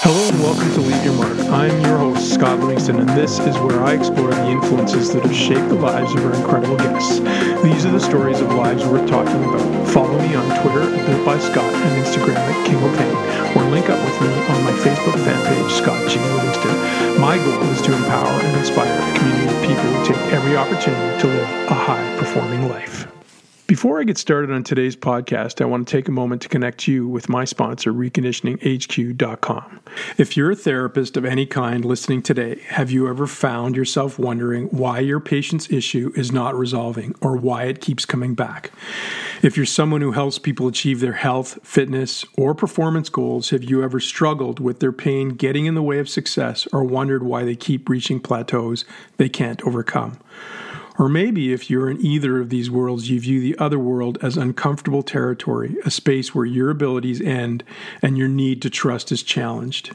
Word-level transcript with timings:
Hello 0.00 0.28
and 0.30 0.40
welcome 0.40 0.70
to 0.74 0.80
Leave 0.80 1.04
Your 1.04 1.14
Mark. 1.14 1.36
I'm 1.50 1.80
your 1.80 1.98
host, 1.98 2.32
Scott 2.32 2.60
Livingston, 2.60 3.00
and 3.00 3.08
this 3.10 3.40
is 3.40 3.58
where 3.58 3.82
I 3.82 3.94
explore 3.94 4.30
the 4.30 4.46
influences 4.46 5.12
that 5.12 5.24
have 5.24 5.34
shaped 5.34 5.68
the 5.68 5.74
lives 5.74 6.14
of 6.14 6.24
our 6.24 6.34
incredible 6.34 6.76
guests. 6.76 7.18
These 7.66 7.84
are 7.84 7.90
the 7.90 7.98
stories 7.98 8.40
of 8.40 8.54
lives 8.54 8.86
worth 8.86 9.10
talking 9.10 9.42
about. 9.42 9.88
Follow 9.88 10.16
me 10.22 10.34
on 10.36 10.46
Twitter 10.62 10.82
at 10.86 11.06
Built 11.06 11.26
by 11.26 11.38
Scott 11.40 11.74
and 11.74 12.06
Instagram 12.06 12.38
at 12.38 12.66
King 12.66 12.78
O'Tang, 12.78 13.58
or 13.58 13.70
link 13.70 13.90
up 13.90 13.98
with 13.98 14.20
me 14.22 14.30
on 14.54 14.64
my 14.64 14.72
Facebook 14.86 15.18
fan 15.26 15.40
page, 15.50 15.72
Scott 15.72 15.98
G. 16.08 16.20
Livingston. 16.20 17.20
My 17.20 17.36
goal 17.36 17.62
is 17.74 17.82
to 17.82 17.92
empower 17.92 18.38
and 18.38 18.56
inspire 18.56 18.86
a 18.86 19.18
community 19.18 19.50
of 19.50 19.60
people 19.66 19.82
who 19.82 20.06
take 20.06 20.32
every 20.32 20.56
opportunity 20.56 21.20
to 21.20 21.26
live 21.26 21.70
a 21.70 21.74
high 21.74 22.16
performing 22.18 22.68
life. 22.68 23.08
Before 23.68 24.00
I 24.00 24.04
get 24.04 24.16
started 24.16 24.50
on 24.50 24.64
today's 24.64 24.96
podcast, 24.96 25.60
I 25.60 25.66
want 25.66 25.86
to 25.86 25.92
take 25.92 26.08
a 26.08 26.10
moment 26.10 26.40
to 26.40 26.48
connect 26.48 26.88
you 26.88 27.06
with 27.06 27.28
my 27.28 27.44
sponsor, 27.44 27.92
reconditioninghq.com. 27.92 29.80
If 30.16 30.38
you're 30.38 30.52
a 30.52 30.56
therapist 30.56 31.18
of 31.18 31.26
any 31.26 31.44
kind 31.44 31.84
listening 31.84 32.22
today, 32.22 32.62
have 32.68 32.90
you 32.90 33.06
ever 33.10 33.26
found 33.26 33.76
yourself 33.76 34.18
wondering 34.18 34.68
why 34.68 35.00
your 35.00 35.20
patient's 35.20 35.70
issue 35.70 36.12
is 36.16 36.32
not 36.32 36.58
resolving 36.58 37.14
or 37.20 37.36
why 37.36 37.64
it 37.64 37.82
keeps 37.82 38.06
coming 38.06 38.34
back? 38.34 38.70
If 39.42 39.58
you're 39.58 39.66
someone 39.66 40.00
who 40.00 40.12
helps 40.12 40.38
people 40.38 40.66
achieve 40.66 41.00
their 41.00 41.12
health, 41.12 41.58
fitness, 41.62 42.24
or 42.38 42.54
performance 42.54 43.10
goals, 43.10 43.50
have 43.50 43.64
you 43.64 43.82
ever 43.82 44.00
struggled 44.00 44.60
with 44.60 44.80
their 44.80 44.92
pain 44.92 45.34
getting 45.34 45.66
in 45.66 45.74
the 45.74 45.82
way 45.82 45.98
of 45.98 46.08
success 46.08 46.66
or 46.72 46.84
wondered 46.84 47.22
why 47.22 47.44
they 47.44 47.54
keep 47.54 47.90
reaching 47.90 48.18
plateaus 48.18 48.86
they 49.18 49.28
can't 49.28 49.60
overcome? 49.64 50.18
Or 50.98 51.08
maybe 51.08 51.52
if 51.52 51.70
you're 51.70 51.88
in 51.88 52.04
either 52.04 52.40
of 52.40 52.50
these 52.50 52.70
worlds, 52.70 53.08
you 53.08 53.20
view 53.20 53.40
the 53.40 53.56
other 53.58 53.78
world 53.78 54.18
as 54.20 54.36
uncomfortable 54.36 55.04
territory, 55.04 55.76
a 55.84 55.92
space 55.92 56.34
where 56.34 56.44
your 56.44 56.70
abilities 56.70 57.20
end 57.20 57.62
and 58.02 58.18
your 58.18 58.26
need 58.26 58.60
to 58.62 58.70
trust 58.70 59.12
is 59.12 59.22
challenged. 59.22 59.94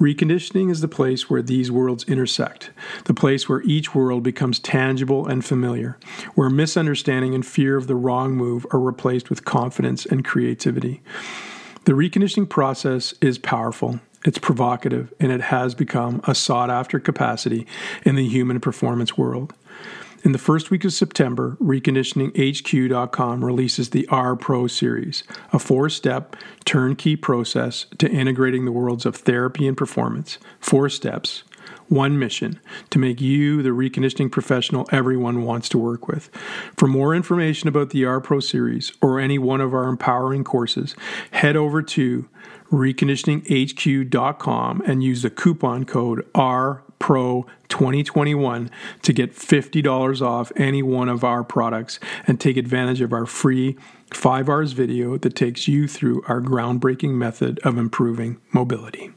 Reconditioning 0.00 0.68
is 0.68 0.80
the 0.80 0.88
place 0.88 1.30
where 1.30 1.42
these 1.42 1.70
worlds 1.70 2.04
intersect, 2.04 2.70
the 3.04 3.14
place 3.14 3.48
where 3.48 3.62
each 3.62 3.94
world 3.94 4.24
becomes 4.24 4.58
tangible 4.58 5.28
and 5.28 5.44
familiar, 5.44 5.96
where 6.34 6.50
misunderstanding 6.50 7.36
and 7.36 7.46
fear 7.46 7.76
of 7.76 7.86
the 7.86 7.94
wrong 7.94 8.32
move 8.32 8.66
are 8.72 8.80
replaced 8.80 9.30
with 9.30 9.44
confidence 9.44 10.04
and 10.04 10.24
creativity. 10.24 11.02
The 11.84 11.92
reconditioning 11.92 12.48
process 12.48 13.14
is 13.20 13.38
powerful. 13.38 14.00
It's 14.24 14.38
provocative 14.38 15.12
and 15.20 15.30
it 15.30 15.40
has 15.40 15.74
become 15.74 16.20
a 16.24 16.34
sought 16.34 16.70
after 16.70 17.00
capacity 17.00 17.66
in 18.04 18.16
the 18.16 18.28
human 18.28 18.60
performance 18.60 19.16
world. 19.16 19.52
In 20.24 20.30
the 20.30 20.38
first 20.38 20.70
week 20.70 20.84
of 20.84 20.92
September, 20.92 21.56
reconditioninghq.com 21.60 23.44
releases 23.44 23.90
the 23.90 24.06
R 24.06 24.36
Pro 24.36 24.68
series, 24.68 25.24
a 25.52 25.58
four 25.58 25.88
step 25.88 26.36
turnkey 26.64 27.16
process 27.16 27.86
to 27.98 28.08
integrating 28.08 28.64
the 28.64 28.70
worlds 28.70 29.04
of 29.04 29.16
therapy 29.16 29.66
and 29.66 29.76
performance. 29.76 30.38
Four 30.60 30.88
steps, 30.90 31.42
one 31.88 32.20
mission 32.20 32.60
to 32.90 33.00
make 33.00 33.20
you 33.20 33.64
the 33.64 33.70
reconditioning 33.70 34.30
professional 34.30 34.88
everyone 34.92 35.42
wants 35.42 35.68
to 35.70 35.78
work 35.78 36.06
with. 36.06 36.30
For 36.76 36.86
more 36.86 37.16
information 37.16 37.68
about 37.68 37.90
the 37.90 38.04
R 38.04 38.20
Pro 38.20 38.38
series 38.38 38.92
or 39.02 39.18
any 39.18 39.40
one 39.40 39.60
of 39.60 39.74
our 39.74 39.88
empowering 39.88 40.44
courses, 40.44 40.94
head 41.32 41.56
over 41.56 41.82
to 41.82 42.28
reconditioninghq.com 42.70 44.82
and 44.86 45.02
use 45.02 45.22
the 45.22 45.30
coupon 45.30 45.84
code 45.84 46.24
R 46.32 46.84
Pro 47.02 47.46
2021 47.68 48.70
to 49.02 49.12
get 49.12 49.34
$50 49.34 50.22
off 50.22 50.52
any 50.54 50.84
one 50.84 51.08
of 51.08 51.24
our 51.24 51.42
products 51.42 51.98
and 52.28 52.40
take 52.40 52.56
advantage 52.56 53.00
of 53.00 53.12
our 53.12 53.26
free 53.26 53.76
5 54.12 54.48
hours 54.48 54.70
video 54.70 55.18
that 55.18 55.34
takes 55.34 55.66
you 55.66 55.88
through 55.88 56.22
our 56.28 56.40
groundbreaking 56.40 57.14
method 57.14 57.58
of 57.64 57.76
improving 57.76 58.40
mobility. 58.52 59.10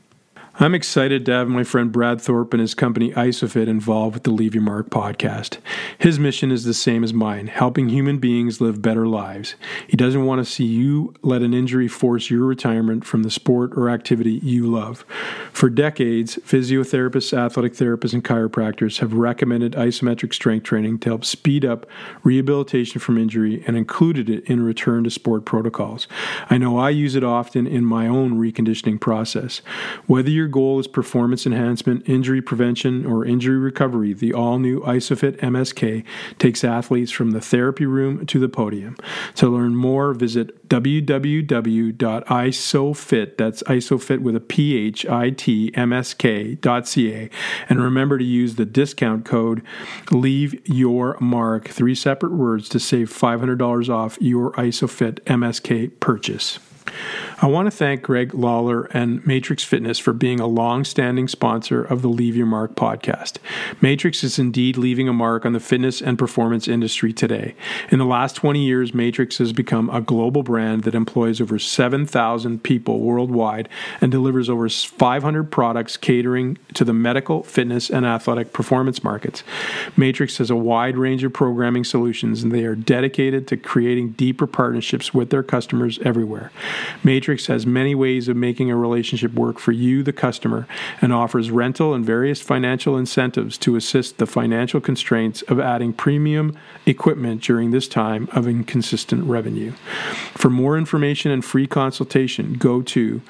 I'm 0.57 0.73
excited 0.73 1.25
to 1.25 1.33
have 1.33 1.49
my 1.49 1.65
friend 1.65 1.91
Brad 1.91 2.21
Thorpe 2.21 2.53
and 2.53 2.61
his 2.61 2.73
company 2.73 3.11
Isophit 3.11 3.67
involved 3.67 4.13
with 4.13 4.23
the 4.23 4.31
Leave 4.31 4.55
Your 4.55 4.63
Mark 4.63 4.89
podcast. 4.89 5.57
His 5.97 6.17
mission 6.17 6.49
is 6.49 6.63
the 6.63 6.73
same 6.73 7.03
as 7.03 7.13
mine, 7.13 7.47
helping 7.47 7.89
human 7.89 8.19
beings 8.19 8.61
live 8.61 8.81
better 8.81 9.05
lives. 9.05 9.55
He 9.85 9.97
doesn't 9.97 10.25
want 10.25 10.39
to 10.39 10.49
see 10.49 10.63
you 10.63 11.13
let 11.21 11.41
an 11.41 11.53
injury 11.53 11.89
force 11.89 12.29
your 12.29 12.45
retirement 12.45 13.03
from 13.03 13.23
the 13.23 13.29
sport 13.29 13.73
or 13.75 13.89
activity 13.89 14.39
you 14.43 14.65
love. 14.65 15.01
For 15.51 15.69
decades, 15.69 16.37
physiotherapists, 16.37 17.37
athletic 17.37 17.73
therapists, 17.73 18.13
and 18.13 18.23
chiropractors 18.23 18.99
have 18.99 19.11
recommended 19.11 19.73
isometric 19.73 20.33
strength 20.33 20.63
training 20.63 20.99
to 20.99 21.09
help 21.09 21.25
speed 21.25 21.65
up 21.65 21.85
rehabilitation 22.23 23.01
from 23.01 23.17
injury 23.17 23.61
and 23.67 23.75
included 23.75 24.29
it 24.29 24.45
in 24.45 24.63
return 24.63 25.03
to 25.03 25.11
sport 25.11 25.43
protocols. 25.43 26.07
I 26.49 26.57
know 26.57 26.77
I 26.77 26.91
use 26.91 27.15
it 27.15 27.25
often 27.25 27.67
in 27.67 27.83
my 27.83 28.07
own 28.07 28.39
reconditioning 28.39 29.01
process. 29.01 29.59
Whether 30.07 30.29
you're 30.29 30.44
your 30.45 30.51
goal 30.51 30.79
is 30.79 30.85
performance 30.85 31.47
enhancement, 31.47 32.07
injury 32.07 32.39
prevention, 32.39 33.03
or 33.03 33.25
injury 33.25 33.57
recovery, 33.57 34.13
the 34.13 34.31
all 34.31 34.59
new 34.59 34.79
ISOPHIT 34.81 35.39
MSK 35.39 36.03
takes 36.37 36.63
athletes 36.63 37.09
from 37.11 37.31
the 37.31 37.41
therapy 37.41 37.87
room 37.87 38.27
to 38.27 38.37
the 38.37 38.47
podium. 38.47 38.95
To 39.37 39.49
learn 39.49 39.75
more, 39.75 40.13
visit 40.13 40.69
www.isophit, 40.69 41.47
that's 43.37 43.63
isophit 43.63 44.19
with 44.19 44.35
a 44.35 44.39
P-H-I-T, 44.39 45.71
M-S-K.ca, 45.73 47.29
and 47.67 47.83
remember 47.83 48.19
to 48.19 48.23
use 48.23 48.53
the 48.53 48.65
discount 48.65 49.25
code 49.25 49.63
Leave 50.11 50.61
Your 50.67 51.17
Mark, 51.19 51.69
three 51.69 51.95
separate 51.95 52.33
words, 52.33 52.69
to 52.69 52.79
save 52.79 53.09
$500 53.09 53.89
off 53.89 54.19
your 54.21 54.51
ISOPHIT 54.51 55.21
MSK 55.25 55.99
purchase. 55.99 56.59
I 57.45 57.47
want 57.47 57.67
to 57.67 57.71
thank 57.71 58.01
Greg 58.01 58.33
Lawler 58.33 58.85
and 58.85 59.23
Matrix 59.23 59.63
Fitness 59.63 59.99
for 59.99 60.13
being 60.13 60.39
a 60.39 60.47
long 60.47 60.83
standing 60.83 61.27
sponsor 61.27 61.83
of 61.83 62.01
the 62.01 62.07
Leave 62.07 62.35
Your 62.35 62.47
Mark 62.47 62.73
podcast. 62.73 63.37
Matrix 63.79 64.23
is 64.23 64.39
indeed 64.39 64.77
leaving 64.77 65.07
a 65.07 65.13
mark 65.13 65.45
on 65.45 65.53
the 65.53 65.59
fitness 65.59 66.01
and 66.01 66.17
performance 66.17 66.67
industry 66.67 67.13
today. 67.13 67.53
In 67.91 67.99
the 67.99 68.05
last 68.05 68.35
20 68.35 68.65
years, 68.65 68.95
Matrix 68.95 69.37
has 69.37 69.53
become 69.53 69.91
a 69.91 70.01
global 70.01 70.41
brand 70.41 70.85
that 70.85 70.95
employs 70.95 71.39
over 71.39 71.59
7,000 71.59 72.63
people 72.63 73.01
worldwide 73.01 73.69
and 74.01 74.11
delivers 74.11 74.49
over 74.49 74.67
500 74.67 75.51
products 75.51 75.97
catering 75.97 76.57
to 76.73 76.83
the 76.83 76.93
medical, 76.93 77.43
fitness, 77.43 77.91
and 77.91 78.07
athletic 78.07 78.53
performance 78.53 79.03
markets. 79.03 79.43
Matrix 79.95 80.39
has 80.39 80.49
a 80.49 80.55
wide 80.55 80.97
range 80.97 81.23
of 81.23 81.31
programming 81.31 81.83
solutions 81.83 82.41
and 82.41 82.51
they 82.51 82.65
are 82.65 82.73
dedicated 82.73 83.47
to 83.49 83.55
creating 83.55 84.13
deeper 84.13 84.47
partnerships 84.47 85.13
with 85.13 85.29
their 85.29 85.43
customers 85.43 85.99
everywhere. 85.99 86.51
Matrix 87.03 87.34
has 87.47 87.65
many 87.65 87.93
ways 87.93 88.27
of 88.27 88.37
making 88.37 88.71
a 88.71 88.75
relationship 88.75 89.33
work 89.33 89.59
for 89.59 89.71
you, 89.71 90.03
the 90.03 90.13
customer, 90.13 90.67
and 91.01 91.13
offers 91.13 91.51
rental 91.51 91.93
and 91.93 92.05
various 92.05 92.41
financial 92.41 92.97
incentives 92.97 93.57
to 93.59 93.75
assist 93.75 94.17
the 94.17 94.25
financial 94.25 94.81
constraints 94.81 95.43
of 95.43 95.59
adding 95.59 95.93
premium 95.93 96.57
equipment 96.85 97.41
during 97.41 97.71
this 97.71 97.87
time 97.87 98.27
of 98.31 98.47
inconsistent 98.47 99.23
revenue. 99.25 99.71
For 100.35 100.49
more 100.49 100.77
information 100.77 101.31
and 101.31 101.43
free 101.43 101.67
consultation, 101.67 102.53
go 102.53 102.81
to 102.83 103.21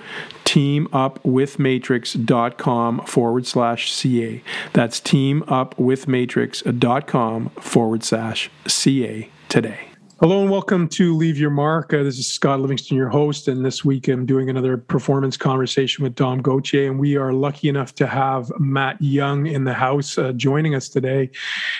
teamupwithmatrix.com 0.45 3.05
forward 3.05 3.47
slash 3.47 3.91
CA. 3.91 4.43
That's 4.73 5.01
teamupwithmatrix.com 5.01 7.49
forward 7.49 8.03
slash 8.03 8.51
CA 8.67 9.29
today. 9.49 9.94
Hello 10.25 10.41
and 10.41 10.49
welcome 10.49 10.87
to 10.87 11.15
Leave 11.15 11.37
Your 11.37 11.51
Mark. 11.51 11.93
Uh, 11.93 12.01
this 12.01 12.17
is 12.17 12.25
Scott 12.25 12.59
Livingston, 12.59 12.97
your 12.97 13.09
host, 13.09 13.47
and 13.47 13.63
this 13.63 13.85
week 13.85 14.07
I'm 14.07 14.25
doing 14.25 14.49
another 14.49 14.75
performance 14.75 15.37
conversation 15.37 16.03
with 16.03 16.15
Dom 16.15 16.41
Gauthier, 16.41 16.89
and 16.89 16.99
we 16.99 17.15
are 17.15 17.31
lucky 17.31 17.69
enough 17.69 17.93
to 17.93 18.07
have 18.07 18.51
Matt 18.59 18.99
Young 18.99 19.45
in 19.45 19.65
the 19.65 19.73
house 19.75 20.17
uh, 20.17 20.31
joining 20.31 20.73
us 20.73 20.89
today. 20.89 21.29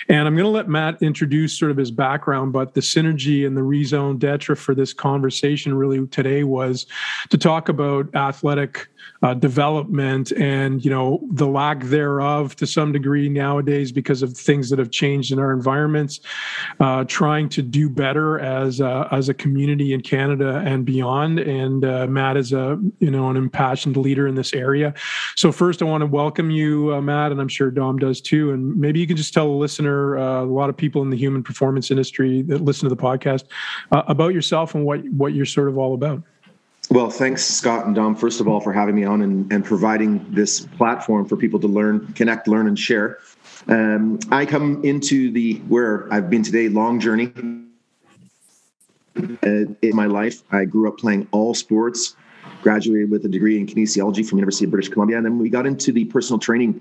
And 0.08 0.28
I'm 0.28 0.36
going 0.36 0.44
to 0.44 0.48
let 0.50 0.68
Matt 0.68 1.02
introduce 1.02 1.58
sort 1.58 1.72
of 1.72 1.76
his 1.76 1.90
background, 1.90 2.52
but 2.52 2.74
the 2.74 2.80
synergy 2.80 3.44
and 3.44 3.56
the 3.56 3.64
raison 3.64 4.16
d'etre 4.16 4.54
for 4.54 4.76
this 4.76 4.92
conversation 4.92 5.74
really 5.74 6.06
today 6.06 6.44
was 6.44 6.86
to 7.30 7.38
talk 7.38 7.68
about 7.68 8.14
athletic 8.14 8.86
uh, 9.22 9.34
development 9.34 10.32
and 10.32 10.84
you 10.84 10.90
know 10.90 11.20
the 11.32 11.46
lack 11.46 11.82
thereof 11.84 12.54
to 12.56 12.66
some 12.66 12.92
degree 12.92 13.28
nowadays 13.28 13.92
because 13.92 14.22
of 14.22 14.36
things 14.36 14.70
that 14.70 14.78
have 14.78 14.90
changed 14.90 15.32
in 15.32 15.38
our 15.38 15.52
environments 15.52 16.20
uh, 16.80 17.04
trying 17.04 17.48
to 17.48 17.62
do 17.62 17.88
better 17.88 18.38
as 18.40 18.80
a, 18.80 19.08
as 19.12 19.28
a 19.28 19.34
community 19.34 19.92
in 19.92 20.00
canada 20.00 20.62
and 20.66 20.84
beyond. 20.84 21.38
And 21.38 21.84
uh, 21.84 22.06
matt 22.06 22.36
is 22.36 22.52
a 22.52 22.78
you 22.98 23.10
know 23.10 23.30
an 23.30 23.36
impassioned 23.36 23.96
leader 23.96 24.26
in 24.26 24.34
this 24.34 24.52
area. 24.52 24.94
So 25.34 25.52
first 25.52 25.82
i 25.82 25.84
want 25.84 26.02
to 26.02 26.06
welcome 26.06 26.50
you 26.50 26.94
uh, 26.94 27.00
matt 27.00 27.32
and 27.32 27.40
i'm 27.40 27.48
sure 27.48 27.70
dom 27.70 27.98
does 27.98 28.20
too. 28.20 28.52
And 28.52 28.76
maybe 28.76 29.00
you 29.00 29.06
can 29.06 29.16
just 29.16 29.32
tell 29.32 29.46
a 29.46 29.56
listener 29.56 30.18
uh, 30.18 30.42
a 30.42 30.44
lot 30.44 30.68
of 30.68 30.76
people 30.76 31.02
in 31.02 31.10
the 31.10 31.16
human 31.16 31.42
performance 31.42 31.90
industry 31.90 32.42
that 32.42 32.62
listen 32.62 32.88
to 32.88 32.94
the 32.94 33.00
podcast 33.00 33.44
uh, 33.92 34.02
about 34.08 34.34
yourself 34.34 34.74
and 34.74 34.84
what 34.84 35.04
what 35.10 35.34
you're 35.34 35.46
sort 35.46 35.68
of 35.68 35.78
all 35.78 35.94
about 35.94 36.22
well, 36.90 37.10
thanks, 37.10 37.44
Scott 37.44 37.86
and 37.86 37.94
Dom, 37.94 38.14
first 38.14 38.40
of 38.40 38.48
all, 38.48 38.60
for 38.60 38.72
having 38.72 38.94
me 38.94 39.04
on 39.04 39.22
and, 39.22 39.52
and 39.52 39.64
providing 39.64 40.24
this 40.30 40.60
platform 40.60 41.26
for 41.26 41.36
people 41.36 41.60
to 41.60 41.66
learn, 41.66 42.12
connect, 42.14 42.48
learn, 42.48 42.68
and 42.68 42.78
share. 42.78 43.18
Um, 43.68 44.18
I 44.30 44.46
come 44.46 44.84
into 44.84 45.30
the 45.30 45.56
where 45.68 46.12
I've 46.12 46.30
been 46.30 46.42
today, 46.42 46.68
long 46.68 47.00
journey 47.00 47.32
uh, 49.16 49.48
in 49.82 49.94
my 49.94 50.06
life. 50.06 50.42
I 50.52 50.64
grew 50.64 50.88
up 50.88 50.98
playing 50.98 51.26
all 51.32 51.54
sports 51.54 52.16
graduated 52.62 53.10
with 53.10 53.24
a 53.24 53.28
degree 53.28 53.58
in 53.58 53.66
kinesiology 53.66 54.26
from 54.26 54.38
University 54.38 54.64
of 54.64 54.70
British 54.70 54.90
Columbia, 54.90 55.16
and 55.16 55.26
then 55.26 55.38
we 55.38 55.48
got 55.48 55.66
into 55.66 55.92
the 55.92 56.04
personal 56.06 56.38
training 56.38 56.80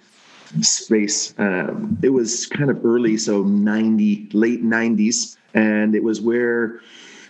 space. 0.62 1.34
Um, 1.38 1.98
it 2.02 2.10
was 2.10 2.46
kind 2.46 2.70
of 2.70 2.86
early, 2.86 3.18
so 3.18 3.44
90, 3.44 4.30
late 4.34 4.64
90s, 4.64 5.38
and 5.54 5.96
it 5.96 6.04
was 6.04 6.22
where 6.22 6.80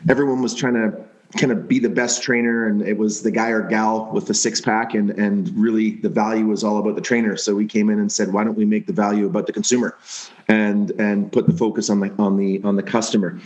everyone 0.09 0.41
was 0.41 0.53
trying 0.53 0.75
to 0.75 1.04
kind 1.37 1.51
of 1.51 1.67
be 1.67 1.79
the 1.79 1.89
best 1.89 2.23
trainer 2.23 2.67
and 2.67 2.81
it 2.81 2.97
was 2.97 3.21
the 3.21 3.31
guy 3.31 3.49
or 3.49 3.61
gal 3.61 4.09
with 4.11 4.27
the 4.27 4.33
six 4.33 4.61
pack 4.61 4.93
and 4.93 5.11
and 5.11 5.49
really 5.55 5.91
the 5.91 6.09
value 6.09 6.45
was 6.45 6.63
all 6.63 6.77
about 6.77 6.95
the 6.95 7.01
trainer. 7.01 7.35
So 7.37 7.55
we 7.55 7.65
came 7.65 7.89
in 7.89 7.99
and 7.99 8.11
said 8.11 8.33
why 8.33 8.43
don't 8.43 8.55
we 8.55 8.65
make 8.65 8.87
the 8.87 8.93
value 8.93 9.25
about 9.25 9.47
the 9.47 9.53
consumer? 9.53 9.97
And 10.47 10.91
and 10.91 11.31
put 11.31 11.47
the 11.47 11.53
focus 11.53 11.89
on 11.89 11.99
the 11.99 12.11
on 12.17 12.37
the 12.37 12.61
on 12.63 12.75
the 12.75 12.83
customer. 12.83 13.39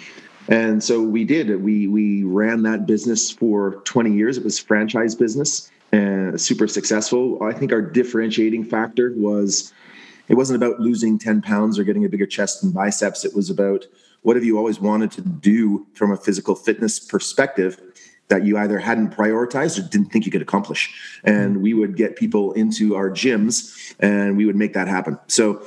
And 0.48 0.84
so 0.84 1.02
we 1.02 1.26
did. 1.26 1.64
We 1.64 1.88
we 1.88 2.24
ran 2.24 2.64
that 2.64 2.86
business 2.86 3.30
for 3.30 3.76
20 3.86 4.12
years. 4.12 4.38
It 4.38 4.44
was 4.44 4.58
franchise 4.58 5.16
business 5.16 5.70
and 5.92 6.40
super 6.40 6.68
successful. 6.68 7.42
I 7.44 7.54
think 7.54 7.72
our 7.72 7.82
differentiating 7.82 8.66
factor 8.66 9.14
was 9.16 9.74
it 10.28 10.36
wasn't 10.36 10.62
about 10.62 10.80
losing 10.80 11.18
10 11.18 11.42
pounds 11.42 11.80
or 11.80 11.84
getting 11.84 12.06
a 12.06 12.10
bigger 12.10 12.28
chest 12.28 12.64
and 12.64 12.74
biceps. 12.74 13.26
It 13.26 13.36
was 13.36 13.50
about 13.50 13.86
what 14.22 14.36
have 14.36 14.44
you 14.44 14.58
always 14.58 14.80
wanted 14.80 15.12
to 15.12 15.22
do 15.22 15.88
from 15.94 16.12
a 16.12 16.18
physical 16.18 16.56
fitness 16.56 17.00
perspective 17.00 17.80
that 18.28 18.46
you 18.46 18.58
either 18.58 18.78
hadn't 18.78 19.16
prioritized 19.16 19.80
or 19.80 19.88
didn't 19.90 20.12
think 20.12 20.26
you 20.26 20.32
could 20.32 20.42
accomplish? 20.42 20.94
And 21.24 21.62
we 21.62 21.74
would 21.74 21.96
get 21.96 22.16
people 22.16 22.54
into 22.54 22.96
our 22.96 23.10
gyms 23.10 23.96
and 24.00 24.38
we 24.38 24.46
would 24.46 24.56
make 24.56 24.74
that 24.74 24.88
happen. 24.88 25.18
So 25.28 25.66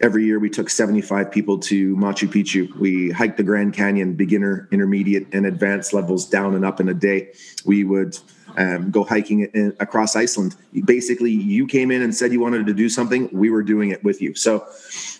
every 0.00 0.24
year 0.24 0.38
we 0.38 0.50
took 0.50 0.68
75 0.68 1.30
people 1.30 1.58
to 1.60 1.96
machu 1.96 2.28
picchu. 2.28 2.74
We 2.76 3.10
hiked 3.10 3.36
the 3.36 3.42
grand 3.42 3.74
canyon 3.74 4.14
beginner 4.14 4.68
intermediate 4.70 5.28
and 5.32 5.46
advanced 5.46 5.92
levels 5.92 6.28
down 6.28 6.54
and 6.54 6.64
up 6.64 6.80
in 6.80 6.88
a 6.88 6.94
day. 6.94 7.32
We 7.64 7.84
would 7.84 8.18
um, 8.56 8.90
go 8.90 9.04
hiking 9.04 9.40
in, 9.54 9.76
across 9.80 10.16
iceland 10.16 10.56
basically 10.84 11.30
you 11.30 11.66
came 11.66 11.90
in 11.90 12.02
and 12.02 12.14
said 12.14 12.32
you 12.32 12.40
wanted 12.40 12.66
to 12.66 12.74
do 12.74 12.88
something 12.88 13.28
we 13.32 13.50
were 13.50 13.62
doing 13.62 13.90
it 13.90 14.02
with 14.04 14.22
you 14.22 14.34
so 14.34 14.66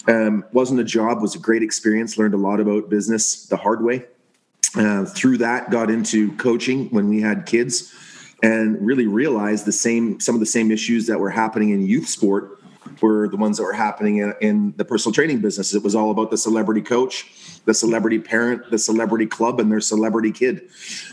um, 0.06 0.44
wasn't 0.52 0.80
a 0.80 0.84
job, 0.84 1.22
was 1.22 1.34
a 1.34 1.38
great 1.38 1.62
experience. 1.62 2.18
Learned 2.18 2.34
a 2.34 2.38
lot 2.38 2.60
about 2.60 2.90
business 2.90 3.46
the 3.46 3.56
hard 3.56 3.82
way. 3.82 4.04
Uh, 4.76 5.04
through 5.04 5.38
that, 5.38 5.70
got 5.70 5.90
into 5.90 6.32
coaching 6.36 6.88
when 6.90 7.08
we 7.08 7.20
had 7.20 7.46
kids, 7.46 7.94
and 8.42 8.84
really 8.84 9.06
realized 9.06 9.64
the 9.64 9.72
same 9.72 10.20
some 10.20 10.34
of 10.34 10.40
the 10.40 10.46
same 10.46 10.70
issues 10.70 11.06
that 11.06 11.18
were 11.18 11.30
happening 11.30 11.70
in 11.70 11.86
youth 11.86 12.08
sport 12.08 12.60
were 13.00 13.28
the 13.28 13.36
ones 13.36 13.56
that 13.56 13.62
were 13.62 13.72
happening 13.72 14.18
in, 14.18 14.34
in 14.40 14.74
the 14.76 14.84
personal 14.84 15.14
training 15.14 15.40
business. 15.40 15.74
It 15.74 15.82
was 15.82 15.94
all 15.94 16.10
about 16.10 16.30
the 16.30 16.36
celebrity 16.36 16.82
coach, 16.82 17.26
the 17.64 17.74
celebrity 17.74 18.18
parent, 18.18 18.70
the 18.70 18.78
celebrity 18.78 19.26
club, 19.26 19.60
and 19.60 19.70
their 19.70 19.80
celebrity 19.80 20.32
kid. 20.32 20.68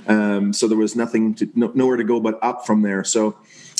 Um, 0.07 0.53
so 0.53 0.67
there 0.67 0.77
was 0.77 0.95
nothing 0.95 1.33
to 1.35 1.49
no, 1.55 1.71
nowhere 1.73 1.97
to 1.97 2.03
go 2.03 2.19
but 2.19 2.39
up 2.41 2.65
from 2.65 2.81
there. 2.81 3.03
So 3.03 3.37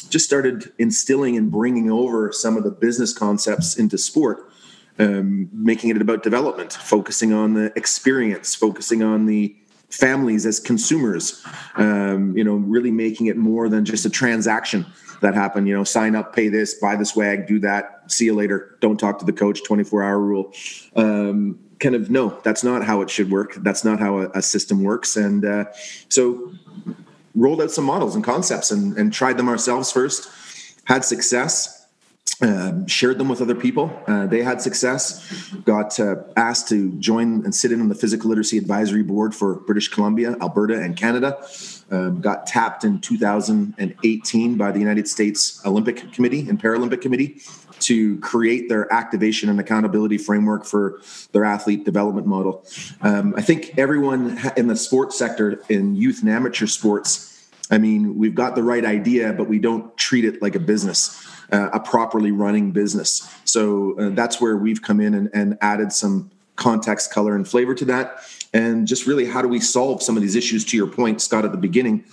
just 0.09 0.25
started 0.25 0.71
instilling 0.77 1.37
and 1.37 1.51
bringing 1.51 1.89
over 1.89 2.31
some 2.31 2.57
of 2.57 2.63
the 2.63 2.71
business 2.71 3.13
concepts 3.13 3.77
into 3.77 3.97
sport 3.97 4.51
um, 4.99 5.49
making 5.53 5.89
it 5.89 6.01
about 6.01 6.23
development, 6.23 6.73
focusing 6.73 7.33
on 7.33 7.53
the 7.53 7.73
experience, 7.75 8.55
focusing 8.55 9.01
on 9.03 9.25
the 9.25 9.55
families 9.89 10.45
as 10.45 10.59
consumers, 10.59 11.45
um, 11.75 12.35
you 12.37 12.43
know, 12.43 12.55
really 12.55 12.91
making 12.91 13.27
it 13.27 13.35
more 13.35 13.67
than 13.67 13.83
just 13.83 14.05
a 14.05 14.09
transaction 14.09 14.85
that 15.21 15.33
happened, 15.33 15.67
you 15.67 15.75
know, 15.75 15.83
sign 15.83 16.15
up, 16.15 16.35
pay 16.35 16.49
this, 16.49 16.75
buy 16.75 16.95
the 16.95 17.05
swag, 17.05 17.45
do 17.47 17.59
that, 17.59 18.03
see 18.07 18.25
you 18.25 18.33
later, 18.33 18.77
don't 18.79 18.99
talk 18.99 19.19
to 19.19 19.25
the 19.25 19.33
coach, 19.33 19.63
24 19.63 20.03
hour 20.03 20.19
rule. 20.19 20.53
Um, 20.95 21.59
kind 21.81 21.95
of, 21.95 22.09
no, 22.09 22.39
that's 22.43 22.63
not 22.63 22.85
how 22.85 23.01
it 23.01 23.09
should 23.09 23.29
work. 23.29 23.55
That's 23.55 23.83
not 23.83 23.99
how 23.99 24.19
a, 24.19 24.29
a 24.35 24.41
system 24.41 24.83
works. 24.83 25.17
And 25.17 25.43
uh, 25.43 25.65
so 26.07 26.53
rolled 27.35 27.61
out 27.61 27.71
some 27.71 27.83
models 27.83 28.15
and 28.15 28.23
concepts 28.23 28.71
and, 28.71 28.97
and 28.97 29.11
tried 29.11 29.37
them 29.37 29.49
ourselves 29.49 29.91
first, 29.91 30.29
had 30.85 31.03
success 31.03 31.81
um, 32.41 32.87
shared 32.87 33.19
them 33.19 33.29
with 33.29 33.41
other 33.41 33.53
people. 33.53 33.91
Uh, 34.07 34.25
they 34.25 34.41
had 34.41 34.61
success. 34.61 35.53
Got 35.63 35.99
uh, 35.99 36.15
asked 36.35 36.67
to 36.69 36.91
join 36.93 37.45
and 37.45 37.53
sit 37.53 37.71
in 37.71 37.81
on 37.81 37.87
the 37.87 37.95
physical 37.95 38.29
literacy 38.29 38.57
advisory 38.57 39.03
board 39.03 39.35
for 39.35 39.55
British 39.55 39.89
Columbia, 39.89 40.35
Alberta, 40.41 40.81
and 40.81 40.97
Canada. 40.97 41.37
Um, 41.91 42.21
got 42.21 42.47
tapped 42.47 42.83
in 42.83 42.99
2018 42.99 44.55
by 44.55 44.71
the 44.71 44.79
United 44.79 45.07
States 45.07 45.61
Olympic 45.65 46.11
Committee 46.13 46.47
and 46.49 46.59
Paralympic 46.59 47.01
Committee 47.01 47.41
to 47.81 48.17
create 48.19 48.69
their 48.69 48.91
activation 48.93 49.49
and 49.49 49.59
accountability 49.59 50.17
framework 50.17 50.65
for 50.65 51.01
their 51.31 51.45
athlete 51.45 51.85
development 51.85 52.27
model. 52.27 52.65
Um, 53.01 53.33
I 53.37 53.41
think 53.41 53.77
everyone 53.77 54.39
in 54.57 54.67
the 54.67 54.75
sports 54.75 55.17
sector, 55.17 55.61
in 55.69 55.95
youth 55.95 56.21
and 56.21 56.29
amateur 56.29 56.67
sports, 56.67 57.49
I 57.69 57.77
mean, 57.77 58.17
we've 58.17 58.35
got 58.35 58.55
the 58.55 58.63
right 58.63 58.83
idea, 58.83 59.33
but 59.33 59.47
we 59.47 59.59
don't 59.59 59.95
treat 59.97 60.25
it 60.25 60.41
like 60.41 60.55
a 60.55 60.59
business 60.59 61.25
uh, 61.51 61.69
a 61.73 61.79
properly 61.79 62.31
running 62.31 62.71
business. 62.71 63.29
So 63.45 63.97
uh, 63.99 64.09
that's 64.09 64.39
where 64.39 64.57
we've 64.57 64.81
come 64.81 64.99
in 64.99 65.13
and, 65.13 65.29
and 65.33 65.57
added 65.61 65.91
some 65.91 66.31
context, 66.55 67.11
color, 67.11 67.35
and 67.35 67.47
flavor 67.47 67.75
to 67.75 67.85
that. 67.85 68.19
And 68.53 68.87
just 68.87 69.07
really, 69.07 69.25
how 69.25 69.41
do 69.41 69.47
we 69.47 69.59
solve 69.59 70.01
some 70.01 70.17
of 70.17 70.21
these 70.21 70.35
issues? 70.35 70.65
To 70.65 70.77
your 70.77 70.87
point, 70.87 71.21
Scott, 71.21 71.45
at 71.45 71.51
the 71.51 71.57
begining, 71.57 72.03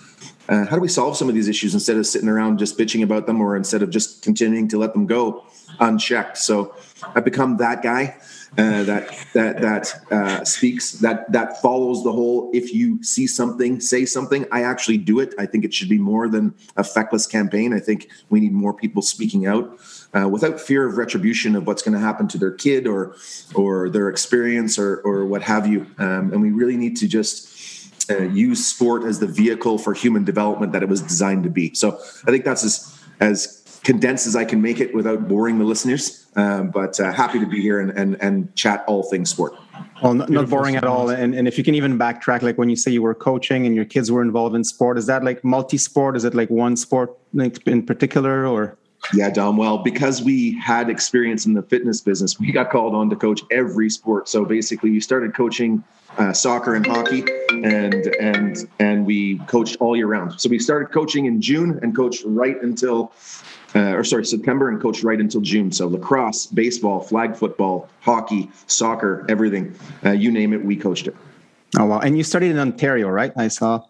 uh, 0.49 0.65
how 0.65 0.75
do 0.75 0.81
we 0.81 0.87
solve 0.87 1.15
some 1.15 1.29
of 1.29 1.35
these 1.35 1.47
issues 1.47 1.73
instead 1.73 1.95
of 1.95 2.05
sitting 2.05 2.27
around 2.27 2.57
just 2.57 2.77
bitching 2.77 3.03
about 3.03 3.27
them, 3.27 3.39
or 3.39 3.55
instead 3.55 3.83
of 3.83 3.89
just 3.91 4.23
continuing 4.23 4.67
to 4.67 4.77
let 4.77 4.93
them 4.93 5.05
go 5.05 5.45
unchecked? 5.79 6.37
So 6.37 6.73
I've 7.15 7.23
become 7.23 7.57
that 7.57 7.83
guy 7.83 8.17
uh, 8.57 8.83
that 8.83 9.25
that 9.33 9.61
that 9.61 10.11
uh, 10.11 10.43
speaks 10.43 10.93
that 10.93 11.31
that 11.31 11.61
follows 11.61 12.03
the 12.03 12.11
whole. 12.11 12.49
If 12.51 12.73
you 12.73 13.01
see 13.03 13.27
something, 13.27 13.79
say 13.79 14.05
something. 14.05 14.47
I 14.51 14.63
actually 14.63 14.97
do 14.97 15.19
it. 15.19 15.35
I 15.37 15.45
think 15.45 15.65
it 15.65 15.73
should 15.73 15.89
be 15.89 15.99
more 15.99 16.27
than 16.27 16.55
a 16.75 16.83
feckless 16.83 17.27
campaign. 17.27 17.73
I 17.73 17.79
think 17.79 18.09
we 18.29 18.39
need 18.39 18.53
more 18.53 18.73
people 18.73 19.03
speaking 19.03 19.45
out 19.45 19.79
uh, 20.13 20.27
without 20.27 20.59
fear 20.59 20.87
of 20.87 20.97
retribution 20.97 21.55
of 21.55 21.67
what's 21.67 21.83
going 21.83 21.93
to 21.93 21.99
happen 21.99 22.27
to 22.29 22.39
their 22.39 22.51
kid 22.51 22.87
or 22.87 23.15
or 23.53 23.87
their 23.87 24.09
experience 24.09 24.79
or 24.79 24.97
or 25.01 25.25
what 25.25 25.43
have 25.43 25.67
you. 25.67 25.85
Um, 25.99 26.33
and 26.33 26.41
we 26.41 26.49
really 26.49 26.77
need 26.77 26.97
to 26.97 27.07
just. 27.07 27.57
Uh, 28.09 28.23
use 28.23 28.65
sport 28.65 29.03
as 29.03 29.19
the 29.19 29.27
vehicle 29.27 29.77
for 29.77 29.93
human 29.93 30.23
development 30.23 30.71
that 30.73 30.81
it 30.81 30.89
was 30.89 31.01
designed 31.01 31.43
to 31.43 31.49
be. 31.49 31.73
So 31.75 31.97
I 32.25 32.31
think 32.31 32.43
that's 32.43 32.63
as 32.63 32.99
as 33.19 33.59
condensed 33.83 34.27
as 34.27 34.35
I 34.35 34.45
can 34.45 34.61
make 34.61 34.79
it 34.79 34.93
without 34.93 35.27
boring 35.27 35.59
the 35.59 35.65
listeners. 35.65 36.27
Um, 36.35 36.69
but 36.69 36.99
uh, 36.99 37.11
happy 37.11 37.39
to 37.39 37.45
be 37.45 37.61
here 37.61 37.79
and, 37.79 37.91
and, 37.91 38.21
and 38.21 38.53
chat 38.55 38.83
all 38.87 39.03
things 39.03 39.29
sport. 39.29 39.53
Well, 40.01 40.13
not, 40.13 40.29
not 40.29 40.49
boring 40.49 40.75
at 40.75 40.83
all. 40.83 41.09
And, 41.09 41.33
and 41.33 41.47
if 41.47 41.57
you 41.57 41.63
can 41.63 41.75
even 41.75 41.97
backtrack, 41.97 42.41
like 42.41 42.57
when 42.57 42.69
you 42.69 42.75
say 42.75 42.91
you 42.91 43.01
were 43.01 43.15
coaching 43.15 43.65
and 43.65 43.75
your 43.75 43.85
kids 43.85 44.11
were 44.11 44.21
involved 44.21 44.55
in 44.55 44.63
sport, 44.63 44.97
is 44.97 45.05
that 45.07 45.23
like 45.23 45.43
multi-sport? 45.43 46.15
Is 46.15 46.25
it 46.25 46.33
like 46.33 46.49
one 46.49 46.75
sport 46.75 47.17
like 47.33 47.65
in 47.67 47.85
particular 47.85 48.45
or? 48.45 48.77
Yeah, 49.13 49.29
Dom. 49.29 49.55
Well, 49.55 49.77
because 49.77 50.21
we 50.21 50.59
had 50.59 50.89
experience 50.89 51.45
in 51.45 51.53
the 51.53 51.63
fitness 51.63 52.01
business, 52.01 52.37
we 52.37 52.51
got 52.51 52.69
called 52.69 52.93
on 52.93 53.09
to 53.09 53.15
coach 53.15 53.41
every 53.49 53.89
sport. 53.89 54.27
So 54.27 54.43
basically, 54.43 54.91
we 54.91 54.99
started 54.99 55.33
coaching 55.33 55.83
uh, 56.19 56.33
soccer 56.33 56.75
and 56.75 56.85
hockey, 56.85 57.23
and 57.49 57.93
and 58.19 58.69
and 58.79 59.05
we 59.05 59.39
coached 59.47 59.77
all 59.79 59.95
year 59.95 60.07
round. 60.07 60.39
So 60.39 60.49
we 60.49 60.59
started 60.59 60.91
coaching 60.91 61.25
in 61.25 61.41
June 61.41 61.79
and 61.81 61.95
coached 61.95 62.23
right 62.25 62.61
until 62.61 63.11
uh, 63.75 63.95
or 63.95 64.03
sorry, 64.03 64.25
September 64.25 64.69
and 64.69 64.81
coached 64.81 65.03
right 65.03 65.19
until 65.19 65.41
June. 65.41 65.71
So 65.71 65.87
lacrosse, 65.87 66.45
baseball, 66.47 66.99
flag 66.99 67.35
football, 67.35 67.89
hockey, 68.01 68.51
soccer, 68.67 69.25
everything, 69.29 69.75
uh, 70.03 70.11
you 70.11 70.31
name 70.31 70.53
it, 70.53 70.63
we 70.63 70.75
coached 70.75 71.07
it. 71.07 71.15
Oh 71.77 71.85
wow! 71.85 71.99
And 71.99 72.17
you 72.17 72.23
studied 72.23 72.51
in 72.51 72.59
Ontario, 72.59 73.07
right? 73.09 73.31
I 73.35 73.47
saw. 73.47 73.83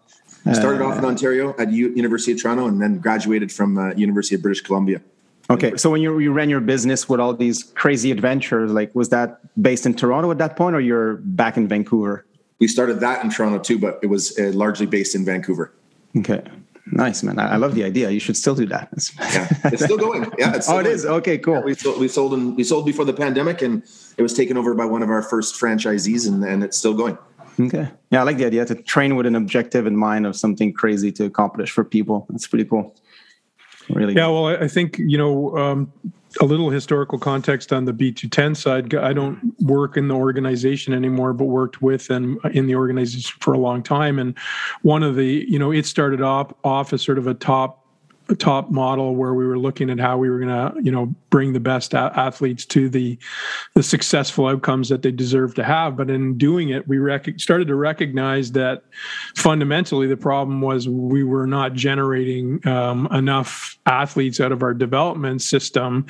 Uh, 0.46 0.54
Started 0.54 0.80
off 0.80 0.96
in 0.96 1.04
Ontario 1.04 1.54
at 1.58 1.70
U- 1.70 1.92
University 1.94 2.32
of 2.32 2.40
Toronto, 2.40 2.66
and 2.66 2.80
then 2.80 2.98
graduated 2.98 3.52
from 3.52 3.76
uh, 3.76 3.92
University 3.94 4.36
of 4.36 4.42
British 4.42 4.62
Columbia. 4.62 5.02
Okay, 5.50 5.76
so 5.76 5.90
when 5.90 6.00
you, 6.00 6.18
you 6.20 6.32
ran 6.32 6.48
your 6.48 6.60
business 6.60 7.08
with 7.08 7.18
all 7.18 7.34
these 7.34 7.64
crazy 7.74 8.12
adventures, 8.12 8.70
like 8.70 8.94
was 8.94 9.08
that 9.08 9.40
based 9.60 9.84
in 9.84 9.94
Toronto 9.94 10.30
at 10.30 10.38
that 10.38 10.56
point, 10.56 10.76
or 10.76 10.80
you're 10.80 11.16
back 11.16 11.56
in 11.56 11.66
Vancouver? 11.66 12.24
We 12.60 12.68
started 12.68 13.00
that 13.00 13.24
in 13.24 13.30
Toronto 13.30 13.58
too, 13.58 13.78
but 13.78 13.98
it 14.02 14.06
was 14.06 14.38
uh, 14.38 14.52
largely 14.54 14.86
based 14.86 15.14
in 15.14 15.24
Vancouver. 15.24 15.72
Okay. 16.16 16.42
Nice, 16.92 17.22
man. 17.22 17.38
I, 17.38 17.56
love 17.56 17.74
the 17.74 17.84
idea. 17.84 18.10
You 18.10 18.18
should 18.18 18.36
still 18.36 18.54
do 18.54 18.66
that. 18.66 18.88
yeah, 19.20 19.48
it's 19.72 19.84
still 19.84 19.96
going. 19.96 20.24
Yeah, 20.38 20.56
it's 20.56 20.68
oh, 20.68 20.78
it 20.78 20.84
going. 20.84 20.94
is. 20.94 21.06
Okay, 21.06 21.38
cool. 21.38 21.54
Yeah, 21.54 21.60
we 21.60 21.74
sold, 21.74 22.00
we 22.00 22.08
sold 22.08 22.34
in, 22.34 22.56
we 22.56 22.64
sold 22.64 22.84
before 22.84 23.04
the 23.04 23.12
pandemic, 23.12 23.62
and 23.62 23.82
it 24.16 24.22
was 24.22 24.34
taken 24.34 24.56
over 24.56 24.74
by 24.74 24.84
one 24.84 25.02
of 25.02 25.08
our 25.08 25.22
first 25.22 25.60
franchisees, 25.60 26.26
and, 26.26 26.42
and 26.42 26.64
it's 26.64 26.76
still 26.76 26.94
going. 26.94 27.16
Okay. 27.60 27.88
Yeah, 28.10 28.20
I 28.20 28.22
like 28.24 28.38
the 28.38 28.46
idea 28.46 28.64
to 28.64 28.74
train 28.74 29.14
with 29.14 29.26
an 29.26 29.36
objective 29.36 29.86
in 29.86 29.96
mind 29.96 30.26
of 30.26 30.34
something 30.34 30.72
crazy 30.72 31.12
to 31.12 31.24
accomplish 31.24 31.70
for 31.70 31.84
people. 31.84 32.26
That's 32.30 32.46
pretty 32.46 32.64
cool. 32.64 32.94
Really. 33.94 34.14
Yeah. 34.14 34.28
Well, 34.28 34.46
I 34.46 34.68
think 34.68 34.98
you 34.98 35.18
know 35.18 35.56
um, 35.56 35.92
a 36.40 36.44
little 36.44 36.70
historical 36.70 37.18
context 37.18 37.72
on 37.72 37.84
the 37.84 37.92
B2ten 37.92 38.56
side. 38.56 38.94
I 38.94 39.12
don't 39.12 39.54
work 39.60 39.96
in 39.96 40.08
the 40.08 40.14
organization 40.14 40.92
anymore, 40.92 41.32
but 41.32 41.46
worked 41.46 41.82
with 41.82 42.10
and 42.10 42.38
in 42.52 42.66
the 42.66 42.76
organization 42.76 43.36
for 43.40 43.52
a 43.52 43.58
long 43.58 43.82
time. 43.82 44.18
And 44.18 44.38
one 44.82 45.02
of 45.02 45.16
the, 45.16 45.44
you 45.48 45.58
know, 45.58 45.72
it 45.72 45.86
started 45.86 46.20
off 46.20 46.52
off 46.62 46.92
as 46.92 47.02
sort 47.02 47.18
of 47.18 47.26
a 47.26 47.34
top 47.34 47.79
top 48.36 48.70
model 48.70 49.16
where 49.16 49.34
we 49.34 49.46
were 49.46 49.58
looking 49.58 49.90
at 49.90 49.98
how 49.98 50.16
we 50.16 50.30
were 50.30 50.38
going 50.38 50.48
to 50.48 50.82
you 50.82 50.90
know 50.90 51.06
bring 51.30 51.52
the 51.52 51.60
best 51.60 51.94
athletes 51.94 52.64
to 52.66 52.88
the 52.88 53.18
the 53.74 53.82
successful 53.82 54.46
outcomes 54.46 54.88
that 54.88 55.02
they 55.02 55.12
deserve 55.12 55.54
to 55.54 55.64
have. 55.64 55.96
But 55.96 56.10
in 56.10 56.36
doing 56.38 56.70
it 56.70 56.86
we 56.88 56.98
rec- 56.98 57.38
started 57.38 57.68
to 57.68 57.74
recognize 57.74 58.52
that 58.52 58.82
fundamentally 59.34 60.06
the 60.06 60.16
problem 60.16 60.60
was 60.60 60.88
we 60.88 61.24
were 61.24 61.46
not 61.46 61.74
generating 61.74 62.66
um, 62.66 63.08
enough 63.12 63.78
athletes 63.86 64.40
out 64.40 64.52
of 64.52 64.62
our 64.62 64.74
development 64.74 65.42
system 65.42 66.06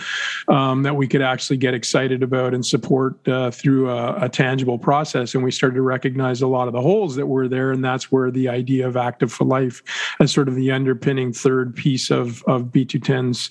um, 0.48 0.82
that 0.82 0.94
we 0.94 1.06
could 1.06 1.22
actually 1.22 1.56
get 1.56 1.74
excited 1.74 2.22
about 2.22 2.54
and 2.54 2.64
support 2.64 3.26
uh, 3.28 3.50
through 3.50 3.90
a, 3.90 4.24
a 4.24 4.28
tangible 4.28 4.78
process. 4.78 5.34
And 5.34 5.42
we 5.42 5.50
started 5.50 5.76
to 5.76 5.82
recognize 5.82 6.42
a 6.42 6.46
lot 6.46 6.66
of 6.66 6.72
the 6.72 6.80
holes 6.80 7.16
that 7.16 7.26
were 7.26 7.48
there. 7.48 7.72
And 7.72 7.84
that's 7.84 8.10
where 8.10 8.30
the 8.30 8.48
idea 8.48 8.86
of 8.86 8.96
active 8.96 9.32
for 9.32 9.44
life 9.44 9.82
as 10.20 10.32
sort 10.32 10.48
of 10.48 10.54
the 10.54 10.70
underpinning 10.70 11.32
third 11.32 11.74
piece 11.74 12.09
of, 12.10 12.42
of 12.44 12.64
B2ten's 12.64 13.50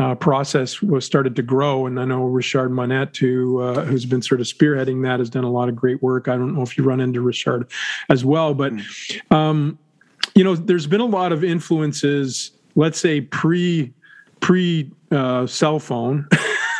uh, 0.00 0.14
process 0.14 0.82
was 0.82 1.04
started 1.04 1.36
to 1.36 1.42
grow. 1.42 1.86
And 1.86 1.98
I 2.00 2.04
know 2.04 2.24
Richard 2.24 2.70
Monette, 2.70 3.16
who, 3.16 3.60
uh, 3.60 3.84
who's 3.84 4.04
been 4.04 4.22
sort 4.22 4.40
of 4.40 4.46
spearheading 4.46 5.02
that, 5.04 5.18
has 5.18 5.30
done 5.30 5.44
a 5.44 5.50
lot 5.50 5.68
of 5.68 5.76
great 5.76 6.02
work. 6.02 6.28
I 6.28 6.36
don't 6.36 6.54
know 6.54 6.62
if 6.62 6.76
you 6.76 6.84
run 6.84 7.00
into 7.00 7.20
Richard 7.20 7.70
as 8.08 8.24
well, 8.24 8.54
but, 8.54 8.72
um, 9.30 9.78
you 10.34 10.44
know, 10.44 10.54
there's 10.54 10.86
been 10.86 11.00
a 11.00 11.06
lot 11.06 11.32
of 11.32 11.42
influences, 11.42 12.52
let's 12.74 13.00
say 13.00 13.20
pre 13.20 13.92
pre 14.40 14.90
uh, 15.10 15.46
cell 15.46 15.78
phone 15.78 16.28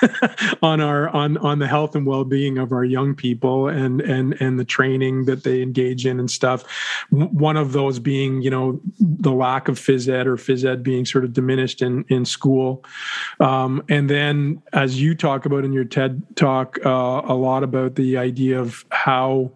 on 0.63 0.81
our 0.81 1.09
on 1.11 1.37
on 1.39 1.59
the 1.59 1.67
health 1.67 1.95
and 1.95 2.07
well-being 2.07 2.59
of 2.59 2.73
our 2.73 2.85
young 2.85 3.15
people 3.15 3.69
and 3.69 4.01
and 4.01 4.41
and 4.41 4.59
the 4.59 4.65
training 4.65 5.25
that 5.25 5.45
they 5.45 5.63
engage 5.63 6.07
in 6.07 6.19
and 6.19 6.31
stuff. 6.31 6.65
One 7.11 7.57
of 7.57 7.73
those 7.73 7.99
being 7.99 8.43
you 8.43 8.51
know 8.51 8.81
the 8.99 9.33
lack 9.33 9.69
of 9.69 9.79
phys 9.79 10.09
ed 10.09 10.27
or 10.27 10.37
phys 10.37 10.65
ed 10.65 10.83
being 10.83 11.05
sort 11.05 11.25
of 11.25 11.33
diminished 11.33 11.83
in 11.83 12.05
in 12.09 12.25
school. 12.25 12.85
Um, 13.41 13.83
and 13.89 14.09
then 14.09 14.63
as 14.73 15.01
you 15.01 15.15
talk 15.15 15.47
about 15.47 15.65
in 15.65 15.73
your 15.73 15.85
ted 15.85 16.23
talk 16.37 16.79
uh, 16.85 17.23
a 17.25 17.35
lot 17.35 17.63
about 17.63 17.95
the 17.97 18.17
idea 18.17 18.61
of 18.61 18.85
how 18.91 19.51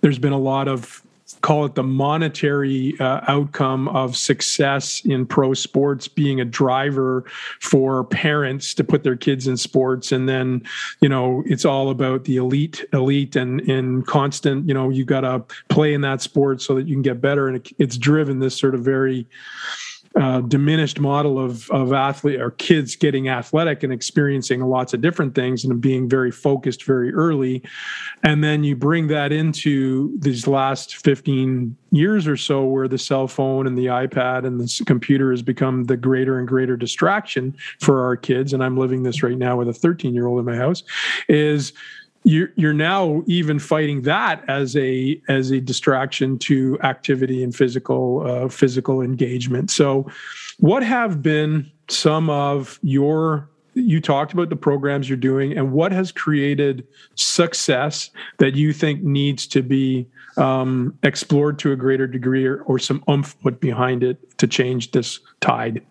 there's 0.00 0.18
been 0.18 0.32
a 0.32 0.38
lot 0.38 0.68
of 0.68 1.03
call 1.44 1.66
it 1.66 1.74
the 1.74 1.82
monetary 1.82 2.98
uh, 3.00 3.20
outcome 3.28 3.86
of 3.88 4.16
success 4.16 5.02
in 5.04 5.26
pro 5.26 5.52
sports 5.52 6.08
being 6.08 6.40
a 6.40 6.44
driver 6.44 7.22
for 7.60 8.04
parents 8.04 8.72
to 8.72 8.82
put 8.82 9.02
their 9.02 9.14
kids 9.14 9.46
in 9.46 9.58
sports. 9.58 10.10
And 10.10 10.26
then 10.26 10.62
you 11.02 11.08
know 11.08 11.42
it's 11.44 11.66
all 11.66 11.90
about 11.90 12.24
the 12.24 12.38
elite 12.38 12.82
elite 12.94 13.36
and 13.36 13.60
in 13.60 14.02
constant 14.04 14.66
you 14.66 14.72
know 14.72 14.88
you 14.88 15.04
got 15.04 15.20
to 15.20 15.44
play 15.68 15.92
in 15.92 16.00
that 16.00 16.22
sport 16.22 16.62
so 16.62 16.74
that 16.76 16.86
you 16.88 16.94
can 16.94 17.02
get 17.02 17.20
better. 17.20 17.46
And 17.46 17.58
it, 17.58 17.70
it's 17.78 17.98
driven 17.98 18.38
this 18.38 18.58
sort 18.58 18.74
of 18.74 18.80
very 18.80 19.26
uh, 20.16 20.40
diminished 20.42 21.00
model 21.00 21.38
of 21.38 21.68
of 21.70 21.92
athlete 21.92 22.40
or 22.40 22.52
kids 22.52 22.94
getting 22.94 23.28
athletic 23.28 23.82
and 23.82 23.92
experiencing 23.92 24.60
lots 24.60 24.94
of 24.94 25.00
different 25.00 25.34
things 25.34 25.64
and 25.64 25.80
being 25.80 26.08
very 26.08 26.30
focused 26.30 26.84
very 26.84 27.12
early. 27.12 27.62
And 28.22 28.42
then 28.44 28.62
you 28.62 28.76
bring 28.76 29.08
that 29.08 29.32
into 29.32 30.16
these 30.20 30.46
last 30.46 30.96
15 30.96 31.76
years 31.90 32.28
or 32.28 32.36
so 32.36 32.64
where 32.64 32.86
the 32.86 32.98
cell 32.98 33.26
phone 33.26 33.66
and 33.66 33.76
the 33.76 33.86
ipad 33.86 34.46
and 34.46 34.60
the 34.60 34.84
computer 34.86 35.30
has 35.30 35.42
become 35.42 35.84
the 35.84 35.96
greater 35.96 36.38
and 36.38 36.46
greater 36.46 36.76
distraction 36.76 37.56
for 37.80 38.04
our 38.04 38.16
kids. 38.16 38.52
And 38.52 38.62
i'm 38.62 38.76
living 38.76 39.02
this 39.02 39.22
right 39.22 39.38
now 39.38 39.56
with 39.56 39.68
a 39.68 39.72
13 39.74 40.14
year 40.14 40.26
old 40.26 40.38
in 40.38 40.44
my 40.44 40.56
house 40.56 40.84
is 41.28 41.72
you're 42.24 42.50
you're 42.56 42.72
now 42.72 43.22
even 43.26 43.58
fighting 43.58 44.02
that 44.02 44.42
as 44.48 44.74
a 44.76 45.20
as 45.28 45.50
a 45.50 45.60
distraction 45.60 46.38
to 46.38 46.78
activity 46.82 47.42
and 47.44 47.54
physical 47.54 48.26
uh, 48.26 48.48
physical 48.48 49.02
engagement. 49.02 49.70
So, 49.70 50.10
what 50.58 50.82
have 50.82 51.22
been 51.22 51.70
some 51.88 52.30
of 52.30 52.78
your 52.82 53.48
you 53.74 54.00
talked 54.00 54.32
about 54.32 54.48
the 54.48 54.56
programs 54.56 55.08
you're 55.08 55.16
doing 55.16 55.56
and 55.56 55.72
what 55.72 55.92
has 55.92 56.12
created 56.12 56.86
success 57.16 58.10
that 58.38 58.54
you 58.54 58.72
think 58.72 59.02
needs 59.02 59.48
to 59.48 59.62
be 59.62 60.08
um, 60.36 60.96
explored 61.02 61.58
to 61.58 61.72
a 61.72 61.76
greater 61.76 62.06
degree 62.06 62.46
or, 62.46 62.62
or 62.62 62.78
some 62.78 63.02
umph 63.08 63.38
put 63.40 63.60
behind 63.60 64.02
it 64.04 64.38
to 64.38 64.46
change 64.46 64.92
this 64.92 65.18
tide 65.40 65.82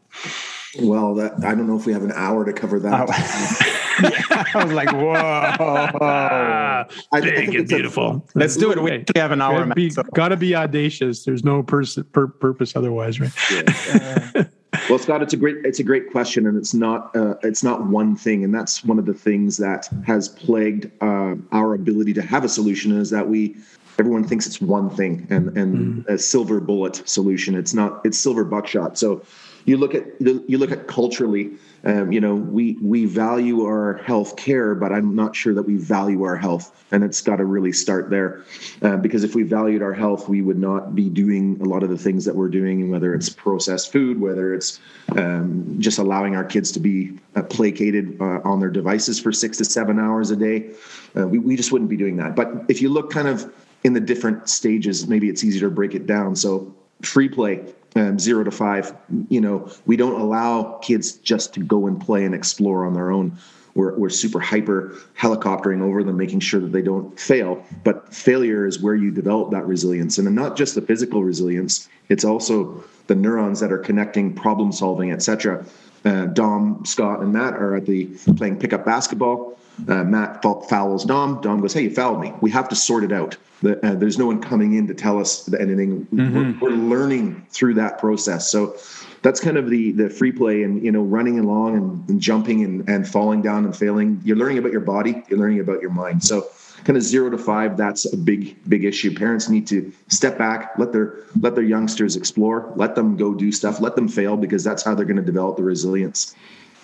well 0.81 1.13
that, 1.13 1.33
i 1.43 1.53
don't 1.53 1.67
know 1.67 1.77
if 1.77 1.85
we 1.85 1.93
have 1.93 2.03
an 2.03 2.13
hour 2.13 2.43
to 2.45 2.53
cover 2.53 2.79
that 2.79 3.07
oh. 3.09 3.69
yeah, 4.01 4.43
I 4.53 4.63
was 4.63 4.73
like, 4.73 4.91
whoa. 4.91 5.13
I, 5.13 6.85
Big 7.21 7.49
I 7.49 7.57
and 7.57 7.67
beautiful. 7.67 8.25
A, 8.35 8.39
Let's 8.39 8.57
do 8.57 8.71
it. 8.71 8.81
We 8.81 9.03
have 9.15 9.31
an 9.31 9.41
hour. 9.41 9.59
Gotta 9.59 9.75
be, 9.75 9.89
so. 9.89 10.03
gotta 10.13 10.37
be 10.37 10.55
audacious. 10.55 11.23
There's 11.23 11.43
no 11.43 11.63
pers- 11.63 11.99
pur- 12.11 12.27
purpose 12.27 12.75
otherwise, 12.75 13.19
right? 13.19 13.31
Yeah. 13.51 14.43
well, 14.89 14.99
Scott, 14.99 15.21
it's 15.21 15.33
a 15.33 15.37
great 15.37 15.57
it's 15.65 15.79
a 15.79 15.83
great 15.83 16.11
question, 16.11 16.47
and 16.47 16.57
it's 16.57 16.73
not 16.73 17.15
uh, 17.15 17.35
it's 17.43 17.63
not 17.63 17.85
one 17.85 18.15
thing, 18.15 18.43
and 18.43 18.53
that's 18.53 18.83
one 18.83 18.99
of 18.99 19.05
the 19.05 19.13
things 19.13 19.57
that 19.57 19.87
has 20.05 20.29
plagued 20.29 20.89
uh, 21.01 21.35
our 21.51 21.73
ability 21.73 22.13
to 22.13 22.21
have 22.21 22.43
a 22.43 22.49
solution 22.49 22.97
is 22.97 23.09
that 23.11 23.27
we 23.27 23.55
everyone 23.99 24.23
thinks 24.23 24.47
it's 24.47 24.59
one 24.59 24.89
thing 24.89 25.27
and 25.29 25.55
and 25.57 26.05
mm. 26.05 26.09
a 26.09 26.17
silver 26.17 26.59
bullet 26.59 27.07
solution. 27.07 27.55
It's 27.55 27.73
not. 27.73 28.01
It's 28.03 28.17
silver 28.17 28.43
buckshot. 28.43 28.97
So 28.97 29.23
you 29.65 29.77
look 29.77 29.95
at 29.95 30.05
you 30.19 30.57
look 30.57 30.71
at 30.71 30.87
culturally 30.87 31.51
um, 31.85 32.11
you 32.11 32.21
know 32.21 32.35
we 32.35 32.77
we 32.81 33.05
value 33.05 33.63
our 33.63 33.95
health 34.05 34.35
care 34.35 34.75
but 34.75 34.91
i'm 34.91 35.15
not 35.15 35.35
sure 35.35 35.53
that 35.53 35.63
we 35.63 35.75
value 35.75 36.23
our 36.23 36.35
health. 36.35 36.71
And 36.91 37.03
it's 37.03 37.21
got 37.21 37.37
to 37.37 37.45
really 37.45 37.73
start 37.73 38.11
there. 38.11 38.43
Uh, 38.83 38.97
because 38.97 39.23
if 39.23 39.33
we 39.33 39.41
valued 39.43 39.81
our 39.81 39.93
health 39.93 40.29
we 40.29 40.41
would 40.41 40.59
not 40.59 40.95
be 40.95 41.09
doing 41.09 41.59
a 41.61 41.65
lot 41.65 41.83
of 41.83 41.89
the 41.89 41.97
things 41.97 42.25
that 42.25 42.35
we're 42.35 42.49
doing 42.49 42.89
whether 42.89 43.13
it's 43.13 43.29
processed 43.29 43.91
food 43.91 44.19
whether 44.19 44.53
it's 44.53 44.79
um, 45.17 45.75
just 45.79 45.99
allowing 45.99 46.35
our 46.35 46.43
kids 46.43 46.71
to 46.71 46.79
be 46.79 47.17
uh, 47.35 47.43
placated 47.43 48.17
uh, 48.21 48.39
on 48.43 48.59
their 48.59 48.69
devices 48.69 49.19
for 49.19 49.31
six 49.31 49.57
to 49.57 49.65
seven 49.65 49.99
hours 49.99 50.31
a 50.31 50.35
day. 50.35 50.71
Uh, 51.15 51.27
we, 51.27 51.39
we 51.39 51.55
just 51.55 51.71
wouldn't 51.71 51.89
be 51.89 51.97
doing 51.97 52.17
that. 52.17 52.35
But 52.35 52.65
if 52.67 52.81
you 52.81 52.89
look 52.89 53.11
kind 53.11 53.27
of 53.27 53.51
in 53.83 53.93
the 53.93 53.99
different 53.99 54.49
stages 54.49 55.07
maybe 55.07 55.29
it's 55.29 55.43
easier 55.43 55.69
to 55.69 55.75
break 55.75 55.95
it 55.95 56.05
down. 56.05 56.35
So 56.35 56.73
free 57.01 57.29
play 57.29 57.65
um, 57.95 58.19
zero 58.19 58.43
to 58.43 58.51
five, 58.51 58.95
you 59.29 59.41
know, 59.41 59.69
we 59.85 59.95
don't 59.95 60.19
allow 60.19 60.79
kids 60.81 61.13
just 61.13 61.53
to 61.53 61.59
go 61.59 61.87
and 61.87 61.99
play 61.99 62.25
and 62.25 62.33
explore 62.33 62.85
on 62.85 62.93
their 62.93 63.11
own. 63.11 63.37
We're, 63.75 63.95
we're 63.97 64.09
super 64.09 64.39
hyper 64.39 64.95
helicoptering 65.17 65.81
over 65.81 66.03
them, 66.03 66.17
making 66.17 66.41
sure 66.41 66.59
that 66.59 66.71
they 66.71 66.81
don't 66.81 67.19
fail. 67.19 67.63
But 67.83 68.13
failure 68.13 68.67
is 68.67 68.79
where 68.79 68.95
you 68.95 69.11
develop 69.11 69.51
that 69.51 69.65
resilience. 69.65 70.17
And 70.17 70.33
not 70.35 70.55
just 70.55 70.75
the 70.75 70.81
physical 70.81 71.23
resilience, 71.23 71.89
it's 72.09 72.23
also 72.23 72.83
the 73.07 73.15
neurons 73.15 73.59
that 73.59 73.71
are 73.71 73.79
connecting, 73.79 74.33
problem 74.33 74.71
solving, 74.71 75.11
etc. 75.11 75.65
Uh, 76.05 76.25
Dom, 76.27 76.85
Scott, 76.85 77.21
and 77.21 77.33
Matt 77.33 77.53
are 77.53 77.75
at 77.75 77.85
the 77.85 78.05
playing 78.37 78.59
pickup 78.59 78.85
basketball. 78.85 79.57
Uh, 79.87 80.03
Matt 80.03 80.43
fouls 80.43 81.03
Dom. 81.03 81.41
Dom 81.41 81.61
goes, 81.61 81.73
"Hey, 81.73 81.83
you 81.83 81.89
fouled 81.89 82.21
me. 82.21 82.33
We 82.41 82.51
have 82.51 82.69
to 82.69 82.75
sort 82.75 83.03
it 83.03 83.11
out. 83.11 83.37
The, 83.63 83.83
uh, 83.85 83.95
there's 83.95 84.17
no 84.17 84.27
one 84.27 84.41
coming 84.41 84.75
in 84.75 84.87
to 84.87 84.93
tell 84.93 85.19
us 85.19 85.51
anything. 85.53 86.05
Mm-hmm. 86.13 86.59
We're, 86.59 86.69
we're, 86.69 86.75
learning 86.75 87.45
through 87.49 87.75
that 87.75 87.97
process. 87.97 88.51
So 88.51 88.75
that's 89.23 89.39
kind 89.39 89.57
of 89.57 89.69
the 89.69 89.91
the 89.93 90.09
free 90.09 90.31
play 90.31 90.63
and 90.63 90.83
you 90.83 90.91
know 90.91 91.01
running 91.01 91.39
along 91.39 91.77
and, 91.77 92.09
and 92.09 92.21
jumping 92.21 92.63
and, 92.63 92.87
and 92.87 93.07
falling 93.07 93.41
down 93.41 93.65
and 93.65 93.75
failing. 93.75 94.21
You're 94.23 94.37
learning 94.37 94.59
about 94.59 94.71
your 94.71 94.81
body. 94.81 95.23
You're 95.27 95.39
learning 95.39 95.59
about 95.59 95.81
your 95.81 95.91
mind. 95.91 96.23
So 96.23 96.47
kind 96.83 96.97
of 96.97 97.03
zero 97.03 97.29
to 97.29 97.37
five 97.37 97.77
that's 97.77 98.11
a 98.11 98.17
big 98.17 98.57
big 98.67 98.83
issue 98.83 99.13
parents 99.15 99.47
need 99.47 99.65
to 99.65 99.91
step 100.09 100.37
back 100.37 100.73
let 100.77 100.91
their 100.91 101.19
let 101.39 101.55
their 101.55 101.63
youngsters 101.63 102.15
explore 102.15 102.73
let 102.75 102.93
them 102.95 103.15
go 103.15 103.33
do 103.33 103.51
stuff 103.51 103.79
let 103.79 103.95
them 103.95 104.07
fail 104.07 104.35
because 104.35 104.63
that's 104.63 104.83
how 104.83 104.93
they're 104.93 105.05
going 105.05 105.15
to 105.15 105.23
develop 105.23 105.55
the 105.55 105.63
resilience 105.63 106.35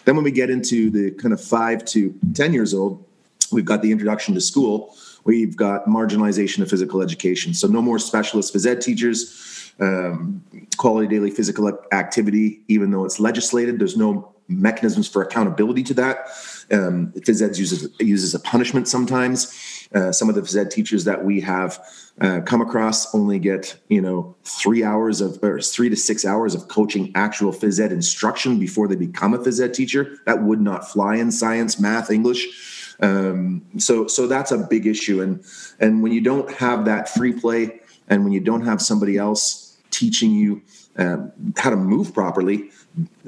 then 0.05 0.15
when 0.15 0.23
we 0.23 0.31
get 0.31 0.49
into 0.49 0.89
the 0.89 1.11
kind 1.11 1.33
of 1.33 1.41
five 1.41 1.85
to 1.85 2.13
10 2.33 2.53
years 2.53 2.73
old, 2.73 3.03
we've 3.51 3.65
got 3.65 3.81
the 3.81 3.91
introduction 3.91 4.33
to 4.35 4.41
school. 4.41 4.95
We've 5.23 5.55
got 5.55 5.85
marginalization 5.85 6.61
of 6.61 6.69
physical 6.69 7.01
education. 7.01 7.53
So 7.53 7.67
no 7.67 7.81
more 7.81 7.99
specialist 7.99 8.53
phys 8.53 8.65
ed 8.65 8.81
teachers, 8.81 9.73
um, 9.79 10.43
quality 10.77 11.07
daily 11.07 11.31
physical 11.31 11.71
activity, 11.91 12.61
even 12.67 12.91
though 12.91 13.05
it's 13.05 13.19
legislated, 13.19 13.79
there's 13.79 13.97
no 13.97 14.33
mechanisms 14.47 15.07
for 15.07 15.21
accountability 15.21 15.83
to 15.83 15.93
that. 15.95 16.27
Um, 16.71 17.13
phys 17.17 17.41
ed 17.41 17.57
uses, 17.57 17.89
uses 17.99 18.33
a 18.33 18.39
punishment 18.39 18.87
sometimes. 18.87 19.78
Uh, 19.93 20.11
some 20.11 20.29
of 20.29 20.35
the 20.35 20.41
phys 20.41 20.55
ed 20.55 20.69
teachers 20.69 21.05
that 21.05 21.25
we 21.25 21.41
have 21.41 21.83
uh, 22.21 22.41
come 22.45 22.61
across 22.61 23.13
only 23.15 23.39
get 23.39 23.75
you 23.87 23.99
know 23.99 24.35
three 24.43 24.83
hours 24.83 25.19
of 25.19 25.43
or 25.43 25.59
three 25.59 25.89
to 25.89 25.95
six 25.95 26.25
hours 26.25 26.53
of 26.53 26.67
coaching 26.67 27.11
actual 27.15 27.51
phys 27.51 27.79
ed 27.79 27.91
instruction 27.91 28.59
before 28.59 28.87
they 28.87 28.95
become 28.95 29.33
a 29.33 29.39
phys 29.39 29.59
ed 29.59 29.73
teacher. 29.73 30.19
That 30.25 30.43
would 30.43 30.61
not 30.61 30.87
fly 30.87 31.15
in 31.15 31.31
science, 31.31 31.79
math, 31.79 32.11
English. 32.11 32.95
Um, 32.99 33.65
so 33.77 34.05
so 34.07 34.27
that's 34.27 34.51
a 34.51 34.59
big 34.59 34.85
issue. 34.85 35.21
And 35.21 35.43
and 35.79 36.03
when 36.03 36.11
you 36.11 36.21
don't 36.21 36.51
have 36.53 36.85
that 36.85 37.09
free 37.09 37.33
play, 37.33 37.79
and 38.09 38.23
when 38.23 38.31
you 38.31 38.41
don't 38.41 38.65
have 38.65 38.81
somebody 38.81 39.17
else 39.17 39.77
teaching 39.89 40.31
you 40.31 40.61
uh, 40.97 41.17
how 41.57 41.71
to 41.71 41.75
move 41.75 42.13
properly, 42.13 42.69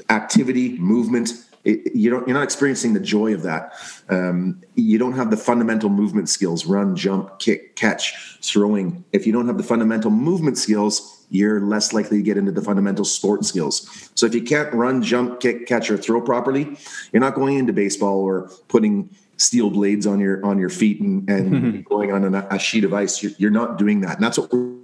activity, 0.10 0.78
movement 0.78 1.32
it, 1.64 1.96
you 1.96 2.10
don't 2.10 2.28
you're 2.28 2.36
not 2.36 2.44
experiencing 2.44 2.94
the 2.94 3.00
joy 3.00 3.34
of 3.34 3.44
that 3.44 3.74
um, 4.10 4.62
you 4.76 4.98
don't 4.98 5.14
have 5.14 5.30
the 5.32 5.38
fundamental 5.38 5.90
movement 5.90 6.30
skills 6.30 6.66
run 6.66 6.96
jump 6.96 7.40
kick 7.40 7.76
catch 7.76 8.38
throwing 8.42 9.04
if 9.12 9.28
you 9.28 9.34
don't 9.34 9.48
have 9.48 9.58
the 9.58 9.64
fundamental 9.64 10.12
movement 10.12 10.58
skills 10.58 11.22
you're 11.32 11.62
less 11.62 11.94
likely 11.94 12.18
to 12.18 12.24
get 12.24 12.38
into 12.38 12.52
the 12.52 12.62
fundamental 12.62 13.06
sport 13.06 13.46
skills. 13.46 14.10
So 14.16 14.26
if 14.26 14.36
you 14.36 14.44
can't 14.44 14.72
run, 14.74 15.02
jump, 15.02 15.40
kick, 15.40 15.66
catch, 15.66 15.90
or 15.90 15.98
throw 15.98 16.22
properly, 16.22 16.78
you're 17.14 17.22
not 17.22 17.36
going 17.36 17.58
into 17.58 17.72
baseball 17.72 18.20
or 18.20 18.52
putting 18.68 19.10
steel 19.38 19.72
blades 19.72 20.06
on 20.06 20.20
your 20.20 20.46
on 20.46 20.60
your 20.60 20.70
feet 20.70 21.00
and, 21.00 21.28
and 21.30 21.86
going 21.90 22.12
on 22.12 22.36
a, 22.36 22.48
a, 22.52 22.60
sheet 22.60 22.84
of 22.84 22.94
ice. 22.94 23.24
You're, 23.24 23.32
you're, 23.38 23.50
not 23.50 23.78
doing 23.78 24.02
that, 24.02 24.18
and 24.18 24.24
that's 24.24 24.38
what 24.38 24.52
we're, 24.52 24.76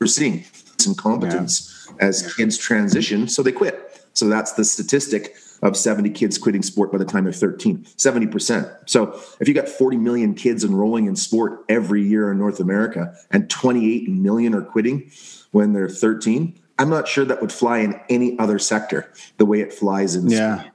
we're 0.00 0.06
seeing 0.08 0.44
some 0.78 0.96
competence 0.96 1.88
yeah. 1.88 2.06
as 2.06 2.34
kids 2.34 2.58
transition, 2.58 3.28
so 3.28 3.42
they 3.42 3.52
quit. 3.52 3.93
So 4.14 4.28
that's 4.28 4.52
the 4.52 4.64
statistic 4.64 5.36
of 5.62 5.76
70 5.76 6.10
kids 6.10 6.36
quitting 6.36 6.62
sport 6.62 6.92
by 6.92 6.98
the 6.98 7.04
time 7.04 7.24
they're 7.24 7.32
13 7.32 7.84
70% 7.96 8.76
so 8.86 9.18
if 9.40 9.48
you 9.48 9.54
got 9.54 9.66
40 9.68 9.96
million 9.96 10.34
kids 10.34 10.62
enrolling 10.62 11.06
in 11.06 11.16
sport 11.16 11.64
every 11.70 12.02
year 12.02 12.30
in 12.30 12.38
north 12.38 12.60
america 12.60 13.16
and 13.30 13.48
28 13.48 14.08
million 14.10 14.54
are 14.54 14.62
quitting 14.62 15.10
when 15.52 15.72
they're 15.72 15.88
13 15.88 16.54
i'm 16.78 16.90
not 16.90 17.08
sure 17.08 17.24
that 17.24 17.40
would 17.40 17.52
fly 17.52 17.78
in 17.78 17.98
any 18.10 18.38
other 18.38 18.58
sector 18.58 19.10
the 19.38 19.46
way 19.46 19.60
it 19.60 19.72
flies 19.72 20.14
in 20.14 20.28
yeah 20.28 20.60
sport. 20.60 20.74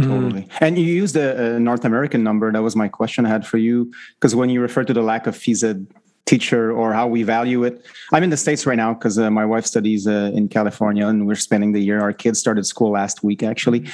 Totally. 0.00 0.42
Mm. 0.42 0.48
And 0.60 0.78
you 0.78 0.84
used 0.84 1.16
a, 1.16 1.56
a, 1.56 1.60
North 1.60 1.84
American 1.84 2.22
number. 2.22 2.50
That 2.52 2.62
was 2.62 2.76
my 2.76 2.88
question 2.88 3.26
I 3.26 3.30
had 3.30 3.46
for 3.46 3.58
you. 3.58 3.92
Because 4.14 4.34
when 4.34 4.48
you 4.48 4.60
refer 4.60 4.84
to 4.84 4.94
the 4.94 5.02
lack 5.02 5.26
of 5.26 5.36
phys 5.36 5.64
ed 5.64 5.86
teacher 6.28 6.70
or 6.70 6.92
how 6.92 7.06
we 7.08 7.22
value 7.22 7.64
it, 7.64 7.84
I'm 8.12 8.22
in 8.22 8.30
the 8.30 8.36
States 8.36 8.66
right 8.66 8.76
now 8.76 8.92
because 8.94 9.18
uh, 9.18 9.30
my 9.30 9.46
wife 9.46 9.64
studies 9.64 10.06
uh, 10.06 10.30
in 10.34 10.48
California 10.48 11.06
and 11.06 11.26
we're 11.26 11.42
spending 11.48 11.72
the 11.72 11.80
year. 11.80 12.00
Our 12.00 12.12
kids 12.12 12.38
started 12.38 12.64
school 12.66 12.90
last 12.90 13.24
week, 13.24 13.42
actually. 13.42 13.88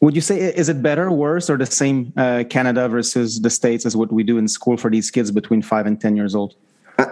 Would 0.00 0.14
you 0.14 0.20
say 0.20 0.38
is 0.38 0.68
it 0.68 0.80
better, 0.80 1.10
worse, 1.10 1.50
or 1.50 1.56
the 1.58 1.66
same 1.66 2.12
uh, 2.16 2.44
Canada 2.48 2.88
versus 2.88 3.40
the 3.40 3.50
states 3.50 3.84
as 3.84 3.96
what 3.96 4.12
we 4.12 4.22
do 4.22 4.38
in 4.38 4.46
school 4.46 4.76
for 4.76 4.90
these 4.90 5.10
kids 5.10 5.32
between 5.32 5.60
five 5.60 5.86
and 5.86 6.00
ten 6.00 6.16
years 6.16 6.36
old? 6.36 6.54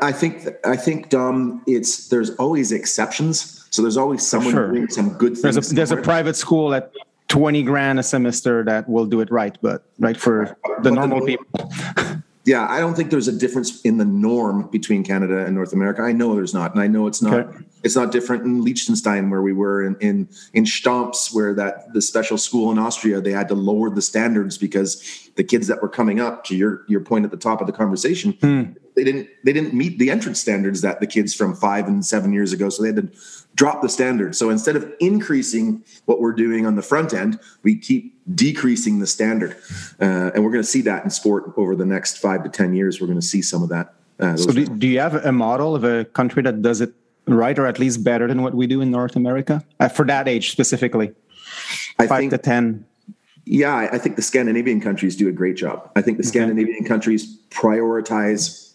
I 0.03 0.12
think 0.12 0.47
I 0.65 0.76
think 0.76 1.11
Dom, 1.11 1.62
it's 1.67 2.09
there's 2.09 2.31
always 2.37 2.71
exceptions. 2.71 3.67
So 3.71 3.83
there's 3.83 3.97
always 3.97 4.26
someone 4.26 4.55
sure. 4.55 4.73
doing 4.73 4.88
some 4.88 5.11
good 5.15 5.37
things. 5.37 5.55
There's 5.55 5.73
a, 5.73 5.75
there's 5.75 5.91
a 5.91 5.97
private 5.97 6.37
school 6.37 6.75
at 6.75 6.93
20 7.29 7.62
grand 7.65 7.99
a 7.99 8.03
semester 8.03 8.65
that 8.65 8.88
will 8.88 9.07
do 9.07 9.21
it 9.21 9.31
right, 9.31 9.57
but 9.61 9.85
right 9.99 10.17
for 10.17 10.57
the 10.83 10.91
normal 10.91 11.21
the, 11.21 11.26
people. 11.26 11.73
yeah, 12.47 12.65
I 12.71 12.79
don't 12.79 12.95
think 12.95 13.11
there's 13.11 13.26
a 13.26 13.33
difference 13.33 13.81
in 13.81 13.99
the 13.99 14.05
norm 14.05 14.69
between 14.69 15.03
Canada 15.03 15.45
and 15.45 15.53
North 15.53 15.73
America. 15.73 16.03
I 16.03 16.12
know 16.12 16.37
there's 16.37 16.55
not, 16.55 16.73
and 16.73 16.81
I 16.81 16.87
know 16.87 17.09
it's 17.09 17.21
not. 17.21 17.41
Okay. 17.41 17.59
It's 17.83 17.97
not 17.97 18.12
different 18.12 18.45
in 18.45 18.62
Liechtenstein 18.62 19.31
where 19.31 19.43
we 19.43 19.53
were 19.53 19.83
in 19.83 19.97
in 20.00 20.29
in 20.53 20.65
Stams, 20.65 21.35
where 21.35 21.53
that 21.55 21.93
the 21.93 22.00
special 22.00 22.38
school 22.38 22.71
in 22.71 22.79
Austria 22.79 23.21
they 23.21 23.33
had 23.33 23.49
to 23.49 23.57
lower 23.57 23.91
the 23.91 24.00
standards 24.00 24.59
because 24.59 25.29
the 25.35 25.43
kids 25.43 25.67
that 25.67 25.83
were 25.83 25.88
coming 25.88 26.21
up 26.21 26.45
to 26.45 26.57
your 26.57 26.85
your 26.87 27.00
point 27.00 27.25
at 27.25 27.33
the 27.33 27.37
top 27.37 27.61
of 27.61 27.67
the 27.67 27.73
conversation, 27.73 28.33
hmm. 28.41 28.62
they 28.95 29.03
didn't 29.03 29.29
they 29.45 29.53
didn't 29.53 29.75
meet 29.75 29.99
the 29.99 30.09
entrance 30.09 30.41
standards 30.41 30.83
that 30.83 31.00
the 31.00 31.07
kids 31.07 31.35
from 31.35 31.53
five 31.53 31.88
and 31.88 32.07
seven 32.07 32.33
years 32.33 32.53
ago. 32.53 32.69
So 32.69 32.83
they 32.83 32.88
had 32.91 33.12
to 33.12 33.21
drop 33.57 33.83
the 33.83 33.88
standards. 33.88 34.38
So 34.38 34.50
instead 34.50 34.76
of 34.76 34.88
increasing 35.00 35.85
what 36.05 36.21
we're 36.21 36.33
doing 36.33 36.65
on 36.65 36.76
the 36.76 36.83
front 36.83 37.12
end, 37.12 37.41
we 37.65 37.76
keep 37.76 38.16
decreasing 38.35 38.99
the 38.99 39.06
standard. 39.06 39.56
Uh, 40.00 40.30
and 40.35 40.45
we're 40.45 40.50
going 40.50 40.62
to 40.62 40.68
see 40.68 40.83
that 40.83 41.04
in 41.04 41.11
sport 41.11 41.52
over 41.56 41.76
the 41.76 41.87
next 41.87 42.18
five 42.18 42.42
to 42.45 42.49
10 42.49 42.75
years. 42.75 43.00
We're 43.00 43.06
going 43.06 43.21
to 43.21 43.26
see 43.26 43.42
some 43.42 43.62
of 43.62 43.68
that. 43.68 43.95
Uh, 44.18 44.37
so, 44.37 44.50
do, 44.50 44.66
do, 44.66 44.87
you 44.87 44.99
have 44.99 45.14
a 45.26 45.33
model 45.33 45.75
of 45.75 45.85
a 45.85 46.04
country 46.06 46.42
that 46.42 46.62
does 46.62 46.80
it 46.80 46.92
right 47.26 47.59
or 47.59 47.66
at 47.66 47.78
least 47.78 48.02
better 48.02 48.26
than 48.26 48.42
what 48.42 48.54
we 48.54 48.66
do 48.66 48.80
in 48.80 48.90
North 48.90 49.14
America 49.14 49.62
uh, 49.78 49.88
for 49.88 50.06
that 50.06 50.26
age 50.26 50.50
specifically? 50.50 51.12
I 51.99 52.06
five 52.06 52.21
think, 52.21 52.33
to 52.33 52.38
10. 52.38 52.85
Yeah, 53.45 53.88
I 53.92 53.99
think 53.99 54.16
the 54.16 54.23
Scandinavian 54.23 54.80
countries 54.80 55.16
do 55.16 55.28
a 55.28 55.33
great 55.33 55.56
job. 55.56 55.90
I 55.95 56.02
think 56.02 56.16
the 56.16 56.25
Scandinavian 56.25 56.78
okay. 56.78 56.88
countries 56.88 57.38
prioritize 57.50 58.73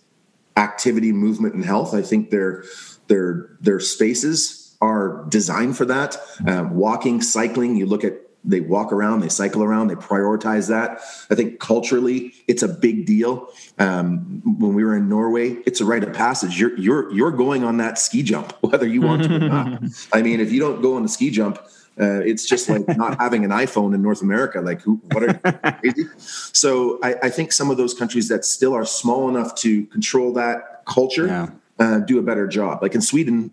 activity, 0.58 1.12
movement, 1.12 1.56
and 1.56 1.66
health. 1.66 1.94
I 1.94 2.02
think 2.02 2.30
their 2.30 2.64
their 3.08 3.58
their 3.60 3.80
spaces 3.80 4.76
are 4.82 5.26
designed 5.28 5.78
for 5.78 5.86
that. 5.86 6.18
Um, 6.48 6.76
walking, 6.76 7.22
cycling, 7.22 7.76
you 7.76 7.86
look 7.86 8.04
at 8.04 8.14
they 8.44 8.60
walk 8.60 8.92
around, 8.92 9.20
they 9.20 9.30
cycle 9.30 9.64
around, 9.64 9.88
they 9.88 9.96
prioritize 9.96 10.68
that. 10.70 11.02
I 11.30 11.36
think 11.36 11.60
culturally, 11.60 12.34
it's 12.48 12.64
a 12.64 12.68
big 12.68 13.06
deal. 13.06 13.50
Um, 13.78 14.42
when 14.58 14.74
we 14.74 14.84
were 14.84 14.96
in 14.96 15.10
Norway, 15.10 15.58
it's 15.66 15.80
a 15.82 15.86
rite 15.86 16.04
of 16.04 16.14
passage. 16.14 16.60
You're 16.60 16.78
you're 16.78 17.12
you're 17.14 17.32
going 17.32 17.64
on 17.64 17.78
that 17.78 17.98
ski 18.00 18.24
jump, 18.24 18.54
whether 18.62 18.88
you 18.88 19.02
want 19.02 19.24
to 19.24 19.36
or 19.36 19.40
not. 19.40 19.84
I 20.14 20.22
mean, 20.22 20.40
if 20.40 20.52
you 20.52 20.60
don't 20.60 20.82
go 20.82 20.96
on 20.96 21.04
the 21.04 21.10
ski 21.10 21.30
jump, 21.30 21.60
uh, 22.00 22.22
it's 22.22 22.46
just 22.46 22.70
like 22.70 22.88
not 22.98 23.20
having 23.20 23.46
an 23.46 23.52
iPhone 23.52 23.94
in 23.94 24.02
North 24.02 24.22
America. 24.22 24.62
Like, 24.62 24.82
who? 24.82 25.02
What 25.12 25.24
are 25.24 25.34
crazy? 25.82 26.06
So 26.18 27.00
I, 27.04 27.16
I, 27.24 27.30
think 27.30 27.52
some 27.52 27.70
of 27.70 27.78
those 27.78 27.94
countries 27.94 28.28
that 28.30 28.46
still 28.46 28.74
are 28.74 28.86
small 28.86 29.30
enough 29.30 29.56
to 29.56 29.86
control 29.88 30.34
that 30.34 30.84
culture 30.86 31.28
yeah. 31.28 31.50
uh, 31.80 32.00
do 32.00 32.18
a 32.18 32.22
better 32.22 32.48
job. 32.48 32.82
Like 32.82 32.96
in 32.96 33.02
Sweden, 33.02 33.52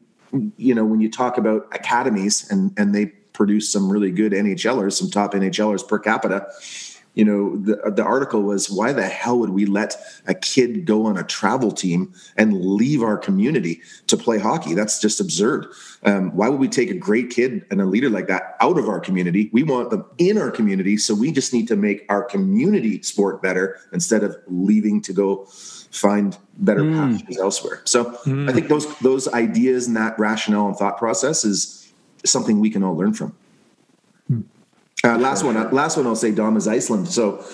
you 0.56 0.74
know, 0.74 0.84
when 0.84 1.00
you 1.00 1.10
talk 1.10 1.36
about 1.36 1.66
academies 1.72 2.48
and 2.50 2.72
and 2.78 2.94
they 2.94 3.12
produce 3.38 3.72
some 3.72 3.90
really 3.90 4.10
good 4.10 4.32
NHLers, 4.32 4.94
some 4.94 5.10
top 5.10 5.32
NHLers 5.32 5.86
per 5.86 5.98
capita. 5.98 6.46
You 7.14 7.24
know, 7.24 7.56
the 7.56 7.90
the 7.90 8.04
article 8.04 8.42
was 8.42 8.70
why 8.70 8.92
the 8.92 9.06
hell 9.06 9.38
would 9.38 9.50
we 9.50 9.64
let 9.64 9.96
a 10.26 10.34
kid 10.34 10.84
go 10.84 11.06
on 11.06 11.16
a 11.16 11.24
travel 11.24 11.72
team 11.72 12.12
and 12.36 12.60
leave 12.60 13.02
our 13.02 13.16
community 13.16 13.80
to 14.08 14.16
play 14.16 14.38
hockey? 14.38 14.74
That's 14.74 15.00
just 15.00 15.20
absurd. 15.20 15.66
Um, 16.04 16.36
why 16.36 16.48
would 16.48 16.60
we 16.60 16.68
take 16.68 16.90
a 16.90 16.94
great 16.94 17.30
kid 17.30 17.64
and 17.70 17.80
a 17.80 17.86
leader 17.86 18.10
like 18.10 18.28
that 18.28 18.56
out 18.60 18.78
of 18.78 18.88
our 18.88 19.00
community? 19.00 19.50
We 19.52 19.62
want 19.62 19.90
them 19.90 20.04
in 20.18 20.38
our 20.38 20.50
community, 20.50 20.96
so 20.96 21.14
we 21.14 21.32
just 21.32 21.52
need 21.52 21.66
to 21.68 21.76
make 21.76 22.04
our 22.08 22.22
community 22.22 23.02
sport 23.02 23.42
better 23.42 23.80
instead 23.92 24.22
of 24.22 24.36
leaving 24.46 25.00
to 25.02 25.12
go 25.12 25.46
find 25.90 26.36
better 26.58 26.82
mm. 26.82 27.38
elsewhere. 27.38 27.80
So 27.84 28.04
mm. 28.04 28.48
I 28.48 28.52
think 28.52 28.68
those 28.68 28.86
those 28.98 29.26
ideas 29.28 29.88
and 29.88 29.96
that 29.96 30.18
rationale 30.18 30.68
and 30.68 30.76
thought 30.76 30.98
process 30.98 31.44
is 31.44 31.77
something 32.24 32.60
we 32.60 32.70
can 32.70 32.82
all 32.82 32.96
learn 32.96 33.14
from. 33.14 33.34
Mm. 34.30 34.44
Uh, 35.04 35.18
last 35.18 35.44
one, 35.44 35.56
uh, 35.56 35.68
last 35.70 35.96
one 35.96 36.06
I'll 36.06 36.16
say, 36.16 36.32
Dom, 36.32 36.56
is 36.56 36.66
Iceland. 36.66 37.08
So, 37.08 37.44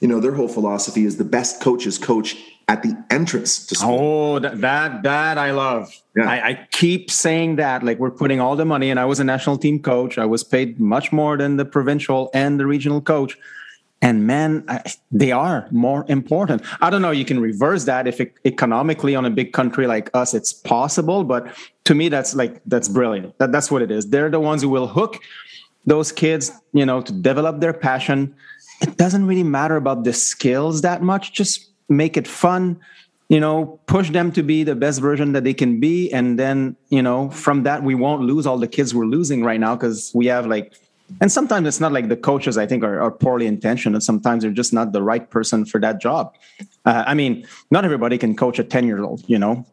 you 0.00 0.08
know, 0.08 0.20
their 0.20 0.32
whole 0.32 0.48
philosophy 0.48 1.04
is 1.04 1.16
the 1.16 1.24
best 1.24 1.60
coaches 1.60 1.98
coach 1.98 2.36
at 2.68 2.82
the 2.82 2.96
entrance 3.10 3.66
to 3.66 3.74
school. 3.74 3.98
Oh, 3.98 4.38
that 4.38 4.60
that, 4.60 5.02
that 5.02 5.38
I 5.38 5.50
love. 5.50 5.92
Yeah. 6.16 6.30
I, 6.30 6.48
I, 6.48 6.68
keep 6.70 7.10
saying 7.10 7.56
that. 7.56 7.82
Like 7.82 7.98
we're 7.98 8.10
putting 8.10 8.40
all 8.40 8.54
the 8.54 8.64
money, 8.64 8.90
and 8.90 9.00
I 9.00 9.06
was 9.06 9.18
a 9.18 9.24
national 9.24 9.58
team 9.58 9.80
coach. 9.80 10.18
I 10.18 10.26
was 10.26 10.44
paid 10.44 10.78
much 10.78 11.10
more 11.10 11.36
than 11.36 11.56
the 11.56 11.64
provincial 11.64 12.30
and 12.32 12.60
the 12.60 12.66
regional 12.66 13.00
coach 13.00 13.36
and 14.02 14.26
man 14.26 14.64
they 15.10 15.32
are 15.32 15.68
more 15.70 16.04
important. 16.08 16.62
I 16.80 16.90
don't 16.90 17.02
know 17.02 17.10
you 17.10 17.24
can 17.24 17.40
reverse 17.40 17.84
that 17.84 18.06
if 18.06 18.20
it, 18.20 18.34
economically 18.44 19.14
on 19.14 19.24
a 19.24 19.30
big 19.30 19.52
country 19.52 19.86
like 19.86 20.10
us 20.14 20.34
it's 20.34 20.52
possible 20.52 21.24
but 21.24 21.54
to 21.84 21.94
me 21.94 22.08
that's 22.08 22.34
like 22.34 22.60
that's 22.66 22.88
brilliant. 22.88 23.38
That, 23.38 23.52
that's 23.52 23.70
what 23.70 23.82
it 23.82 23.90
is. 23.90 24.08
They're 24.08 24.30
the 24.30 24.40
ones 24.40 24.62
who 24.62 24.68
will 24.68 24.86
hook 24.86 25.20
those 25.86 26.12
kids 26.12 26.50
you 26.72 26.86
know 26.86 27.00
to 27.02 27.12
develop 27.12 27.60
their 27.60 27.72
passion. 27.72 28.34
It 28.80 28.96
doesn't 28.96 29.26
really 29.26 29.42
matter 29.42 29.76
about 29.76 30.04
the 30.04 30.12
skills 30.12 30.80
that 30.82 31.02
much. 31.02 31.32
Just 31.32 31.70
make 31.88 32.16
it 32.16 32.26
fun 32.26 32.80
you 33.28 33.38
know 33.38 33.78
push 33.86 34.10
them 34.10 34.30
to 34.32 34.42
be 34.42 34.64
the 34.64 34.74
best 34.74 35.00
version 35.00 35.32
that 35.32 35.44
they 35.44 35.54
can 35.54 35.80
be. 35.80 36.12
And 36.12 36.38
then 36.38 36.76
you 36.88 37.02
know 37.02 37.30
from 37.30 37.62
that 37.62 37.82
we 37.82 37.94
won't 37.94 38.22
lose 38.22 38.46
all 38.46 38.58
the 38.58 38.68
kids 38.68 38.94
we're 38.94 39.06
losing 39.06 39.44
right 39.44 39.60
now 39.60 39.76
because 39.76 40.10
we 40.14 40.26
have 40.26 40.46
like 40.46 40.74
and 41.20 41.30
sometimes 41.32 41.66
it's 41.66 41.80
not 41.80 41.92
like 41.92 42.08
the 42.08 42.16
coaches 42.16 42.56
i 42.58 42.66
think 42.66 42.84
are, 42.84 43.00
are 43.00 43.10
poorly 43.10 43.46
intentioned 43.46 43.94
and 43.94 44.02
sometimes 44.02 44.42
they're 44.42 44.52
just 44.52 44.72
not 44.72 44.92
the 44.92 45.02
right 45.02 45.30
person 45.30 45.64
for 45.64 45.80
that 45.80 46.00
job. 46.00 46.34
Uh, 46.84 47.04
i 47.06 47.14
mean 47.14 47.46
not 47.70 47.84
everybody 47.84 48.18
can 48.18 48.36
coach 48.36 48.58
a 48.58 48.64
10 48.64 48.86
year 48.86 49.02
old 49.02 49.22
you 49.26 49.38
know? 49.38 49.64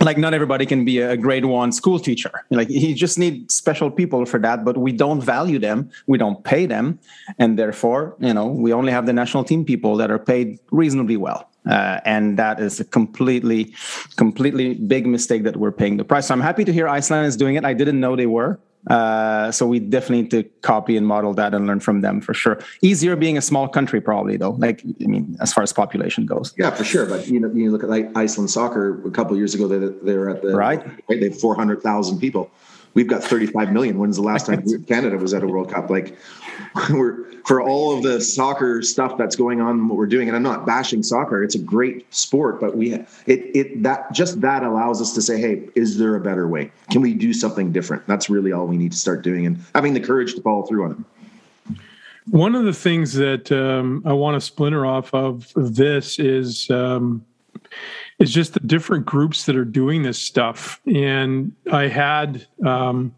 Like 0.00 0.16
not 0.16 0.32
everybody 0.32 0.64
can 0.64 0.84
be 0.84 1.00
a 1.00 1.16
grade 1.18 1.44
one 1.44 1.70
school 1.70 1.98
teacher. 1.98 2.32
Like 2.50 2.70
you 2.70 2.94
just 2.94 3.18
need 3.18 3.50
special 3.50 3.90
people 3.90 4.24
for 4.24 4.38
that 4.40 4.64
but 4.64 4.76
we 4.76 4.92
don't 4.92 5.20
value 5.20 5.58
them 5.58 5.90
we 6.06 6.18
don't 6.18 6.42
pay 6.44 6.66
them 6.66 6.98
and 7.38 7.58
therefore 7.58 8.16
you 8.18 8.34
know 8.34 8.46
we 8.46 8.72
only 8.72 8.92
have 8.92 9.06
the 9.06 9.12
national 9.12 9.44
team 9.44 9.64
people 9.64 9.96
that 9.96 10.10
are 10.10 10.18
paid 10.18 10.58
reasonably 10.70 11.16
well. 11.16 11.48
Uh, 11.68 12.00
and 12.04 12.38
that 12.38 12.58
is 12.58 12.80
a 12.80 12.84
completely 12.84 13.72
completely 14.16 14.74
big 14.74 15.06
mistake 15.06 15.44
that 15.44 15.56
we're 15.56 15.70
paying 15.70 15.96
the 15.96 16.04
price. 16.04 16.26
So 16.26 16.34
i'm 16.34 16.40
happy 16.40 16.64
to 16.64 16.72
hear 16.72 16.88
iceland 16.88 17.26
is 17.26 17.36
doing 17.36 17.54
it. 17.56 17.64
I 17.64 17.74
didn't 17.74 18.00
know 18.00 18.16
they 18.16 18.26
were 18.26 18.58
uh, 18.88 19.52
so 19.52 19.66
we 19.66 19.78
definitely 19.78 20.22
need 20.22 20.30
to 20.32 20.42
copy 20.62 20.96
and 20.96 21.06
model 21.06 21.32
that 21.34 21.54
and 21.54 21.66
learn 21.66 21.80
from 21.80 22.00
them 22.00 22.20
for 22.20 22.34
sure. 22.34 22.58
Easier 22.80 23.14
being 23.14 23.38
a 23.38 23.42
small 23.42 23.68
country, 23.68 24.00
probably 24.00 24.36
though. 24.36 24.50
Like 24.50 24.82
I 25.02 25.06
mean, 25.06 25.36
as 25.40 25.52
far 25.52 25.62
as 25.62 25.72
population 25.72 26.26
goes. 26.26 26.52
Yeah, 26.58 26.70
for 26.70 26.84
sure. 26.84 27.06
But 27.06 27.28
you 27.28 27.38
know, 27.38 27.50
you 27.52 27.70
look 27.70 27.84
at 27.84 27.88
like 27.88 28.10
Iceland 28.16 28.50
soccer. 28.50 29.06
A 29.06 29.10
couple 29.10 29.36
years 29.36 29.54
ago, 29.54 29.68
they 29.68 29.78
they 29.78 30.16
were 30.16 30.30
at 30.30 30.42
the 30.42 30.54
right. 30.54 30.84
right 30.84 31.20
they 31.20 31.28
have 31.28 31.38
four 31.38 31.54
hundred 31.54 31.82
thousand 31.82 32.18
people. 32.18 32.50
We've 32.94 33.08
got 33.08 33.22
thirty 33.22 33.46
five 33.46 33.72
million. 33.72 33.98
When's 33.98 34.16
the 34.16 34.22
last 34.22 34.46
time 34.46 34.64
Canada 34.84 35.16
was 35.16 35.34
at 35.34 35.42
a 35.42 35.46
World 35.46 35.70
Cup? 35.70 35.90
Like 35.90 36.16
we're 36.90 37.32
for 37.44 37.60
all 37.60 37.96
of 37.96 38.02
the 38.02 38.20
soccer 38.20 38.82
stuff 38.82 39.16
that's 39.18 39.36
going 39.36 39.60
on, 39.60 39.88
what 39.88 39.96
we're 39.98 40.06
doing, 40.06 40.28
and 40.28 40.36
I'm 40.36 40.42
not 40.42 40.64
bashing 40.64 41.02
soccer. 41.02 41.42
It's 41.42 41.54
a 41.54 41.58
great 41.58 42.12
sport, 42.14 42.60
but 42.60 42.76
we 42.76 42.94
it 42.94 43.08
it 43.26 43.82
that 43.82 44.12
just 44.12 44.40
that 44.42 44.62
allows 44.62 45.00
us 45.00 45.14
to 45.14 45.22
say, 45.22 45.40
hey, 45.40 45.68
is 45.74 45.98
there 45.98 46.14
a 46.14 46.20
better 46.20 46.46
way? 46.46 46.70
Can 46.90 47.00
we 47.00 47.14
do 47.14 47.32
something 47.32 47.72
different? 47.72 48.06
That's 48.06 48.30
really 48.30 48.52
all 48.52 48.66
we 48.66 48.76
need 48.76 48.92
to 48.92 48.98
start 48.98 49.22
doing, 49.22 49.46
and 49.46 49.58
having 49.74 49.94
the 49.94 50.00
courage 50.00 50.34
to 50.34 50.42
follow 50.42 50.62
through 50.62 50.84
on 50.84 50.90
it. 50.92 51.76
One 52.30 52.54
of 52.54 52.64
the 52.64 52.72
things 52.72 53.14
that 53.14 53.50
um, 53.50 54.02
I 54.06 54.12
want 54.12 54.36
to 54.36 54.40
splinter 54.40 54.86
off 54.86 55.12
of 55.12 55.52
this 55.56 56.20
is 56.20 56.70
um, 56.70 57.24
is 58.18 58.32
just 58.32 58.54
the 58.54 58.60
different 58.60 59.06
groups 59.06 59.46
that 59.46 59.56
are 59.56 59.64
doing 59.64 60.02
this 60.02 60.18
stuff. 60.18 60.80
And 60.86 61.52
I 61.70 61.88
had 61.88 62.46
um, 62.64 63.14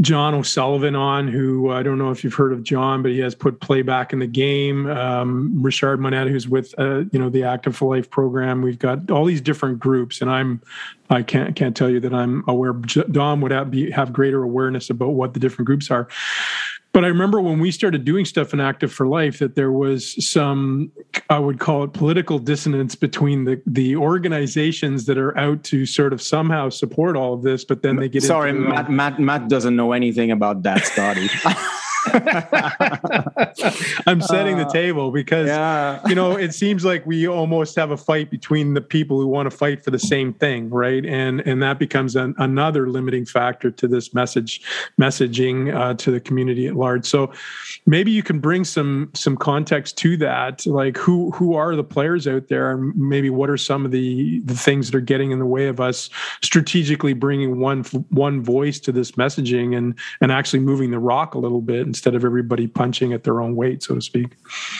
John 0.00 0.34
O'Sullivan 0.34 0.94
on, 0.94 1.26
who 1.26 1.70
I 1.70 1.82
don't 1.82 1.98
know 1.98 2.10
if 2.10 2.22
you've 2.22 2.34
heard 2.34 2.52
of 2.52 2.62
John, 2.62 3.02
but 3.02 3.12
he 3.12 3.18
has 3.20 3.34
put 3.34 3.60
playback 3.60 4.12
in 4.12 4.18
the 4.18 4.26
game. 4.26 4.86
Um, 4.86 5.62
Richard 5.62 6.00
Monette, 6.00 6.28
who's 6.28 6.46
with 6.46 6.74
uh, 6.78 7.04
you 7.12 7.18
know 7.18 7.30
the 7.30 7.44
Active 7.44 7.74
for 7.74 7.94
Life 7.94 8.10
program. 8.10 8.60
We've 8.60 8.78
got 8.78 9.10
all 9.10 9.24
these 9.24 9.40
different 9.40 9.78
groups, 9.78 10.20
and 10.20 10.30
I'm 10.30 10.60
I 11.08 11.22
can't 11.22 11.56
can't 11.56 11.74
tell 11.74 11.88
you 11.88 12.00
that 12.00 12.12
I'm 12.12 12.44
aware. 12.46 12.74
Dom 12.74 13.40
would 13.40 13.52
have, 13.52 13.70
be, 13.70 13.90
have 13.90 14.12
greater 14.12 14.42
awareness 14.42 14.90
about 14.90 15.10
what 15.10 15.32
the 15.32 15.40
different 15.40 15.66
groups 15.66 15.90
are. 15.90 16.08
But 16.96 17.04
I 17.04 17.08
remember 17.08 17.42
when 17.42 17.58
we 17.58 17.72
started 17.72 18.06
doing 18.06 18.24
stuff 18.24 18.54
in 18.54 18.60
Active 18.60 18.90
for 18.90 19.06
Life 19.06 19.38
that 19.40 19.54
there 19.54 19.70
was 19.70 20.16
some, 20.26 20.90
I 21.28 21.38
would 21.38 21.60
call 21.60 21.84
it 21.84 21.92
political 21.92 22.38
dissonance 22.38 22.94
between 22.94 23.44
the 23.44 23.60
the 23.66 23.96
organizations 23.96 25.04
that 25.04 25.18
are 25.18 25.36
out 25.36 25.62
to 25.64 25.84
sort 25.84 26.14
of 26.14 26.22
somehow 26.22 26.70
support 26.70 27.14
all 27.14 27.34
of 27.34 27.42
this, 27.42 27.66
but 27.66 27.82
then 27.82 27.96
they 27.96 28.08
get 28.08 28.22
sorry, 28.22 28.54
Matt, 28.54 28.90
Matt 28.90 29.20
Matt 29.20 29.48
doesn't 29.48 29.76
know 29.76 29.92
anything 29.92 30.30
about 30.30 30.62
that, 30.62 30.86
Scotty. 30.86 31.28
I'm 34.06 34.20
setting 34.20 34.56
the 34.56 34.66
uh, 34.66 34.72
table 34.72 35.10
because 35.10 35.48
yeah. 35.48 36.00
you 36.06 36.14
know 36.14 36.36
it 36.36 36.54
seems 36.54 36.84
like 36.84 37.04
we 37.06 37.26
almost 37.26 37.76
have 37.76 37.90
a 37.90 37.96
fight 37.96 38.30
between 38.30 38.74
the 38.74 38.80
people 38.80 39.20
who 39.20 39.26
want 39.26 39.50
to 39.50 39.56
fight 39.56 39.82
for 39.82 39.90
the 39.90 39.98
same 39.98 40.32
thing, 40.32 40.70
right? 40.70 41.04
And 41.04 41.40
and 41.40 41.62
that 41.62 41.78
becomes 41.78 42.16
an, 42.16 42.34
another 42.38 42.88
limiting 42.88 43.26
factor 43.26 43.70
to 43.70 43.88
this 43.88 44.14
message 44.14 44.62
messaging 45.00 45.74
uh, 45.74 45.94
to 45.94 46.10
the 46.10 46.20
community 46.20 46.66
at 46.66 46.76
large. 46.76 47.06
So 47.06 47.32
maybe 47.86 48.10
you 48.10 48.22
can 48.22 48.38
bring 48.38 48.64
some 48.64 49.10
some 49.14 49.36
context 49.36 49.98
to 49.98 50.16
that, 50.18 50.66
like 50.66 50.96
who 50.96 51.30
who 51.32 51.54
are 51.54 51.74
the 51.74 51.84
players 51.84 52.28
out 52.28 52.48
there, 52.48 52.72
and 52.72 52.94
maybe 52.96 53.30
what 53.30 53.50
are 53.50 53.56
some 53.56 53.84
of 53.84 53.90
the 53.90 54.40
the 54.40 54.54
things 54.54 54.90
that 54.90 54.96
are 54.96 55.00
getting 55.00 55.30
in 55.30 55.38
the 55.38 55.46
way 55.46 55.66
of 55.66 55.80
us 55.80 56.10
strategically 56.42 57.14
bringing 57.14 57.58
one 57.58 57.82
one 58.10 58.42
voice 58.42 58.78
to 58.80 58.92
this 58.92 59.12
messaging 59.12 59.76
and 59.76 59.98
and 60.20 60.30
actually 60.30 60.60
moving 60.60 60.90
the 60.90 60.98
rock 60.98 61.34
a 61.34 61.38
little 61.38 61.60
bit 61.60 61.86
instead 61.96 62.14
of 62.14 62.24
everybody 62.24 62.66
punching 62.66 63.14
at 63.14 63.24
their 63.24 63.40
own 63.40 63.56
weight, 63.56 63.82
so 63.82 63.94
to 63.94 64.02
speak? 64.02 64.36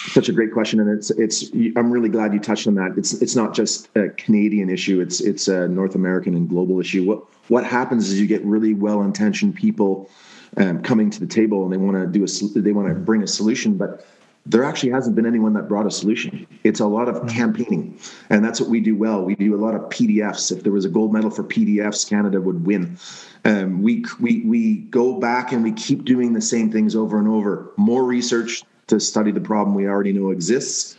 Such 0.09 0.29
a 0.29 0.33
great 0.33 0.53
question, 0.53 0.81
and 0.81 0.91
it's 0.91 1.11
it's. 1.13 1.51
I'm 1.77 1.91
really 1.91 2.11
glad 2.11 2.35
you 2.35 2.41
touched 2.41 2.67
on 2.67 2.75
that. 2.75 2.93
It's 2.97 3.15
it's 3.23 3.35
not 3.35 3.55
just 3.55 3.89
a 3.97 4.11
Canadian 4.11 4.69
issue; 4.69 5.01
it's 5.01 5.21
it's 5.21 5.49
a 5.49 5.67
North 5.67 5.95
American 5.95 6.35
and 6.35 6.47
global 6.49 6.79
issue. 6.79 7.05
What 7.05 7.25
what 7.49 7.65
happens 7.65 8.11
is 8.11 8.21
you 8.21 8.27
get 8.27 8.45
really 8.45 8.75
well 8.75 9.03
intentioned 9.03 9.55
people 9.55 10.11
um, 10.59 10.83
coming 10.83 11.11
to 11.11 11.21
the 11.21 11.27
table 11.27 11.65
and 11.65 11.73
they 11.73 11.77
want 11.77 11.97
to 11.97 12.07
do 12.07 12.25
a 12.25 12.61
they 12.61 12.73
want 12.73 12.89
to 12.89 12.95
bring 12.95 13.23
a 13.23 13.27
solution, 13.27 13.77
but 13.77 14.07
there 14.47 14.65
actually 14.65 14.91
hasn't 14.91 15.17
been 15.17 15.27
anyone 15.27 15.53
that 15.55 15.69
brought 15.69 15.87
a 15.87 15.91
solution. 15.91 16.47
It's 16.65 16.81
a 16.81 16.87
lot 16.87 17.09
of 17.09 17.17
mm-hmm. 17.17 17.29
campaigning, 17.29 17.99
and 18.31 18.45
that's 18.45 18.61
what 18.61 18.71
we 18.71 18.81
do 18.81 18.97
well. 18.97 19.23
We 19.23 19.35
do 19.35 19.55
a 19.55 19.61
lot 19.61 19.75
of 19.75 19.83
PDFs. 19.91 20.57
If 20.57 20.63
there 20.63 20.73
was 20.73 20.85
a 20.85 20.89
gold 20.89 21.13
medal 21.13 21.31
for 21.31 21.43
PDFs, 21.43 22.09
Canada 22.09 22.41
would 22.41 22.65
win. 22.65 22.97
Um, 23.45 23.83
we 23.83 24.05
we 24.21 24.43
we 24.43 24.77
go 24.77 25.19
back 25.19 25.53
and 25.53 25.63
we 25.63 25.73
keep 25.73 26.05
doing 26.05 26.33
the 26.33 26.41
same 26.41 26.71
things 26.71 26.95
over 26.95 27.19
and 27.19 27.29
over. 27.29 27.73
More 27.77 28.05
research 28.05 28.63
to 28.87 29.01
study 29.01 29.33
the 29.33 29.41
problem 29.41 29.75
we 29.75 29.87
already 29.87 30.13
know 30.13 30.31
exists. 30.31 30.97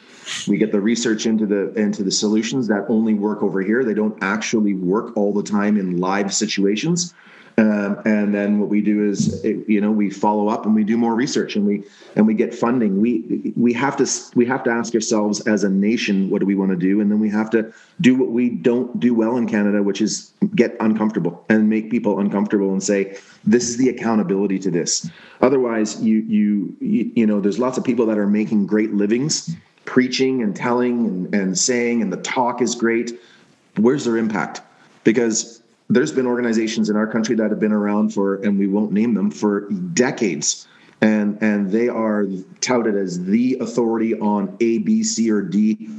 We 0.48 0.58
get 0.58 0.74
the 0.74 0.82
research 0.82 1.26
into 1.26 1.46
the 1.46 1.74
into 1.74 2.04
the 2.04 2.12
solutions 2.12 2.68
that 2.68 2.86
only 2.90 3.14
work 3.14 3.42
over 3.42 3.62
here. 3.62 3.84
They 3.86 3.94
don't 3.94 4.18
actually 4.22 4.74
work 4.74 5.16
all 5.16 5.34
the 5.34 5.44
time 5.44 5.78
in 5.78 5.98
live 5.98 6.34
situations. 6.34 7.14
Um, 7.60 8.00
and 8.06 8.36
then 8.36 8.60
what 8.60 8.70
we 8.70 8.82
do 8.82 9.10
is, 9.10 9.44
you 9.44 9.82
know, 9.82 9.90
we 9.90 10.12
follow 10.12 10.48
up 10.48 10.68
and 10.68 10.76
we 10.76 10.84
do 10.84 10.96
more 10.96 11.16
research 11.16 11.56
and 11.56 11.66
we 11.66 11.84
and 12.16 12.28
we 12.28 12.36
get 12.36 12.54
funding. 12.54 13.02
We 13.02 13.52
we 13.56 13.74
have 13.74 13.98
to 13.98 14.08
we 14.36 14.46
have 14.46 14.64
to 14.66 14.70
ask 14.70 14.94
ourselves 14.94 15.42
as 15.48 15.64
a 15.64 15.70
nation, 15.70 16.30
what 16.30 16.40
do 16.40 16.46
we 16.46 16.54
want 16.54 16.70
to 16.70 16.78
do, 16.78 17.02
and 17.02 17.10
then 17.10 17.20
we 17.20 17.32
have 17.32 17.50
to 17.52 17.74
do 18.00 18.16
what 18.16 18.30
we 18.30 18.50
don't 18.50 19.00
do 19.00 19.16
well 19.16 19.38
in 19.38 19.48
Canada, 19.48 19.82
which 19.82 20.02
is 20.02 20.32
get 20.54 20.78
uncomfortable 20.80 21.44
and 21.50 21.68
make 21.68 21.90
people 21.90 22.20
uncomfortable 22.20 22.72
and 22.72 22.84
say 22.84 23.18
this 23.44 23.70
is 23.70 23.78
the 23.78 23.90
accountability 23.90 24.60
to 24.60 24.70
this. 24.70 25.10
Otherwise, 25.42 26.00
you 26.00 26.20
you 26.28 26.76
you, 26.80 27.12
you 27.16 27.26
know, 27.26 27.42
there's 27.42 27.58
lots 27.58 27.80
of 27.80 27.84
people 27.84 28.06
that 28.06 28.20
are 28.20 28.28
making 28.28 28.68
great 28.68 28.94
livings, 28.94 29.56
preaching 29.86 30.44
and 30.44 30.56
telling 30.56 31.08
and, 31.08 31.34
and 31.34 31.58
saying, 31.58 32.04
and 32.04 32.14
the 32.14 32.22
talk 32.22 32.62
is 32.62 32.76
great. 32.76 33.20
Where's 33.78 34.06
their 34.06 34.18
impact? 34.18 34.62
Because 35.04 35.64
there's 35.90 36.12
been 36.12 36.28
organizations 36.28 36.90
in 36.90 36.96
our 36.96 37.08
country 37.08 37.36
that 37.36 37.50
have 37.50 37.60
been 37.60 37.72
around 37.72 38.14
for, 38.14 38.36
and 38.36 38.60
we 38.60 38.68
won't 38.68 38.92
name 38.92 39.14
them, 39.14 39.32
for 39.32 39.70
decades. 39.70 40.68
And, 41.00 41.38
and 41.42 41.72
they 41.72 41.90
are 41.90 42.26
touted 42.60 42.96
as 42.96 43.24
the 43.24 43.58
authority 43.62 44.20
on 44.20 44.58
A, 44.60 44.80
B, 44.80 45.04
C, 45.04 45.30
or 45.30 45.42
D 45.42 45.90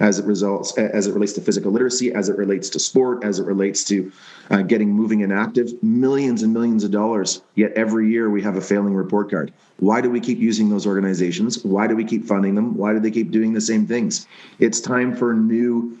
as 0.00 0.18
it 0.18 0.26
results 0.26 0.76
as 0.76 1.06
it 1.06 1.14
relates 1.14 1.32
to 1.34 1.40
physical 1.40 1.72
literacy, 1.72 2.12
as 2.12 2.28
it 2.28 2.36
relates 2.36 2.68
to 2.70 2.78
sport, 2.78 3.24
as 3.24 3.38
it 3.38 3.46
relates 3.46 3.84
to 3.84 4.12
uh, 4.50 4.62
getting 4.62 4.90
moving 4.90 5.22
and 5.22 5.32
active. 5.32 5.82
Millions 5.82 6.42
and 6.42 6.52
millions 6.52 6.84
of 6.84 6.90
dollars. 6.90 7.40
Yet 7.54 7.72
every 7.72 8.10
year 8.10 8.28
we 8.28 8.42
have 8.42 8.56
a 8.56 8.60
failing 8.60 8.94
report 8.94 9.30
card. 9.30 9.52
Why 9.78 10.00
do 10.00 10.10
we 10.10 10.20
keep 10.20 10.38
using 10.38 10.68
those 10.68 10.86
organizations? 10.86 11.64
Why 11.64 11.86
do 11.86 11.96
we 11.96 12.04
keep 12.04 12.24
funding 12.26 12.54
them? 12.54 12.76
Why 12.76 12.92
do 12.92 13.00
they 13.00 13.10
keep 13.10 13.30
doing 13.30 13.52
the 13.52 13.60
same 13.60 13.86
things? 13.86 14.26
It's 14.58 14.80
time 14.80 15.16
for 15.16 15.34
new 15.34 15.98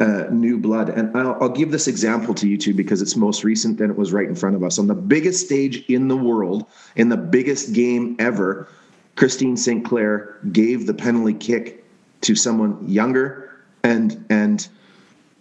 uh, 0.00 0.24
new 0.30 0.58
blood. 0.58 0.88
And 0.88 1.16
I'll, 1.16 1.36
I'll, 1.40 1.48
give 1.48 1.70
this 1.70 1.86
example 1.86 2.34
to 2.34 2.48
you 2.48 2.58
two 2.58 2.74
because 2.74 3.00
it's 3.00 3.16
most 3.16 3.44
recent 3.44 3.80
and 3.80 3.90
it 3.90 3.96
was 3.96 4.12
right 4.12 4.28
in 4.28 4.34
front 4.34 4.56
of 4.56 4.62
us. 4.62 4.78
On 4.78 4.86
the 4.86 4.94
biggest 4.94 5.44
stage 5.46 5.84
in 5.88 6.08
the 6.08 6.16
world, 6.16 6.66
in 6.96 7.08
the 7.08 7.16
biggest 7.16 7.72
game 7.72 8.16
ever, 8.18 8.68
Christine 9.16 9.56
Sinclair 9.56 10.38
gave 10.52 10.86
the 10.86 10.94
penalty 10.94 11.34
kick 11.34 11.84
to 12.22 12.34
someone 12.34 12.88
younger 12.88 13.62
and 13.82 14.24
and 14.30 14.68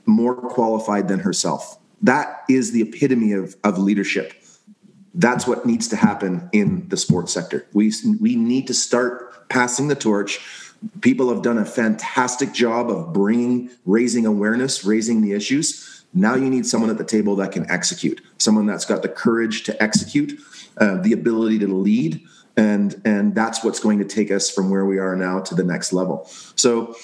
more 0.06 0.36
qualified 0.36 1.08
than 1.08 1.20
herself. 1.20 1.80
That 2.02 2.44
is 2.50 2.72
the 2.72 2.82
epitome 2.82 3.32
of, 3.32 3.56
of 3.64 3.78
leadership. 3.78 4.34
That's 5.14 5.48
what 5.48 5.66
needs 5.66 5.88
to 5.90 5.96
happen 5.96 6.50
in 6.52 6.90
the 6.90 6.98
sports 6.98 7.32
sector. 7.32 7.66
We, 7.74 7.94
we 8.20 8.36
need 8.36 8.68
to 8.68 8.74
start 8.74 9.48
passing 9.48 9.88
the 9.88 9.96
torch 9.96 10.40
people 11.02 11.30
have 11.30 11.42
done 11.42 11.58
a 11.58 11.66
fantastic 11.66 12.54
job 12.54 12.90
of 12.90 13.14
bringing 13.14 13.70
raising 13.86 14.26
awareness 14.26 14.84
raising 14.84 15.22
the 15.22 15.34
issues. 15.34 16.06
Now 16.14 16.36
you 16.36 16.50
need 16.50 16.66
someone 16.66 16.90
at 16.90 16.98
the 16.98 17.06
table 17.06 17.36
that 17.38 17.52
can 17.52 17.70
execute 17.72 18.22
someone 18.38 18.66
that's 18.66 18.86
got 18.86 19.02
the 19.02 19.10
courage 19.10 19.64
to 19.64 19.84
execute 19.84 20.40
uh, 20.78 21.02
the 21.02 21.14
ability 21.14 21.60
to 21.60 21.68
lead 21.68 22.22
and 22.56 23.02
and 23.06 23.34
that's 23.34 23.64
what's 23.64 23.80
going 23.80 24.00
to 24.00 24.06
take 24.06 24.32
us 24.32 24.50
from 24.50 24.70
where 24.70 24.86
we 24.86 25.00
are 25.00 25.16
now 25.16 25.40
to 25.40 25.56
the 25.56 25.64
next 25.64 25.94
level. 25.94 26.26
So 26.56 26.96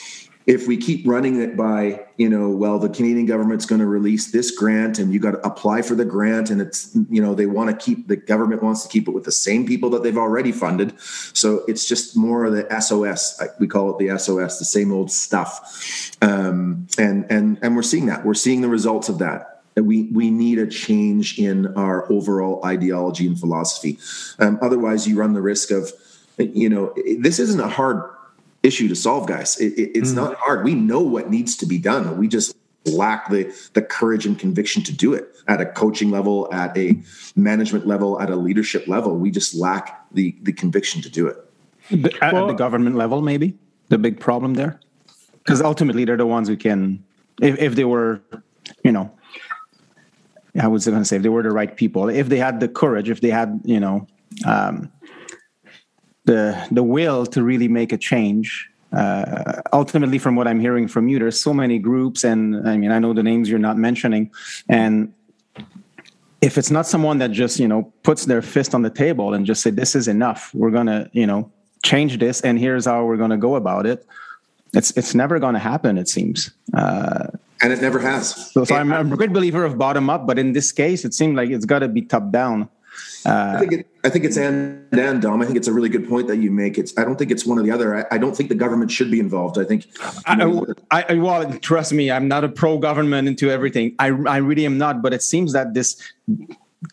if 0.46 0.68
we 0.68 0.78
keep 0.78 1.06
running 1.08 1.42
it 1.42 1.56
by 1.56 2.06
you 2.18 2.30
know 2.30 2.50
well 2.50 2.80
the 2.80 2.90
canadian 2.90 3.26
government's 3.26 3.66
going 3.66 3.80
to 3.80 3.88
release 3.88 4.32
this 4.32 4.52
grant 4.52 4.98
and 4.98 5.14
you 5.14 5.20
got 5.20 5.32
to 5.32 5.46
apply 5.46 5.82
for 5.82 5.96
the 5.96 6.06
grant 6.06 6.50
and 6.50 6.62
it's 6.62 6.96
you 7.10 7.22
know 7.22 7.36
they 7.36 7.46
want 7.46 7.70
to 7.70 7.86
keep 7.86 8.08
the 8.08 8.16
government 8.16 8.64
wants 8.64 8.84
to 8.84 8.90
keep 8.90 9.08
it 9.08 9.12
with 9.12 9.24
the 9.24 9.32
same 9.32 9.66
people 9.66 9.90
that 9.90 10.04
they've 10.04 10.18
already 10.18 10.52
funded. 10.52 11.00
So 11.00 11.64
it's 11.68 11.88
just 11.88 12.18
more 12.18 12.46
of 12.46 12.54
the 12.54 12.68
sos 12.82 13.42
we 13.60 13.68
call 13.68 13.92
it 13.92 13.98
the 14.00 14.18
sos 14.18 14.60
the 14.60 14.66
same 14.66 14.92
old 14.92 15.12
stuff. 15.12 16.18
Um, 16.22 16.88
and 16.98 17.26
and 17.30 17.60
and 17.62 17.76
we're 17.76 17.84
seeing 17.84 18.08
that. 18.08 18.26
We're 18.26 18.34
seeing 18.34 18.62
the 18.62 18.68
results 18.68 19.10
of 19.10 19.20
that. 19.20 19.62
We 19.76 20.04
we 20.12 20.30
need 20.30 20.60
a 20.60 20.68
change 20.68 21.40
in 21.40 21.68
our 21.76 22.12
overall 22.12 22.66
ideology 22.66 23.28
and 23.28 23.40
philosophy. 23.40 24.00
Um, 24.40 24.60
otherwise 24.62 25.08
you 25.08 25.18
run 25.18 25.34
the 25.34 25.42
risk 25.42 25.72
of 25.72 25.92
you 26.38 26.70
know 26.70 26.94
this 27.20 27.40
isn't 27.40 27.60
a 27.60 27.70
hard 27.70 28.02
issue 28.64 28.88
to 28.88 28.96
solve, 28.96 29.28
guys. 29.28 29.60
It, 29.60 29.74
it, 29.74 29.92
it's 29.98 30.12
mm. 30.12 30.16
not 30.16 30.36
hard. 30.36 30.64
We 30.64 30.76
know 30.76 31.02
what 31.02 31.30
needs 31.30 31.56
to 31.58 31.66
be 31.66 31.78
done. 31.78 32.18
We 32.18 32.28
just 32.28 32.56
lack 32.86 33.30
the 33.30 33.54
the 33.74 33.82
courage 33.82 34.26
and 34.26 34.40
conviction 34.40 34.84
to 34.84 34.94
do 34.94 35.14
it 35.14 35.36
at 35.48 35.62
a 35.62 35.66
coaching 35.66 36.12
level, 36.12 36.48
at 36.54 36.78
a 36.78 37.02
management 37.36 37.86
level, 37.86 38.20
at 38.22 38.30
a 38.30 38.36
leadership 38.36 38.88
level. 38.88 39.18
We 39.18 39.32
just 39.32 39.56
lack 39.56 40.06
the 40.12 40.36
the 40.44 40.54
conviction 40.54 41.02
to 41.02 41.10
do 41.10 41.28
it. 41.28 41.38
At, 42.22 42.34
well, 42.34 42.48
the 42.48 42.54
government 42.54 42.96
level, 42.96 43.22
maybe 43.22 43.58
the 43.90 43.98
big 43.98 44.20
problem 44.20 44.54
there, 44.54 44.80
because 45.40 45.62
ultimately 45.62 46.06
they're 46.06 46.18
the 46.18 46.28
ones 46.28 46.48
who 46.48 46.56
can, 46.56 47.04
if, 47.42 47.58
if 47.58 47.76
they 47.76 47.86
were, 47.86 48.22
you 48.84 48.92
know, 48.92 49.12
I 50.62 50.68
was 50.68 50.86
going 50.86 51.00
to 51.00 51.06
say 51.06 51.16
if 51.16 51.24
they 51.24 51.30
were 51.30 51.42
the 51.42 51.52
right 51.52 51.76
people, 51.76 52.08
if 52.10 52.30
they 52.30 52.38
had 52.38 52.60
the 52.60 52.68
courage, 52.68 53.10
if 53.10 53.22
they 53.22 53.32
had, 53.32 53.60
you 53.64 53.80
know, 53.80 54.08
um, 54.46 54.92
the 56.30 56.68
the 56.72 56.84
will 56.84 57.26
to 57.26 57.44
really 57.44 57.68
make 57.68 57.92
a 57.92 57.98
change. 57.98 58.70
Uh, 58.92 59.62
ultimately, 59.74 60.20
from 60.20 60.36
what 60.36 60.48
I'm 60.48 60.60
hearing 60.60 60.88
from 60.88 61.08
you, 61.10 61.20
there's 61.20 61.40
so 61.40 61.54
many 61.54 61.78
groups, 61.80 62.24
and 62.24 62.68
I 62.68 62.78
mean, 62.78 62.92
I 62.92 63.00
know 63.00 63.14
the 63.14 63.24
names 63.24 63.50
you're 63.50 63.68
not 63.70 63.78
mentioning, 63.78 64.32
and 64.68 65.14
if 66.42 66.58
it's 66.58 66.72
not 66.72 66.86
someone 66.88 67.18
that 67.20 67.32
just 67.32 67.60
you 67.60 67.68
know 67.68 67.82
puts 68.04 68.26
their 68.26 68.42
fist 68.42 68.74
on 68.76 68.82
the 68.84 68.90
table 68.90 69.34
and 69.34 69.46
just 69.46 69.62
say 69.64 69.72
this 69.72 69.96
is 69.96 70.08
enough, 70.08 70.52
we're 70.54 70.76
gonna 70.80 71.10
you 71.14 71.28
know 71.28 71.52
change 71.84 72.20
this, 72.20 72.42
and 72.42 72.60
here's 72.60 72.86
how 72.86 73.06
we're 73.06 73.22
gonna 73.24 73.44
go 73.50 73.56
about 73.56 73.86
it. 73.86 74.06
It's 74.74 74.92
it's 75.00 75.14
never 75.16 75.40
gonna 75.40 75.64
happen. 75.72 75.98
It 75.98 76.08
seems. 76.08 76.52
Uh, 76.74 77.28
and 77.62 77.74
it 77.74 77.82
never 77.82 78.00
has. 78.00 78.52
So, 78.54 78.64
so 78.64 78.76
I'm, 78.76 78.94
I'm, 78.94 79.12
a 79.12 79.18
great 79.18 79.34
believer 79.34 79.66
of 79.66 79.78
bottom 79.78 80.10
up, 80.10 80.26
but 80.26 80.40
in 80.40 80.54
this 80.54 80.72
case, 80.72 81.04
it 81.04 81.14
seemed 81.14 81.36
like 81.36 81.50
it's 81.50 81.66
got 81.66 81.80
to 81.80 81.90
be 81.90 82.02
top 82.04 82.32
down. 82.32 82.70
Uh, 83.26 83.54
I 83.56 83.60
think 83.60 83.74
it, 83.74 83.88
I 84.04 84.10
think 84.10 84.26
it's 84.26 84.38
and 84.38 84.86
and 84.92 85.22
Dom. 85.22 85.42
I 85.42 85.46
think 85.46 85.58
it's 85.58 85.68
a 85.68 85.74
really 85.74 85.90
good 85.90 86.08
point 86.08 86.28
that 86.28 86.38
you 86.38 86.52
make. 86.52 86.78
It's 86.78 86.98
I 86.98 87.04
don't 87.04 87.18
think 87.18 87.32
it's 87.32 87.46
one 87.46 87.60
or 87.60 87.64
the 87.64 87.72
other. 87.72 87.98
I, 87.98 88.16
I 88.16 88.18
don't 88.18 88.36
think 88.36 88.50
the 88.50 88.56
government 88.56 88.92
should 88.92 89.12
be 89.12 89.20
involved. 89.20 89.58
I 89.58 89.66
think. 89.66 89.88
I, 90.26 91.06
I, 91.10 91.14
well, 91.16 91.52
trust 91.60 91.92
me, 91.94 92.10
I'm 92.12 92.28
not 92.28 92.44
a 92.44 92.50
pro 92.50 92.78
government 92.78 93.28
into 93.28 93.50
everything. 93.50 93.96
I 94.00 94.08
I 94.08 94.38
really 94.38 94.66
am 94.66 94.78
not. 94.78 95.02
But 95.02 95.14
it 95.14 95.22
seems 95.22 95.54
that 95.54 95.74
this 95.74 96.02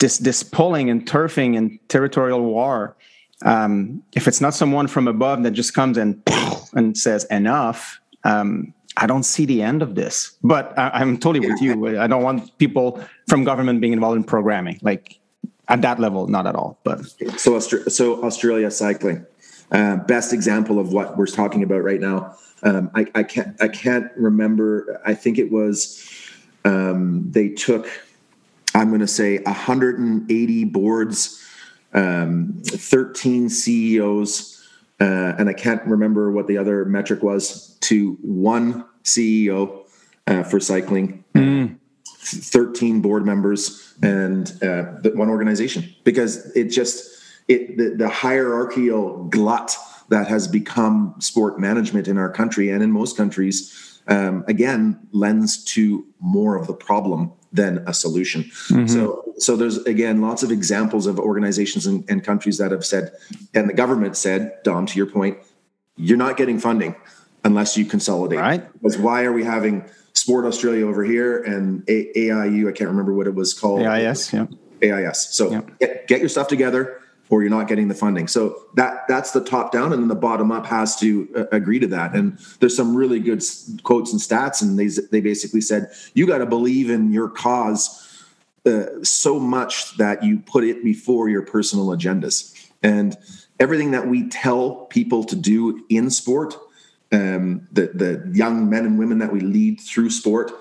this 0.01 0.19
this 0.19 0.43
pulling 0.43 0.91
and 0.91 1.07
turfing 1.07 1.57
and 1.57 1.79
territorial 1.89 2.43
war, 2.43 2.97
um, 3.45 4.03
if 4.15 4.27
it's 4.27 4.41
not 4.41 4.55
someone 4.55 4.89
from 4.89 5.07
above 5.07 5.43
that 5.45 5.53
just 5.53 5.75
comes 5.75 5.97
and 5.97 6.21
and 6.75 6.97
says 6.99 7.25
enough. 7.25 8.01
Um, 8.25 8.75
I 8.99 9.07
don't 9.07 9.25
see 9.25 9.45
the 9.45 9.61
end 9.61 9.83
of 9.83 9.95
this, 9.95 10.37
but 10.43 10.77
I, 10.79 11.03
am 11.03 11.19
totally 11.19 11.47
with 11.47 11.61
you. 11.61 12.01
I 12.01 12.07
don't 12.07 12.23
want 12.23 12.57
people 12.57 12.99
from 13.29 13.45
government 13.45 13.83
being 13.83 13.93
involved 13.93 14.17
in 14.17 14.25
programming. 14.25 14.79
Like 14.81 15.21
at 15.69 15.83
that 15.83 15.99
level, 15.99 16.27
not 16.29 16.47
at 16.47 16.55
all. 16.55 16.79
But 16.85 17.05
so 17.39 17.59
so 17.59 18.25
Australia 18.25 18.71
cycling, 18.71 19.27
uh, 19.73 19.97
best 19.97 20.33
example 20.33 20.79
of 20.79 20.93
what 20.93 21.17
we're 21.17 21.27
talking 21.27 21.63
about 21.63 21.83
right 21.83 22.01
now. 22.01 22.37
Um, 22.63 22.91
I, 22.95 23.07
I, 23.15 23.23
can't 23.23 23.61
I 23.61 23.69
can't 23.69 24.11
remember. 24.17 25.01
I 25.05 25.15
think 25.15 25.39
it 25.39 25.51
was 25.51 26.03
um, 26.65 27.31
they 27.31 27.49
took. 27.51 27.89
I'm 28.75 28.89
going 28.89 29.01
to 29.01 29.07
say 29.07 29.39
180 29.39 30.65
boards, 30.65 31.43
um, 31.95 32.61
13 32.65 33.49
CEOs, 33.49 34.69
uh, 35.01 35.05
and 35.39 35.49
I 35.49 35.55
can't 35.55 35.83
remember 35.87 36.31
what 36.31 36.47
the 36.47 36.59
other 36.59 36.85
metric 36.85 37.23
was 37.23 37.77
to 37.83 38.19
one 38.21 38.85
CEO 39.03 39.87
uh, 40.27 40.43
for 40.43 40.61
cycling. 40.61 41.25
Mm. 41.35 41.79
13 42.27 43.01
board 43.01 43.25
members 43.25 43.95
and 44.03 44.63
uh, 44.63 44.85
one 45.15 45.29
organization 45.29 45.95
because 46.05 46.55
it 46.57 46.69
just 46.69 47.23
it 47.49 47.77
the, 47.77 47.91
the 47.91 48.09
hierarchical 48.09 49.25
glut 49.25 49.77
that 50.09 50.27
has 50.29 50.47
become 50.47 51.15
sport 51.19 51.59
management 51.59 52.09
in 52.09 52.19
our 52.19 52.31
country 52.31 52.71
and 52.71 52.83
in 52.83 52.93
most 52.93 53.17
countries 53.17 54.01
um, 54.09 54.45
again 54.49 54.99
lends 55.13 55.65
to 55.65 56.07
more 56.21 56.57
of 56.57 56.67
the 56.67 56.75
problem 56.75 57.33
than 57.53 57.83
a 57.87 57.95
solution. 57.95 58.43
Mm-hmm. 58.43 58.87
so 58.87 59.25
so 59.39 59.57
there's 59.57 59.79
again 59.79 60.21
lots 60.21 60.43
of 60.43 60.51
examples 60.51 61.07
of 61.07 61.19
organizations 61.19 61.87
and, 61.87 62.05
and 62.09 62.25
countries 62.25 62.59
that 62.59 62.71
have 62.71 62.85
said 62.85 63.13
and 63.55 63.69
the 63.69 63.75
government 63.75 64.17
said 64.17 64.59
dom 64.63 64.87
to 64.87 64.97
your 64.97 65.07
point 65.07 65.39
you're 65.97 66.19
not 66.19 66.37
getting 66.37 66.59
funding 66.59 66.95
unless 67.47 67.77
you 67.77 67.85
consolidate. 67.85 68.39
Right. 68.39 68.73
Because 68.73 68.99
why 68.99 69.25
are 69.25 69.33
we 69.33 69.45
having 69.45 69.85
Sport 70.27 70.45
Australia 70.45 70.85
over 70.89 71.05
here 71.05 71.41
and 71.45 71.89
A- 71.89 72.13
AIU. 72.17 72.69
I 72.69 72.73
can't 72.73 72.91
remember 72.91 73.13
what 73.13 73.29
it 73.29 73.35
was 73.37 73.55
called. 73.55 73.83
AIS, 73.83 74.33
yeah. 74.33 74.47
AIS. 74.83 75.29
So 75.33 75.53
yeah. 75.53 75.61
Get, 75.79 76.09
get 76.09 76.19
your 76.19 76.29
stuff 76.29 76.49
together 76.49 77.01
or 77.29 77.43
you're 77.43 77.51
not 77.51 77.69
getting 77.69 77.87
the 77.87 77.95
funding. 77.95 78.27
So 78.27 78.65
that 78.75 79.07
that's 79.07 79.31
the 79.31 79.45
top 79.45 79.71
down, 79.71 79.93
and 79.93 80.03
then 80.03 80.09
the 80.09 80.17
bottom 80.17 80.51
up 80.51 80.67
has 80.67 80.97
to 80.97 81.29
uh, 81.37 81.45
agree 81.53 81.79
to 81.79 81.87
that. 81.89 82.17
And 82.17 82.39
there's 82.59 82.77
some 82.77 82.97
really 82.97 83.21
good 83.21 83.41
quotes 83.85 84.11
and 84.11 84.21
stats, 84.21 84.63
and 84.63 84.77
they 84.77 84.89
they 85.13 85.21
basically 85.21 85.61
said 85.61 85.93
you 86.15 86.27
got 86.27 86.39
to 86.39 86.47
believe 86.47 86.91
in 86.91 87.13
your 87.13 87.29
cause 87.29 88.27
uh, 88.67 88.87
so 89.05 89.39
much 89.39 89.97
that 89.99 90.25
you 90.25 90.41
put 90.41 90.65
it 90.65 90.83
before 90.83 91.29
your 91.29 91.43
personal 91.43 91.87
agendas. 91.87 92.53
And 92.83 93.17
everything 93.61 93.93
that 93.93 94.09
we 94.09 94.29
tell 94.29 94.87
people 94.87 95.23
to 95.23 95.37
do 95.37 95.85
in 95.89 96.11
sport 96.11 96.57
um, 97.13 97.67
the 97.73 97.91
the 97.95 98.31
young 98.33 98.69
men 98.69 98.85
and 98.85 98.99
women 98.99 99.19
that 99.19 99.33
we 99.33 99.41
lead 99.41 99.81
through 99.81 100.11
sport, 100.11 100.53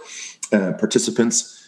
uh, 0.52 0.74
participants, 0.74 1.68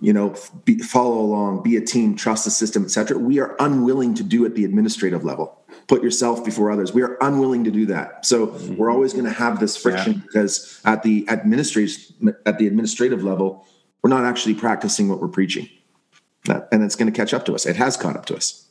you 0.00 0.12
know, 0.12 0.34
be, 0.64 0.78
follow 0.78 1.18
along, 1.18 1.62
be 1.62 1.76
a 1.76 1.80
team, 1.80 2.16
trust 2.16 2.44
the 2.44 2.50
system, 2.50 2.84
etc. 2.84 3.16
We 3.16 3.38
are 3.38 3.56
unwilling 3.60 4.14
to 4.14 4.22
do 4.22 4.44
at 4.44 4.54
the 4.54 4.64
administrative 4.64 5.24
level. 5.24 5.62
Put 5.86 6.02
yourself 6.02 6.44
before 6.44 6.70
others. 6.70 6.92
We 6.92 7.02
are 7.02 7.16
unwilling 7.20 7.64
to 7.64 7.70
do 7.70 7.86
that. 7.86 8.26
So 8.26 8.48
mm-hmm. 8.48 8.76
we're 8.76 8.90
always 8.90 9.12
going 9.12 9.24
to 9.24 9.32
have 9.32 9.60
this 9.60 9.76
friction 9.76 10.14
yeah. 10.14 10.20
because 10.26 10.80
at 10.84 11.02
the 11.02 11.24
administrative 11.28 11.98
at 12.44 12.58
the 12.58 12.66
administrative 12.66 13.22
level, 13.22 13.66
we're 14.02 14.10
not 14.10 14.24
actually 14.24 14.54
practicing 14.54 15.08
what 15.08 15.20
we're 15.20 15.28
preaching, 15.28 15.68
and 16.48 16.82
it's 16.82 16.96
going 16.96 17.10
to 17.10 17.16
catch 17.16 17.32
up 17.32 17.44
to 17.46 17.54
us. 17.54 17.64
It 17.64 17.76
has 17.76 17.96
caught 17.96 18.16
up 18.16 18.26
to 18.26 18.36
us. 18.36 18.68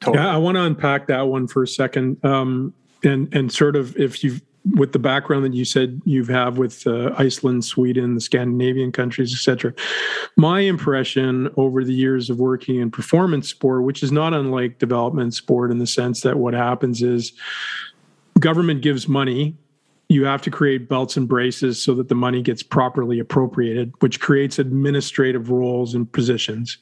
Totally. 0.00 0.24
Yeah, 0.24 0.34
I 0.34 0.36
want 0.38 0.56
to 0.56 0.62
unpack 0.64 1.06
that 1.06 1.22
one 1.22 1.46
for 1.46 1.62
a 1.62 1.68
second. 1.68 2.22
Um, 2.24 2.74
and 3.04 3.32
and 3.34 3.52
sort 3.52 3.76
of 3.76 3.96
if 3.96 4.22
you've 4.22 4.42
with 4.76 4.92
the 4.92 4.98
background 4.98 5.44
that 5.44 5.54
you 5.54 5.64
said 5.64 6.00
you 6.04 6.24
have 6.26 6.56
with 6.56 6.86
uh, 6.86 7.12
Iceland, 7.18 7.64
Sweden, 7.64 8.14
the 8.14 8.20
Scandinavian 8.20 8.92
countries, 8.92 9.32
etc. 9.32 9.74
My 10.36 10.60
impression 10.60 11.50
over 11.56 11.82
the 11.82 11.92
years 11.92 12.30
of 12.30 12.38
working 12.38 12.76
in 12.76 12.90
performance 12.90 13.48
sport, 13.48 13.82
which 13.82 14.02
is 14.02 14.12
not 14.12 14.34
unlike 14.34 14.78
development 14.78 15.34
sport 15.34 15.70
in 15.72 15.78
the 15.78 15.86
sense 15.86 16.20
that 16.20 16.38
what 16.38 16.54
happens 16.54 17.02
is 17.02 17.32
government 18.38 18.82
gives 18.82 19.08
money 19.08 19.56
you 20.12 20.24
have 20.24 20.42
to 20.42 20.50
create 20.50 20.88
belts 20.88 21.16
and 21.16 21.26
braces 21.26 21.82
so 21.82 21.94
that 21.94 22.08
the 22.08 22.14
money 22.14 22.42
gets 22.42 22.62
properly 22.62 23.18
appropriated, 23.18 23.92
which 24.00 24.20
creates 24.20 24.58
administrative 24.58 25.50
roles 25.50 25.94
and 25.94 26.10
positions. 26.12 26.78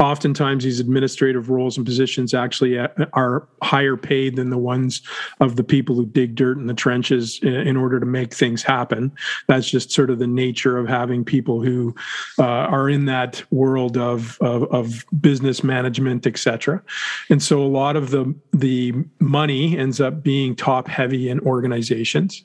Oftentimes, 0.00 0.64
these 0.64 0.80
administrative 0.80 1.50
roles 1.50 1.76
and 1.76 1.86
positions 1.86 2.34
actually 2.34 2.78
uh, 2.78 2.88
are 3.12 3.46
higher 3.62 3.96
paid 3.96 4.36
than 4.36 4.50
the 4.50 4.58
ones 4.58 5.02
of 5.40 5.56
the 5.56 5.64
people 5.64 5.94
who 5.94 6.06
dig 6.06 6.34
dirt 6.34 6.58
in 6.58 6.66
the 6.66 6.74
trenches 6.74 7.38
in 7.42 7.76
order 7.76 8.00
to 8.00 8.06
make 8.06 8.34
things 8.34 8.62
happen. 8.62 9.12
That's 9.46 9.70
just 9.70 9.92
sort 9.92 10.10
of 10.10 10.18
the 10.18 10.26
nature 10.26 10.76
of 10.76 10.88
having 10.88 11.24
people 11.24 11.62
who 11.62 11.94
uh, 12.38 12.44
are 12.44 12.88
in 12.88 13.04
that 13.06 13.42
world 13.52 13.96
of, 13.96 14.36
of, 14.40 14.64
of 14.64 15.04
business 15.20 15.62
management, 15.62 16.26
etc. 16.26 16.82
And 17.30 17.42
so, 17.42 17.62
a 17.62 17.68
lot 17.68 17.96
of 17.96 18.10
the 18.10 18.34
the 18.52 18.92
money 19.20 19.78
ends 19.78 20.00
up 20.00 20.22
being 20.22 20.56
top 20.56 20.88
heavy 20.88 21.28
in 21.28 21.40
organizations. 21.40 22.42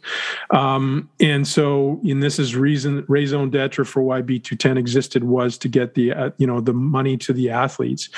Um, 0.51 1.10
and 1.19 1.47
so, 1.47 1.99
and 2.03 2.21
this 2.21 2.39
is 2.39 2.55
reason 2.55 3.05
raison 3.08 3.49
d'etre 3.49 3.86
for 3.86 4.01
why 4.01 4.21
B2ten 4.21 4.77
existed 4.77 5.23
was 5.23 5.58
to 5.60 5.67
get 5.67 5.95
the 5.95 6.13
uh, 6.13 6.29
you 6.38 6.47
know 6.47 6.62
the 6.62 6.73
money 6.73 7.17
to 7.17 7.34
the 7.34 7.49
athletes. 7.49 8.10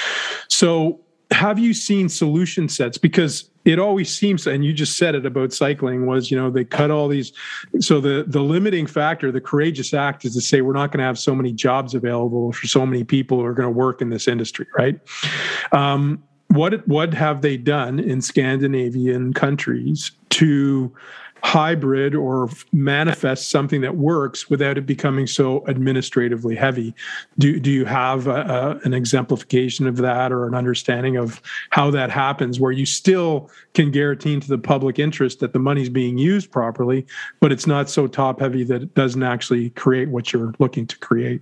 So, 0.47 0.99
have 1.31 1.59
you 1.59 1.73
seen 1.73 2.09
solution 2.09 2.69
sets? 2.69 2.97
Because 2.97 3.49
it 3.63 3.77
always 3.77 4.13
seems, 4.13 4.47
and 4.47 4.65
you 4.65 4.73
just 4.73 4.97
said 4.97 5.13
it 5.13 5.25
about 5.25 5.53
cycling, 5.53 6.07
was 6.07 6.31
you 6.31 6.37
know 6.37 6.49
they 6.49 6.65
cut 6.65 6.89
all 6.91 7.07
these. 7.07 7.31
So 7.79 8.01
the 8.01 8.25
the 8.27 8.41
limiting 8.41 8.87
factor, 8.87 9.31
the 9.31 9.41
courageous 9.41 9.93
act, 9.93 10.25
is 10.25 10.33
to 10.33 10.41
say 10.41 10.61
we're 10.61 10.73
not 10.73 10.91
going 10.91 10.99
to 10.99 11.05
have 11.05 11.19
so 11.19 11.35
many 11.35 11.53
jobs 11.53 11.93
available 11.93 12.51
for 12.51 12.67
so 12.67 12.85
many 12.85 13.03
people 13.03 13.37
who 13.37 13.45
are 13.45 13.53
going 13.53 13.67
to 13.67 13.77
work 13.77 14.01
in 14.01 14.09
this 14.09 14.27
industry, 14.27 14.65
right? 14.77 14.99
Um, 15.71 16.23
what 16.47 16.85
what 16.87 17.13
have 17.13 17.41
they 17.41 17.55
done 17.57 17.99
in 17.99 18.21
Scandinavian 18.21 19.33
countries 19.33 20.11
to 20.31 20.93
hybrid 21.43 22.13
or 22.15 22.49
manifest 22.71 23.49
something 23.49 23.82
that 23.82 23.97
works 23.97 24.49
without 24.49 24.77
it 24.77 24.86
becoming 24.86 25.27
so 25.27 25.67
administratively 25.67 26.56
heavy. 26.56 26.93
Do, 27.39 27.60
do 27.60 27.71
you 27.71 27.86
have 27.86 28.27
a, 28.27 28.41
a, 28.41 28.86
an 28.86 28.93
exemplification 28.93 29.88
of 29.88 29.97
that 29.97 30.32
or 30.32 30.47
an 30.47 30.54
understanding 30.54 31.17
of 31.17 31.41
how 31.71 31.89
that 31.91 32.12
happens 32.12 32.60
where 32.60 32.71
you 32.71 32.86
still 32.86 33.49
can 33.73 33.91
guarantee 33.91 34.39
to 34.39 34.47
the 34.47 34.58
public 34.58 34.99
interest 34.99 35.39
that 35.39 35.54
the 35.54 35.60
money's 35.60 35.89
being 35.89 36.17
used 36.17 36.51
properly, 36.51 37.06
but 37.39 37.51
it's 37.51 37.67
not 37.67 37.89
so 37.89 38.08
top 38.08 38.39
heavy 38.39 38.63
that 38.63 38.84
it 38.84 38.93
doesn't 38.93 39.23
actually 39.23 39.71
create 39.71 40.10
what 40.10 40.32
you're 40.32 40.54
looking 40.60 40.86
to 40.88 40.97
create? 40.99 41.41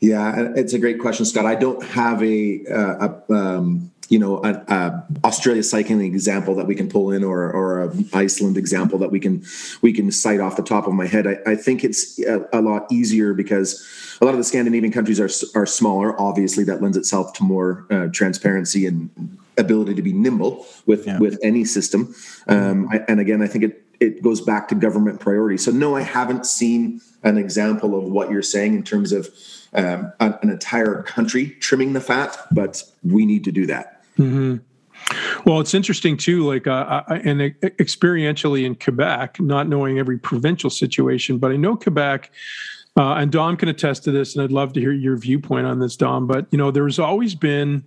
Yeah, 0.00 0.52
it's 0.54 0.72
a 0.72 0.78
great 0.78 1.00
question, 1.00 1.24
Scott. 1.24 1.46
I 1.46 1.54
don't 1.54 1.82
have 1.82 2.22
a, 2.22 2.60
uh, 2.70 3.08
a 3.08 3.32
um, 3.32 3.90
you 4.08 4.18
know, 4.18 4.40
an 4.42 5.02
Australia 5.24 5.62
cycling 5.62 6.02
example 6.02 6.54
that 6.56 6.66
we 6.66 6.74
can 6.74 6.88
pull 6.88 7.10
in, 7.10 7.24
or 7.24 7.50
or 7.50 7.84
a 7.84 7.92
Iceland 8.12 8.56
example 8.56 8.98
that 8.98 9.10
we 9.10 9.20
can 9.20 9.44
we 9.82 9.92
can 9.92 10.10
cite 10.10 10.40
off 10.40 10.56
the 10.56 10.62
top 10.62 10.86
of 10.86 10.94
my 10.94 11.06
head. 11.06 11.26
I, 11.26 11.38
I 11.46 11.56
think 11.56 11.84
it's 11.84 12.18
a, 12.20 12.46
a, 12.52 12.60
lot 12.60 12.90
easier 12.90 13.34
because 13.34 13.84
a 14.20 14.24
lot 14.24 14.32
of 14.32 14.38
the 14.38 14.44
Scandinavian 14.44 14.92
countries 14.92 15.20
are 15.20 15.58
are 15.58 15.66
smaller. 15.66 16.18
Obviously, 16.20 16.64
that 16.64 16.82
lends 16.82 16.96
itself 16.96 17.32
to 17.34 17.42
more 17.42 17.86
uh, 17.90 18.08
transparency 18.12 18.86
and 18.86 19.38
ability 19.58 19.94
to 19.94 20.02
be 20.02 20.12
nimble 20.12 20.66
with 20.86 21.06
yeah. 21.06 21.18
with 21.18 21.38
any 21.42 21.64
system. 21.64 22.14
Um, 22.46 22.88
I, 22.90 23.04
and 23.08 23.20
again, 23.20 23.42
I 23.42 23.48
think 23.48 23.64
it 23.64 23.82
it 23.98 24.22
goes 24.22 24.40
back 24.40 24.68
to 24.68 24.74
government 24.74 25.20
priority. 25.20 25.56
So 25.56 25.70
no, 25.70 25.96
I 25.96 26.02
haven't 26.02 26.46
seen 26.46 27.00
an 27.22 27.38
example 27.38 27.96
of 27.96 28.04
what 28.04 28.30
you're 28.30 28.42
saying 28.42 28.74
in 28.74 28.82
terms 28.82 29.12
of 29.12 29.28
um, 29.72 30.12
an 30.20 30.50
entire 30.50 31.02
country 31.02 31.50
trimming 31.60 31.92
the 31.92 32.00
fat, 32.00 32.36
but 32.50 32.84
we 33.02 33.26
need 33.26 33.44
to 33.44 33.52
do 33.52 33.66
that. 33.66 33.95
Mm-hmm. 34.18 34.56
Well, 35.44 35.60
it's 35.60 35.74
interesting 35.74 36.16
too, 36.16 36.44
like, 36.44 36.66
uh, 36.66 37.02
I, 37.06 37.16
and 37.18 37.40
experientially 37.40 38.64
in 38.64 38.74
Quebec, 38.74 39.38
not 39.40 39.68
knowing 39.68 39.98
every 39.98 40.18
provincial 40.18 40.70
situation, 40.70 41.38
but 41.38 41.52
I 41.52 41.56
know 41.56 41.76
Quebec, 41.76 42.32
uh, 42.96 43.14
and 43.14 43.30
Dom 43.30 43.56
can 43.56 43.68
attest 43.68 44.04
to 44.04 44.10
this, 44.10 44.34
and 44.34 44.42
I'd 44.42 44.52
love 44.52 44.72
to 44.72 44.80
hear 44.80 44.92
your 44.92 45.16
viewpoint 45.16 45.66
on 45.66 45.78
this, 45.78 45.96
Dom. 45.96 46.26
But 46.26 46.46
you 46.50 46.58
know, 46.58 46.70
there's 46.70 46.98
always 46.98 47.34
been 47.34 47.84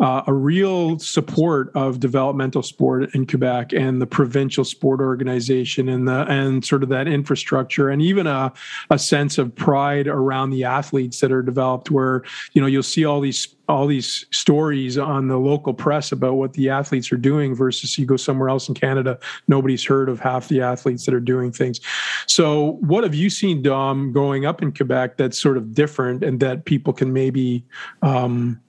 uh, 0.00 0.22
a 0.26 0.32
real 0.32 0.98
support 0.98 1.70
of 1.74 2.00
developmental 2.00 2.62
sport 2.62 3.14
in 3.14 3.26
Quebec 3.26 3.72
and 3.72 4.00
the 4.00 4.06
provincial 4.06 4.64
sport 4.64 5.00
organization 5.00 5.88
and 5.88 6.06
the 6.06 6.24
and 6.28 6.64
sort 6.64 6.82
of 6.82 6.88
that 6.88 7.08
infrastructure 7.08 7.88
and 7.88 8.02
even 8.02 8.26
a 8.26 8.52
a 8.90 8.98
sense 8.98 9.38
of 9.38 9.54
pride 9.54 10.06
around 10.06 10.50
the 10.50 10.64
athletes 10.64 11.20
that 11.20 11.32
are 11.32 11.42
developed 11.42 11.90
where 11.90 12.22
you 12.52 12.60
know 12.60 12.66
you'll 12.66 12.82
see 12.82 13.04
all 13.04 13.20
these 13.20 13.54
all 13.68 13.86
these 13.86 14.24
stories 14.30 14.96
on 14.96 15.28
the 15.28 15.36
local 15.36 15.74
press 15.74 16.10
about 16.10 16.34
what 16.34 16.54
the 16.54 16.70
athletes 16.70 17.12
are 17.12 17.18
doing 17.18 17.54
versus 17.54 17.98
you 17.98 18.06
go 18.06 18.16
somewhere 18.16 18.48
else 18.48 18.68
in 18.68 18.74
Canada, 18.74 19.18
nobody's 19.46 19.84
heard 19.84 20.08
of 20.08 20.18
half 20.18 20.48
the 20.48 20.60
athletes 20.60 21.04
that 21.04 21.14
are 21.14 21.20
doing 21.20 21.52
things. 21.52 21.78
So, 22.26 22.78
what 22.80 23.04
have 23.04 23.14
you 23.14 23.28
seen, 23.28 23.62
Dom, 23.62 24.12
growing 24.12 24.46
up 24.46 24.62
in 24.62 24.72
Quebec 24.72 25.18
that's 25.18 25.40
sort 25.40 25.56
of 25.56 25.74
different 25.74 26.24
and 26.24 26.40
that 26.40 26.64
people 26.64 26.92
can 26.92 27.12
maybe 27.12 27.64
um, 28.02 28.60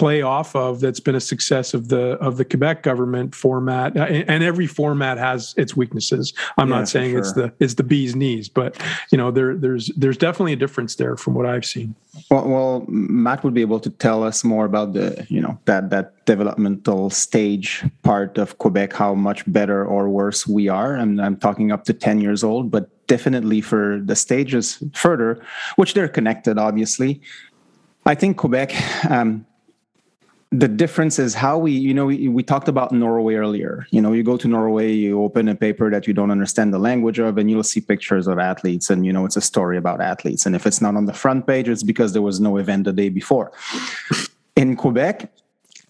play 0.00 0.22
off 0.22 0.56
of 0.56 0.80
that's 0.80 0.98
been 0.98 1.14
a 1.14 1.20
success 1.20 1.74
of 1.74 1.88
the 1.88 2.16
of 2.26 2.38
the 2.38 2.44
Quebec 2.44 2.82
government 2.82 3.34
format. 3.34 3.94
Uh, 3.94 4.04
and 4.04 4.42
every 4.42 4.66
format 4.66 5.18
has 5.18 5.54
its 5.58 5.76
weaknesses. 5.76 6.32
I'm 6.56 6.70
yeah, 6.70 6.76
not 6.76 6.88
saying 6.88 7.10
sure. 7.10 7.18
it's 7.18 7.32
the 7.34 7.52
it's 7.60 7.74
the 7.74 7.82
bee's 7.82 8.16
knees 8.16 8.48
but 8.48 8.80
you 9.12 9.18
know 9.18 9.30
there 9.30 9.54
there's 9.54 9.88
there's 9.98 10.16
definitely 10.16 10.54
a 10.54 10.56
difference 10.64 10.96
there 10.96 11.16
from 11.18 11.34
what 11.34 11.44
I've 11.44 11.66
seen. 11.66 11.94
Well, 12.30 12.48
well 12.48 12.84
Matt 12.88 13.44
would 13.44 13.52
be 13.52 13.60
able 13.60 13.78
to 13.80 13.90
tell 13.90 14.24
us 14.24 14.42
more 14.42 14.64
about 14.64 14.94
the 14.94 15.26
you 15.28 15.40
know 15.44 15.58
that 15.66 15.90
that 15.90 16.24
developmental 16.24 17.10
stage 17.10 17.84
part 18.02 18.38
of 18.38 18.56
Quebec 18.56 18.94
how 18.94 19.14
much 19.14 19.40
better 19.52 19.84
or 19.84 20.08
worse 20.08 20.46
we 20.46 20.68
are. 20.68 20.94
And 20.94 21.20
I'm 21.20 21.36
talking 21.36 21.72
up 21.72 21.84
to 21.84 21.92
10 21.92 22.22
years 22.22 22.42
old 22.42 22.70
but 22.70 22.88
definitely 23.06 23.60
for 23.60 24.00
the 24.02 24.16
stages 24.16 24.82
further 24.94 25.42
which 25.76 25.92
they're 25.92 26.08
connected 26.08 26.56
obviously. 26.56 27.20
I 28.06 28.14
think 28.14 28.38
Quebec 28.38 28.72
um, 29.10 29.44
the 30.52 30.66
difference 30.66 31.20
is 31.20 31.32
how 31.34 31.56
we 31.56 31.70
you 31.70 31.94
know 31.94 32.06
we, 32.06 32.28
we 32.28 32.42
talked 32.42 32.66
about 32.66 32.90
norway 32.90 33.34
earlier. 33.34 33.86
You 33.90 34.02
know 34.02 34.12
you 34.12 34.22
go 34.24 34.36
to 34.36 34.48
norway 34.48 34.92
you 34.92 35.22
open 35.22 35.48
a 35.48 35.54
paper 35.54 35.90
that 35.90 36.08
you 36.08 36.12
don't 36.12 36.30
understand 36.30 36.74
the 36.74 36.78
language 36.78 37.20
of 37.20 37.38
and 37.38 37.50
you'll 37.50 37.62
see 37.62 37.80
pictures 37.80 38.26
of 38.26 38.38
athletes 38.38 38.90
and 38.90 39.06
you 39.06 39.12
know 39.12 39.24
it's 39.24 39.36
a 39.36 39.40
story 39.40 39.76
about 39.76 40.00
athletes. 40.00 40.46
And 40.46 40.56
if 40.56 40.66
it's 40.66 40.80
not 40.80 40.96
on 40.96 41.06
the 41.06 41.12
front 41.12 41.46
page 41.46 41.68
it's 41.68 41.84
because 41.84 42.12
there 42.12 42.22
was 42.22 42.40
no 42.40 42.56
event 42.56 42.84
the 42.84 42.92
day 42.92 43.10
before. 43.10 43.52
In 44.56 44.74
quebec 44.74 45.30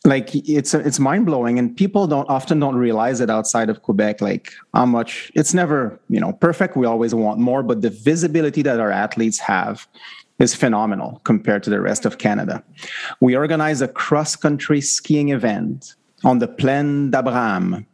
like 0.05 0.35
it's 0.35 0.75
it's 0.75 0.99
mind 0.99 1.27
blowing 1.27 1.59
and 1.59 1.77
people 1.77 2.07
don't 2.07 2.29
often 2.29 2.59
don't 2.59 2.77
realize 2.77 3.21
it 3.21 3.29
outside 3.29 3.69
of 3.69 3.83
quebec 3.83 4.23
like 4.23 4.53
how 4.73 4.87
much 4.87 5.31
it's 5.35 5.55
never 5.55 5.99
you 6.11 6.21
know 6.21 6.33
perfect. 6.33 6.77
We 6.77 6.87
always 6.87 7.15
want 7.15 7.39
more 7.39 7.63
but 7.63 7.81
the 7.81 7.91
visibility 7.91 8.61
that 8.63 8.79
our 8.79 8.91
athletes 8.91 9.39
have 9.39 9.87
is 10.41 10.55
phenomenal 10.55 11.21
compared 11.25 11.63
to 11.63 11.71
the 11.71 11.81
rest 11.81 12.05
of 12.07 12.19
Canada. 12.19 12.65
We 13.21 13.37
organize 13.37 13.81
a 13.81 13.89
cross 13.89 14.35
country 14.37 14.81
skiing 14.81 15.29
event 15.29 15.95
on 16.25 16.39
the 16.39 16.49
Plaine 16.49 17.11
d'Abraham. 17.11 17.87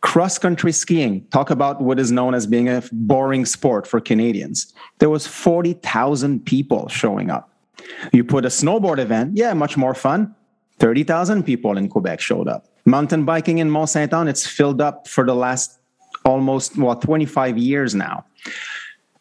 Cross 0.00 0.38
country 0.38 0.72
skiing, 0.72 1.26
talk 1.28 1.50
about 1.50 1.80
what 1.80 1.98
is 1.98 2.10
known 2.10 2.34
as 2.34 2.46
being 2.46 2.68
a 2.68 2.82
boring 2.92 3.46
sport 3.46 3.86
for 3.86 4.00
Canadians. 4.00 4.72
There 4.98 5.08
was 5.08 5.26
40,000 5.26 6.44
people 6.44 6.88
showing 6.88 7.30
up. 7.30 7.50
You 8.12 8.24
put 8.24 8.44
a 8.44 8.48
snowboard 8.48 8.98
event, 8.98 9.36
yeah, 9.36 9.54
much 9.54 9.76
more 9.76 9.94
fun. 9.94 10.34
30,000 10.78 11.42
people 11.44 11.78
in 11.78 11.88
Quebec 11.88 12.20
showed 12.20 12.48
up. 12.48 12.66
Mountain 12.84 13.24
biking 13.24 13.58
in 13.58 13.70
Mont 13.70 13.88
Sainte 13.88 14.12
Anne, 14.12 14.28
it's 14.28 14.46
filled 14.46 14.80
up 14.80 15.08
for 15.08 15.24
the 15.24 15.34
last 15.34 15.78
almost, 16.24 16.76
well, 16.76 16.96
25 16.96 17.56
years 17.56 17.94
now. 17.94 18.24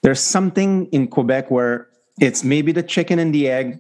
There's 0.04 0.20
something 0.20 0.86
in 0.88 1.08
Quebec 1.08 1.50
where 1.50 1.88
it's 2.20 2.44
maybe 2.44 2.72
the 2.72 2.84
chicken 2.84 3.20
and 3.20 3.34
the 3.34 3.50
egg, 3.50 3.80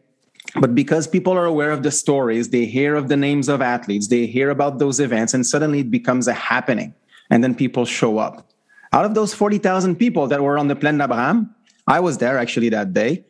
but 0.59 0.73
because 0.73 1.05
people 1.07 1.33
are 1.33 1.45
aware 1.45 1.71
of 1.71 1.83
the 1.83 1.91
stories, 1.91 2.49
they 2.49 2.65
hear 2.65 2.95
of 2.95 3.09
the 3.09 3.17
names 3.17 3.49
of 3.49 3.61
athletes, 3.61 4.07
they 4.07 4.25
hear 4.25 4.49
about 4.49 4.79
those 4.79 4.99
events, 4.99 5.33
and 5.33 5.45
suddenly 5.45 5.81
it 5.81 5.91
becomes 5.91 6.27
a 6.27 6.33
happening. 6.33 6.95
And 7.29 7.43
then 7.43 7.53
people 7.53 7.85
show 7.85 8.17
up. 8.17 8.49
Out 8.93 9.05
of 9.05 9.15
those 9.15 9.33
40,000 9.33 9.95
people 9.95 10.27
that 10.27 10.41
were 10.41 10.57
on 10.57 10.67
the 10.67 10.75
Plaine 10.75 10.97
d'Abraham, 10.97 11.53
I 11.87 11.99
was 11.99 12.17
there 12.19 12.37
actually 12.37 12.69
that 12.69 12.93
day. 12.93 13.25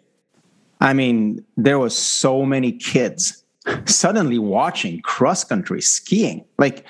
I 0.81 0.93
mean, 0.93 1.43
there 1.57 1.79
was 1.79 1.97
so 1.97 2.45
many 2.45 2.71
kids 2.73 3.43
suddenly 3.85 4.37
watching 4.37 5.01
cross 5.01 5.43
country 5.43 5.81
skiing. 5.81 6.43
Like, 6.57 6.85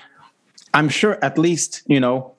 I'm 0.73 0.89
sure 0.89 1.23
at 1.23 1.37
least, 1.37 1.83
you 1.87 1.99
know, 1.99 2.33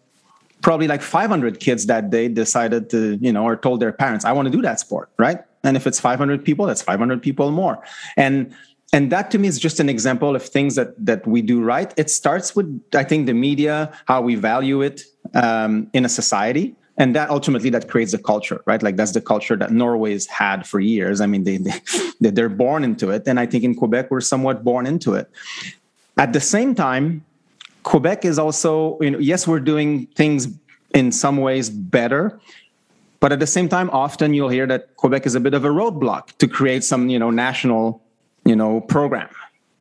probably 0.64 0.88
like 0.88 1.02
500 1.02 1.60
kids 1.60 1.86
that 1.86 2.10
day 2.10 2.26
decided 2.26 2.88
to, 2.90 3.18
you 3.20 3.30
know, 3.30 3.44
or 3.44 3.54
told 3.54 3.80
their 3.80 3.92
parents, 3.92 4.24
I 4.24 4.32
want 4.32 4.46
to 4.46 4.50
do 4.50 4.62
that 4.62 4.80
sport, 4.80 5.10
right? 5.18 5.38
And 5.62 5.76
if 5.76 5.86
it's 5.86 6.00
500 6.00 6.42
people, 6.44 6.66
that's 6.66 6.82
500 6.82 7.22
people 7.22 7.52
more. 7.52 7.84
And 8.16 8.52
and 8.92 9.10
that 9.10 9.30
to 9.32 9.38
me 9.38 9.48
is 9.48 9.58
just 9.58 9.80
an 9.80 9.88
example 9.88 10.34
of 10.36 10.42
things 10.42 10.76
that 10.76 10.90
that 11.04 11.26
we 11.26 11.42
do 11.42 11.62
right. 11.62 11.92
It 11.96 12.10
starts 12.10 12.56
with 12.56 12.68
I 12.94 13.04
think 13.04 13.26
the 13.26 13.34
media, 13.34 13.92
how 14.06 14.22
we 14.22 14.34
value 14.36 14.82
it 14.82 15.02
um, 15.34 15.88
in 15.92 16.04
a 16.04 16.08
society, 16.08 16.74
and 16.96 17.14
that 17.16 17.28
ultimately 17.28 17.70
that 17.70 17.88
creates 17.88 18.14
a 18.14 18.18
culture, 18.18 18.62
right? 18.66 18.82
Like 18.82 18.96
that's 18.96 19.12
the 19.12 19.20
culture 19.20 19.56
that 19.56 19.70
Norway's 19.70 20.26
had 20.26 20.66
for 20.66 20.80
years. 20.80 21.20
I 21.20 21.26
mean, 21.26 21.44
they, 21.44 21.56
they 22.20 22.30
they're 22.30 22.48
born 22.48 22.84
into 22.84 23.10
it, 23.10 23.22
and 23.26 23.40
I 23.40 23.46
think 23.46 23.64
in 23.64 23.74
Quebec 23.74 24.10
we're 24.10 24.20
somewhat 24.20 24.64
born 24.64 24.86
into 24.86 25.14
it. 25.14 25.28
At 26.16 26.32
the 26.32 26.40
same 26.40 26.74
time, 26.74 27.24
Quebec 27.84 28.24
is 28.24 28.38
also, 28.38 28.98
you 29.00 29.10
know, 29.10 29.18
yes, 29.18 29.46
we're 29.46 29.60
doing 29.60 30.06
things 30.16 30.48
in 30.94 31.12
some 31.12 31.36
ways 31.36 31.70
better, 31.70 32.40
but 33.20 33.32
at 33.32 33.40
the 33.40 33.46
same 33.46 33.68
time, 33.68 33.88
often 33.90 34.34
you'll 34.34 34.48
hear 34.48 34.66
that 34.66 34.96
Quebec 34.96 35.26
is 35.26 35.34
a 35.34 35.40
bit 35.40 35.54
of 35.54 35.64
a 35.64 35.68
roadblock 35.68 36.36
to 36.38 36.48
create 36.48 36.82
some, 36.82 37.08
you 37.08 37.18
know, 37.18 37.30
national, 37.30 38.02
you 38.44 38.56
know, 38.56 38.80
program. 38.80 39.28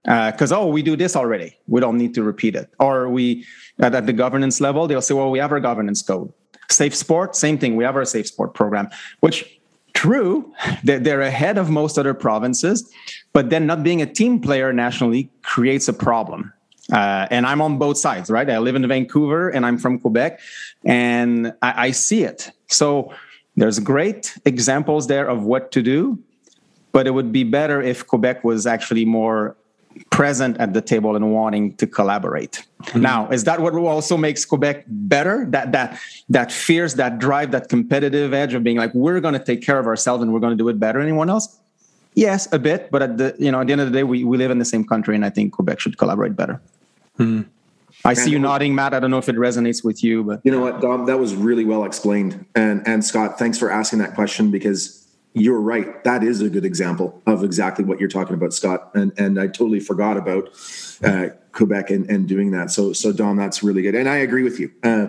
Because 0.03 0.51
uh, 0.51 0.59
oh, 0.59 0.67
we 0.67 0.83
do 0.83 0.97
this 0.97 1.15
already, 1.15 1.57
we 1.67 1.79
don't 1.79 1.97
need 1.97 2.13
to 2.13 2.23
repeat 2.23 2.55
it. 2.55 2.69
Or 2.77 3.09
we 3.09 3.45
at, 3.79 3.95
at 3.95 4.05
the 4.05 4.13
governance 4.13 4.59
level, 4.59 4.85
they'll 4.85 5.01
say, 5.01 5.13
well, 5.13 5.31
we 5.31 5.39
have 5.39 5.51
our 5.51 5.61
governance 5.61 6.01
code. 6.01 6.31
Safe 6.69 6.93
sport, 6.93 7.35
same 7.35 7.57
thing. 7.57 7.77
We 7.77 7.85
have 7.85 7.95
our 7.95 8.05
safe 8.05 8.27
sport 8.27 8.53
program, 8.53 8.89
which 9.21 9.59
true 9.93 10.53
they're 10.83 11.21
ahead 11.21 11.57
of 11.57 11.69
most 11.69 11.97
other 11.97 12.13
provinces 12.13 12.91
but 13.31 13.49
then 13.49 13.65
not 13.65 13.83
being 13.83 14.01
a 14.01 14.05
team 14.05 14.39
player 14.39 14.73
nationally 14.73 15.29
creates 15.41 15.87
a 15.87 15.93
problem 15.93 16.51
uh, 16.91 17.27
and 17.31 17.45
I'm 17.45 17.61
on 17.61 17.77
both 17.77 17.97
sides, 17.97 18.29
right? 18.29 18.49
I 18.49 18.57
live 18.57 18.75
in 18.75 18.87
Vancouver 18.87 19.49
and 19.49 19.65
I'm 19.65 19.77
from 19.77 19.99
Quebec, 19.99 20.39
and 20.83 21.53
I, 21.61 21.87
I 21.87 21.91
see 21.91 22.23
it. 22.23 22.51
So 22.67 23.13
there's 23.55 23.79
great 23.79 24.37
examples 24.45 25.07
there 25.07 25.27
of 25.27 25.43
what 25.43 25.71
to 25.73 25.81
do, 25.81 26.19
but 26.91 27.07
it 27.07 27.11
would 27.11 27.31
be 27.31 27.43
better 27.43 27.81
if 27.81 28.05
Quebec 28.05 28.43
was 28.43 28.67
actually 28.67 29.05
more 29.05 29.55
present 30.09 30.57
at 30.57 30.73
the 30.73 30.81
table 30.81 31.15
and 31.15 31.31
wanting 31.31 31.75
to 31.75 31.87
collaborate. 31.87 32.65
Mm-hmm. 32.83 33.01
Now, 33.01 33.29
is 33.29 33.43
that 33.43 33.59
what 33.59 33.73
also 33.75 34.17
makes 34.17 34.43
Quebec 34.43 34.85
better? 34.87 35.45
That 35.49 35.71
that 35.71 35.99
that 36.29 36.51
fierce, 36.51 36.95
that 36.95 37.19
drive, 37.19 37.51
that 37.51 37.69
competitive 37.69 38.33
edge 38.33 38.53
of 38.53 38.63
being 38.63 38.77
like, 38.77 38.93
we're 38.93 39.19
going 39.19 39.35
to 39.35 39.43
take 39.43 39.61
care 39.61 39.79
of 39.79 39.85
ourselves 39.85 40.23
and 40.23 40.33
we're 40.33 40.39
going 40.39 40.57
to 40.57 40.61
do 40.61 40.67
it 40.69 40.79
better 40.79 40.99
than 40.99 41.07
anyone 41.07 41.29
else? 41.29 41.59
Yes, 42.15 42.51
a 42.51 42.59
bit, 42.59 42.91
but 42.91 43.01
at 43.01 43.17
the 43.17 43.35
you 43.39 43.51
know 43.51 43.61
at 43.61 43.67
the 43.67 43.73
end 43.73 43.81
of 43.81 43.91
the 43.91 43.97
day, 43.97 44.03
we, 44.03 44.23
we 44.23 44.37
live 44.37 44.51
in 44.51 44.59
the 44.59 44.65
same 44.65 44.83
country, 44.83 45.15
and 45.15 45.25
I 45.25 45.29
think 45.29 45.53
Quebec 45.53 45.79
should 45.79 45.97
collaborate 45.97 46.35
better. 46.35 46.61
Hmm. 47.17 47.41
I 48.05 48.13
see 48.13 48.31
you 48.31 48.39
nodding, 48.39 48.75
Matt. 48.75 48.93
I 48.93 48.99
don't 48.99 49.11
know 49.11 49.17
if 49.17 49.29
it 49.29 49.35
resonates 49.35 49.83
with 49.83 50.03
you, 50.03 50.23
but 50.23 50.41
you 50.43 50.51
know 50.51 50.59
what, 50.59 50.81
Dom, 50.81 51.05
that 51.05 51.19
was 51.19 51.35
really 51.35 51.63
well 51.63 51.85
explained. 51.85 52.45
And 52.55 52.85
and 52.87 53.03
Scott, 53.05 53.39
thanks 53.39 53.57
for 53.57 53.71
asking 53.71 53.99
that 53.99 54.15
question 54.15 54.51
because 54.51 55.07
you're 55.33 55.59
right. 55.59 56.03
That 56.03 56.23
is 56.23 56.41
a 56.41 56.49
good 56.49 56.65
example 56.65 57.21
of 57.25 57.43
exactly 57.43 57.85
what 57.85 57.99
you're 57.99 58.09
talking 58.09 58.33
about, 58.33 58.53
Scott. 58.53 58.91
And 58.93 59.13
and 59.17 59.39
I 59.39 59.47
totally 59.47 59.79
forgot 59.79 60.17
about 60.17 60.49
uh, 61.03 61.29
Quebec 61.53 61.91
and, 61.91 62.09
and 62.09 62.27
doing 62.27 62.51
that. 62.51 62.71
So 62.71 62.93
so 62.93 63.13
Dom, 63.13 63.37
that's 63.37 63.63
really 63.63 63.81
good. 63.81 63.95
And 63.95 64.09
I 64.09 64.17
agree 64.17 64.43
with 64.43 64.59
you. 64.59 64.71
Uh, 64.83 65.07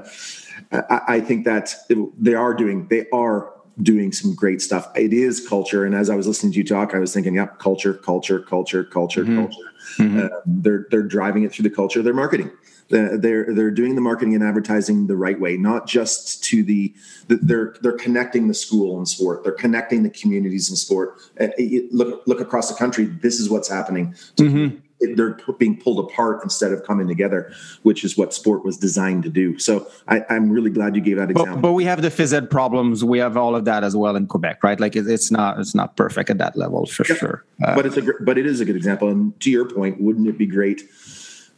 I, 0.70 1.00
I 1.08 1.20
think 1.20 1.44
that 1.46 1.74
they 2.18 2.34
are 2.34 2.54
doing 2.54 2.86
they 2.88 3.06
are 3.12 3.50
doing 3.82 4.12
some 4.12 4.34
great 4.34 4.62
stuff. 4.62 4.88
It 4.96 5.12
is 5.12 5.46
culture. 5.46 5.84
And 5.84 5.94
as 5.94 6.08
I 6.08 6.16
was 6.16 6.26
listening 6.26 6.52
to 6.52 6.58
you 6.58 6.64
talk, 6.64 6.94
I 6.94 6.98
was 6.98 7.12
thinking, 7.12 7.34
yep, 7.34 7.58
culture, 7.58 7.94
culture, 7.94 8.40
culture, 8.40 8.84
culture, 8.84 9.24
mm-hmm. 9.24 9.36
culture. 9.36 9.72
Mm-hmm. 9.98 10.18
Uh, 10.18 10.28
they're 10.46 10.86
they're 10.90 11.02
driving 11.02 11.44
it 11.44 11.52
through 11.52 11.64
the 11.68 11.74
culture. 11.74 12.02
They're 12.02 12.14
marketing. 12.14 12.50
They're 12.88 13.52
they're 13.54 13.70
doing 13.70 13.94
the 13.94 14.00
marketing 14.00 14.34
and 14.34 14.44
advertising 14.44 15.06
the 15.06 15.16
right 15.16 15.40
way, 15.40 15.56
not 15.56 15.86
just 15.86 16.44
to 16.44 16.62
the, 16.62 16.94
the 17.28 17.36
they're 17.36 17.76
they're 17.80 17.92
connecting 17.92 18.48
the 18.48 18.54
school 18.54 18.98
and 18.98 19.08
sport. 19.08 19.42
They're 19.42 19.52
connecting 19.52 20.02
the 20.02 20.10
communities 20.10 20.68
in 20.68 20.76
sport. 20.76 21.18
Uh, 21.40 21.48
look 21.92 22.22
look 22.26 22.40
across 22.40 22.68
the 22.68 22.76
country. 22.76 23.06
This 23.06 23.40
is 23.40 23.48
what's 23.48 23.68
happening. 23.68 24.14
Mm-hmm 24.36 24.80
they're 25.00 25.36
being 25.58 25.78
pulled 25.78 25.98
apart 25.98 26.42
instead 26.42 26.72
of 26.72 26.84
coming 26.84 27.08
together, 27.08 27.52
which 27.82 28.04
is 28.04 28.16
what 28.16 28.32
sport 28.32 28.64
was 28.64 28.76
designed 28.76 29.22
to 29.24 29.28
do. 29.28 29.58
So 29.58 29.88
I, 30.08 30.24
am 30.30 30.50
really 30.50 30.70
glad 30.70 30.94
you 30.96 31.02
gave 31.02 31.16
that 31.16 31.30
example. 31.30 31.56
But, 31.56 31.62
but, 31.62 31.72
we 31.72 31.84
have 31.84 32.02
the 32.02 32.08
phys 32.08 32.32
ed 32.32 32.50
problems. 32.50 33.04
We 33.04 33.18
have 33.18 33.36
all 33.36 33.54
of 33.54 33.64
that 33.64 33.84
as 33.84 33.96
well 33.96 34.16
in 34.16 34.26
Quebec, 34.26 34.62
right? 34.62 34.78
Like 34.78 34.96
it, 34.96 35.08
it's 35.08 35.30
not 35.30 35.58
it's 35.58 35.74
not 35.74 35.96
perfect 35.96 36.30
at 36.30 36.38
that 36.38 36.56
level 36.56 36.86
for 36.86 37.04
yeah. 37.08 37.16
sure. 37.16 37.44
Uh, 37.62 37.74
but 37.74 37.86
it's 37.86 37.96
a 37.96 38.02
but 38.20 38.38
it 38.38 38.46
is 38.46 38.60
a 38.60 38.64
good 38.64 38.76
example. 38.76 39.08
And 39.08 39.38
to 39.40 39.50
your 39.50 39.68
point, 39.68 40.00
wouldn't 40.00 40.28
it 40.28 40.38
be 40.38 40.46
great? 40.46 40.82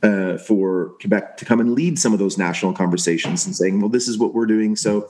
Uh, 0.02 0.36
for 0.36 0.90
Quebec 1.00 1.38
to 1.38 1.46
come 1.46 1.58
and 1.58 1.72
lead 1.72 1.98
some 1.98 2.12
of 2.12 2.18
those 2.18 2.36
national 2.36 2.74
conversations 2.74 3.46
and 3.46 3.56
saying, 3.56 3.80
"Well, 3.80 3.88
this 3.88 4.08
is 4.08 4.18
what 4.18 4.34
we're 4.34 4.46
doing." 4.46 4.76
So, 4.76 5.08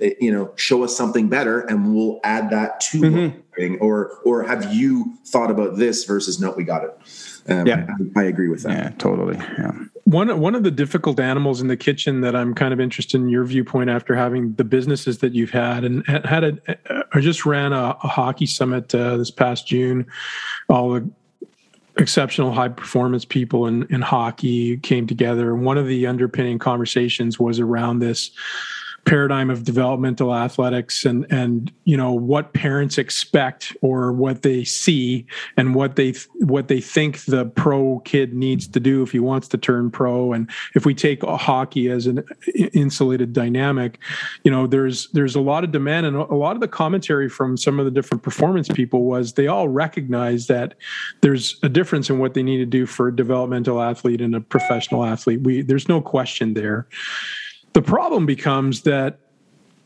eh, 0.00 0.10
you 0.20 0.30
know, 0.30 0.52
show 0.56 0.82
us 0.82 0.94
something 0.94 1.28
better, 1.28 1.60
and 1.60 1.94
we'll 1.94 2.18
add 2.24 2.50
that 2.50 2.80
to 2.80 3.00
mm-hmm. 3.00 3.74
or 3.80 4.18
or 4.24 4.42
have 4.42 4.74
you 4.74 5.16
thought 5.24 5.52
about 5.52 5.76
this 5.76 6.04
versus 6.04 6.40
no, 6.40 6.50
we 6.50 6.64
got 6.64 6.82
it. 6.82 6.98
Um, 7.48 7.66
yeah, 7.66 7.86
I, 8.16 8.20
I, 8.20 8.24
agree 8.24 8.48
with 8.48 8.62
that. 8.62 8.72
Yeah, 8.72 8.90
totally. 8.98 9.36
Yeah. 9.36 9.72
One 10.04 10.40
one 10.40 10.54
of 10.54 10.62
the 10.62 10.70
difficult 10.70 11.20
animals 11.20 11.60
in 11.60 11.68
the 11.68 11.76
kitchen 11.76 12.20
that 12.22 12.34
I'm 12.34 12.54
kind 12.54 12.72
of 12.72 12.80
interested 12.80 13.20
in 13.20 13.28
your 13.28 13.44
viewpoint 13.44 13.90
after 13.90 14.14
having 14.14 14.54
the 14.54 14.64
businesses 14.64 15.18
that 15.18 15.34
you've 15.34 15.50
had 15.50 15.84
and 15.84 16.06
had 16.06 16.44
a 16.44 17.06
I 17.12 17.20
just 17.20 17.44
ran 17.44 17.72
a, 17.72 17.96
a 18.02 18.08
hockey 18.08 18.46
summit 18.46 18.94
uh, 18.94 19.16
this 19.16 19.30
past 19.30 19.66
June. 19.66 20.06
All 20.68 20.92
the 20.92 21.10
exceptional 21.96 22.52
high 22.52 22.68
performance 22.68 23.24
people 23.24 23.66
in, 23.66 23.86
in 23.88 24.02
hockey 24.02 24.78
came 24.78 25.06
together. 25.06 25.54
And 25.54 25.64
one 25.64 25.78
of 25.78 25.86
the 25.86 26.06
underpinning 26.06 26.58
conversations 26.58 27.38
was 27.38 27.60
around 27.60 28.00
this 28.00 28.30
paradigm 29.04 29.50
of 29.50 29.64
developmental 29.64 30.34
athletics 30.34 31.04
and 31.04 31.26
and 31.30 31.72
you 31.84 31.96
know 31.96 32.12
what 32.12 32.54
parents 32.54 32.98
expect 32.98 33.76
or 33.82 34.12
what 34.12 34.42
they 34.42 34.64
see 34.64 35.26
and 35.56 35.74
what 35.74 35.96
they 35.96 36.14
what 36.40 36.68
they 36.68 36.80
think 36.80 37.24
the 37.24 37.44
pro 37.44 38.00
kid 38.00 38.34
needs 38.34 38.66
to 38.66 38.80
do 38.80 39.02
if 39.02 39.12
he 39.12 39.18
wants 39.18 39.48
to 39.48 39.58
turn 39.58 39.90
pro. 39.90 40.32
And 40.32 40.50
if 40.74 40.86
we 40.86 40.94
take 40.94 41.22
hockey 41.22 41.90
as 41.90 42.06
an 42.06 42.24
insulated 42.72 43.32
dynamic 43.32 43.98
you 44.42 44.50
know 44.50 44.66
there's 44.66 45.08
there's 45.10 45.34
a 45.34 45.40
lot 45.40 45.64
of 45.64 45.72
demand 45.72 46.06
and 46.06 46.16
a 46.16 46.34
lot 46.34 46.56
of 46.56 46.60
the 46.60 46.68
commentary 46.68 47.28
from 47.28 47.56
some 47.56 47.78
of 47.78 47.84
the 47.84 47.90
different 47.90 48.22
performance 48.22 48.68
people 48.68 49.04
was 49.04 49.34
they 49.34 49.46
all 49.46 49.68
recognize 49.68 50.46
that 50.46 50.74
there's 51.20 51.58
a 51.62 51.68
difference 51.68 52.10
in 52.10 52.18
what 52.18 52.34
they 52.34 52.42
need 52.42 52.58
to 52.58 52.66
do 52.66 52.86
for 52.86 53.08
a 53.08 53.16
developmental 53.16 53.80
athlete 53.80 54.20
and 54.20 54.34
a 54.34 54.40
professional 54.40 55.04
athlete. 55.04 55.40
We 55.42 55.62
there's 55.62 55.88
no 55.88 56.00
question 56.00 56.54
there 56.54 56.86
the 57.74 57.82
problem 57.82 58.24
becomes 58.24 58.82
that 58.82 59.18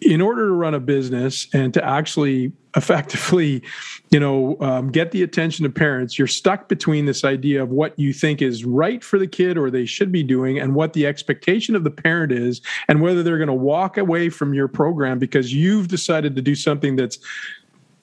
in 0.00 0.20
order 0.20 0.46
to 0.46 0.52
run 0.52 0.74
a 0.74 0.80
business 0.80 1.48
and 1.52 1.74
to 1.74 1.84
actually 1.84 2.52
effectively 2.76 3.62
you 4.10 4.20
know 4.20 4.56
um, 4.60 4.92
get 4.92 5.10
the 5.10 5.22
attention 5.22 5.64
of 5.66 5.74
parents 5.74 6.18
you're 6.18 6.28
stuck 6.28 6.68
between 6.68 7.06
this 7.06 7.24
idea 7.24 7.60
of 7.62 7.70
what 7.70 7.98
you 7.98 8.12
think 8.12 8.40
is 8.40 8.64
right 8.64 9.02
for 9.02 9.18
the 9.18 9.26
kid 9.26 9.58
or 9.58 9.70
they 9.70 9.84
should 9.84 10.12
be 10.12 10.22
doing 10.22 10.60
and 10.60 10.74
what 10.74 10.92
the 10.92 11.06
expectation 11.06 11.74
of 11.74 11.82
the 11.82 11.90
parent 11.90 12.30
is 12.30 12.60
and 12.86 13.00
whether 13.00 13.22
they're 13.22 13.38
going 13.38 13.48
to 13.48 13.52
walk 13.54 13.96
away 13.96 14.28
from 14.28 14.54
your 14.54 14.68
program 14.68 15.18
because 15.18 15.52
you've 15.52 15.88
decided 15.88 16.36
to 16.36 16.42
do 16.42 16.54
something 16.54 16.94
that's 16.94 17.18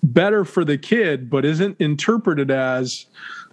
better 0.04 0.44
for 0.44 0.66
the 0.66 0.78
kid 0.78 1.30
but 1.30 1.46
isn't 1.46 1.80
interpreted 1.80 2.52
as 2.52 3.06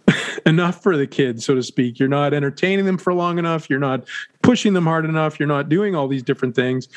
enough 0.46 0.82
for 0.82 0.96
the 0.96 1.06
kid 1.06 1.42
so 1.42 1.54
to 1.54 1.62
speak. 1.62 1.98
You're 1.98 2.08
not 2.08 2.34
entertaining 2.34 2.84
them 2.84 2.98
for 2.98 3.14
long 3.14 3.38
enough. 3.38 3.68
You're 3.70 3.78
not 3.78 4.04
pushing 4.42 4.72
them 4.72 4.84
hard 4.84 5.04
enough. 5.04 5.38
You're 5.38 5.48
not 5.48 5.68
doing 5.68 5.94
all 5.94 6.08
these 6.08 6.22
different 6.22 6.54
things. 6.54 6.88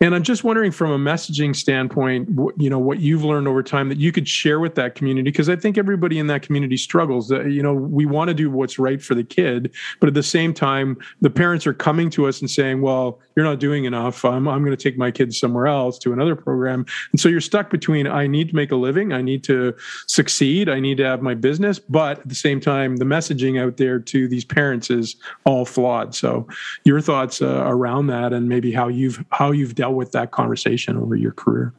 And 0.00 0.14
I'm 0.14 0.22
just 0.22 0.44
wondering 0.44 0.70
from 0.70 0.90
a 0.90 0.98
messaging 0.98 1.54
standpoint, 1.56 2.28
you 2.56 2.70
know, 2.70 2.78
what 2.78 3.00
you've 3.00 3.24
learned 3.24 3.48
over 3.48 3.62
time 3.62 3.88
that 3.88 3.98
you 3.98 4.12
could 4.12 4.28
share 4.28 4.60
with 4.60 4.74
that 4.76 4.94
community 4.94 5.30
because 5.30 5.48
I 5.48 5.56
think 5.56 5.78
everybody 5.78 6.18
in 6.18 6.26
that 6.28 6.42
community 6.42 6.76
struggles. 6.76 7.32
Uh, 7.32 7.44
you 7.44 7.62
know, 7.62 7.74
we 7.74 8.06
want 8.06 8.28
to 8.28 8.34
do 8.34 8.50
what's 8.50 8.78
right 8.78 9.02
for 9.02 9.14
the 9.14 9.24
kid, 9.24 9.72
but 10.00 10.08
at 10.08 10.14
the 10.14 10.22
same 10.22 10.54
time, 10.54 10.98
the 11.20 11.30
parents 11.30 11.66
are 11.66 11.74
coming 11.74 12.10
to 12.10 12.26
us 12.26 12.40
and 12.40 12.50
saying, 12.50 12.82
"Well, 12.82 13.20
you're 13.36 13.44
not 13.44 13.58
doing 13.58 13.84
enough. 13.84 14.24
I'm 14.24 14.48
I'm 14.48 14.64
going 14.64 14.76
to 14.76 14.82
take 14.82 14.98
my 14.98 15.10
kids 15.10 15.38
somewhere 15.38 15.66
else 15.66 15.98
to 16.00 16.12
another 16.12 16.36
program." 16.36 16.86
And 17.12 17.20
so 17.20 17.28
you're 17.28 17.40
stuck 17.40 17.70
between 17.70 18.06
I 18.06 18.26
need 18.26 18.50
to 18.50 18.56
make 18.56 18.70
a 18.70 18.76
living, 18.76 19.12
I 19.12 19.22
need 19.22 19.44
to 19.44 19.74
succeed, 20.06 20.68
I 20.68 20.80
need 20.80 20.96
to 20.98 21.04
have 21.04 21.22
my 21.22 21.34
business, 21.34 21.78
but 21.78 22.20
at 22.20 22.28
the 22.28 22.34
same 22.34 22.60
time, 22.60 22.96
the 22.96 23.04
messaging 23.04 23.60
out 23.60 23.76
there 23.76 23.98
to 23.98 24.28
these 24.28 24.44
parents 24.44 24.90
is 24.90 25.16
all 25.44 25.64
flawed. 25.64 26.14
So 26.14 26.46
your 26.84 27.00
thoughts 27.00 27.42
uh, 27.42 27.64
around 27.66 28.06
that 28.08 28.32
and 28.32 28.48
maybe 28.48 28.72
how 28.72 28.88
you've 28.88 29.24
how 29.30 29.50
you've 29.50 29.74
dealt 29.74 29.94
with 29.94 30.12
that 30.12 30.30
conversation 30.30 30.96
over 30.96 31.16
your 31.16 31.32
career? 31.32 31.72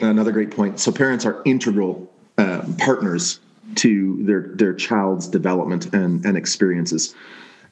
Another 0.00 0.32
great 0.32 0.50
point. 0.50 0.80
So 0.80 0.92
parents 0.92 1.24
are 1.24 1.42
integral 1.44 2.12
uh, 2.38 2.62
partners 2.78 3.40
to 3.76 4.22
their 4.24 4.50
their 4.54 4.74
child's 4.74 5.28
development 5.28 5.92
and, 5.94 6.24
and 6.24 6.36
experiences. 6.36 7.14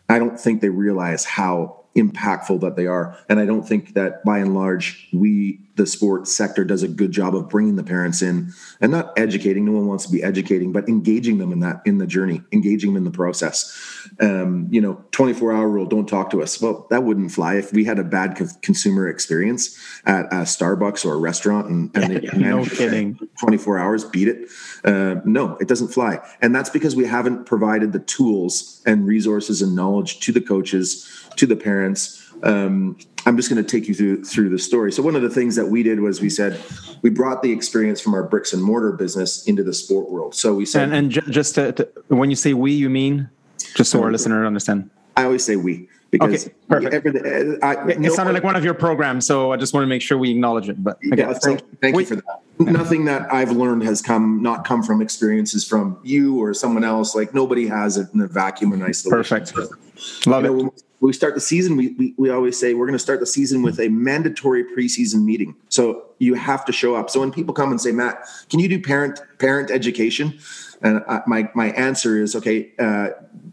I 0.08 0.18
don't 0.18 0.38
think 0.38 0.60
they 0.60 0.70
realize 0.70 1.24
how 1.24 1.80
impactful 1.96 2.60
that 2.60 2.76
they 2.76 2.86
are. 2.86 3.16
And 3.28 3.40
i 3.40 3.44
don't 3.44 3.66
think 3.66 3.94
that 3.94 4.24
by 4.24 4.38
and 4.38 4.54
large 4.54 5.08
we 5.12 5.60
the 5.80 5.86
sports 5.86 6.30
sector 6.30 6.62
does 6.62 6.82
a 6.82 6.88
good 6.88 7.10
job 7.10 7.34
of 7.34 7.48
bringing 7.48 7.76
the 7.76 7.82
parents 7.82 8.20
in 8.20 8.52
and 8.82 8.92
not 8.92 9.18
educating. 9.18 9.64
No 9.64 9.72
one 9.72 9.86
wants 9.86 10.04
to 10.04 10.12
be 10.12 10.22
educating 10.22 10.72
but 10.72 10.86
engaging 10.90 11.38
them 11.38 11.52
in 11.52 11.60
that 11.60 11.80
in 11.86 11.96
the 11.96 12.06
journey 12.06 12.42
engaging 12.52 12.90
them 12.92 12.98
in 12.98 13.04
the 13.04 13.16
process. 13.16 13.74
Um, 14.20 14.68
you 14.70 14.82
know 14.82 15.02
24 15.12 15.52
hour 15.52 15.66
rule 15.66 15.86
don't 15.86 16.06
talk 16.06 16.28
to 16.30 16.42
us. 16.42 16.60
Well 16.60 16.86
that 16.90 17.02
wouldn't 17.04 17.32
fly 17.32 17.54
if 17.54 17.72
we 17.72 17.86
had 17.86 17.98
a 17.98 18.04
bad 18.04 18.36
co- 18.36 18.48
consumer 18.60 19.08
experience 19.08 19.74
at 20.04 20.26
a 20.26 20.44
starbucks 20.44 21.06
or 21.06 21.14
a 21.14 21.18
restaurant 21.18 21.68
and, 21.68 21.96
and 21.96 22.22
yeah, 22.24 22.32
no 22.32 22.66
kidding. 22.66 23.18
24 23.40 23.78
hours 23.78 24.04
beat 24.04 24.28
it. 24.28 24.50
Uh, 24.84 25.22
no 25.24 25.56
it 25.62 25.68
doesn't 25.68 25.88
fly. 25.88 26.18
And 26.42 26.54
that's 26.54 26.68
because 26.68 26.94
we 26.94 27.06
haven't 27.06 27.46
provided 27.46 27.94
the 27.94 28.00
tools 28.00 28.82
and 28.84 29.06
resources 29.06 29.62
and 29.62 29.74
knowledge 29.74 30.20
to 30.20 30.32
the 30.32 30.42
coaches 30.42 31.26
to 31.36 31.46
the 31.46 31.56
parents 31.56 32.29
um, 32.42 32.96
I'm 33.26 33.36
just 33.36 33.50
going 33.50 33.62
to 33.62 33.68
take 33.68 33.88
you 33.88 33.94
through 33.94 34.24
through 34.24 34.48
the 34.48 34.58
story. 34.58 34.92
So 34.92 35.02
one 35.02 35.16
of 35.16 35.22
the 35.22 35.30
things 35.30 35.56
that 35.56 35.66
we 35.66 35.82
did 35.82 36.00
was 36.00 36.20
we 36.20 36.30
said 36.30 36.60
we 37.02 37.10
brought 37.10 37.42
the 37.42 37.52
experience 37.52 38.00
from 38.00 38.14
our 38.14 38.22
bricks 38.22 38.52
and 38.52 38.62
mortar 38.62 38.92
business 38.92 39.46
into 39.46 39.62
the 39.62 39.74
sport 39.74 40.10
world. 40.10 40.34
So 40.34 40.54
we 40.54 40.64
said, 40.64 40.84
and, 40.84 41.14
and 41.14 41.32
just 41.32 41.54
to, 41.56 41.72
to, 41.72 41.88
when 42.08 42.30
you 42.30 42.36
say 42.36 42.54
we, 42.54 42.72
you 42.72 42.88
mean 42.88 43.28
just 43.74 43.90
so 43.90 44.02
our 44.02 44.10
listener 44.10 44.46
understand. 44.46 44.90
I 45.16 45.24
always 45.24 45.44
say 45.44 45.56
we 45.56 45.88
because 46.10 46.46
okay, 46.46 46.54
perfect. 46.68 47.62
I, 47.62 47.90
it 47.90 48.00
no, 48.00 48.08
sounded 48.14 48.32
like 48.32 48.42
one 48.42 48.56
of 48.56 48.64
your 48.64 48.74
programs, 48.74 49.26
so 49.26 49.52
I 49.52 49.56
just 49.56 49.74
want 49.74 49.84
to 49.84 49.88
make 49.88 50.02
sure 50.02 50.18
we 50.18 50.30
acknowledge 50.30 50.68
it. 50.68 50.82
But 50.82 50.96
okay, 50.96 51.22
yeah, 51.22 51.32
thank, 51.34 51.80
thank 51.80 51.96
you 51.96 52.04
for 52.06 52.16
that. 52.16 52.40
Nothing 52.58 53.04
that 53.06 53.32
I've 53.32 53.52
learned 53.52 53.84
has 53.84 54.02
come 54.02 54.42
not 54.42 54.64
come 54.64 54.82
from 54.82 55.00
experiences 55.00 55.64
from 55.64 55.98
you 56.02 56.42
or 56.42 56.52
someone 56.54 56.84
else. 56.84 57.14
Like 57.14 57.32
nobody 57.34 57.66
has 57.68 57.96
it 57.96 58.08
in 58.12 58.20
a 58.20 58.26
vacuum 58.26 58.72
and 58.72 58.82
isolation. 58.82 59.10
Perfect. 59.10 60.26
Love 60.26 60.44
you 60.44 60.66
it. 60.68 60.82
We 61.00 61.12
start 61.14 61.34
the 61.34 61.40
season, 61.40 61.76
we, 61.76 61.88
we, 61.92 62.14
we 62.18 62.30
always 62.30 62.58
say 62.58 62.74
we're 62.74 62.86
going 62.86 62.98
to 62.98 62.98
start 62.98 63.20
the 63.20 63.26
season 63.26 63.62
with 63.62 63.80
a 63.80 63.88
mandatory 63.88 64.64
preseason 64.64 65.24
meeting. 65.24 65.56
So 65.70 66.04
you 66.18 66.34
have 66.34 66.64
to 66.66 66.72
show 66.72 66.94
up. 66.94 67.08
So 67.08 67.20
when 67.20 67.32
people 67.32 67.54
come 67.54 67.70
and 67.70 67.80
say, 67.80 67.90
Matt, 67.90 68.22
can 68.50 68.60
you 68.60 68.68
do 68.68 68.80
parent 68.80 69.20
parent 69.38 69.70
education? 69.70 70.38
And 70.82 71.02
I, 71.08 71.22
my 71.26 71.50
my 71.54 71.70
answer 71.70 72.20
is, 72.22 72.36
okay, 72.36 72.72
uh, 72.78 73.08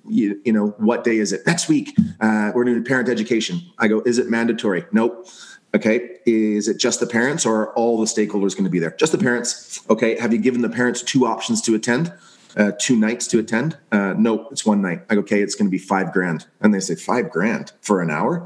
you, 0.07 0.39
you, 0.45 0.53
know, 0.53 0.67
what 0.77 1.03
day 1.03 1.17
is 1.17 1.33
it? 1.33 1.45
Next 1.45 1.67
week, 1.67 1.95
uh, 2.19 2.51
we're 2.53 2.63
doing 2.63 2.83
parent 2.83 3.09
education. 3.09 3.61
I 3.77 3.87
go, 3.87 4.01
is 4.01 4.17
it 4.17 4.29
mandatory? 4.29 4.85
Nope. 4.91 5.27
Okay. 5.73 6.17
Is 6.25 6.67
it 6.67 6.77
just 6.77 6.99
the 6.99 7.07
parents 7.07 7.45
or 7.45 7.55
are 7.55 7.73
all 7.73 7.99
the 7.99 8.05
stakeholders 8.05 8.53
going 8.53 8.63
to 8.63 8.69
be 8.69 8.79
there? 8.79 8.91
Just 8.91 9.11
the 9.11 9.17
parents. 9.17 9.83
Okay. 9.89 10.17
Have 10.17 10.33
you 10.33 10.39
given 10.39 10.61
the 10.61 10.69
parents 10.69 11.01
two 11.01 11.25
options 11.25 11.61
to 11.63 11.75
attend? 11.75 12.13
Uh, 12.57 12.71
two 12.79 12.97
nights 12.97 13.27
to 13.27 13.39
attend. 13.39 13.77
Uh, 13.91 14.13
no, 14.17 14.47
it's 14.49 14.65
one 14.65 14.81
night. 14.81 15.03
I 15.09 15.15
go, 15.15 15.21
okay, 15.21 15.41
it's 15.41 15.55
going 15.55 15.67
to 15.67 15.71
be 15.71 15.77
five 15.77 16.11
grand. 16.11 16.47
And 16.59 16.73
they 16.73 16.79
say, 16.79 16.95
five 16.95 17.29
grand 17.29 17.71
for 17.81 18.01
an 18.01 18.09
hour? 18.09 18.45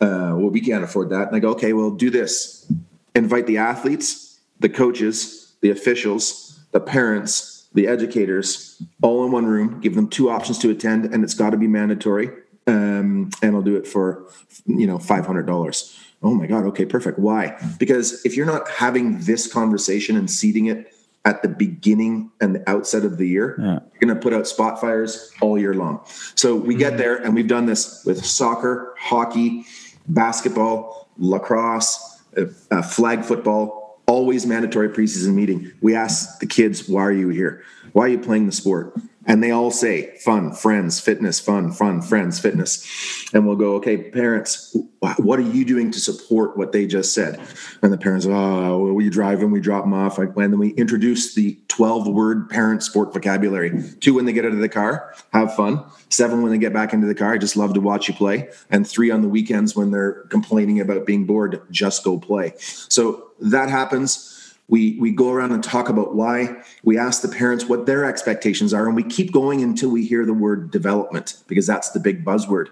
Uh, 0.00 0.32
well, 0.36 0.50
we 0.50 0.60
can't 0.60 0.84
afford 0.84 1.10
that. 1.10 1.26
And 1.26 1.36
I 1.36 1.40
go, 1.40 1.50
okay, 1.50 1.72
well, 1.72 1.90
do 1.90 2.08
this. 2.08 2.70
Invite 3.14 3.46
the 3.46 3.58
athletes, 3.58 4.40
the 4.60 4.68
coaches, 4.68 5.54
the 5.60 5.70
officials, 5.70 6.60
the 6.70 6.80
parents, 6.80 7.66
the 7.74 7.88
educators, 7.88 8.80
all 9.02 9.24
in 9.24 9.32
one 9.32 9.46
room, 9.46 9.80
give 9.80 9.94
them 9.94 10.08
two 10.08 10.30
options 10.30 10.58
to 10.58 10.70
attend, 10.70 11.06
and 11.06 11.24
it's 11.24 11.34
got 11.34 11.50
to 11.50 11.56
be 11.56 11.66
mandatory. 11.66 12.30
Um, 12.66 13.30
and 13.42 13.56
I'll 13.56 13.62
do 13.62 13.76
it 13.76 13.86
for, 13.86 14.26
you 14.66 14.86
know, 14.86 14.98
$500. 14.98 15.98
Oh 16.22 16.34
my 16.34 16.46
God. 16.46 16.64
Okay, 16.66 16.84
perfect. 16.84 17.18
Why? 17.18 17.58
Because 17.78 18.24
if 18.24 18.36
you're 18.36 18.46
not 18.46 18.68
having 18.68 19.20
this 19.20 19.50
conversation 19.50 20.16
and 20.16 20.30
seeding 20.30 20.66
it 20.66 20.92
at 21.28 21.42
the 21.42 21.48
beginning 21.48 22.30
and 22.40 22.54
the 22.54 22.70
outset 22.70 23.04
of 23.04 23.18
the 23.18 23.28
year. 23.28 23.56
Yeah. 23.58 23.80
You're 23.92 24.08
going 24.08 24.14
to 24.16 24.20
put 24.20 24.32
out 24.32 24.48
spot 24.48 24.80
fires 24.80 25.30
all 25.42 25.58
year 25.58 25.74
long. 25.74 26.00
So 26.34 26.56
we 26.56 26.74
get 26.74 26.94
mm-hmm. 26.94 27.02
there, 27.02 27.16
and 27.16 27.34
we've 27.34 27.46
done 27.46 27.66
this 27.66 28.02
with 28.06 28.24
soccer, 28.24 28.94
hockey, 28.98 29.66
basketball, 30.08 31.10
lacrosse, 31.18 32.22
uh, 32.38 32.46
uh, 32.70 32.80
flag 32.80 33.24
football. 33.24 34.00
Always 34.06 34.46
mandatory 34.46 34.88
preseason 34.88 35.34
meeting. 35.34 35.70
We 35.82 35.94
ask 35.94 36.40
the 36.40 36.46
kids, 36.46 36.88
"Why 36.88 37.02
are 37.02 37.12
you 37.12 37.28
here? 37.28 37.62
Why 37.92 38.06
are 38.06 38.08
you 38.08 38.18
playing 38.18 38.46
the 38.46 38.52
sport?" 38.52 38.94
And 39.28 39.42
they 39.42 39.50
all 39.50 39.70
say 39.70 40.16
fun 40.16 40.52
friends 40.52 40.98
fitness 40.98 41.38
fun 41.38 41.70
fun 41.70 42.00
friends 42.00 42.40
fitness. 42.40 42.84
And 43.32 43.46
we'll 43.46 43.56
go 43.56 43.74
okay 43.74 43.96
parents 44.10 44.74
what 45.18 45.38
are 45.38 45.42
you 45.42 45.64
doing 45.64 45.92
to 45.92 46.00
support 46.00 46.56
what 46.56 46.72
they 46.72 46.86
just 46.86 47.14
said? 47.14 47.38
And 47.82 47.92
the 47.92 47.98
parents 47.98 48.26
oh 48.26 48.78
well, 48.84 48.94
we 48.94 49.08
drive 49.10 49.40
them 49.40 49.52
we 49.52 49.60
drop 49.60 49.84
them 49.84 49.92
off. 49.92 50.18
And 50.18 50.34
then 50.34 50.58
we 50.58 50.70
introduce 50.70 51.34
the 51.34 51.58
12 51.68 52.08
word 52.08 52.48
parent 52.48 52.82
sport 52.82 53.12
vocabulary 53.12 53.84
two 54.00 54.14
when 54.14 54.24
they 54.24 54.32
get 54.32 54.46
out 54.46 54.52
of 54.52 54.58
the 54.58 54.68
car 54.68 55.14
have 55.32 55.54
fun. 55.54 55.84
Seven 56.08 56.42
when 56.42 56.50
they 56.50 56.58
get 56.58 56.72
back 56.72 56.94
into 56.94 57.06
the 57.06 57.14
car 57.14 57.34
i 57.34 57.38
just 57.38 57.56
love 57.56 57.74
to 57.74 57.80
watch 57.80 58.08
you 58.08 58.14
play. 58.14 58.48
And 58.70 58.88
three 58.88 59.10
on 59.10 59.20
the 59.20 59.28
weekends 59.28 59.76
when 59.76 59.90
they're 59.90 60.22
complaining 60.30 60.80
about 60.80 61.06
being 61.06 61.26
bored 61.26 61.60
just 61.70 62.02
go 62.02 62.18
play. 62.18 62.54
So 62.56 63.28
that 63.40 63.68
happens 63.68 64.37
we 64.68 64.98
we 65.00 65.10
go 65.10 65.30
around 65.30 65.52
and 65.52 65.64
talk 65.64 65.88
about 65.88 66.14
why 66.14 66.62
we 66.82 66.98
ask 66.98 67.22
the 67.22 67.28
parents 67.28 67.66
what 67.66 67.86
their 67.86 68.04
expectations 68.04 68.74
are 68.74 68.86
and 68.86 68.94
we 68.94 69.02
keep 69.02 69.32
going 69.32 69.62
until 69.62 69.90
we 69.90 70.04
hear 70.04 70.26
the 70.26 70.34
word 70.34 70.70
development 70.70 71.42
because 71.46 71.66
that's 71.66 71.90
the 71.90 72.00
big 72.00 72.24
buzzword 72.24 72.68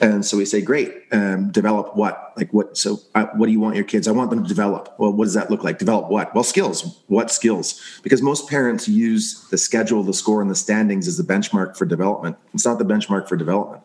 And 0.00 0.24
so 0.24 0.36
we 0.36 0.44
say, 0.44 0.60
great, 0.60 0.94
um, 1.12 1.50
develop 1.50 1.96
what? 1.96 2.32
Like 2.36 2.52
what? 2.52 2.76
So 2.76 3.00
uh, 3.14 3.26
what 3.34 3.46
do 3.46 3.52
you 3.52 3.60
want 3.60 3.74
your 3.74 3.84
kids? 3.84 4.06
I 4.06 4.12
want 4.12 4.30
them 4.30 4.42
to 4.42 4.48
develop. 4.48 4.94
Well, 4.98 5.12
what 5.12 5.24
does 5.24 5.34
that 5.34 5.50
look 5.50 5.64
like? 5.64 5.78
Develop 5.78 6.08
what? 6.08 6.34
Well, 6.34 6.44
skills. 6.44 7.02
What 7.06 7.30
skills? 7.30 7.80
Because 8.02 8.22
most 8.22 8.48
parents 8.48 8.88
use 8.88 9.46
the 9.50 9.58
schedule, 9.58 10.02
the 10.02 10.14
score, 10.14 10.40
and 10.40 10.50
the 10.50 10.54
standings 10.54 11.08
as 11.08 11.16
the 11.16 11.24
benchmark 11.24 11.76
for 11.76 11.84
development. 11.84 12.36
It's 12.54 12.64
not 12.64 12.78
the 12.78 12.84
benchmark 12.84 13.28
for 13.28 13.36
development. 13.36 13.82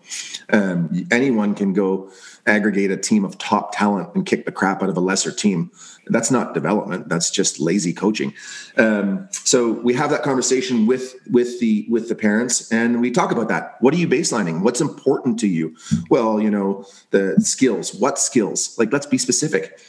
Um, 0.51 1.07
anyone 1.11 1.55
can 1.55 1.73
go 1.73 2.11
aggregate 2.45 2.91
a 2.91 2.97
team 2.97 3.23
of 3.23 3.37
top 3.37 3.73
talent 3.73 4.09
and 4.15 4.25
kick 4.25 4.45
the 4.45 4.51
crap 4.51 4.83
out 4.83 4.89
of 4.89 4.97
a 4.97 4.99
lesser 4.99 5.31
team. 5.31 5.71
That's 6.07 6.29
not 6.29 6.53
development. 6.53 7.07
That's 7.07 7.31
just 7.31 7.59
lazy 7.59 7.93
coaching. 7.93 8.33
Um, 8.77 9.29
so 9.31 9.71
we 9.71 9.93
have 9.93 10.09
that 10.09 10.23
conversation 10.23 10.85
with 10.85 11.15
with 11.31 11.59
the 11.59 11.85
with 11.89 12.09
the 12.09 12.15
parents, 12.15 12.71
and 12.71 12.99
we 12.99 13.11
talk 13.11 13.31
about 13.31 13.47
that. 13.47 13.77
What 13.79 13.93
are 13.93 13.97
you 13.97 14.07
baselining? 14.07 14.61
What's 14.61 14.81
important 14.81 15.39
to 15.39 15.47
you? 15.47 15.75
Well, 16.09 16.41
you 16.41 16.51
know 16.51 16.85
the 17.11 17.35
skills. 17.39 17.93
What 17.93 18.19
skills? 18.19 18.77
Like 18.77 18.91
let's 18.91 19.05
be 19.05 19.17
specific. 19.17 19.79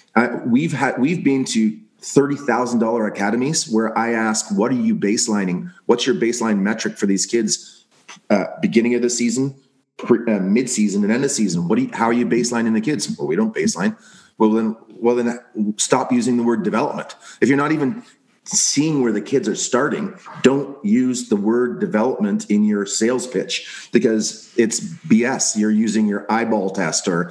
We've 0.46 0.72
had 0.72 0.98
we've 0.98 1.24
been 1.24 1.44
to 1.46 1.76
thirty 1.98 2.36
thousand 2.36 2.78
dollar 2.78 3.06
academies 3.06 3.68
where 3.68 3.96
I 3.98 4.12
ask, 4.12 4.56
what 4.56 4.70
are 4.70 4.76
you 4.76 4.94
baselining? 4.94 5.72
What's 5.86 6.06
your 6.06 6.14
baseline 6.14 6.60
metric 6.60 6.96
for 6.96 7.06
these 7.06 7.26
kids? 7.26 7.84
Uh, 8.30 8.44
beginning 8.62 8.94
of 8.94 9.02
the 9.02 9.10
season, 9.10 9.56
pre, 9.96 10.20
uh, 10.32 10.40
mid 10.40 10.68
season, 10.68 11.04
and 11.04 11.12
end 11.12 11.24
of 11.24 11.30
season. 11.30 11.68
What 11.68 11.76
do 11.76 11.82
you, 11.82 11.90
how 11.92 12.06
are 12.06 12.12
you 12.12 12.26
baselining 12.26 12.74
the 12.74 12.80
kids? 12.80 13.16
Well, 13.18 13.26
we 13.26 13.36
don't 13.36 13.54
baseline. 13.54 13.96
Well, 14.38 14.50
then, 14.50 14.76
well, 14.88 15.14
then 15.16 15.38
stop 15.76 16.12
using 16.12 16.36
the 16.36 16.42
word 16.42 16.62
development. 16.62 17.14
If 17.40 17.48
you're 17.48 17.56
not 17.56 17.72
even 17.72 18.02
seeing 18.44 19.02
where 19.02 19.12
the 19.12 19.20
kids 19.20 19.48
are 19.48 19.54
starting, 19.54 20.14
don't 20.42 20.82
use 20.84 21.28
the 21.28 21.36
word 21.36 21.80
development 21.80 22.50
in 22.50 22.64
your 22.64 22.84
sales 22.84 23.26
pitch 23.26 23.88
because 23.92 24.53
it's 24.56 24.80
BS. 24.80 25.56
You're 25.56 25.70
using 25.70 26.06
your 26.06 26.26
eyeball 26.30 26.70
test 26.70 27.08
or 27.08 27.30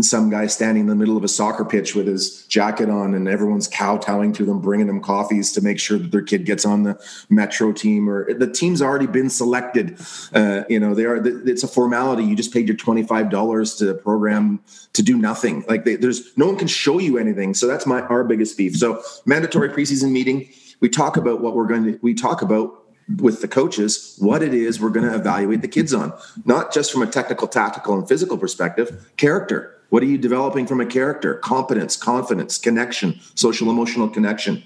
some 0.00 0.30
guy 0.30 0.46
standing 0.46 0.82
in 0.82 0.86
the 0.86 0.94
middle 0.94 1.16
of 1.16 1.24
a 1.24 1.28
soccer 1.28 1.64
pitch 1.64 1.94
with 1.94 2.06
his 2.06 2.46
jacket 2.46 2.88
on 2.88 3.14
and 3.14 3.28
everyone's 3.28 3.68
kowtowing 3.68 4.32
to 4.34 4.44
them, 4.44 4.60
bringing 4.60 4.86
them 4.86 5.00
coffees 5.00 5.52
to 5.52 5.60
make 5.60 5.78
sure 5.78 5.98
that 5.98 6.10
their 6.10 6.22
kid 6.22 6.44
gets 6.44 6.64
on 6.64 6.84
the 6.84 6.98
metro 7.28 7.72
team 7.72 8.08
or 8.08 8.32
the 8.32 8.50
team's 8.50 8.80
already 8.80 9.06
been 9.06 9.28
selected. 9.28 9.98
Uh, 10.32 10.62
you 10.68 10.80
know, 10.80 10.94
they 10.94 11.04
are, 11.04 11.16
it's 11.46 11.62
a 11.62 11.68
formality. 11.68 12.24
You 12.24 12.36
just 12.36 12.52
paid 12.52 12.68
your 12.68 12.76
$25 12.76 13.78
to 13.78 13.84
the 13.84 13.94
program 13.94 14.60
to 14.92 15.02
do 15.02 15.16
nothing. 15.16 15.64
Like 15.68 15.84
they, 15.84 15.96
there's 15.96 16.36
no 16.36 16.46
one 16.46 16.56
can 16.56 16.68
show 16.68 16.98
you 16.98 17.18
anything. 17.18 17.54
So 17.54 17.66
that's 17.66 17.86
my, 17.86 18.00
our 18.02 18.24
biggest 18.24 18.56
beef. 18.56 18.76
So 18.76 19.02
mandatory 19.26 19.68
preseason 19.68 20.12
meeting, 20.12 20.48
we 20.80 20.88
talk 20.88 21.16
about 21.16 21.40
what 21.40 21.54
we're 21.54 21.66
going 21.66 21.84
to, 21.84 21.98
we 22.02 22.14
talk 22.14 22.42
about 22.42 22.79
with 23.16 23.40
the 23.40 23.48
coaches 23.48 24.16
what 24.18 24.42
it 24.42 24.54
is 24.54 24.80
we're 24.80 24.90
going 24.90 25.08
to 25.08 25.14
evaluate 25.14 25.62
the 25.62 25.68
kids 25.68 25.92
on, 25.94 26.12
not 26.44 26.72
just 26.72 26.92
from 26.92 27.02
a 27.02 27.06
technical, 27.06 27.48
tactical, 27.48 27.94
and 27.94 28.08
physical 28.08 28.38
perspective, 28.38 29.10
character. 29.16 29.76
What 29.88 30.04
are 30.04 30.06
you 30.06 30.18
developing 30.18 30.66
from 30.66 30.80
a 30.80 30.86
character? 30.86 31.34
Competence, 31.34 31.96
confidence, 31.96 32.58
connection, 32.58 33.18
social 33.34 33.70
emotional 33.70 34.08
connection. 34.08 34.62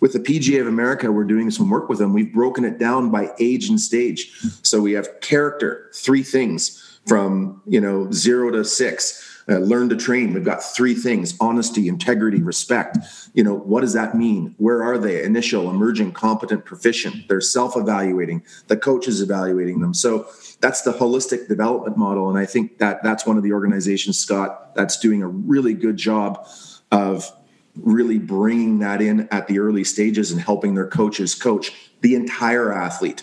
With 0.00 0.14
the 0.14 0.18
PGA 0.18 0.62
of 0.62 0.66
America, 0.66 1.12
we're 1.12 1.24
doing 1.24 1.50
some 1.50 1.68
work 1.68 1.90
with 1.90 1.98
them. 1.98 2.14
We've 2.14 2.32
broken 2.32 2.64
it 2.64 2.78
down 2.78 3.10
by 3.10 3.32
age 3.38 3.68
and 3.68 3.78
stage. 3.78 4.32
So 4.62 4.80
we 4.80 4.92
have 4.92 5.20
character, 5.20 5.90
three 5.94 6.22
things 6.22 6.98
from, 7.06 7.60
you 7.66 7.80
know, 7.80 8.10
zero 8.12 8.50
to 8.50 8.64
six 8.64 9.31
uh, 9.48 9.58
learn 9.58 9.88
to 9.88 9.96
train. 9.96 10.32
We've 10.32 10.44
got 10.44 10.62
three 10.62 10.94
things 10.94 11.34
honesty 11.40 11.88
integrity 11.88 12.42
respect. 12.42 12.98
You 13.34 13.44
know 13.44 13.54
what 13.54 13.80
does 13.80 13.92
that 13.92 14.14
mean? 14.14 14.54
Where 14.58 14.82
are 14.82 14.98
they? 14.98 15.22
Initial 15.22 15.70
emerging 15.70 16.12
competent 16.12 16.64
proficient. 16.64 17.28
They're 17.28 17.40
self-evaluating. 17.40 18.44
The 18.68 18.76
coach 18.76 19.08
is 19.08 19.20
evaluating 19.20 19.80
them. 19.80 19.94
So 19.94 20.26
that's 20.60 20.82
the 20.82 20.92
holistic 20.92 21.48
development 21.48 21.96
model 21.96 22.30
and 22.30 22.38
i 22.38 22.46
think 22.46 22.78
that 22.78 23.02
that's 23.02 23.26
one 23.26 23.36
of 23.36 23.42
the 23.42 23.52
organizations 23.52 24.16
scott 24.16 24.74
that's 24.76 24.96
doing 24.96 25.20
a 25.20 25.26
really 25.26 25.74
good 25.74 25.96
job 25.96 26.46
of 26.92 27.32
really 27.76 28.18
bringing 28.18 28.78
that 28.80 29.00
in 29.00 29.28
at 29.30 29.46
the 29.46 29.58
early 29.58 29.84
stages 29.84 30.30
and 30.30 30.40
helping 30.40 30.74
their 30.74 30.86
coaches 30.86 31.34
coach 31.34 31.72
the 32.00 32.14
entire 32.14 32.72
athlete. 32.72 33.22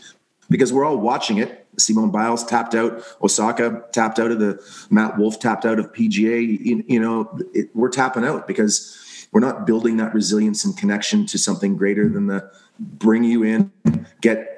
Because 0.49 0.73
we're 0.73 0.85
all 0.85 0.97
watching 0.97 1.37
it 1.37 1.58
Simone 1.79 2.11
Biles 2.11 2.43
tapped 2.43 2.75
out, 2.75 3.03
Osaka 3.21 3.83
tapped 3.91 4.19
out 4.19 4.31
of 4.31 4.39
the 4.39 4.59
Matt 4.89 5.17
Wolff 5.17 5.39
tapped 5.39 5.65
out 5.65 5.79
of 5.79 5.91
PGA. 5.93 6.59
You, 6.65 6.83
you 6.87 6.99
know, 6.99 7.37
it, 7.53 7.69
we're 7.73 7.89
tapping 7.89 8.25
out 8.25 8.47
because 8.47 9.27
we're 9.31 9.41
not 9.41 9.67
building 9.67 9.97
that 9.97 10.13
resilience 10.13 10.65
and 10.65 10.75
connection 10.77 11.25
to 11.27 11.37
something 11.37 11.77
greater 11.77 12.09
than 12.09 12.27
the 12.27 12.51
bring 12.79 13.23
you 13.23 13.43
in, 13.43 13.71
get 14.21 14.55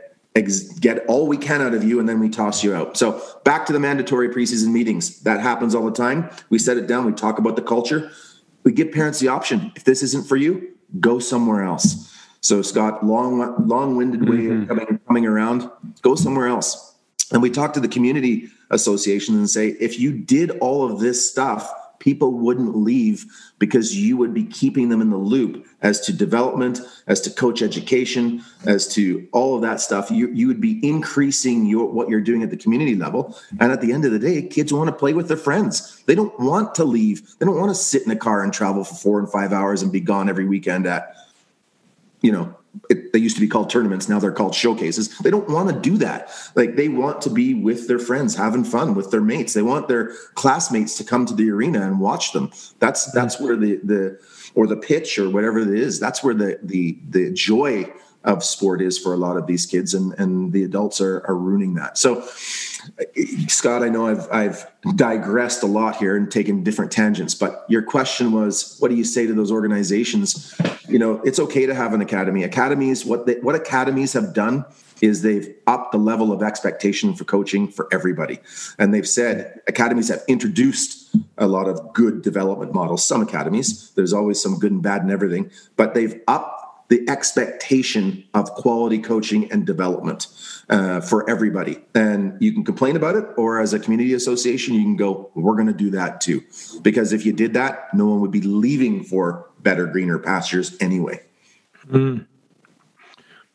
get 0.79 1.05
all 1.07 1.27
we 1.27 1.37
can 1.37 1.61
out 1.61 1.73
of 1.73 1.83
you, 1.83 1.99
and 1.99 2.07
then 2.07 2.19
we 2.19 2.29
toss 2.29 2.63
you 2.63 2.73
out. 2.73 2.95
So 2.95 3.21
back 3.43 3.65
to 3.65 3.73
the 3.73 3.79
mandatory 3.79 4.29
preseason 4.29 4.71
meetings. 4.71 5.19
That 5.21 5.41
happens 5.41 5.75
all 5.75 5.85
the 5.85 5.91
time. 5.91 6.29
We 6.49 6.57
set 6.57 6.77
it 6.77 6.87
down. 6.87 7.05
We 7.05 7.11
talk 7.11 7.37
about 7.37 7.55
the 7.55 7.61
culture. 7.61 8.11
We 8.63 8.71
give 8.71 8.91
parents 8.91 9.19
the 9.19 9.27
option. 9.27 9.73
If 9.75 9.83
this 9.83 10.01
isn't 10.03 10.27
for 10.27 10.37
you, 10.37 10.75
go 10.99 11.19
somewhere 11.19 11.63
else. 11.63 12.15
So 12.41 12.61
Scott, 12.61 13.05
long 13.05 13.67
long-winded 13.67 14.27
way 14.27 14.37
mm-hmm. 14.37 14.61
of 14.61 14.67
coming 14.67 14.99
coming 15.05 15.25
around. 15.25 15.69
Go 16.01 16.15
somewhere 16.15 16.47
else 16.47 16.90
and 17.31 17.41
we 17.41 17.49
talk 17.49 17.73
to 17.73 17.79
the 17.79 17.87
community 17.87 18.49
associations 18.69 19.37
and 19.37 19.49
say, 19.49 19.69
if 19.79 19.99
you 19.99 20.11
did 20.11 20.51
all 20.59 20.89
of 20.89 20.99
this 20.99 21.29
stuff, 21.29 21.71
people 21.99 22.31
wouldn't 22.31 22.75
leave 22.75 23.25
because 23.59 23.95
you 23.95 24.17
would 24.17 24.33
be 24.33 24.43
keeping 24.43 24.89
them 24.89 25.01
in 25.01 25.11
the 25.11 25.17
loop 25.17 25.65
as 25.81 26.01
to 26.01 26.11
development, 26.11 26.79
as 27.05 27.21
to 27.21 27.29
coach 27.29 27.61
education, 27.61 28.43
as 28.65 28.87
to 28.87 29.27
all 29.31 29.55
of 29.55 29.61
that 29.61 29.79
stuff. 29.79 30.09
You, 30.09 30.29
you 30.29 30.47
would 30.47 30.59
be 30.59 30.79
increasing 30.85 31.67
your 31.67 31.85
what 31.87 32.09
you're 32.09 32.21
doing 32.21 32.41
at 32.41 32.49
the 32.49 32.57
community 32.57 32.95
level. 32.95 33.37
And 33.59 33.71
at 33.71 33.81
the 33.81 33.93
end 33.93 34.03
of 34.03 34.11
the 34.11 34.19
day, 34.19 34.41
kids 34.41 34.73
want 34.73 34.87
to 34.87 34.95
play 34.95 35.13
with 35.13 35.27
their 35.27 35.37
friends. 35.37 36.03
They 36.07 36.15
don't 36.15 36.37
want 36.39 36.73
to 36.75 36.83
leave. 36.83 37.37
They 37.37 37.45
don't 37.45 37.59
want 37.59 37.69
to 37.69 37.75
sit 37.75 38.03
in 38.03 38.11
a 38.11 38.15
car 38.15 38.43
and 38.43 38.51
travel 38.51 38.83
for 38.83 38.95
four 38.95 39.19
and 39.19 39.31
five 39.31 39.53
hours 39.53 39.83
and 39.83 39.91
be 39.91 40.01
gone 40.01 40.27
every 40.27 40.45
weekend 40.45 40.87
at, 40.87 41.15
you 42.21 42.31
know, 42.31 42.55
it, 42.89 43.11
they 43.13 43.19
used 43.19 43.35
to 43.35 43.41
be 43.41 43.47
called 43.47 43.69
tournaments 43.69 44.07
now 44.07 44.19
they're 44.19 44.31
called 44.31 44.55
showcases. 44.55 45.17
They 45.19 45.29
don't 45.29 45.49
want 45.49 45.69
to 45.69 45.79
do 45.79 45.97
that. 45.97 46.29
Like 46.55 46.75
they 46.75 46.89
want 46.89 47.21
to 47.23 47.29
be 47.29 47.53
with 47.53 47.87
their 47.87 47.99
friends 47.99 48.35
having 48.35 48.63
fun 48.63 48.95
with 48.95 49.11
their 49.11 49.21
mates. 49.21 49.53
They 49.53 49.61
want 49.61 49.87
their 49.87 50.13
classmates 50.35 50.97
to 50.97 51.03
come 51.03 51.25
to 51.25 51.33
the 51.33 51.49
arena 51.49 51.81
and 51.81 51.99
watch 51.99 52.31
them. 52.31 52.51
That's 52.79 53.11
that's 53.11 53.37
mm. 53.37 53.41
where 53.41 53.55
the 53.55 53.75
the 53.83 54.19
or 54.55 54.67
the 54.67 54.77
pitch 54.77 55.17
or 55.17 55.29
whatever 55.29 55.59
it 55.59 55.69
is 55.69 55.99
that's 55.99 56.23
where 56.23 56.33
the 56.33 56.59
the 56.61 56.97
the 57.09 57.31
joy 57.31 57.91
of 58.23 58.43
sport 58.43 58.81
is 58.81 58.97
for 58.97 59.13
a 59.13 59.17
lot 59.17 59.37
of 59.37 59.47
these 59.47 59.65
kids 59.65 59.93
and 59.93 60.13
and 60.19 60.53
the 60.53 60.63
adults 60.63 61.01
are 61.01 61.25
are 61.27 61.35
ruining 61.35 61.73
that 61.75 61.97
so 61.97 62.23
Scott, 63.47 63.83
I 63.83 63.89
know 63.89 64.07
I've 64.07 64.27
I've 64.31 64.71
digressed 64.95 65.63
a 65.63 65.67
lot 65.67 65.97
here 65.97 66.15
and 66.15 66.31
taken 66.31 66.63
different 66.63 66.91
tangents, 66.91 67.35
but 67.35 67.65
your 67.67 67.83
question 67.83 68.31
was, 68.31 68.77
what 68.79 68.89
do 68.89 68.95
you 68.95 69.03
say 69.03 69.27
to 69.27 69.33
those 69.33 69.51
organizations? 69.51 70.59
You 70.87 70.99
know, 70.99 71.21
it's 71.23 71.39
okay 71.39 71.65
to 71.65 71.75
have 71.75 71.93
an 71.93 72.01
academy. 72.01 72.43
Academies, 72.43 73.05
what 73.05 73.25
they, 73.25 73.35
what 73.35 73.55
academies 73.55 74.13
have 74.13 74.33
done 74.33 74.65
is 75.01 75.21
they've 75.21 75.55
upped 75.67 75.91
the 75.91 75.97
level 75.97 76.31
of 76.31 76.43
expectation 76.43 77.15
for 77.15 77.23
coaching 77.23 77.67
for 77.67 77.87
everybody, 77.91 78.39
and 78.79 78.93
they've 78.93 79.07
said 79.07 79.59
academies 79.67 80.09
have 80.09 80.23
introduced 80.27 81.15
a 81.37 81.47
lot 81.47 81.67
of 81.67 81.93
good 81.93 82.21
development 82.21 82.73
models. 82.73 83.05
Some 83.05 83.21
academies, 83.21 83.91
there's 83.91 84.13
always 84.13 84.41
some 84.41 84.57
good 84.57 84.71
and 84.71 84.81
bad 84.81 85.01
and 85.01 85.11
everything, 85.11 85.51
but 85.75 85.93
they've 85.93 86.19
upped 86.27 86.60
the 86.91 87.09
expectation 87.09 88.21
of 88.33 88.51
quality 88.51 88.99
coaching 88.99 89.49
and 89.49 89.65
development 89.65 90.27
uh, 90.69 90.99
for 90.99 91.27
everybody. 91.29 91.79
And 91.95 92.35
you 92.41 92.51
can 92.51 92.65
complain 92.65 92.97
about 92.97 93.15
it, 93.15 93.23
or 93.37 93.61
as 93.61 93.71
a 93.71 93.79
community 93.79 94.13
association, 94.13 94.75
you 94.75 94.81
can 94.81 94.97
go, 94.97 95.31
we're 95.33 95.55
going 95.55 95.67
to 95.67 95.73
do 95.73 95.89
that 95.91 96.19
too. 96.19 96.43
Because 96.81 97.13
if 97.13 97.25
you 97.25 97.31
did 97.31 97.53
that, 97.53 97.87
no 97.93 98.07
one 98.07 98.19
would 98.19 98.29
be 98.29 98.41
leaving 98.41 99.05
for 99.05 99.49
better, 99.59 99.85
greener 99.85 100.19
pastures 100.19 100.75
anyway. 100.81 101.21
Mm. 101.89 102.27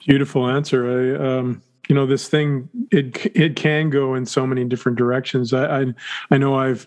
Beautiful 0.07 0.49
answer. 0.49 0.81
I, 0.89 1.39
um, 1.39 1.63
you 1.91 1.95
know, 1.95 2.07
this 2.07 2.31
thing 2.31 2.71
it 2.91 3.37
it 3.37 3.55
can 3.55 3.91
go 3.91 4.15
in 4.15 4.25
so 4.25 4.47
many 4.47 4.65
different 4.65 4.97
directions. 4.97 5.53
I 5.53 5.83
I, 5.83 5.95
I 6.31 6.39
know 6.39 6.55
I've 6.55 6.87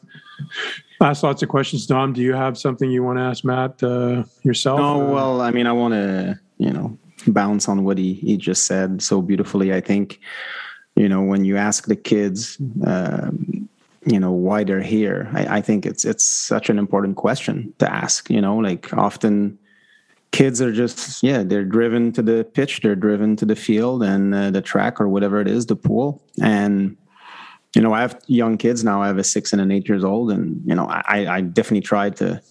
asked 1.02 1.24
lots 1.24 1.42
of 1.42 1.50
questions. 1.50 1.86
Dom, 1.86 2.14
do 2.14 2.22
you 2.22 2.34
have 2.34 2.58
something 2.58 2.92
you 2.92 3.04
want 3.04 3.18
to 3.20 3.24
ask 3.24 3.44
Matt 3.44 3.82
uh, 3.84 4.24
yourself? 4.44 4.80
No, 4.80 5.02
or? 5.02 5.14
well, 5.14 5.42
I 5.42 5.52
mean, 5.52 5.68
I 5.68 5.72
want 5.72 5.94
to, 5.94 6.40
you 6.58 6.72
know, 6.72 6.98
bounce 7.28 7.68
on 7.68 7.84
what 7.84 7.98
he, 7.98 8.14
he 8.14 8.38
just 8.38 8.66
said 8.66 9.02
so 9.02 9.22
beautifully. 9.22 9.74
I 9.74 9.82
think, 9.82 10.20
you 10.96 11.10
know, 11.10 11.22
when 11.22 11.46
you 11.46 11.58
ask 11.58 11.88
the 11.88 11.96
kids, 11.96 12.58
um, 12.86 13.70
you 14.06 14.20
know, 14.20 14.32
why 14.32 14.64
they're 14.64 14.82
here, 14.82 15.30
I, 15.34 15.58
I 15.58 15.62
think 15.62 15.86
it's 15.86 16.06
it's 16.06 16.28
such 16.28 16.70
an 16.70 16.80
important 16.80 17.18
question 17.18 17.74
to 17.80 17.92
ask. 17.92 18.30
You 18.30 18.42
know, 18.42 18.58
like 18.58 18.94
often 18.94 19.58
kids 20.32 20.62
are 20.62 20.72
just 20.72 21.24
yeah 21.24 21.44
they're 21.44 21.66
driven 21.66 22.12
to 22.12 22.22
the 22.22 22.44
pitch 22.54 22.82
they're 22.82 22.96
driven 22.96 23.36
to 23.36 23.46
the 23.46 23.56
field 23.56 24.04
and 24.04 24.34
uh, 24.36 24.52
the 24.52 24.62
track 24.62 25.02
or 25.02 25.08
whatever 25.08 25.42
it 25.42 25.48
is 25.48 25.66
the 25.66 25.76
pool 25.76 26.22
and 26.42 26.96
you 27.76 27.82
know, 27.82 27.94
I 27.94 28.02
have 28.02 28.20
young 28.28 28.58
kids 28.58 28.84
now. 28.84 29.02
I 29.02 29.08
have 29.08 29.18
a 29.18 29.24
six 29.24 29.54
and 29.54 29.62
an 29.62 29.72
eight 29.72 29.88
years 29.88 30.04
old, 30.04 30.32
and 30.32 30.62
you 30.66 30.76
know, 30.76 30.88
I, 30.88 31.28
I 31.38 31.42
definitely 31.42 31.82
try 31.82 32.10
to 32.12 32.42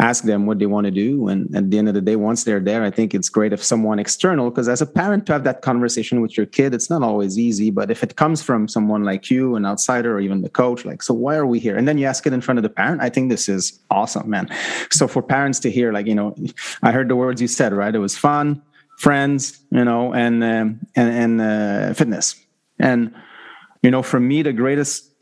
ask 0.00 0.22
them 0.22 0.46
what 0.46 0.60
they 0.60 0.66
want 0.66 0.84
to 0.84 0.92
do. 0.92 1.26
And 1.26 1.54
at 1.56 1.72
the 1.72 1.78
end 1.78 1.88
of 1.88 1.94
the 1.94 2.00
day, 2.00 2.14
once 2.14 2.44
they're 2.44 2.60
there, 2.60 2.84
I 2.84 2.90
think 2.90 3.14
it's 3.14 3.28
great 3.28 3.52
if 3.52 3.64
someone 3.64 3.98
external, 3.98 4.48
because 4.48 4.68
as 4.68 4.80
a 4.80 4.86
parent 4.86 5.26
to 5.26 5.32
have 5.32 5.42
that 5.42 5.62
conversation 5.62 6.20
with 6.20 6.36
your 6.36 6.46
kid, 6.46 6.72
it's 6.72 6.88
not 6.88 7.02
always 7.02 7.36
easy. 7.36 7.70
But 7.70 7.90
if 7.90 8.04
it 8.04 8.14
comes 8.14 8.40
from 8.40 8.68
someone 8.68 9.02
like 9.02 9.28
you, 9.28 9.56
an 9.56 9.66
outsider, 9.66 10.14
or 10.14 10.20
even 10.20 10.42
the 10.42 10.48
coach, 10.48 10.84
like, 10.84 11.02
so 11.02 11.12
why 11.12 11.34
are 11.34 11.46
we 11.46 11.58
here? 11.58 11.76
And 11.76 11.88
then 11.88 11.98
you 11.98 12.06
ask 12.06 12.24
it 12.28 12.32
in 12.32 12.40
front 12.40 12.58
of 12.58 12.62
the 12.62 12.68
parent. 12.70 13.02
I 13.02 13.10
think 13.10 13.28
this 13.28 13.48
is 13.48 13.80
awesome, 13.90 14.30
man. 14.30 14.48
So 14.92 15.08
for 15.08 15.20
parents 15.20 15.58
to 15.60 15.70
hear, 15.70 15.92
like, 15.92 16.06
you 16.06 16.14
know, 16.14 16.36
I 16.84 16.92
heard 16.92 17.08
the 17.08 17.16
words 17.16 17.42
you 17.42 17.48
said, 17.48 17.72
right? 17.72 17.92
It 17.92 17.98
was 17.98 18.16
fun, 18.16 18.62
friends, 18.98 19.58
you 19.70 19.84
know, 19.84 20.14
and 20.14 20.44
um, 20.44 20.80
and 20.94 21.10
and 21.10 21.40
uh, 21.40 21.94
fitness. 21.94 22.36
And 22.78 23.12
you 23.82 23.90
know, 23.90 24.02
for 24.02 24.20
me, 24.20 24.42
the 24.42 24.52
greatest 24.52 25.12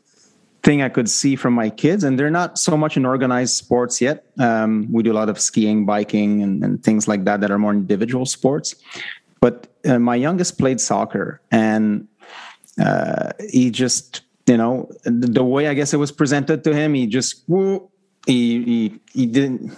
thing 0.63 0.81
I 0.81 0.89
could 0.89 1.09
see 1.09 1.35
from 1.35 1.53
my 1.53 1.69
kids, 1.69 2.03
and 2.03 2.19
they're 2.19 2.29
not 2.29 2.57
so 2.57 2.75
much 2.75 2.97
in 2.97 3.05
organized 3.05 3.55
sports 3.55 4.01
yet. 4.01 4.25
Um, 4.39 4.91
we 4.91 5.03
do 5.03 5.11
a 5.11 5.17
lot 5.21 5.29
of 5.29 5.39
skiing, 5.39 5.85
biking, 5.85 6.43
and, 6.43 6.63
and, 6.63 6.83
things 6.83 7.07
like 7.07 7.23
that 7.25 7.39
that 7.41 7.51
are 7.51 7.59
more 7.59 7.71
individual 7.71 8.25
sports. 8.25 8.75
But 9.39 9.67
uh, 9.85 9.99
my 9.99 10.15
youngest 10.15 10.57
played 10.57 10.81
soccer, 10.81 11.41
and 11.51 12.07
uh, 12.83 13.31
he 13.49 13.71
just, 13.71 14.21
you 14.45 14.57
know, 14.57 14.89
the, 15.03 15.27
the, 15.27 15.43
way 15.43 15.67
I 15.67 15.73
guess 15.73 15.93
it 15.93 15.97
was 15.97 16.11
presented 16.11 16.63
to 16.65 16.73
him, 16.73 16.93
he 16.95 17.07
just, 17.07 17.43
woo, 17.47 17.89
he, 18.25 18.63
he, 18.63 18.99
he 19.13 19.25
didn't. 19.25 19.77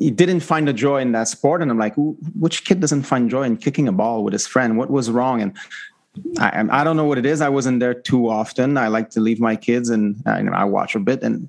He 0.00 0.12
didn't 0.12 0.40
find 0.46 0.68
the 0.68 0.72
joy 0.72 1.00
in 1.00 1.10
that 1.10 1.26
sport, 1.26 1.60
and 1.60 1.72
I'm 1.72 1.78
like, 1.78 1.94
which 2.38 2.64
kid 2.64 2.78
doesn't 2.78 3.02
find 3.02 3.28
joy 3.28 3.42
in 3.42 3.56
kicking 3.56 3.88
a 3.88 3.92
ball 3.92 4.22
with 4.22 4.32
his 4.32 4.46
friend? 4.46 4.78
What 4.78 4.90
was 4.90 5.10
wrong? 5.10 5.42
And 5.42 5.56
I, 6.38 6.64
I 6.70 6.84
don't 6.84 6.96
know 6.96 7.04
what 7.04 7.18
it 7.18 7.26
is. 7.26 7.40
I 7.40 7.48
wasn't 7.48 7.80
there 7.80 7.94
too 7.94 8.28
often. 8.28 8.76
I 8.76 8.88
like 8.88 9.10
to 9.10 9.20
leave 9.20 9.40
my 9.40 9.56
kids 9.56 9.90
and 9.90 10.22
I, 10.26 10.40
I 10.40 10.64
watch 10.64 10.94
a 10.94 11.00
bit 11.00 11.22
and 11.22 11.48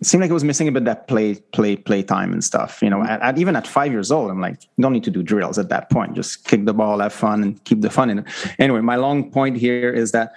it 0.00 0.06
seemed 0.06 0.20
like 0.20 0.30
it 0.30 0.34
was 0.34 0.44
missing 0.44 0.68
a 0.68 0.72
bit 0.72 0.84
that 0.84 1.08
play, 1.08 1.36
play, 1.52 1.76
play 1.76 2.02
time 2.02 2.32
and 2.32 2.44
stuff. 2.44 2.82
You 2.82 2.90
know, 2.90 3.02
at, 3.02 3.22
at, 3.22 3.38
even 3.38 3.56
at 3.56 3.66
five 3.66 3.92
years 3.92 4.10
old, 4.10 4.30
I'm 4.30 4.40
like, 4.40 4.60
don't 4.78 4.92
need 4.92 5.04
to 5.04 5.10
do 5.10 5.22
drills 5.22 5.58
at 5.58 5.68
that 5.70 5.90
point. 5.90 6.14
Just 6.14 6.44
kick 6.44 6.66
the 6.66 6.74
ball, 6.74 6.98
have 6.98 7.12
fun, 7.12 7.42
and 7.42 7.64
keep 7.64 7.80
the 7.80 7.90
fun 7.90 8.10
in 8.10 8.18
it. 8.18 8.26
Anyway, 8.58 8.80
my 8.80 8.96
long 8.96 9.30
point 9.30 9.56
here 9.56 9.90
is 9.90 10.12
that 10.12 10.34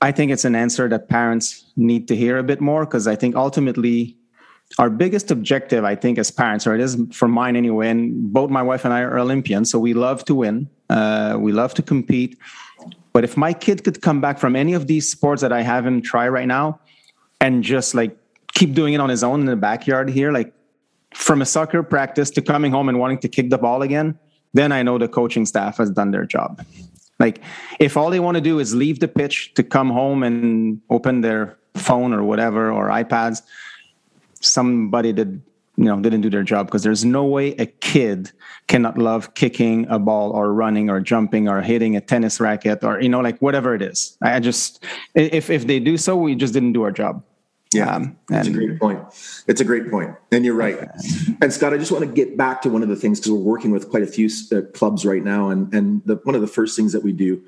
I 0.00 0.12
think 0.12 0.30
it's 0.30 0.44
an 0.44 0.54
answer 0.54 0.88
that 0.88 1.08
parents 1.08 1.64
need 1.76 2.08
to 2.08 2.16
hear 2.16 2.38
a 2.38 2.42
bit 2.42 2.60
more 2.60 2.84
because 2.84 3.06
I 3.06 3.16
think 3.16 3.34
ultimately 3.34 4.16
our 4.78 4.88
biggest 4.88 5.30
objective, 5.30 5.84
I 5.84 5.96
think, 5.96 6.18
as 6.18 6.30
parents, 6.30 6.66
or 6.66 6.74
it 6.74 6.80
is 6.80 6.96
for 7.12 7.26
mine 7.26 7.56
anyway, 7.56 7.88
and 7.88 8.32
both 8.32 8.50
my 8.50 8.62
wife 8.62 8.84
and 8.84 8.94
I 8.94 9.00
are 9.00 9.18
Olympians, 9.18 9.70
so 9.70 9.78
we 9.78 9.94
love 9.94 10.24
to 10.26 10.34
win, 10.34 10.70
uh, 10.88 11.36
we 11.40 11.50
love 11.52 11.74
to 11.74 11.82
compete. 11.82 12.38
But 13.12 13.24
if 13.24 13.36
my 13.36 13.52
kid 13.52 13.84
could 13.84 14.02
come 14.02 14.20
back 14.20 14.38
from 14.38 14.54
any 14.54 14.72
of 14.74 14.86
these 14.86 15.10
sports 15.10 15.42
that 15.42 15.52
I 15.52 15.62
have 15.62 15.86
him 15.86 16.00
try 16.00 16.28
right 16.28 16.46
now 16.46 16.80
and 17.40 17.62
just 17.62 17.94
like 17.94 18.16
keep 18.52 18.74
doing 18.74 18.94
it 18.94 19.00
on 19.00 19.08
his 19.08 19.24
own 19.24 19.40
in 19.40 19.46
the 19.46 19.56
backyard 19.56 20.10
here, 20.10 20.32
like 20.32 20.52
from 21.14 21.42
a 21.42 21.46
soccer 21.46 21.82
practice 21.82 22.30
to 22.30 22.42
coming 22.42 22.70
home 22.70 22.88
and 22.88 22.98
wanting 22.98 23.18
to 23.18 23.28
kick 23.28 23.50
the 23.50 23.58
ball 23.58 23.82
again, 23.82 24.18
then 24.54 24.72
I 24.72 24.82
know 24.82 24.98
the 24.98 25.08
coaching 25.08 25.46
staff 25.46 25.78
has 25.78 25.90
done 25.90 26.10
their 26.10 26.24
job. 26.24 26.64
Like 27.18 27.40
if 27.78 27.96
all 27.96 28.10
they 28.10 28.20
want 28.20 28.36
to 28.36 28.40
do 28.40 28.58
is 28.58 28.74
leave 28.74 29.00
the 29.00 29.08
pitch 29.08 29.54
to 29.54 29.62
come 29.62 29.90
home 29.90 30.22
and 30.22 30.80
open 30.88 31.20
their 31.20 31.58
phone 31.74 32.12
or 32.12 32.24
whatever 32.24 32.70
or 32.70 32.88
iPads, 32.88 33.42
somebody 34.40 35.12
did 35.12 35.42
you 35.76 35.84
know 35.84 36.00
didn't 36.00 36.20
do 36.20 36.30
their 36.30 36.42
job 36.42 36.66
because 36.66 36.82
there's 36.82 37.04
no 37.04 37.24
way 37.24 37.52
a 37.52 37.66
kid 37.66 38.30
cannot 38.66 38.98
love 38.98 39.34
kicking 39.34 39.86
a 39.88 39.98
ball 39.98 40.30
or 40.32 40.52
running 40.52 40.90
or 40.90 41.00
jumping 41.00 41.48
or 41.48 41.62
hitting 41.62 41.96
a 41.96 42.00
tennis 42.00 42.40
racket 42.40 42.84
or 42.84 43.00
you 43.00 43.08
know 43.08 43.20
like 43.20 43.38
whatever 43.40 43.74
it 43.74 43.82
is. 43.82 44.16
I 44.22 44.40
just 44.40 44.84
if 45.14 45.50
if 45.50 45.66
they 45.66 45.80
do 45.80 45.96
so 45.96 46.16
we 46.16 46.34
just 46.34 46.52
didn't 46.52 46.72
do 46.72 46.82
our 46.82 46.92
job. 46.92 47.24
Yeah. 47.72 47.94
Um, 47.94 48.18
that's 48.28 48.48
a 48.48 48.50
great 48.50 48.80
point. 48.80 49.00
It's 49.46 49.60
a 49.60 49.64
great 49.64 49.88
point. 49.90 50.16
and 50.32 50.44
you're 50.44 50.54
right. 50.54 50.76
And 51.40 51.52
scott 51.52 51.72
i 51.72 51.78
just 51.78 51.92
want 51.92 52.04
to 52.04 52.10
get 52.10 52.36
back 52.36 52.62
to 52.62 52.68
one 52.68 52.82
of 52.82 52.88
the 52.88 52.96
things 52.96 53.20
because 53.20 53.32
we're 53.32 53.38
working 53.38 53.70
with 53.70 53.88
quite 53.90 54.02
a 54.02 54.08
few 54.08 54.28
uh, 54.52 54.62
clubs 54.74 55.06
right 55.06 55.22
now 55.22 55.50
and 55.50 55.72
and 55.72 56.02
the, 56.04 56.16
one 56.24 56.34
of 56.34 56.40
the 56.40 56.48
first 56.48 56.76
things 56.76 56.92
that 56.92 57.02
we 57.02 57.12
do 57.12 57.42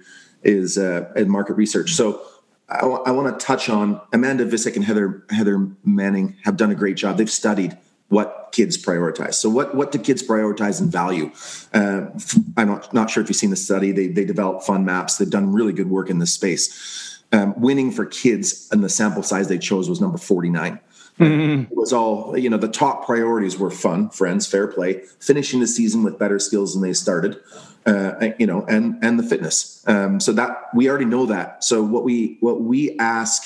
is 0.45 0.79
uh, 0.79 1.12
in 1.16 1.29
market 1.29 1.55
research. 1.55 1.93
So 1.93 2.20
I, 2.68 2.81
w- 2.81 3.03
I 3.05 3.11
want 3.11 3.39
to 3.39 3.45
touch 3.45 3.68
on 3.68 4.01
Amanda 4.12 4.45
Visek 4.47 4.77
and 4.77 4.85
Heather 4.85 5.25
Heather 5.31 5.68
Manning 5.85 6.37
have 6.45 6.57
done 6.57 6.70
a 6.70 6.75
great 6.75 6.97
job. 6.97 7.18
They've 7.18 7.31
studied 7.31 7.77
what 8.12 8.50
kids 8.52 8.76
prioritize. 8.76 9.34
So 9.34 9.48
what 9.48 9.74
what 9.74 9.90
do 9.90 9.98
kids 9.98 10.22
prioritize 10.22 10.80
and 10.80 10.92
value? 10.92 11.32
Uh, 11.72 12.10
I'm 12.58 12.68
not, 12.68 12.92
not 12.92 13.10
sure 13.10 13.22
if 13.22 13.30
you've 13.30 13.36
seen 13.36 13.50
the 13.50 13.56
study. 13.56 13.90
They 13.90 14.08
they 14.08 14.24
develop 14.24 14.62
fun 14.62 14.84
maps. 14.84 15.16
They've 15.16 15.30
done 15.30 15.52
really 15.52 15.72
good 15.72 15.88
work 15.88 16.10
in 16.10 16.18
this 16.18 16.32
space. 16.32 17.20
Um, 17.32 17.58
winning 17.58 17.90
for 17.90 18.04
kids 18.04 18.68
and 18.70 18.84
the 18.84 18.90
sample 18.90 19.22
size 19.22 19.48
they 19.48 19.56
chose 19.56 19.88
was 19.88 20.02
number 20.02 20.18
49. 20.18 20.78
Mm-hmm. 21.18 21.72
It 21.72 21.76
was 21.76 21.92
all 21.94 22.36
you 22.36 22.50
know. 22.50 22.58
The 22.58 22.68
top 22.68 23.06
priorities 23.06 23.58
were 23.58 23.70
fun, 23.70 24.10
friends, 24.10 24.46
fair 24.46 24.66
play, 24.66 25.02
finishing 25.18 25.60
the 25.60 25.66
season 25.66 26.02
with 26.02 26.18
better 26.18 26.38
skills 26.38 26.74
than 26.74 26.82
they 26.82 26.92
started, 26.92 27.38
uh, 27.86 28.28
you 28.38 28.46
know, 28.46 28.64
and 28.66 29.02
and 29.02 29.18
the 29.18 29.22
fitness. 29.22 29.82
Um, 29.86 30.20
so 30.20 30.32
that 30.32 30.68
we 30.74 30.88
already 30.90 31.06
know 31.06 31.24
that. 31.26 31.64
So 31.64 31.82
what 31.82 32.04
we 32.04 32.36
what 32.40 32.60
we 32.60 32.98
ask 32.98 33.42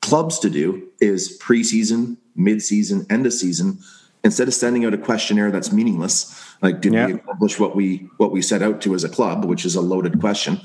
clubs 0.00 0.38
to 0.38 0.50
do 0.50 0.88
is 1.00 1.38
preseason 1.38 2.16
mid-season, 2.36 3.06
end 3.10 3.26
of 3.26 3.32
season, 3.32 3.78
instead 4.22 4.48
of 4.48 4.54
sending 4.54 4.84
out 4.84 4.94
a 4.94 4.98
questionnaire 4.98 5.50
that's 5.50 5.72
meaningless, 5.72 6.34
like 6.62 6.80
did 6.80 6.94
yeah. 6.94 7.06
we 7.06 7.12
accomplish 7.14 7.58
what 7.60 7.76
we 7.76 8.08
what 8.16 8.32
we 8.32 8.42
set 8.42 8.62
out 8.62 8.80
to 8.82 8.94
as 8.94 9.04
a 9.04 9.08
club, 9.08 9.44
which 9.44 9.64
is 9.64 9.74
a 9.74 9.80
loaded 9.80 10.20
question, 10.20 10.60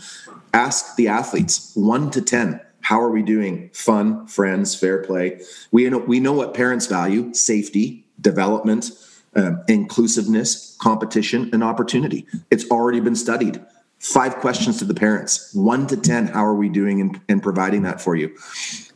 ask 0.53 0.95
the 0.95 1.07
athletes 1.07 1.71
one 1.75 2.09
to 2.11 2.21
ten. 2.21 2.61
How 2.81 3.01
are 3.01 3.11
we 3.11 3.21
doing? 3.21 3.69
Fun, 3.73 4.25
friends, 4.27 4.73
fair 4.73 5.03
play. 5.03 5.41
We 5.71 5.89
know 5.89 5.97
we 5.99 6.19
know 6.19 6.33
what 6.33 6.53
parents 6.53 6.87
value: 6.87 7.33
safety, 7.33 8.05
development, 8.21 8.91
um, 9.35 9.63
inclusiveness, 9.67 10.75
competition, 10.79 11.49
and 11.53 11.63
opportunity. 11.63 12.25
It's 12.49 12.69
already 12.71 12.99
been 12.99 13.15
studied. 13.15 13.61
Five 13.99 14.37
questions 14.37 14.79
to 14.79 14.85
the 14.85 14.93
parents, 14.93 15.53
one 15.53 15.85
to 15.87 15.97
10. 15.97 16.27
How 16.27 16.45
are 16.45 16.55
we 16.55 16.69
doing 16.69 16.99
in, 16.99 17.21
in 17.27 17.41
providing 17.41 17.83
that 17.83 17.99
for 17.99 18.15
you? 18.15 18.33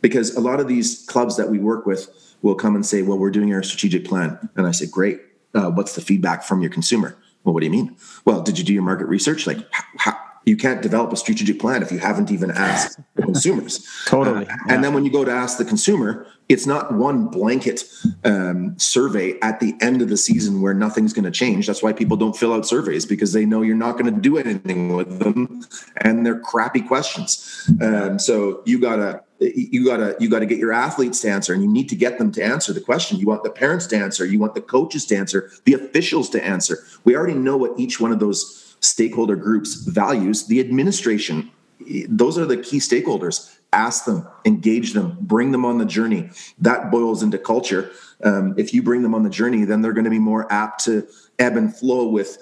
Because 0.02 0.34
a 0.36 0.40
lot 0.40 0.62
of 0.62 0.70
these 0.70 1.06
clubs 1.08 1.36
that 1.36 1.50
we 1.50 1.60
work 1.60 1.86
with, 1.86 2.08
will 2.44 2.56
come 2.56 2.76
and 2.76 2.86
say, 2.86 3.02
well, 3.02 3.18
we're 3.18 3.32
doing 3.32 3.52
our 3.54 3.64
strategic 3.64 4.06
plan. 4.06 4.38
And 4.56 4.68
I 4.68 4.72
say, 4.72 4.86
great. 4.86 5.20
Uh, 5.56 5.72
what's 5.72 5.96
the 5.96 6.02
feedback 6.02 6.44
from 6.44 6.62
your 6.62 6.70
consumer? 6.70 7.18
Well, 7.44 7.54
what 7.54 7.62
do 7.62 7.66
you 7.66 7.72
mean? 7.72 7.98
Well, 8.26 8.42
did 8.42 8.60
you 8.60 8.64
do 8.64 8.74
your 8.74 8.84
market 8.84 9.06
research? 9.06 9.48
Like, 9.48 9.60
how, 9.72 10.18
you 10.46 10.58
can't 10.58 10.82
develop 10.82 11.14
a 11.14 11.16
strategic 11.16 11.60
plan 11.60 11.82
if 11.82 11.92
you 11.92 12.00
haven't 12.00 12.32
even 12.32 12.52
asked 12.52 13.00
the 13.16 13.22
consumers. 13.24 13.88
totally. 14.06 14.46
Uh, 14.46 14.50
yeah. 14.50 14.74
And 14.74 14.84
then 14.84 14.94
when 14.94 15.06
you 15.06 15.12
go 15.12 15.24
to 15.24 15.32
ask 15.32 15.58
the 15.58 15.66
consumer, 15.66 16.28
it's 16.50 16.66
not 16.66 16.94
one 16.94 17.28
blanket 17.28 17.84
um, 18.26 18.78
survey 18.78 19.40
at 19.42 19.62
the 19.62 19.74
end 19.80 20.02
of 20.02 20.10
the 20.10 20.18
season 20.18 20.62
where 20.62 20.74
nothing's 20.74 21.14
going 21.14 21.24
to 21.24 21.32
change. 21.32 21.68
That's 21.68 21.82
why 21.82 21.94
people 21.94 22.18
don't 22.18 22.36
fill 22.36 22.54
out 22.54 22.66
surveys 22.66 23.06
because 23.06 23.32
they 23.32 23.46
know 23.46 23.62
you're 23.62 23.76
not 23.76 23.94
going 23.94 24.14
to 24.14 24.20
do 24.20 24.38
anything 24.38 24.96
with 24.96 25.20
them, 25.20 25.64
and 26.02 26.26
they're 26.26 26.40
crappy 26.40 26.82
questions. 26.82 27.70
Um, 27.82 28.20
so 28.20 28.62
you 28.66 28.80
gotta 28.80 29.24
you 29.56 29.86
gotta 29.86 30.16
you 30.20 30.30
gotta 30.30 30.46
get 30.46 30.58
your 30.58 30.74
athletes 30.74 31.22
to 31.22 31.30
answer, 31.30 31.54
and 31.54 31.62
you 31.62 31.70
need 31.70 31.90
to 31.90 31.96
get 31.96 32.18
them 32.18 32.32
to 32.34 32.44
answer 32.44 32.74
the 32.74 32.82
question. 32.82 33.20
You 33.20 33.28
want 33.28 33.44
the 33.44 33.50
parents 33.50 33.88
to 33.88 33.98
answer, 33.98 34.26
you 34.26 34.40
want 34.40 34.56
the 34.56 34.62
coaches 34.62 35.06
to 35.08 35.16
answer, 35.16 35.52
the 35.66 35.74
officials 35.74 36.30
to 36.32 36.44
answer. 36.44 36.80
We 37.04 37.16
already 37.16 37.34
know 37.34 37.58
what 37.58 37.80
each 37.80 38.00
one 38.00 38.12
of 38.12 38.20
those 38.20 38.76
stakeholder 38.80 39.36
groups 39.36 39.76
values. 39.76 40.48
The 40.48 40.60
administration, 40.60 41.52
those 42.08 42.38
are 42.38 42.46
the 42.46 42.58
key 42.58 42.80
stakeholders. 42.80 43.58
Ask 43.72 44.06
them, 44.06 44.28
engage 44.46 44.94
them, 44.94 45.18
bring 45.20 45.52
them 45.52 45.66
on 45.66 45.80
the 45.80 45.86
journey. 45.86 46.30
That 46.60 46.92
boils 46.92 47.24
into 47.24 47.40
culture. 47.40 47.92
Um, 48.24 48.54
if 48.56 48.74
you 48.74 48.84
bring 48.84 49.02
them 49.02 49.16
on 49.16 49.24
the 49.24 49.30
journey, 49.30 49.66
then 49.66 49.82
they're 49.82 49.94
going 49.94 50.04
to 50.04 50.12
be 50.12 50.20
more 50.20 50.52
apt 50.52 50.84
to 50.86 51.08
ebb 51.40 51.58
and 51.58 51.76
flow 51.76 52.08
with 52.08 52.38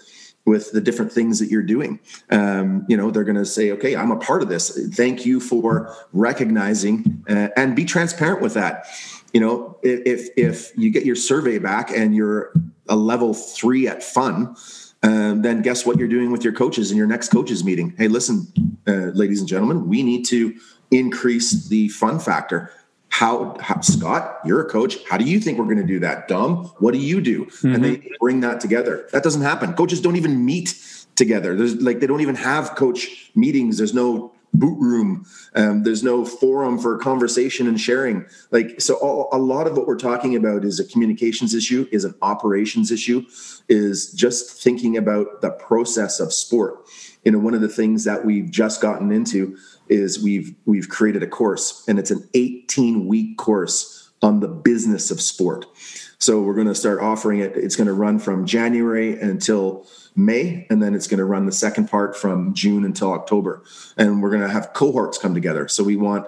with 0.46 0.72
the 0.72 0.82
different 0.82 1.12
things 1.12 1.40
that 1.40 1.50
you're 1.50 1.62
doing. 1.62 2.00
Um, 2.30 2.86
you 2.90 2.98
know, 2.98 3.12
they're 3.12 3.24
going 3.24 3.38
to 3.38 3.46
say, 3.46 3.72
okay, 3.72 3.96
I'm 3.96 4.12
a 4.12 4.18
part 4.18 4.42
of 4.42 4.50
this. 4.50 4.88
Thank 4.94 5.26
you 5.26 5.40
for 5.40 5.96
recognizing 6.14 7.24
uh, 7.30 7.50
and 7.56 7.76
be 7.76 7.86
transparent 7.86 8.42
with 8.42 8.54
that. 8.56 8.86
You 9.34 9.40
know, 9.40 9.78
if, 9.82 10.30
if 10.36 10.78
you 10.78 10.90
get 10.90 11.06
your 11.06 11.16
survey 11.16 11.58
back 11.58 11.92
and 11.92 12.16
you're 12.16 12.52
a 12.90 12.96
level 12.96 13.34
three 13.34 13.88
at 13.88 14.04
fun, 14.04 14.56
um, 15.04 15.42
then 15.42 15.62
guess 15.62 15.86
what 15.86 15.98
you're 15.98 16.08
doing 16.08 16.32
with 16.32 16.44
your 16.44 16.54
coaches 16.54 16.92
in 16.92 16.98
your 16.98 17.08
next 17.08 17.30
coaches 17.30 17.64
meeting? 17.64 17.94
Hey, 17.98 18.08
listen, 18.08 18.52
uh, 18.88 19.12
ladies 19.14 19.40
and 19.40 19.48
gentlemen, 19.48 19.88
we 19.88 20.04
need 20.04 20.26
to 20.26 20.56
increase 20.92 21.68
the 21.70 21.88
fun 21.90 22.20
factor 22.20 22.72
how, 23.12 23.58
how, 23.60 23.82
Scott, 23.82 24.40
you're 24.46 24.62
a 24.62 24.70
coach. 24.70 24.98
How 25.08 25.18
do 25.18 25.26
you 25.26 25.40
think 25.40 25.60
we're 25.60 25.66
going 25.66 25.78
to 25.78 25.84
do 25.84 26.00
that? 26.00 26.30
Dom. 26.30 26.66
what 26.80 26.94
do 26.94 26.98
you 26.98 27.22
do? 27.22 27.46
Mm-hmm. 27.46 27.76
And 27.76 27.84
they 27.84 27.96
mm-hmm. 27.98 28.14
bring 28.20 28.40
that 28.40 28.62
together. 28.62 29.08
That 29.12 29.22
doesn't 29.22 29.42
happen. 29.42 29.74
Coaches 29.74 30.00
don't 30.00 30.16
even 30.16 30.46
meet 30.46 30.82
together. 31.16 31.56
There's 31.56 31.76
like 31.76 32.00
they 32.00 32.08
don't 32.08 32.22
even 32.22 32.36
have 32.36 32.76
coach 32.76 33.30
meetings. 33.36 33.78
There's 33.78 33.94
no 33.94 34.34
boot 34.54 34.78
room. 34.80 35.26
Um, 35.56 35.84
there's 35.84 36.04
no 36.04 36.26
forum 36.26 36.80
for 36.80 36.98
conversation 36.98 37.68
and 37.68 37.80
sharing. 37.80 38.26
Like 38.50 38.80
so, 38.80 38.96
all, 38.96 39.28
a 39.34 39.38
lot 39.38 39.68
of 39.68 39.76
what 39.78 39.88
we're 39.88 39.98
talking 39.98 40.36
about 40.36 40.64
is 40.64 40.80
a 40.80 40.86
communications 40.86 41.54
issue, 41.54 41.88
is 41.92 42.06
an 42.06 42.16
operations 42.22 42.92
issue, 42.92 43.26
is 43.68 44.12
just 44.14 44.64
thinking 44.64 44.96
about 44.96 45.42
the 45.42 45.52
process 45.52 46.22
of 46.22 46.32
sport. 46.32 46.86
You 47.26 47.34
know, 47.34 47.40
one 47.40 47.54
of 47.54 47.62
the 47.62 47.70
things 47.70 48.06
that 48.06 48.26
we've 48.26 48.50
just 48.50 48.82
gotten 48.82 49.12
into 49.12 49.58
is 49.92 50.24
we've 50.24 50.56
we've 50.66 50.90
created 50.90 51.22
a 51.22 51.28
course 51.28 51.86
and 51.88 52.00
it's 52.00 52.12
an 52.12 52.28
18 52.34 53.08
week 53.08 53.38
course 53.38 54.10
on 54.22 54.40
the 54.40 54.48
business 54.48 55.12
of 55.12 55.20
sport. 55.20 55.66
So 56.20 56.40
we're 56.42 56.54
going 56.54 56.68
to 56.68 56.76
start 56.76 57.02
offering 57.02 57.40
it. 57.40 57.56
It's 57.56 57.76
going 57.76 57.88
to 57.88 57.94
run 57.94 58.20
from 58.20 58.46
January 58.46 59.20
until 59.20 59.88
May, 60.16 60.68
and 60.70 60.82
then 60.82 60.94
it's 60.94 61.08
going 61.08 61.18
to 61.18 61.26
run 61.26 61.48
the 61.48 61.52
second 61.52 61.90
part 61.90 62.16
from 62.16 62.54
June 62.54 62.86
until 62.86 63.12
October. 63.12 63.64
And 63.98 64.22
we're 64.22 64.30
going 64.30 64.44
to 64.44 64.50
have 64.50 64.74
cohorts 64.74 65.18
come 65.18 65.34
together. 65.34 65.68
So 65.68 65.84
we 65.84 65.96
want, 65.96 66.28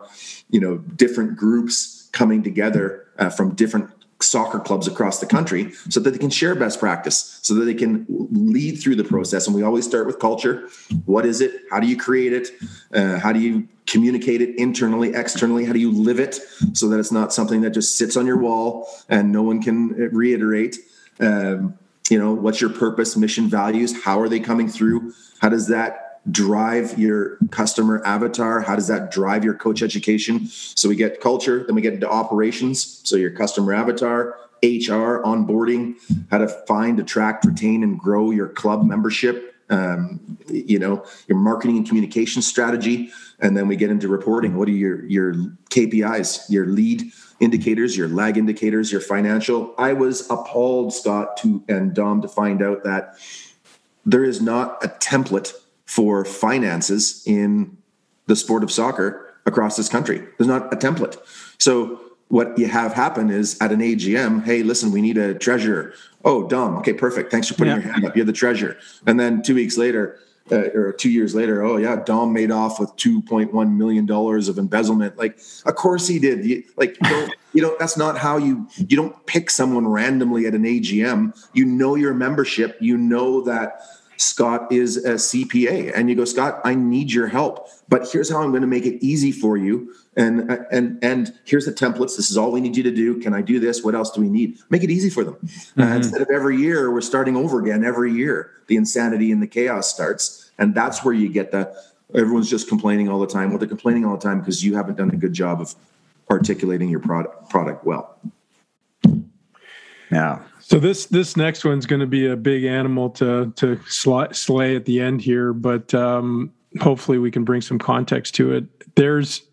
you 0.49 0.59
know, 0.59 0.77
different 0.77 1.37
groups 1.37 2.09
coming 2.11 2.41
together 2.41 3.05
uh, 3.19 3.29
from 3.29 3.53
different 3.53 3.91
soccer 4.23 4.59
clubs 4.59 4.87
across 4.87 5.19
the 5.19 5.25
country 5.25 5.71
so 5.89 5.99
that 5.99 6.11
they 6.11 6.17
can 6.17 6.29
share 6.29 6.55
best 6.55 6.79
practice 6.79 7.39
so 7.41 7.53
that 7.55 7.65
they 7.65 7.73
can 7.73 8.05
lead 8.09 8.77
through 8.77 8.95
the 8.95 9.03
process. 9.03 9.47
And 9.47 9.55
we 9.55 9.63
always 9.63 9.85
start 9.85 10.07
with 10.07 10.19
culture. 10.19 10.69
What 11.05 11.25
is 11.25 11.41
it? 11.41 11.61
How 11.69 11.79
do 11.79 11.87
you 11.87 11.97
create 11.97 12.33
it? 12.33 12.49
Uh, 12.93 13.19
how 13.19 13.33
do 13.33 13.39
you 13.39 13.67
communicate 13.85 14.41
it 14.41 14.55
internally 14.57 15.13
externally? 15.13 15.65
How 15.65 15.73
do 15.73 15.79
you 15.79 15.91
live 15.91 16.19
it 16.19 16.35
so 16.73 16.87
that 16.89 16.99
it's 16.99 17.11
not 17.11 17.33
something 17.33 17.61
that 17.61 17.71
just 17.71 17.97
sits 17.97 18.15
on 18.15 18.25
your 18.25 18.37
wall 18.37 18.87
and 19.09 19.31
no 19.31 19.43
one 19.43 19.61
can 19.61 19.89
reiterate? 19.89 20.77
Um, 21.19 21.77
you 22.09 22.19
know 22.19 22.33
what's 22.33 22.59
your 22.59 22.69
purpose 22.69 23.15
mission 23.15 23.47
values? 23.47 24.03
How 24.03 24.19
are 24.19 24.29
they 24.29 24.39
coming 24.39 24.67
through? 24.67 25.13
How 25.39 25.49
does 25.49 25.67
that 25.67 26.02
drive 26.31 26.97
your 26.97 27.37
customer 27.51 28.01
avatar? 28.05 28.61
How 28.61 28.75
does 28.75 28.87
that 28.87 29.11
drive 29.11 29.43
your 29.43 29.53
coach 29.53 29.81
education? 29.81 30.47
So 30.47 30.87
we 30.87 30.95
get 30.95 31.19
culture, 31.19 31.63
then 31.65 31.75
we 31.75 31.81
get 31.81 31.93
into 31.93 32.09
operations. 32.09 33.01
So 33.03 33.15
your 33.15 33.31
customer 33.31 33.73
avatar, 33.73 34.37
HR, 34.63 35.21
onboarding, 35.23 35.95
how 36.31 36.37
to 36.37 36.47
find, 36.47 36.99
attract, 36.99 37.45
retain, 37.45 37.83
and 37.83 37.99
grow 37.99 38.31
your 38.31 38.47
club 38.47 38.85
membership. 38.85 39.49
Um, 39.69 40.37
you 40.49 40.77
know 40.77 41.05
your 41.27 41.37
marketing 41.37 41.77
and 41.77 41.87
communication 41.87 42.41
strategy, 42.41 43.11
and 43.39 43.55
then 43.57 43.67
we 43.67 43.75
get 43.75 43.89
into 43.89 44.07
reporting. 44.07 44.55
What 44.55 44.67
are 44.67 44.71
your 44.71 45.05
your 45.05 45.33
KPIs, 45.71 46.49
your 46.49 46.65
lead 46.67 47.11
indicators, 47.39 47.97
your 47.97 48.09
lag 48.09 48.37
indicators, 48.37 48.91
your 48.91 49.01
financial? 49.01 49.73
I 49.77 49.93
was 49.93 50.29
appalled, 50.29 50.93
Scott, 50.93 51.37
to 51.37 51.63
and 51.69 51.93
Dom, 51.93 52.21
to 52.21 52.27
find 52.27 52.61
out 52.61 52.83
that 52.83 53.17
there 54.05 54.23
is 54.23 54.41
not 54.41 54.83
a 54.83 54.89
template 54.89 55.53
for 55.85 56.25
finances 56.25 57.23
in 57.25 57.77
the 58.27 58.35
sport 58.35 58.63
of 58.63 58.71
soccer 58.71 59.35
across 59.45 59.75
this 59.75 59.89
country. 59.89 60.23
There's 60.37 60.47
not 60.47 60.73
a 60.73 60.77
template. 60.77 61.17
So 61.57 61.99
what 62.29 62.57
you 62.57 62.67
have 62.67 62.93
happen 62.93 63.29
is 63.29 63.59
at 63.61 63.71
an 63.71 63.79
AGM, 63.79 64.43
hey, 64.43 64.63
listen, 64.63 64.91
we 64.91 65.01
need 65.01 65.17
a 65.17 65.35
treasurer. 65.35 65.93
Oh, 66.25 66.47
Dom, 66.47 66.77
okay, 66.77 66.93
perfect. 66.93 67.31
Thanks 67.31 67.47
for 67.47 67.53
putting 67.53 67.75
yeah. 67.75 67.83
your 67.83 67.91
hand 67.93 68.05
up. 68.05 68.15
You're 68.15 68.25
the 68.25 68.33
treasurer. 68.33 68.77
And 69.05 69.19
then 69.19 69.43
two 69.43 69.55
weeks 69.55 69.77
later, 69.77 70.17
uh, 70.51 70.69
or 70.73 70.91
two 70.91 71.09
years 71.09 71.33
later, 71.33 71.63
oh 71.63 71.77
yeah, 71.77 71.95
Dom 72.03 72.33
made 72.33 72.51
off 72.51 72.79
with 72.79 72.93
two 72.97 73.21
point 73.21 73.53
one 73.53 73.77
million 73.77 74.05
dollars 74.05 74.49
of 74.49 74.57
embezzlement. 74.57 75.17
Like, 75.17 75.39
of 75.65 75.75
course 75.75 76.07
he 76.07 76.19
did. 76.19 76.43
You, 76.43 76.63
like, 76.75 76.97
you 77.01 77.09
don't, 77.09 77.33
you 77.53 77.61
know, 77.61 77.75
that's 77.79 77.95
not 77.95 78.17
how 78.17 78.37
you 78.37 78.67
you 78.75 78.97
don't 78.97 79.25
pick 79.25 79.49
someone 79.49 79.87
randomly 79.87 80.45
at 80.45 80.53
an 80.53 80.63
AGM. 80.63 81.33
You 81.53 81.65
know 81.65 81.95
your 81.95 82.13
membership. 82.13 82.77
You 82.81 82.97
know 82.97 83.41
that 83.43 83.83
Scott 84.23 84.71
is 84.71 84.97
a 84.97 85.15
CPA. 85.15 85.91
And 85.95 86.09
you 86.09 86.15
go, 86.15 86.25
Scott, 86.25 86.61
I 86.63 86.75
need 86.75 87.11
your 87.11 87.27
help, 87.27 87.67
but 87.89 88.07
here's 88.11 88.29
how 88.29 88.41
I'm 88.41 88.51
going 88.51 88.61
to 88.61 88.67
make 88.67 88.85
it 88.85 89.03
easy 89.03 89.31
for 89.31 89.57
you. 89.57 89.93
And 90.15 90.49
and 90.71 91.03
and 91.03 91.33
here's 91.43 91.65
the 91.65 91.73
templates. 91.73 92.15
This 92.15 92.29
is 92.29 92.37
all 92.37 92.51
we 92.51 92.61
need 92.61 92.77
you 92.77 92.83
to 92.83 92.91
do. 92.91 93.19
Can 93.19 93.33
I 93.33 93.41
do 93.41 93.59
this? 93.59 93.83
What 93.83 93.95
else 93.95 94.11
do 94.11 94.21
we 94.21 94.29
need? 94.29 94.59
Make 94.69 94.83
it 94.83 94.91
easy 94.91 95.09
for 95.09 95.23
them. 95.23 95.37
Uh, 95.41 95.47
mm-hmm. 95.47 95.81
Uh, 95.81 95.95
instead 95.95 96.21
of 96.21 96.29
every 96.31 96.57
year, 96.57 96.91
we're 96.91 97.01
starting 97.01 97.35
over 97.35 97.59
again. 97.59 97.83
Every 97.83 98.13
year, 98.13 98.51
the 98.67 98.75
insanity 98.75 99.31
and 99.31 99.41
the 99.41 99.47
chaos 99.47 99.87
starts, 99.87 100.51
and 100.57 100.75
that's 100.75 101.03
where 101.03 101.15
you 101.15 101.29
get 101.29 101.51
the 101.51 101.75
everyone's 102.13 102.49
just 102.49 102.69
complaining 102.69 103.09
all 103.09 103.19
the 103.19 103.27
time. 103.27 103.49
Well, 103.49 103.57
they're 103.57 103.67
complaining 103.67 104.05
all 104.05 104.15
the 104.15 104.23
time 104.23 104.39
because 104.39 104.63
you 104.63 104.75
haven't 104.75 104.97
done 104.97 105.09
a 105.09 105.17
good 105.17 105.33
job 105.33 105.59
of 105.59 105.73
articulating 106.29 106.89
your 106.89 106.99
product 106.99 107.49
product 107.49 107.83
well. 107.83 108.17
Yeah. 110.11 110.43
So 110.73 110.79
this 110.79 111.05
this 111.05 111.37
next 111.37 111.63
one's 111.63 111.85
going 111.85 111.99
to 111.99 112.07
be 112.07 112.25
a 112.25 112.35
big 112.35 112.63
animal 112.63 113.11
to 113.11 113.53
to 113.57 113.79
slay 113.85 114.75
at 114.75 114.85
the 114.85 115.01
end 115.01 115.21
here, 115.21 115.53
but 115.53 115.93
um, 115.93 116.51
hopefully 116.81 117.19
we 117.19 117.29
can 117.29 117.43
bring 117.43 117.61
some 117.61 117.77
context 117.77 118.33
to 118.35 118.53
it. 118.53 118.95
There's 118.95 119.43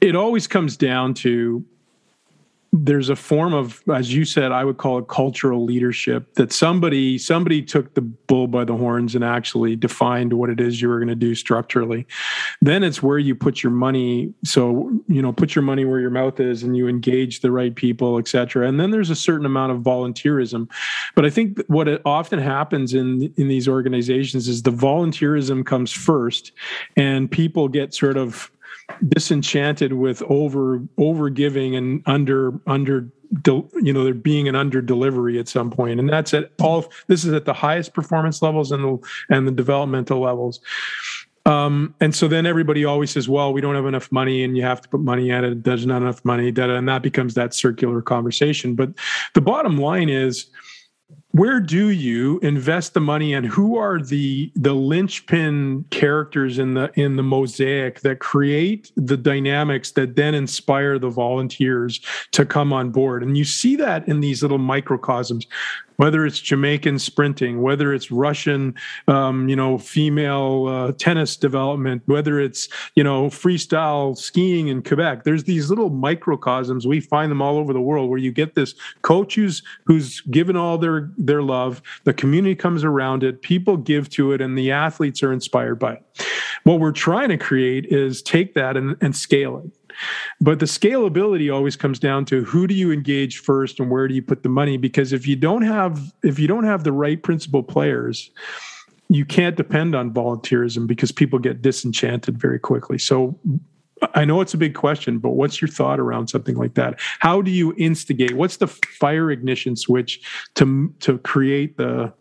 it 0.00 0.16
always 0.16 0.48
comes 0.48 0.76
down 0.76 1.14
to 1.14 1.64
there's 2.72 3.08
a 3.08 3.16
form 3.16 3.52
of 3.52 3.82
as 3.92 4.14
you 4.14 4.24
said 4.24 4.52
i 4.52 4.64
would 4.64 4.76
call 4.76 4.98
it 4.98 5.08
cultural 5.08 5.64
leadership 5.64 6.34
that 6.34 6.52
somebody 6.52 7.18
somebody 7.18 7.62
took 7.62 7.94
the 7.94 8.00
bull 8.00 8.46
by 8.46 8.64
the 8.64 8.76
horns 8.76 9.16
and 9.16 9.24
actually 9.24 9.74
defined 9.74 10.32
what 10.32 10.48
it 10.48 10.60
is 10.60 10.80
you 10.80 10.88
were 10.88 10.98
going 10.98 11.08
to 11.08 11.16
do 11.16 11.34
structurally. 11.34 12.06
Then 12.62 12.84
it's 12.84 13.02
where 13.02 13.18
you 13.18 13.34
put 13.34 13.62
your 13.62 13.72
money 13.72 14.32
so 14.44 14.90
you 15.08 15.20
know 15.20 15.32
put 15.32 15.54
your 15.54 15.62
money 15.62 15.84
where 15.84 15.98
your 15.98 16.10
mouth 16.10 16.38
is 16.38 16.62
and 16.62 16.76
you 16.76 16.86
engage 16.86 17.40
the 17.40 17.50
right 17.50 17.74
people 17.74 18.18
etc 18.18 18.68
and 18.68 18.78
then 18.78 18.92
there's 18.92 19.10
a 19.10 19.16
certain 19.16 19.46
amount 19.46 19.72
of 19.72 19.78
volunteerism. 19.78 20.70
But 21.16 21.26
i 21.26 21.30
think 21.30 21.60
what 21.66 21.88
often 22.06 22.38
happens 22.38 22.94
in 22.94 23.34
in 23.36 23.48
these 23.48 23.66
organizations 23.66 24.46
is 24.46 24.62
the 24.62 24.70
volunteerism 24.70 25.66
comes 25.66 25.90
first 25.90 26.52
and 26.96 27.28
people 27.28 27.66
get 27.66 27.94
sort 27.94 28.16
of 28.16 28.50
disenchanted 29.08 29.92
with 29.92 30.22
over 30.22 30.82
over 30.98 31.30
giving 31.30 31.76
and 31.76 32.02
under 32.06 32.52
under 32.66 33.10
you 33.82 33.92
know 33.92 34.04
there 34.04 34.14
being 34.14 34.48
an 34.48 34.56
under 34.56 34.82
delivery 34.82 35.38
at 35.38 35.48
some 35.48 35.70
point. 35.70 36.00
And 36.00 36.08
that's 36.08 36.34
at 36.34 36.52
all 36.60 36.90
this 37.06 37.24
is 37.24 37.32
at 37.32 37.44
the 37.44 37.54
highest 37.54 37.94
performance 37.94 38.42
levels 38.42 38.72
and 38.72 38.84
the 38.84 39.08
and 39.28 39.46
the 39.46 39.52
developmental 39.52 40.20
levels. 40.20 40.60
Um, 41.46 41.94
and 42.00 42.14
so 42.14 42.28
then 42.28 42.44
everybody 42.44 42.84
always 42.84 43.12
says 43.12 43.28
well 43.28 43.52
we 43.52 43.60
don't 43.60 43.74
have 43.74 43.86
enough 43.86 44.10
money 44.12 44.44
and 44.44 44.56
you 44.56 44.62
have 44.62 44.80
to 44.82 44.88
put 44.88 45.00
money 45.00 45.30
at 45.30 45.44
it. 45.44 45.64
There's 45.64 45.86
not 45.86 46.02
enough 46.02 46.24
money 46.24 46.50
that 46.50 46.70
and 46.70 46.88
that 46.88 47.02
becomes 47.02 47.34
that 47.34 47.54
circular 47.54 48.02
conversation. 48.02 48.74
But 48.74 48.90
the 49.34 49.40
bottom 49.40 49.78
line 49.78 50.08
is 50.08 50.46
where 51.32 51.60
do 51.60 51.90
you 51.90 52.38
invest 52.40 52.94
the 52.94 53.00
money 53.00 53.34
and 53.34 53.46
who 53.46 53.76
are 53.76 54.00
the 54.00 54.50
the 54.56 54.74
linchpin 54.74 55.84
characters 55.90 56.58
in 56.58 56.74
the 56.74 56.90
in 56.94 57.16
the 57.16 57.22
mosaic 57.22 58.00
that 58.00 58.18
create 58.18 58.90
the 58.96 59.16
dynamics 59.16 59.92
that 59.92 60.16
then 60.16 60.34
inspire 60.34 60.98
the 60.98 61.08
volunteers 61.08 62.00
to 62.32 62.44
come 62.44 62.72
on 62.72 62.90
board? 62.90 63.22
And 63.22 63.38
you 63.38 63.44
see 63.44 63.76
that 63.76 64.06
in 64.08 64.20
these 64.20 64.42
little 64.42 64.58
microcosms 64.58 65.46
whether 66.00 66.24
it's 66.24 66.40
Jamaican 66.40 66.98
sprinting, 66.98 67.60
whether 67.60 67.92
it's 67.92 68.10
Russian, 68.10 68.74
um, 69.06 69.50
you 69.50 69.54
know, 69.54 69.76
female 69.76 70.66
uh, 70.66 70.92
tennis 70.92 71.36
development, 71.36 72.00
whether 72.06 72.40
it's 72.40 72.70
you 72.94 73.04
know 73.04 73.26
freestyle 73.26 74.16
skiing 74.16 74.68
in 74.68 74.82
Quebec. 74.82 75.24
There's 75.24 75.44
these 75.44 75.68
little 75.68 75.90
microcosms. 75.90 76.86
We 76.86 77.00
find 77.00 77.30
them 77.30 77.42
all 77.42 77.58
over 77.58 77.74
the 77.74 77.82
world 77.82 78.08
where 78.08 78.18
you 78.18 78.32
get 78.32 78.54
this 78.54 78.74
coach 79.02 79.34
who's 79.34 79.62
who's 79.84 80.22
given 80.22 80.56
all 80.56 80.78
their 80.78 81.10
their 81.18 81.42
love. 81.42 81.82
The 82.04 82.14
community 82.14 82.54
comes 82.54 82.82
around 82.82 83.22
it. 83.22 83.42
People 83.42 83.76
give 83.76 84.08
to 84.10 84.32
it, 84.32 84.40
and 84.40 84.56
the 84.56 84.70
athletes 84.70 85.22
are 85.22 85.34
inspired 85.34 85.78
by 85.78 85.96
it. 85.96 86.26
What 86.64 86.80
we're 86.80 86.92
trying 86.92 87.28
to 87.28 87.36
create 87.36 87.84
is 87.86 88.22
take 88.22 88.54
that 88.54 88.74
and, 88.78 88.96
and 89.02 89.14
scale 89.14 89.58
it. 89.58 89.79
But 90.40 90.58
the 90.58 90.66
scalability 90.66 91.52
always 91.52 91.76
comes 91.76 91.98
down 91.98 92.24
to 92.26 92.44
who 92.44 92.66
do 92.66 92.74
you 92.74 92.92
engage 92.92 93.38
first 93.38 93.80
and 93.80 93.90
where 93.90 94.08
do 94.08 94.14
you 94.14 94.22
put 94.22 94.42
the 94.42 94.48
money? 94.48 94.76
Because 94.76 95.12
if 95.12 95.26
you 95.26 95.36
don't 95.36 95.62
have 95.62 96.12
if 96.22 96.38
you 96.38 96.48
don't 96.48 96.64
have 96.64 96.84
the 96.84 96.92
right 96.92 97.22
principal 97.22 97.62
players, 97.62 98.30
you 99.08 99.24
can't 99.24 99.56
depend 99.56 99.94
on 99.94 100.12
volunteerism 100.12 100.86
because 100.86 101.12
people 101.12 101.38
get 101.38 101.62
disenchanted 101.62 102.38
very 102.38 102.58
quickly. 102.58 102.98
So 102.98 103.38
I 104.14 104.24
know 104.24 104.40
it's 104.40 104.54
a 104.54 104.58
big 104.58 104.74
question, 104.74 105.18
but 105.18 105.30
what's 105.30 105.60
your 105.60 105.68
thought 105.68 106.00
around 106.00 106.28
something 106.28 106.56
like 106.56 106.74
that? 106.74 106.98
How 107.18 107.42
do 107.42 107.50
you 107.50 107.74
instigate? 107.76 108.34
What's 108.34 108.56
the 108.56 108.66
fire 108.66 109.30
ignition 109.30 109.76
switch 109.76 110.20
to 110.54 110.94
to 111.00 111.18
create 111.18 111.76
the 111.76 112.12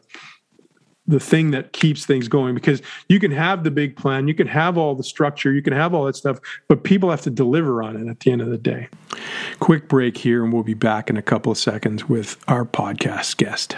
the 1.09 1.19
thing 1.19 1.51
that 1.51 1.73
keeps 1.73 2.05
things 2.05 2.27
going 2.27 2.53
because 2.53 2.81
you 3.07 3.19
can 3.19 3.31
have 3.31 3.63
the 3.63 3.71
big 3.71 3.97
plan, 3.97 4.27
you 4.27 4.35
can 4.35 4.47
have 4.47 4.77
all 4.77 4.93
the 4.93 5.03
structure, 5.03 5.51
you 5.51 5.61
can 5.61 5.73
have 5.73 5.93
all 5.93 6.05
that 6.05 6.15
stuff, 6.15 6.39
but 6.67 6.83
people 6.83 7.09
have 7.09 7.21
to 7.21 7.31
deliver 7.31 7.81
on 7.81 7.97
it 7.97 8.09
at 8.09 8.19
the 8.19 8.31
end 8.31 8.41
of 8.41 8.49
the 8.49 8.57
day. 8.57 8.87
Quick 9.59 9.87
break 9.87 10.17
here, 10.17 10.43
and 10.43 10.53
we'll 10.53 10.63
be 10.63 10.75
back 10.75 11.09
in 11.09 11.17
a 11.17 11.21
couple 11.21 11.51
of 11.51 11.57
seconds 11.57 12.07
with 12.07 12.37
our 12.47 12.63
podcast 12.63 13.37
guest. 13.37 13.75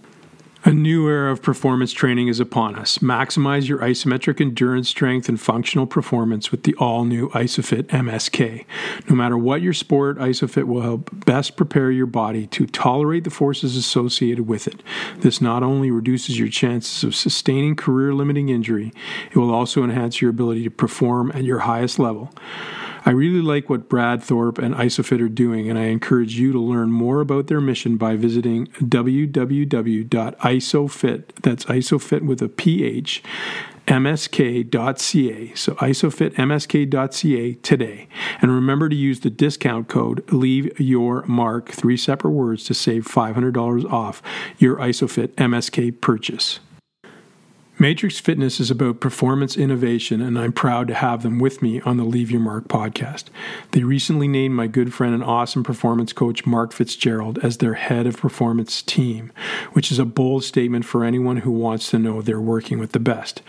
A 0.63 0.75
new 0.75 1.09
era 1.09 1.33
of 1.33 1.41
performance 1.41 1.91
training 1.91 2.29
is 2.29 2.39
upon 2.39 2.77
us. 2.77 2.99
Maximize 2.99 3.67
your 3.67 3.79
isometric 3.79 4.43
endurance 4.43 4.91
strength 4.91 5.27
and 5.27 5.41
functional 5.41 5.87
performance 5.87 6.51
with 6.51 6.65
the 6.65 6.75
all 6.75 7.07
new 7.07 7.31
ISOPHIT 7.31 7.85
MSK. 7.85 8.67
No 9.09 9.17
matter 9.17 9.39
what 9.39 9.63
your 9.63 9.73
sport, 9.73 10.19
ISOPHIT 10.19 10.65
will 10.65 10.83
help 10.83 11.09
best 11.25 11.57
prepare 11.57 11.91
your 11.91 12.05
body 12.05 12.47
to 12.49 12.67
tolerate 12.67 13.25
the 13.25 13.31
forces 13.31 13.75
associated 13.75 14.49
with 14.49 14.69
it. 14.69 14.83
This 15.21 15.41
not 15.41 15.63
only 15.63 15.91
reduces 15.91 16.39
your 16.39 16.49
chances 16.49 17.05
of 17.05 17.15
sustaining 17.15 17.75
career 17.75 18.13
limiting 18.13 18.51
injury, 18.51 18.93
it 19.31 19.39
will 19.39 19.55
also 19.55 19.83
enhance 19.83 20.21
your 20.21 20.31
ability 20.31 20.65
to 20.65 20.71
perform 20.71 21.33
at 21.33 21.45
your 21.45 21.61
highest 21.61 21.99
level. 21.99 22.35
I 23.05 23.11
really 23.11 23.41
like 23.41 23.71
what 23.71 23.89
Brad 23.89 24.23
Thorpe 24.23 24.59
and 24.59 24.75
ISOPHIT 24.75 25.21
are 25.23 25.29
doing, 25.29 25.71
and 25.71 25.79
I 25.79 25.85
encourage 25.85 26.39
you 26.39 26.53
to 26.53 26.61
learn 26.61 26.91
more 26.93 27.21
about 27.21 27.47
their 27.47 27.61
mission 27.61 27.97
by 27.97 28.17
visiting 28.17 28.67
www.isophit, 28.79 30.07
that's 31.43 31.65
isophit 31.65 32.23
with 32.23 32.43
a 32.43 32.49
PH, 32.49 33.23
msk.ca. 33.87 35.55
So 35.55 35.75
isophitmsk.ca 35.75 37.55
today. 37.55 38.09
And 38.41 38.55
remember 38.55 38.89
to 38.89 38.97
use 38.97 39.21
the 39.21 39.31
discount 39.31 39.89
code 39.89 40.31
leave 40.33 40.79
your 40.79 41.25
mark, 41.27 41.71
three 41.71 41.97
separate 41.97 42.33
words 42.33 42.65
to 42.65 42.75
save 42.75 43.07
$500 43.07 43.91
off 43.91 44.23
your 44.59 44.77
isophit 44.77 45.29
MSK 45.35 46.01
purchase. 46.01 46.61
Matrix 47.81 48.21
Fitness 48.21 48.61
is 48.61 48.71
about 48.71 49.01
performance 49.01 49.57
innovation, 49.57 50.21
and 50.21 50.39
I'm 50.39 50.53
proud 50.53 50.87
to 50.89 50.95
have 50.95 51.23
them 51.23 51.39
with 51.39 51.63
me 51.63 51.81
on 51.81 51.97
the 51.97 52.05
Leave 52.05 52.31
Your 52.31 52.43
Mark 52.43 52.69
podcast. 52.69 53.29
They 53.71 53.85
recently 53.85 54.29
named 54.29 54.55
my 54.55 54.67
good 54.67 54.93
friend 54.93 55.15
and 55.15 55.25
awesome 55.25 55.65
performance 55.65 56.13
coach, 56.13 56.45
Mark 56.45 56.75
Fitzgerald, 56.75 57.39
as 57.39 57.57
their 57.57 57.73
head 57.73 58.07
of 58.07 58.19
performance 58.19 58.83
team, 58.83 59.33
which 59.73 59.91
is 59.91 59.99
a 59.99 60.05
bold 60.05 60.45
statement 60.45 60.85
for 60.85 61.05
anyone 61.05 61.39
who 61.39 61.51
wants 61.51 61.89
to 61.89 61.99
know 61.99 62.21
they're 62.21 62.39
working 62.39 62.79
with 62.79 62.93
the 62.93 63.01
best. 63.01 63.41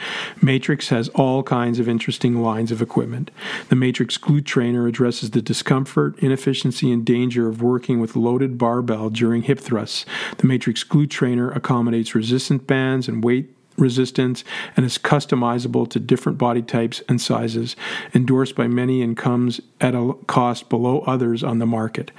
Matrix 0.41 0.87
has 0.87 1.09
all 1.09 1.43
kinds 1.43 1.77
of 1.77 1.89
interesting 1.89 2.41
lines 2.41 2.71
of 2.71 2.81
equipment. 2.81 3.31
The 3.67 3.75
Matrix 3.75 4.17
Glute 4.17 4.45
Trainer 4.45 4.87
addresses 4.87 5.31
the 5.31 5.41
discomfort, 5.41 6.17
inefficiency, 6.19 6.89
and 6.89 7.03
danger 7.03 7.49
of 7.49 7.61
working 7.61 7.99
with 7.99 8.15
loaded 8.15 8.57
barbell 8.57 9.09
during 9.09 9.41
hip 9.41 9.59
thrusts. 9.59 10.05
The 10.37 10.47
Matrix 10.47 10.85
Glute 10.85 11.09
Trainer 11.09 11.51
accommodates 11.51 12.15
resistant 12.15 12.65
bands 12.65 13.09
and 13.09 13.21
weight 13.21 13.53
resistance 13.81 14.43
and 14.77 14.85
is 14.85 14.97
customizable 14.97 15.89
to 15.89 15.99
different 15.99 16.37
body 16.37 16.61
types 16.61 17.01
and 17.09 17.19
sizes, 17.19 17.75
endorsed 18.13 18.55
by 18.55 18.67
many 18.67 19.01
and 19.01 19.17
comes 19.17 19.59
at 19.81 19.95
a 19.95 20.13
cost 20.27 20.69
below 20.69 20.99
others 21.01 21.43
on 21.43 21.59
the 21.59 21.65
market. 21.65 22.11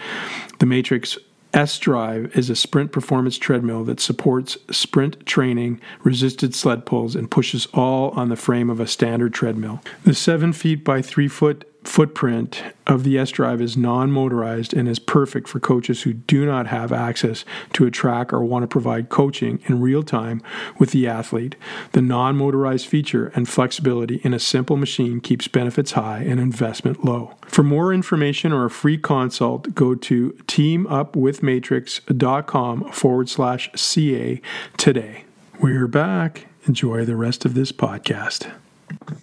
The 0.58 0.66
Matrix 0.66 1.16
S 1.54 1.78
Drive 1.78 2.34
is 2.36 2.48
a 2.48 2.56
sprint 2.56 2.92
performance 2.92 3.36
treadmill 3.36 3.84
that 3.84 4.00
supports 4.00 4.56
sprint 4.70 5.24
training, 5.26 5.80
resisted 6.02 6.54
sled 6.54 6.86
pulls, 6.86 7.14
and 7.14 7.30
pushes 7.30 7.66
all 7.74 8.10
on 8.10 8.30
the 8.30 8.36
frame 8.36 8.70
of 8.70 8.80
a 8.80 8.86
standard 8.86 9.34
treadmill. 9.34 9.82
The 10.04 10.14
7 10.14 10.52
feet 10.54 10.82
by 10.82 11.02
3 11.02 11.28
foot 11.28 11.68
footprint 11.84 12.62
of 12.86 13.04
the 13.04 13.18
S 13.18 13.30
Drive 13.30 13.60
is 13.60 13.76
non 13.76 14.10
motorized 14.10 14.72
and 14.72 14.88
is 14.88 14.98
perfect 14.98 15.48
for 15.48 15.60
coaches 15.60 16.02
who 16.02 16.12
do 16.12 16.44
not 16.46 16.66
have 16.68 16.92
access 16.92 17.44
to 17.74 17.86
a 17.86 17.90
track 17.90 18.32
or 18.32 18.44
want 18.44 18.62
to 18.62 18.66
provide 18.66 19.08
coaching 19.08 19.60
in 19.66 19.80
real 19.80 20.02
time 20.02 20.42
with 20.78 20.90
the 20.92 21.06
athlete. 21.06 21.56
The 21.92 22.02
non 22.02 22.36
motorized 22.36 22.86
feature 22.86 23.30
and 23.34 23.48
flexibility 23.48 24.20
in 24.24 24.34
a 24.34 24.38
simple 24.38 24.76
machine 24.76 25.20
keeps 25.20 25.48
benefits 25.48 25.92
high 25.92 26.20
and 26.20 26.40
investment 26.40 27.04
low. 27.04 27.34
For 27.42 27.62
more 27.62 27.92
information 27.92 28.52
or 28.52 28.64
a 28.64 28.70
free 28.70 28.98
consult, 28.98 29.74
go 29.74 29.94
to 29.94 30.30
teamupwithmatrix.com 30.46 32.92
forward 32.92 33.28
slash 33.28 33.70
CA 33.74 34.40
today. 34.76 35.24
We're 35.60 35.86
back. 35.86 36.46
Enjoy 36.66 37.04
the 37.04 37.16
rest 37.16 37.44
of 37.44 37.54
this 37.54 37.72
podcast. 37.72 38.50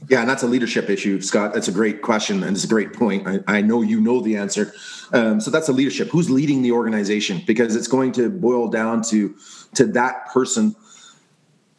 Yeah, 0.09 0.21
and 0.21 0.29
that's 0.29 0.43
a 0.43 0.47
leadership 0.47 0.89
issue, 0.89 1.21
Scott. 1.21 1.53
That's 1.53 1.67
a 1.67 1.71
great 1.71 2.01
question, 2.01 2.43
and 2.43 2.55
it's 2.55 2.65
a 2.65 2.67
great 2.67 2.93
point. 2.93 3.27
I, 3.27 3.39
I 3.47 3.61
know 3.61 3.81
you 3.81 4.01
know 4.01 4.21
the 4.21 4.37
answer. 4.37 4.73
Um, 5.13 5.39
so 5.39 5.51
that's 5.51 5.69
a 5.69 5.73
leadership. 5.73 6.09
Who's 6.09 6.29
leading 6.29 6.61
the 6.61 6.71
organization? 6.71 7.41
Because 7.45 7.75
it's 7.75 7.87
going 7.87 8.11
to 8.13 8.29
boil 8.29 8.67
down 8.69 9.01
to 9.03 9.35
to 9.75 9.85
that 9.87 10.27
person 10.33 10.75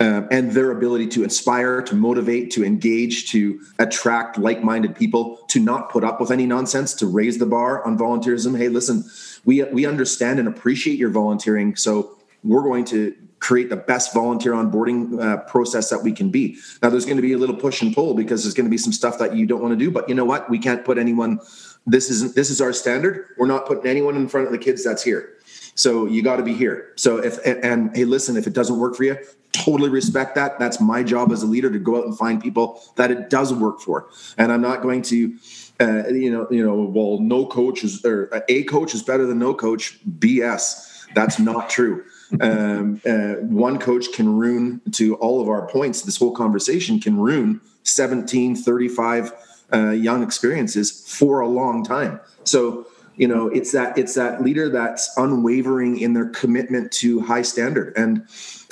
uh, 0.00 0.22
and 0.30 0.52
their 0.52 0.70
ability 0.70 1.06
to 1.08 1.22
inspire, 1.22 1.82
to 1.82 1.94
motivate, 1.94 2.50
to 2.52 2.64
engage, 2.64 3.30
to 3.30 3.60
attract 3.78 4.38
like-minded 4.38 4.96
people, 4.96 5.38
to 5.48 5.60
not 5.60 5.90
put 5.90 6.02
up 6.04 6.20
with 6.20 6.30
any 6.30 6.46
nonsense, 6.46 6.94
to 6.94 7.06
raise 7.06 7.38
the 7.38 7.46
bar 7.46 7.84
on 7.86 7.98
volunteerism. 7.98 8.56
Hey, 8.56 8.68
listen, 8.68 9.04
we 9.44 9.62
we 9.64 9.86
understand 9.86 10.38
and 10.38 10.48
appreciate 10.48 10.98
your 10.98 11.10
volunteering, 11.10 11.76
so 11.76 12.16
we're 12.42 12.62
going 12.62 12.84
to 12.86 13.14
create 13.40 13.70
the 13.70 13.76
best 13.76 14.14
volunteer 14.14 14.52
onboarding 14.52 15.20
uh, 15.20 15.38
process 15.38 15.88
that 15.90 16.02
we 16.02 16.12
can 16.12 16.30
be. 16.30 16.58
Now, 16.82 16.90
there's 16.90 17.06
going 17.06 17.16
to 17.16 17.22
be 17.22 17.32
a 17.32 17.38
little 17.38 17.56
push 17.56 17.82
and 17.82 17.94
pull 17.94 18.14
because 18.14 18.44
there's 18.44 18.54
going 18.54 18.66
to 18.66 18.70
be 18.70 18.78
some 18.78 18.92
stuff 18.92 19.18
that 19.18 19.34
you 19.34 19.46
don't 19.46 19.60
want 19.60 19.72
to 19.72 19.76
do. 19.76 19.90
But 19.90 20.08
you 20.08 20.14
know 20.14 20.26
what? 20.26 20.48
We 20.48 20.58
can't 20.58 20.84
put 20.84 20.98
anyone. 20.98 21.40
This 21.86 22.10
isn't. 22.10 22.34
This 22.34 22.50
is 22.50 22.60
our 22.60 22.72
standard. 22.72 23.34
We're 23.38 23.46
not 23.46 23.66
putting 23.66 23.86
anyone 23.86 24.14
in 24.16 24.28
front 24.28 24.46
of 24.46 24.52
the 24.52 24.58
kids 24.58 24.84
that's 24.84 25.02
here. 25.02 25.38
So 25.74 26.06
you 26.06 26.22
got 26.22 26.36
to 26.36 26.42
be 26.42 26.54
here. 26.54 26.92
So 26.96 27.16
if 27.16 27.44
and, 27.46 27.64
and 27.64 27.96
hey, 27.96 28.04
listen, 28.04 28.36
if 28.36 28.46
it 28.46 28.52
doesn't 28.52 28.78
work 28.78 28.94
for 28.94 29.04
you, 29.04 29.16
totally 29.52 29.88
respect 29.88 30.34
that. 30.34 30.58
That's 30.58 30.80
my 30.80 31.02
job 31.02 31.32
as 31.32 31.42
a 31.42 31.46
leader 31.46 31.70
to 31.70 31.78
go 31.78 31.96
out 31.96 32.04
and 32.04 32.16
find 32.16 32.42
people 32.42 32.82
that 32.96 33.10
it 33.10 33.30
does 33.30 33.54
work 33.54 33.80
for. 33.80 34.10
And 34.36 34.52
I'm 34.52 34.62
not 34.62 34.82
going 34.82 35.02
to. 35.02 35.36
Uh, 35.80 36.08
you 36.08 36.30
know, 36.30 36.46
you 36.50 36.62
know. 36.62 36.74
Well, 36.74 37.18
no 37.20 37.46
coach 37.46 37.82
is 37.84 38.04
or 38.04 38.30
a 38.50 38.64
coach 38.64 38.94
is 38.94 39.02
better 39.02 39.24
than 39.24 39.38
no 39.38 39.54
coach. 39.54 39.98
BS. 40.18 41.06
That's 41.14 41.38
not 41.38 41.70
true 41.70 42.04
um, 42.40 43.00
uh, 43.06 43.34
one 43.42 43.78
coach 43.78 44.12
can 44.12 44.36
ruin 44.36 44.80
to 44.92 45.16
all 45.16 45.40
of 45.40 45.48
our 45.48 45.66
points 45.68 46.02
this 46.02 46.16
whole 46.16 46.34
conversation 46.34 47.00
can 47.00 47.18
ruin 47.18 47.60
17 47.82 48.56
35 48.56 49.32
uh, 49.72 49.90
young 49.90 50.22
experiences 50.22 51.04
for 51.06 51.40
a 51.40 51.48
long 51.48 51.84
time. 51.84 52.20
So 52.44 52.86
you 53.16 53.28
know 53.28 53.48
it's 53.48 53.72
that 53.72 53.98
it's 53.98 54.14
that 54.14 54.42
leader 54.42 54.68
that's 54.68 55.10
unwavering 55.16 55.98
in 55.98 56.14
their 56.14 56.28
commitment 56.28 56.92
to 56.92 57.20
high 57.20 57.42
standard. 57.42 57.92
And 57.96 58.26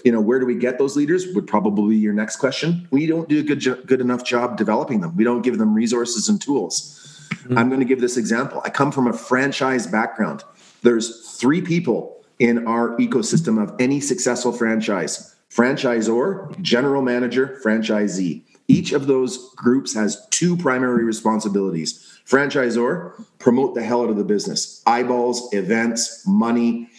you 0.04 0.12
know 0.12 0.20
where 0.20 0.38
do 0.38 0.46
we 0.46 0.54
get 0.54 0.78
those 0.78 0.96
leaders 0.96 1.26
would 1.34 1.46
probably 1.46 1.96
be 1.96 2.00
your 2.00 2.14
next 2.14 2.36
question. 2.36 2.86
We 2.90 3.06
don't 3.06 3.28
do 3.28 3.40
a 3.40 3.42
good 3.42 3.86
good 3.86 4.00
enough 4.00 4.24
job 4.24 4.56
developing 4.56 5.00
them. 5.00 5.16
We 5.16 5.24
don't 5.24 5.42
give 5.42 5.59
them 5.59 5.74
resources 5.74 6.28
and 6.28 6.40
tools. 6.40 6.94
Mm-hmm. 7.28 7.59
i'm 7.59 7.68
going 7.68 7.80
to 7.80 7.86
give 7.86 8.00
this 8.00 8.16
example. 8.16 8.62
I 8.64 8.70
come 8.70 8.90
from 8.90 9.06
a 9.06 9.12
franchise 9.12 9.86
background. 9.86 10.44
There's 10.82 11.36
three 11.38 11.61
people 11.61 12.17
in 12.39 12.66
our 12.66 12.97
ecosystem 12.99 13.62
of 13.62 13.74
any 13.78 14.01
successful 14.01 14.53
franchise 14.53 15.34
franchisor, 15.51 16.61
general 16.61 17.01
manager, 17.01 17.59
franchisee. 17.64 18.43
Each 18.68 18.93
of 18.93 19.07
those 19.07 19.55
groups 19.55 19.95
has 19.95 20.26
two 20.28 20.59
primary 20.59 21.05
responsibilities. 21.05 22.20
Franchisor, 22.26 23.24
promote 23.39 23.74
the 23.74 23.82
hell 23.82 24.03
out 24.03 24.11
of 24.11 24.16
the 24.16 24.24
business. 24.24 24.82
Eyeballs, 24.86 25.53
events, 25.55 26.22
money, 26.26 26.91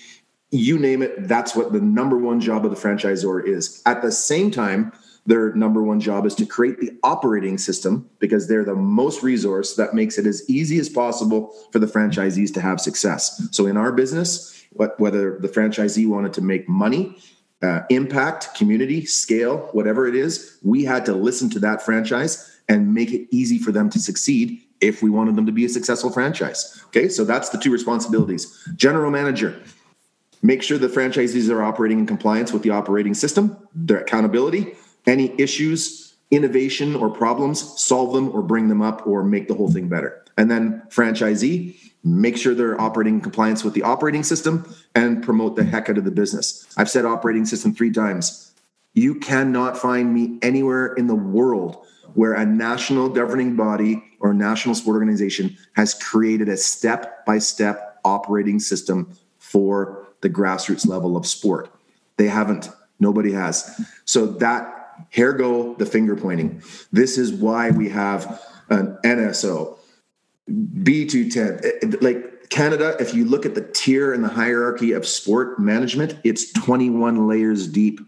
you 0.51 0.79
name 0.79 1.03
it, 1.03 1.27
that's 1.27 1.55
what 1.55 1.71
the 1.73 1.79
number 1.79 2.17
one 2.17 2.39
job 2.39 2.65
of 2.65 2.71
the 2.71 2.77
franchisor 2.77 3.45
is. 3.45 3.83
At 3.85 4.01
the 4.01 4.11
same 4.11 4.49
time, 4.49 4.91
their 5.27 5.53
number 5.53 5.83
one 5.83 5.99
job 5.99 6.25
is 6.25 6.33
to 6.35 6.45
create 6.45 6.79
the 6.79 6.91
operating 7.03 7.59
system 7.59 8.09
because 8.17 8.47
they're 8.47 8.65
the 8.65 8.73
most 8.73 9.21
resource 9.21 9.75
that 9.75 9.93
makes 9.93 10.17
it 10.17 10.25
as 10.25 10.49
easy 10.49 10.79
as 10.79 10.89
possible 10.89 11.53
for 11.71 11.77
the 11.77 11.85
franchisees 11.85 12.51
to 12.55 12.61
have 12.61 12.81
success. 12.81 13.47
So 13.51 13.67
in 13.67 13.77
our 13.77 13.91
business, 13.91 14.58
whether 14.71 15.37
the 15.39 15.47
franchisee 15.47 16.07
wanted 16.07 16.33
to 16.33 16.41
make 16.41 16.69
money, 16.69 17.17
uh, 17.61 17.81
impact, 17.89 18.55
community, 18.55 19.05
scale, 19.05 19.69
whatever 19.73 20.07
it 20.07 20.15
is, 20.15 20.57
we 20.63 20.83
had 20.83 21.05
to 21.05 21.13
listen 21.13 21.49
to 21.49 21.59
that 21.59 21.81
franchise 21.81 22.59
and 22.69 22.93
make 22.93 23.11
it 23.11 23.27
easy 23.31 23.57
for 23.57 23.71
them 23.71 23.89
to 23.89 23.99
succeed 23.99 24.61
if 24.79 25.03
we 25.03 25.09
wanted 25.09 25.35
them 25.35 25.45
to 25.45 25.51
be 25.51 25.65
a 25.65 25.69
successful 25.69 26.09
franchise. 26.09 26.81
Okay, 26.87 27.09
so 27.09 27.25
that's 27.25 27.49
the 27.49 27.57
two 27.57 27.71
responsibilities. 27.71 28.65
General 28.75 29.11
manager, 29.11 29.61
make 30.41 30.63
sure 30.63 30.77
the 30.77 30.87
franchisees 30.87 31.49
are 31.49 31.63
operating 31.63 31.99
in 31.99 32.05
compliance 32.05 32.53
with 32.53 32.63
the 32.63 32.69
operating 32.69 33.13
system, 33.13 33.57
their 33.75 33.99
accountability, 33.99 34.75
any 35.05 35.33
issues, 35.39 36.13
innovation, 36.31 36.95
or 36.95 37.09
problems, 37.09 37.59
solve 37.81 38.13
them 38.13 38.29
or 38.31 38.41
bring 38.41 38.69
them 38.69 38.81
up 38.81 39.05
or 39.05 39.23
make 39.23 39.47
the 39.47 39.53
whole 39.53 39.71
thing 39.71 39.89
better. 39.89 40.23
And 40.37 40.49
then 40.49 40.83
franchisee, 40.89 41.88
make 42.03 42.37
sure 42.37 42.53
they're 42.53 42.79
operating 42.79 43.15
in 43.15 43.21
compliance 43.21 43.63
with 43.63 43.73
the 43.73 43.83
operating 43.83 44.23
system 44.23 44.73
and 44.95 45.23
promote 45.23 45.55
the 45.55 45.63
heck 45.63 45.89
out 45.89 45.97
of 45.97 46.05
the 46.05 46.11
business. 46.11 46.65
I've 46.77 46.89
said 46.89 47.05
operating 47.05 47.45
system 47.45 47.73
three 47.73 47.91
times. 47.91 48.53
You 48.93 49.15
cannot 49.15 49.77
find 49.77 50.13
me 50.13 50.39
anywhere 50.41 50.93
in 50.93 51.07
the 51.07 51.15
world 51.15 51.85
where 52.13 52.33
a 52.33 52.45
national 52.45 53.09
governing 53.09 53.55
body 53.55 54.03
or 54.19 54.33
national 54.33 54.75
sport 54.75 54.95
organization 54.95 55.57
has 55.75 55.93
created 55.93 56.49
a 56.49 56.57
step 56.57 57.25
by 57.25 57.37
step 57.37 57.99
operating 58.03 58.59
system 58.59 59.13
for 59.37 60.07
the 60.21 60.29
grassroots 60.29 60.87
level 60.87 61.15
of 61.15 61.25
sport. 61.25 61.69
They 62.17 62.27
haven't. 62.27 62.69
Nobody 62.99 63.31
has. 63.31 63.79
So 64.05 64.25
that 64.25 65.07
here 65.09 65.33
go 65.33 65.75
the 65.75 65.85
finger 65.85 66.15
pointing. 66.15 66.61
This 66.91 67.17
is 67.17 67.31
why 67.31 67.71
we 67.71 67.89
have 67.89 68.41
an 68.69 68.97
NSO, 69.03 69.77
B2ten. 70.49 72.01
Like 72.01 72.49
Canada, 72.49 72.95
if 72.99 73.13
you 73.13 73.25
look 73.25 73.45
at 73.45 73.53
the 73.53 73.61
tier 73.61 74.13
and 74.13 74.23
the 74.23 74.29
hierarchy 74.29 74.91
of 74.91 75.05
sport 75.05 75.59
management, 75.59 76.17
it's 76.23 76.51
21 76.53 77.27
layers 77.27 77.67
deep. 77.67 77.99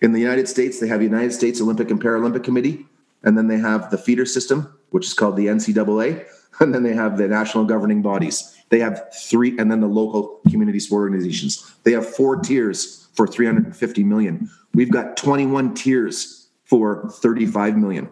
In 0.00 0.12
the 0.12 0.20
United 0.20 0.48
States, 0.48 0.78
they 0.78 0.86
have 0.86 1.00
the 1.00 1.06
United 1.06 1.32
States 1.32 1.60
Olympic 1.60 1.90
and 1.90 2.00
Paralympic 2.00 2.44
Committee, 2.44 2.86
and 3.24 3.36
then 3.36 3.48
they 3.48 3.58
have 3.58 3.90
the 3.90 3.98
feeder 3.98 4.24
system, 4.24 4.72
which 4.90 5.06
is 5.06 5.14
called 5.14 5.36
the 5.36 5.46
NCAA, 5.46 6.24
and 6.60 6.72
then 6.72 6.84
they 6.84 6.94
have 6.94 7.18
the 7.18 7.26
national 7.26 7.64
governing 7.64 8.00
bodies. 8.00 8.56
They 8.68 8.78
have 8.78 9.12
three, 9.12 9.58
and 9.58 9.70
then 9.70 9.80
the 9.80 9.88
local 9.88 10.40
community 10.48 10.78
sport 10.78 11.02
organizations. 11.02 11.74
They 11.82 11.92
have 11.92 12.08
four 12.08 12.36
tiers 12.36 13.08
for 13.14 13.26
350 13.26 14.04
million. 14.04 14.48
We've 14.72 14.92
got 14.92 15.16
21 15.16 15.74
tiers 15.74 16.48
for 16.64 17.10
35 17.10 17.76
million. 17.76 18.08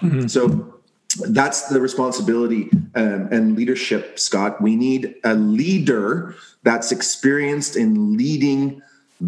Mm-hmm. 0.00 0.26
So 0.28 0.69
that's 1.16 1.68
the 1.68 1.80
responsibility 1.80 2.70
um, 2.94 3.28
and 3.32 3.56
leadership, 3.56 4.18
Scott. 4.18 4.60
We 4.60 4.76
need 4.76 5.16
a 5.24 5.34
leader 5.34 6.34
that's 6.62 6.92
experienced 6.92 7.76
in 7.76 8.16
leading 8.16 8.82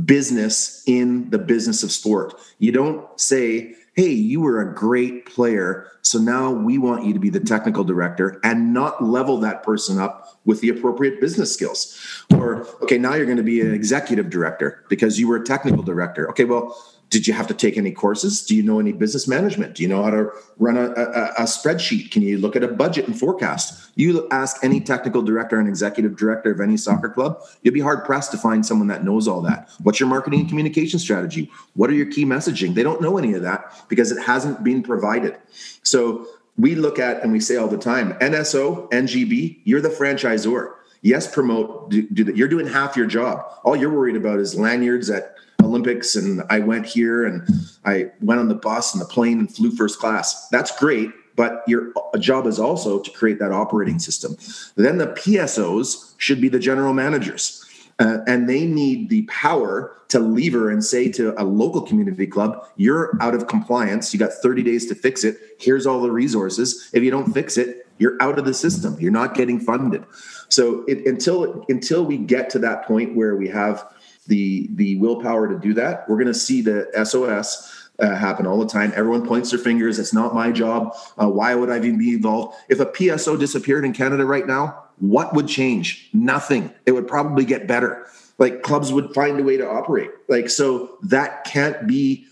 business 0.04 0.82
in 0.86 1.28
the 1.30 1.38
business 1.38 1.82
of 1.82 1.92
sport. 1.92 2.34
You 2.58 2.72
don't 2.72 3.20
say, 3.20 3.74
hey, 3.94 4.10
you 4.10 4.40
were 4.40 4.60
a 4.60 4.74
great 4.74 5.26
player. 5.26 5.86
So 6.00 6.18
now 6.18 6.50
we 6.50 6.78
want 6.78 7.04
you 7.04 7.12
to 7.12 7.18
be 7.18 7.30
the 7.30 7.40
technical 7.40 7.84
director 7.84 8.40
and 8.42 8.72
not 8.72 9.04
level 9.04 9.38
that 9.38 9.62
person 9.62 9.98
up 9.98 10.38
with 10.44 10.60
the 10.60 10.70
appropriate 10.70 11.20
business 11.20 11.52
skills. 11.52 12.24
Or, 12.32 12.66
okay, 12.82 12.96
now 12.96 13.14
you're 13.14 13.26
going 13.26 13.36
to 13.36 13.42
be 13.42 13.60
an 13.60 13.74
executive 13.74 14.30
director 14.30 14.84
because 14.88 15.20
you 15.20 15.28
were 15.28 15.36
a 15.36 15.44
technical 15.44 15.82
director. 15.82 16.28
Okay, 16.30 16.44
well, 16.44 16.76
did 17.12 17.26
you 17.26 17.34
have 17.34 17.46
to 17.46 17.52
take 17.52 17.76
any 17.76 17.92
courses? 17.92 18.42
Do 18.42 18.56
you 18.56 18.62
know 18.62 18.80
any 18.80 18.90
business 18.90 19.28
management? 19.28 19.74
Do 19.74 19.82
you 19.82 19.88
know 19.88 20.02
how 20.02 20.10
to 20.10 20.30
run 20.56 20.78
a, 20.78 20.92
a, 20.92 21.32
a, 21.36 21.42
spreadsheet? 21.42 22.10
Can 22.10 22.22
you 22.22 22.38
look 22.38 22.56
at 22.56 22.64
a 22.64 22.68
budget 22.68 23.06
and 23.06 23.16
forecast? 23.16 23.90
You 23.96 24.26
ask 24.30 24.56
any 24.64 24.80
technical 24.80 25.20
director 25.20 25.60
and 25.60 25.68
executive 25.68 26.16
director 26.16 26.50
of 26.50 26.60
any 26.60 26.78
soccer 26.78 27.10
club, 27.10 27.38
you'll 27.60 27.74
be 27.74 27.80
hard 27.80 28.06
pressed 28.06 28.30
to 28.30 28.38
find 28.38 28.64
someone 28.64 28.88
that 28.88 29.04
knows 29.04 29.28
all 29.28 29.42
that. 29.42 29.68
What's 29.82 30.00
your 30.00 30.08
marketing 30.08 30.40
and 30.40 30.48
communication 30.48 30.98
strategy? 30.98 31.50
What 31.74 31.90
are 31.90 31.92
your 31.92 32.10
key 32.10 32.24
messaging? 32.24 32.74
They 32.74 32.82
don't 32.82 33.02
know 33.02 33.18
any 33.18 33.34
of 33.34 33.42
that 33.42 33.84
because 33.90 34.10
it 34.10 34.22
hasn't 34.22 34.64
been 34.64 34.82
provided. 34.82 35.36
So 35.82 36.26
we 36.56 36.74
look 36.74 36.98
at 36.98 37.22
and 37.22 37.30
we 37.30 37.40
say 37.40 37.56
all 37.56 37.68
the 37.68 37.76
time 37.76 38.14
NSO, 38.20 38.90
NGB, 38.90 39.60
you're 39.64 39.82
the 39.82 39.90
franchisor. 39.90 40.72
Yes, 41.02 41.30
promote, 41.30 41.90
do, 41.90 42.08
do 42.08 42.24
that. 42.24 42.36
You're 42.38 42.48
doing 42.48 42.66
half 42.66 42.96
your 42.96 43.06
job. 43.06 43.44
All 43.64 43.76
you're 43.76 43.92
worried 43.92 44.16
about 44.16 44.38
is 44.38 44.54
lanyards 44.54 45.10
at 45.10 45.34
Olympics 45.62 46.16
and 46.16 46.42
I 46.50 46.60
went 46.60 46.86
here 46.86 47.24
and 47.24 47.48
I 47.84 48.10
went 48.20 48.40
on 48.40 48.48
the 48.48 48.54
bus 48.54 48.94
and 48.94 49.00
the 49.00 49.06
plane 49.06 49.38
and 49.40 49.54
flew 49.54 49.70
first 49.70 49.98
class. 49.98 50.48
That's 50.48 50.76
great, 50.78 51.10
but 51.36 51.62
your 51.66 51.92
job 52.18 52.46
is 52.46 52.58
also 52.58 53.00
to 53.00 53.10
create 53.10 53.38
that 53.38 53.52
operating 53.52 53.98
system. 53.98 54.36
Then 54.76 54.98
the 54.98 55.08
PSOs 55.08 56.14
should 56.18 56.40
be 56.40 56.48
the 56.48 56.58
general 56.58 56.94
managers. 56.94 57.64
Uh, 57.98 58.18
and 58.26 58.48
they 58.48 58.66
need 58.66 59.10
the 59.10 59.22
power 59.22 59.96
to 60.08 60.18
lever 60.18 60.70
and 60.70 60.84
say 60.84 61.10
to 61.10 61.40
a 61.40 61.44
local 61.44 61.82
community 61.82 62.26
club, 62.26 62.66
you're 62.76 63.16
out 63.20 63.34
of 63.34 63.46
compliance. 63.46 64.12
You 64.12 64.18
got 64.18 64.32
30 64.32 64.62
days 64.62 64.86
to 64.86 64.94
fix 64.94 65.24
it. 65.24 65.36
Here's 65.60 65.86
all 65.86 66.00
the 66.00 66.10
resources. 66.10 66.90
If 66.92 67.02
you 67.02 67.10
don't 67.10 67.32
fix 67.32 67.56
it, 67.56 67.86
you're 67.98 68.20
out 68.20 68.38
of 68.38 68.44
the 68.44 68.54
system. 68.54 68.96
You're 68.98 69.12
not 69.12 69.34
getting 69.34 69.60
funded. 69.60 70.04
So 70.48 70.84
it, 70.86 71.06
until 71.06 71.64
until 71.68 72.04
we 72.04 72.18
get 72.18 72.50
to 72.50 72.58
that 72.58 72.84
point 72.84 73.14
where 73.14 73.36
we 73.36 73.48
have 73.48 73.86
the 74.26 74.68
the 74.74 74.96
willpower 74.96 75.48
to 75.48 75.58
do 75.58 75.74
that, 75.74 76.08
we're 76.08 76.16
going 76.16 76.26
to 76.26 76.34
see 76.34 76.62
the 76.62 76.88
SOS 77.04 77.90
uh, 77.98 78.14
happen 78.14 78.46
all 78.46 78.58
the 78.58 78.66
time. 78.66 78.92
Everyone 78.94 79.26
points 79.26 79.50
their 79.50 79.58
fingers. 79.58 79.98
It's 79.98 80.12
not 80.12 80.34
my 80.34 80.50
job. 80.50 80.96
Uh, 81.20 81.28
why 81.28 81.54
would 81.54 81.70
I 81.70 81.76
even 81.76 81.98
be 81.98 82.14
involved? 82.14 82.56
If 82.68 82.80
a 82.80 82.86
PSO 82.86 83.38
disappeared 83.38 83.84
in 83.84 83.92
Canada 83.92 84.24
right 84.24 84.46
now, 84.46 84.84
what 84.98 85.34
would 85.34 85.48
change? 85.48 86.08
Nothing. 86.12 86.72
It 86.86 86.92
would 86.92 87.08
probably 87.08 87.44
get 87.44 87.66
better. 87.66 88.06
Like 88.38 88.62
clubs 88.62 88.92
would 88.92 89.14
find 89.14 89.38
a 89.38 89.42
way 89.42 89.56
to 89.56 89.68
operate. 89.68 90.10
Like 90.28 90.50
so 90.50 90.98
that 91.02 91.44
can't 91.44 91.86
be. 91.86 92.26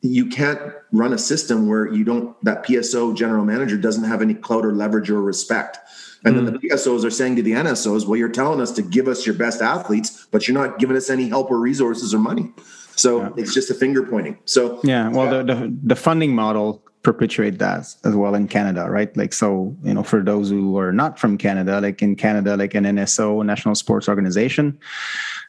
You 0.00 0.26
can't 0.26 0.60
run 0.92 1.12
a 1.12 1.18
system 1.18 1.68
where 1.68 1.92
you 1.92 2.04
don't 2.04 2.36
that 2.44 2.64
PSO 2.64 3.16
general 3.16 3.44
manager 3.44 3.76
doesn't 3.76 4.04
have 4.04 4.22
any 4.22 4.34
clout 4.34 4.64
or 4.64 4.72
leverage 4.72 5.10
or 5.10 5.20
respect. 5.20 5.78
And 6.24 6.34
mm. 6.34 6.44
then 6.44 6.52
the 6.54 6.58
PSOs 6.58 7.04
are 7.04 7.10
saying 7.10 7.36
to 7.36 7.42
the 7.42 7.52
NSOs, 7.52 8.06
well, 8.06 8.16
you're 8.16 8.28
telling 8.28 8.60
us 8.60 8.72
to 8.72 8.82
give 8.82 9.08
us 9.08 9.24
your 9.24 9.34
best 9.34 9.62
athletes, 9.62 10.26
but 10.30 10.48
you're 10.48 10.54
not 10.54 10.78
giving 10.78 10.96
us 10.96 11.10
any 11.10 11.28
help 11.28 11.50
or 11.50 11.58
resources 11.58 12.12
or 12.12 12.18
money. 12.18 12.52
So 12.96 13.20
yeah. 13.20 13.30
it's 13.36 13.54
just 13.54 13.70
a 13.70 13.74
finger 13.74 14.02
pointing. 14.02 14.38
So 14.44 14.80
yeah, 14.82 15.08
well, 15.08 15.26
yeah. 15.26 15.42
The, 15.42 15.54
the, 15.54 15.76
the 15.84 15.96
funding 15.96 16.34
model 16.34 16.82
perpetuate 17.02 17.58
that 17.58 17.94
as 18.04 18.14
well 18.14 18.34
in 18.34 18.48
Canada, 18.48 18.90
right? 18.90 19.16
Like 19.16 19.32
so, 19.32 19.76
you 19.84 19.94
know, 19.94 20.02
for 20.02 20.22
those 20.22 20.50
who 20.50 20.76
are 20.78 20.92
not 20.92 21.18
from 21.18 21.38
Canada, 21.38 21.80
like 21.80 22.02
in 22.02 22.16
Canada, 22.16 22.56
like 22.56 22.74
an 22.74 22.84
NSO, 22.84 23.44
National 23.44 23.74
Sports 23.74 24.08
Organization, 24.08 24.78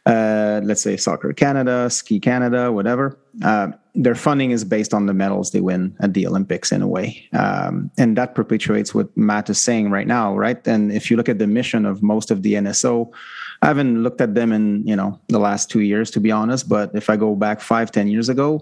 uh, 0.05 0.61
let's 0.63 0.81
say 0.81 0.95
Soccer 0.95 1.33
Canada, 1.33 1.89
Ski 1.89 2.19
Canada, 2.19 2.71
whatever. 2.71 3.17
Uh, 3.43 3.69
their 3.95 4.15
funding 4.15 4.51
is 4.51 4.63
based 4.63 4.93
on 4.93 5.05
the 5.05 5.13
medals 5.13 5.51
they 5.51 5.61
win 5.61 5.95
at 5.99 6.13
the 6.13 6.25
Olympics 6.25 6.71
in 6.71 6.81
a 6.81 6.87
way. 6.87 7.27
Um, 7.33 7.91
and 7.97 8.17
that 8.17 8.35
perpetuates 8.35 8.93
what 8.93 9.15
Matt 9.17 9.49
is 9.49 9.59
saying 9.59 9.91
right 9.91 10.07
now, 10.07 10.35
right? 10.35 10.65
And 10.67 10.91
if 10.91 11.09
you 11.09 11.17
look 11.17 11.29
at 11.29 11.39
the 11.39 11.47
mission 11.47 11.85
of 11.85 12.01
most 12.03 12.31
of 12.31 12.43
the 12.43 12.53
NSO, 12.53 13.11
I 13.61 13.67
haven't 13.67 14.03
looked 14.03 14.21
at 14.21 14.35
them 14.35 14.51
in, 14.51 14.87
you 14.87 14.95
know, 14.95 15.19
the 15.27 15.39
last 15.39 15.69
two 15.69 15.81
years, 15.81 16.11
to 16.11 16.19
be 16.19 16.31
honest. 16.31 16.69
But 16.69 16.91
if 16.93 17.09
I 17.09 17.17
go 17.17 17.35
back 17.35 17.59
five, 17.61 17.91
ten 17.91 18.07
years 18.07 18.29
ago, 18.29 18.61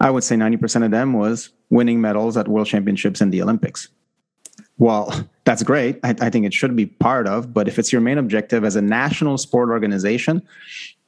I 0.00 0.10
would 0.10 0.24
say 0.24 0.36
90% 0.36 0.84
of 0.84 0.90
them 0.90 1.12
was 1.12 1.50
winning 1.70 2.00
medals 2.00 2.36
at 2.36 2.48
world 2.48 2.66
championships 2.66 3.20
and 3.20 3.32
the 3.32 3.42
Olympics. 3.42 3.88
Well, 4.78 5.28
that's 5.44 5.62
great. 5.62 5.98
I, 6.02 6.14
I 6.20 6.30
think 6.30 6.46
it 6.46 6.54
should 6.54 6.76
be 6.76 6.86
part 6.86 7.26
of, 7.26 7.52
but 7.52 7.68
if 7.68 7.78
it's 7.78 7.92
your 7.92 8.00
main 8.00 8.18
objective 8.18 8.64
as 8.64 8.76
a 8.76 8.82
national 8.82 9.38
sport 9.38 9.70
organization, 9.70 10.42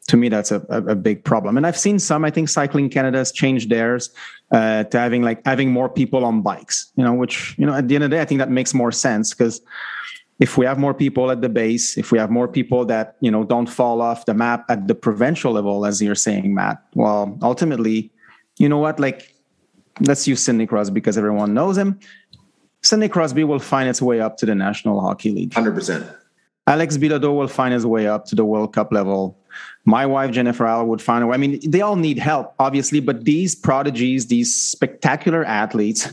to 0.08 0.16
me 0.16 0.28
that's 0.28 0.50
a, 0.50 0.60
a, 0.70 0.94
big 0.94 1.24
problem. 1.24 1.56
And 1.56 1.66
i've 1.66 1.78
seen 1.78 1.98
some 1.98 2.24
i 2.24 2.30
think 2.30 2.48
cycling 2.48 2.88
canada 2.88 3.18
has 3.18 3.32
changed 3.32 3.70
theirs 3.70 4.10
uh, 4.50 4.84
to 4.84 4.98
having 4.98 5.22
like 5.22 5.40
having 5.44 5.70
more 5.70 5.88
people 5.88 6.24
on 6.24 6.42
bikes 6.42 6.90
you 6.96 7.04
know 7.04 7.14
which 7.14 7.54
you 7.58 7.66
know 7.66 7.74
at 7.74 7.86
the 7.86 7.94
end 7.94 8.04
of 8.04 8.10
the 8.10 8.16
day 8.16 8.22
i 8.22 8.24
think 8.24 8.38
that 8.40 8.50
makes 8.50 8.74
more 8.74 8.90
sense 8.90 9.32
because 9.32 9.60
if 10.40 10.56
we 10.56 10.64
have 10.64 10.78
more 10.78 10.94
people 10.94 11.30
at 11.30 11.40
the 11.42 11.48
base 11.48 11.96
if 11.96 12.10
we 12.10 12.18
have 12.18 12.30
more 12.30 12.48
people 12.48 12.84
that 12.84 13.16
you 13.20 13.30
know 13.30 13.44
don't 13.44 13.66
fall 13.66 14.00
off 14.00 14.26
the 14.26 14.34
map 14.34 14.64
at 14.68 14.88
the 14.88 14.94
provincial 14.94 15.52
level 15.52 15.86
as 15.86 16.02
you're 16.02 16.16
saying 16.16 16.54
matt 16.54 16.82
well 16.94 17.38
ultimately 17.42 18.10
you 18.60 18.68
know 18.68 18.78
what? 18.78 19.00
Like 19.00 19.34
let's 20.00 20.28
use 20.28 20.42
sidney 20.42 20.66
crosby 20.66 20.94
because 20.94 21.16
everyone 21.16 21.54
knows 21.54 21.76
him. 21.78 21.98
Sidney 22.82 23.08
crosby 23.08 23.42
will 23.42 23.58
find 23.58 23.88
its 23.88 24.00
way 24.00 24.20
up 24.20 24.36
to 24.38 24.46
the 24.46 24.54
national 24.54 25.00
hockey 25.00 25.30
league. 25.30 25.50
100% 25.50 26.16
alex 26.66 26.98
bilodeau 26.98 27.34
will 27.34 27.48
find 27.48 27.72
his 27.72 27.86
way 27.86 28.06
up 28.06 28.26
to 28.26 28.34
the 28.36 28.44
world 28.44 28.72
cup 28.74 28.92
level 28.92 29.39
my 29.84 30.06
wife 30.06 30.30
Jennifer 30.30 30.66
Heil 30.66 30.86
would 30.86 31.02
find 31.02 31.24
a 31.24 31.26
way. 31.26 31.34
I 31.34 31.38
mean, 31.38 31.58
they 31.68 31.80
all 31.80 31.96
need 31.96 32.18
help, 32.18 32.54
obviously, 32.58 33.00
but 33.00 33.24
these 33.24 33.54
prodigies, 33.54 34.26
these 34.26 34.54
spectacular 34.54 35.44
athletes, 35.44 36.12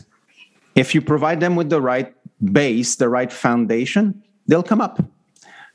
if 0.74 0.94
you 0.94 1.00
provide 1.00 1.40
them 1.40 1.56
with 1.56 1.70
the 1.70 1.80
right 1.80 2.14
base, 2.52 2.96
the 2.96 3.08
right 3.08 3.32
foundation, 3.32 4.22
they'll 4.46 4.62
come 4.62 4.80
up. 4.80 5.02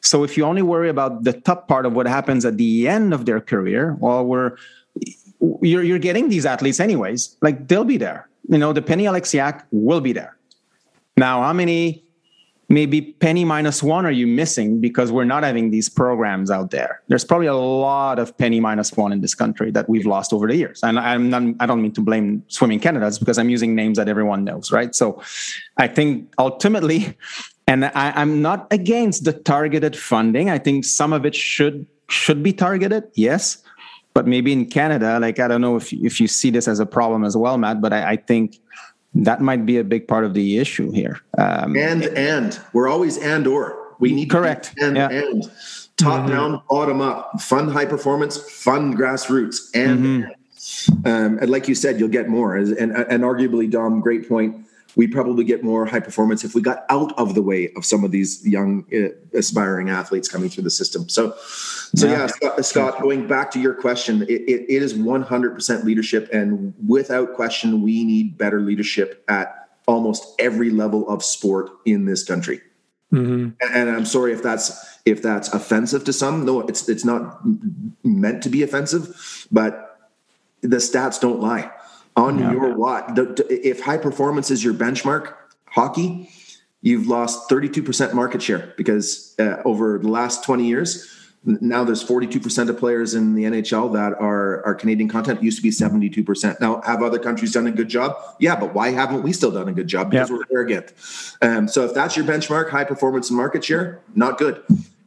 So 0.02 0.24
if 0.24 0.38
you 0.38 0.44
only 0.44 0.62
worry 0.62 0.90
about 0.90 1.24
the 1.24 1.34
top 1.34 1.68
part 1.68 1.86
of 1.86 1.94
what 1.94 2.08
happens 2.08 2.46
at 2.46 2.58
the 2.58 2.88
end 2.88 3.14
of 3.14 3.26
their 3.26 3.40
career, 3.40 3.96
well, 4.00 4.26
we're 4.26 4.58
you're, 5.62 5.84
you're 5.84 6.00
getting 6.00 6.30
these 6.30 6.46
athletes 6.46 6.80
anyways. 6.80 7.38
Like 7.42 7.68
they'll 7.68 7.84
be 7.84 7.98
there. 7.98 8.30
You 8.48 8.58
know, 8.58 8.74
the 8.74 8.82
Penny 8.82 9.06
Oleksiak 9.06 9.64
will 9.72 10.02
be 10.02 10.14
there. 10.14 10.38
Now, 11.18 11.42
how 11.42 11.54
many 11.54 12.04
maybe 12.74 13.02
penny 13.02 13.46
minus 13.46 13.84
one 13.84 14.06
are 14.06 14.12
you 14.12 14.26
missing 14.26 14.82
because 14.82 15.12
we're 15.12 15.24
not 15.24 15.44
having 15.44 15.70
these 15.70 15.88
programs 15.88 16.50
out 16.50 16.72
there? 16.72 17.02
There's 17.08 17.24
probably 17.24 17.48
a 17.48 17.56
lot 17.56 18.20
of 18.20 18.36
penny 18.38 18.60
minus 18.60 18.92
one 18.94 19.12
in 19.14 19.22
this 19.22 19.36
country 19.36 19.70
that 19.72 19.88
we've 19.88 20.06
lost 20.06 20.34
over 20.34 20.48
the 20.48 20.56
years. 20.56 20.82
And 20.84 21.00
i'm 21.00 21.30
not 21.30 21.44
i 21.60 21.66
don't 21.66 21.82
mean 21.82 21.94
to 21.94 22.02
blame 22.02 22.44
swimming 22.48 22.80
canada 22.80 23.08
it's 23.08 23.20
because 23.20 23.38
i'm 23.38 23.50
using 23.50 23.76
names 23.76 23.98
that 23.98 24.10
everyone 24.10 24.44
knows 24.44 24.72
right? 24.72 24.94
So 24.96 25.22
i 25.78 25.88
think 25.88 26.34
ultimately 26.38 27.16
and 27.68 27.86
I, 27.86 28.12
i'm 28.16 28.42
not 28.42 28.68
against 28.72 29.24
the 29.26 29.34
targeted 29.34 29.96
funding. 29.96 30.50
I 30.50 30.58
think 30.58 30.86
some 30.86 31.14
of 31.14 31.26
it 31.26 31.36
should 31.36 31.86
should 32.10 32.42
be 32.44 32.54
targeted 32.54 33.04
yes. 33.14 33.60
But 34.16 34.28
maybe 34.28 34.54
in 34.54 34.68
canada 34.68 35.20
like 35.20 35.40
i 35.40 35.48
don't 35.48 35.62
know 35.62 35.76
if, 35.76 35.92
if 35.92 36.22
you 36.22 36.28
see 36.28 36.52
this 36.52 36.68
as 36.68 36.80
a 36.80 36.86
problem 36.86 37.24
as 37.24 37.36
well 37.36 37.58
matt 37.58 37.82
but 37.82 37.92
I, 37.94 38.12
I 38.12 38.16
think 38.18 38.60
that 39.16 39.42
might 39.42 39.66
be 39.66 39.78
a 39.78 39.84
big 39.84 40.08
part 40.08 40.26
of 40.26 40.34
the 40.34 40.58
issue 40.58 40.92
here. 40.92 41.20
Um, 41.38 41.76
and 41.76 42.04
and 42.06 42.60
we're 42.74 42.88
always 42.88 43.18
and 43.18 43.46
or 43.48 43.96
we 44.00 44.12
need 44.12 44.30
correct 44.30 44.74
and 44.82 44.96
yeah. 44.98 45.10
and 45.10 45.44
top 45.98 46.22
mm-hmm. 46.22 46.30
down, 46.30 46.62
bottom 46.70 47.02
up, 47.02 47.42
fund 47.42 47.72
high 47.72 47.86
performance, 47.86 48.38
fund 48.38 48.96
grassroots, 48.98 49.58
and. 49.74 50.00
Mm-hmm. 50.00 50.32
Um, 51.06 51.40
and 51.40 51.50
like 51.50 51.68
you 51.68 51.76
said, 51.76 52.00
you'll 52.00 52.08
get 52.08 52.30
more. 52.30 52.56
And, 52.56 52.72
and 52.72 53.24
arguably, 53.24 53.70
Dom, 53.70 54.00
great 54.00 54.30
point 54.30 54.66
we 54.96 55.08
probably 55.08 55.44
get 55.44 55.64
more 55.64 55.86
high 55.86 56.00
performance 56.00 56.44
if 56.44 56.54
we 56.54 56.62
got 56.62 56.86
out 56.90 57.18
of 57.18 57.36
the 57.36 57.42
way 57.42 57.72
of 57.76 57.86
some 57.86 58.04
of 58.04 58.12
these 58.12 58.46
young 58.48 58.86
uh, 58.94 59.10
aspiring 59.38 59.90
athletes 59.90 60.28
coming 60.28 60.50
through 60.50 60.64
the 60.64 60.70
system. 60.70 61.10
So, 61.10 61.36
so 61.96 62.08
yeah, 62.08 62.14
yeah 62.14 62.28
Scott, 62.28 62.66
Scott, 62.66 63.02
going 63.02 63.28
back 63.28 63.52
to 63.52 63.60
your 63.60 63.74
question, 63.74 64.24
it, 64.24 64.42
it, 64.42 64.66
it 64.70 64.84
is 64.84 64.94
100% 64.94 65.84
leadership, 65.84 66.30
and 66.32 66.74
without 66.86 67.34
question, 67.34 67.82
we 67.82 68.04
need 68.04 68.38
better 68.38 68.62
leadership 68.62 69.24
at 69.28 69.70
almost 69.88 70.26
every 70.40 70.70
level 70.70 71.08
of 71.10 71.24
sport 71.24 71.70
in 71.86 72.06
this 72.06 72.24
country. 72.24 72.62
Mm-hmm. 73.12 73.50
And, 73.62 73.76
and 73.76 73.90
I'm 73.90 74.06
sorry 74.06 74.34
if 74.34 74.42
that's 74.42 75.00
if 75.06 75.22
that's 75.22 75.54
offensive 75.54 76.04
to 76.06 76.14
some. 76.14 76.46
No, 76.46 76.62
it's 76.62 76.90
it's 76.90 77.06
not 77.06 77.42
meant 78.04 78.42
to 78.44 78.50
be 78.50 78.64
offensive, 78.64 79.48
but 79.52 80.10
the 80.62 80.78
stats 80.78 81.20
don't 81.20 81.40
lie 81.40 81.70
on 82.16 82.40
yeah. 82.40 82.52
your 82.52 82.76
what 82.76 83.18
if 83.50 83.82
high 83.82 83.98
performance 83.98 84.52
is 84.52 84.64
your 84.64 84.74
benchmark 84.74 85.34
hockey 85.66 86.30
you've 86.82 87.08
lost 87.08 87.50
32% 87.50 88.14
market 88.14 88.42
share 88.42 88.74
because 88.78 89.36
uh, 89.40 89.62
over 89.66 89.98
the 89.98 90.10
last 90.10 90.44
20 90.44 90.66
years 90.66 91.10
now 91.46 91.84
there's 91.84 92.02
42% 92.04 92.70
of 92.70 92.78
players 92.78 93.16
in 93.16 93.36
the 93.36 93.44
nhl 93.44 93.92
that 93.94 94.14
are, 94.14 94.66
are 94.66 94.76
canadian 94.76 95.10
content. 95.10 95.40
It 95.40 95.44
used 95.44 95.58
to 95.58 95.64
be 95.64 95.72
72% 95.72 96.62
now 96.62 96.82
have 96.82 97.02
other 97.02 97.20
countries 97.20 97.54
done 97.54 97.68
a 97.68 97.72
good 97.72 97.90
job? 97.90 98.16
Yeah 98.40 98.56
but 98.56 98.74
why 98.74 98.92
haven't 98.92 99.24
we 99.24 99.34
still 99.34 99.52
done 99.52 99.68
a 99.68 99.74
good 99.74 99.88
job? 99.88 100.12
Because 100.12 100.30
yeah. 100.30 100.38
we're 100.38 100.44
arrogant. 100.52 100.94
Um, 101.42 101.68
so 101.68 101.84
if 101.86 101.94
that's 101.94 102.16
your 102.16 102.26
benchmark 102.26 102.70
high 102.70 102.86
performance 102.86 103.30
and 103.30 103.38
market 103.38 103.64
share 103.64 104.02
not 104.14 104.38
good. 104.38 104.62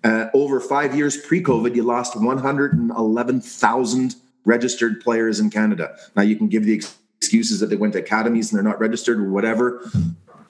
Uh, 0.04 0.28
over 0.34 0.60
five 0.60 0.94
years 0.94 1.16
pre-covid 1.16 1.74
you 1.74 1.82
lost 1.82 2.16
111000 2.16 4.14
registered 4.46 5.02
players 5.02 5.38
in 5.40 5.50
Canada. 5.50 5.94
Now 6.14 6.22
you 6.22 6.36
can 6.36 6.48
give 6.48 6.64
the 6.64 6.72
excuses 6.72 7.60
that 7.60 7.66
they 7.66 7.76
went 7.76 7.92
to 7.92 7.98
academies 7.98 8.50
and 8.50 8.56
they're 8.56 8.70
not 8.70 8.80
registered 8.80 9.18
or 9.18 9.30
whatever. 9.30 9.90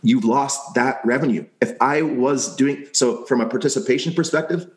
You've 0.02 0.24
lost 0.24 0.74
that 0.74 1.00
revenue. 1.04 1.46
If 1.60 1.72
I 1.80 2.02
was 2.02 2.54
doing 2.54 2.86
so 2.92 3.24
from 3.24 3.40
a 3.40 3.48
participation 3.48 4.12
perspective, 4.12 4.70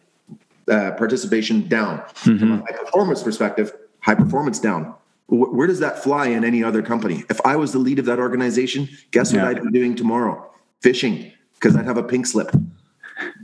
uh, 0.68 0.92
participation 0.92 1.68
down. 1.68 2.00
Mm-hmm. 2.00 2.38
From 2.40 2.52
a 2.54 2.58
high 2.58 2.78
performance 2.78 3.22
perspective, 3.22 3.74
high 4.00 4.16
performance 4.16 4.60
down. 4.60 4.96
Where 5.28 5.68
does 5.68 5.80
that 5.80 6.02
fly 6.04 6.28
in 6.28 6.44
any 6.44 6.64
other 6.64 6.82
company? 6.82 7.24
If 7.30 7.40
I 7.46 7.56
was 7.56 7.72
the 7.72 7.78
lead 7.78 8.00
of 8.00 8.06
that 8.06 8.18
organization, 8.18 8.90
guess 9.12 9.32
what. 9.32 9.44
I'd 9.44 9.62
be 9.62 9.70
doing 9.70 9.96
tomorrow? 9.96 10.50
Fishing, 10.82 11.32
because 11.54 11.76
I'd 11.76 11.86
have 11.86 11.98
a 11.98 12.04
pink 12.04 12.26
slip. 12.26 12.52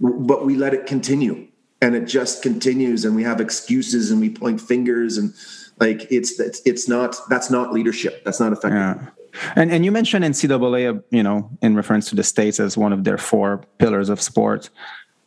But 0.02 0.46
we 0.46 0.56
let 0.56 0.74
it 0.74 0.88
continue 0.88 1.48
and 1.82 1.96
it 1.96 2.06
just 2.06 2.42
continues 2.42 3.06
and 3.06 3.16
we 3.16 3.24
have 3.24 3.40
excuses 3.40 4.10
and 4.10 4.20
we 4.20 4.30
point 4.30 4.60
fingers 4.60 5.18
and 5.18 5.34
like 5.80 6.08
it's 6.12 6.40
it's, 6.40 6.62
it's 6.66 6.88
not 6.88 7.18
that's 7.30 7.50
not 7.50 7.74
leadership. 7.74 8.24
That's 8.24 8.40
not 8.40 8.54
effective. 8.54 8.74
Yeah. 8.74 9.10
And 9.56 9.72
and 9.72 9.84
you 9.84 9.92
mentioned 9.92 10.24
NCAA, 10.24 11.04
you 11.12 11.24
know, 11.24 11.50
in 11.62 11.76
reference 11.76 12.10
to 12.10 12.16
the 12.16 12.24
states 12.24 12.60
as 12.60 12.78
one 12.78 12.94
of 12.94 13.04
their 13.04 13.18
four 13.18 13.62
pillars 13.78 14.10
of 14.10 14.22
sport. 14.22 14.70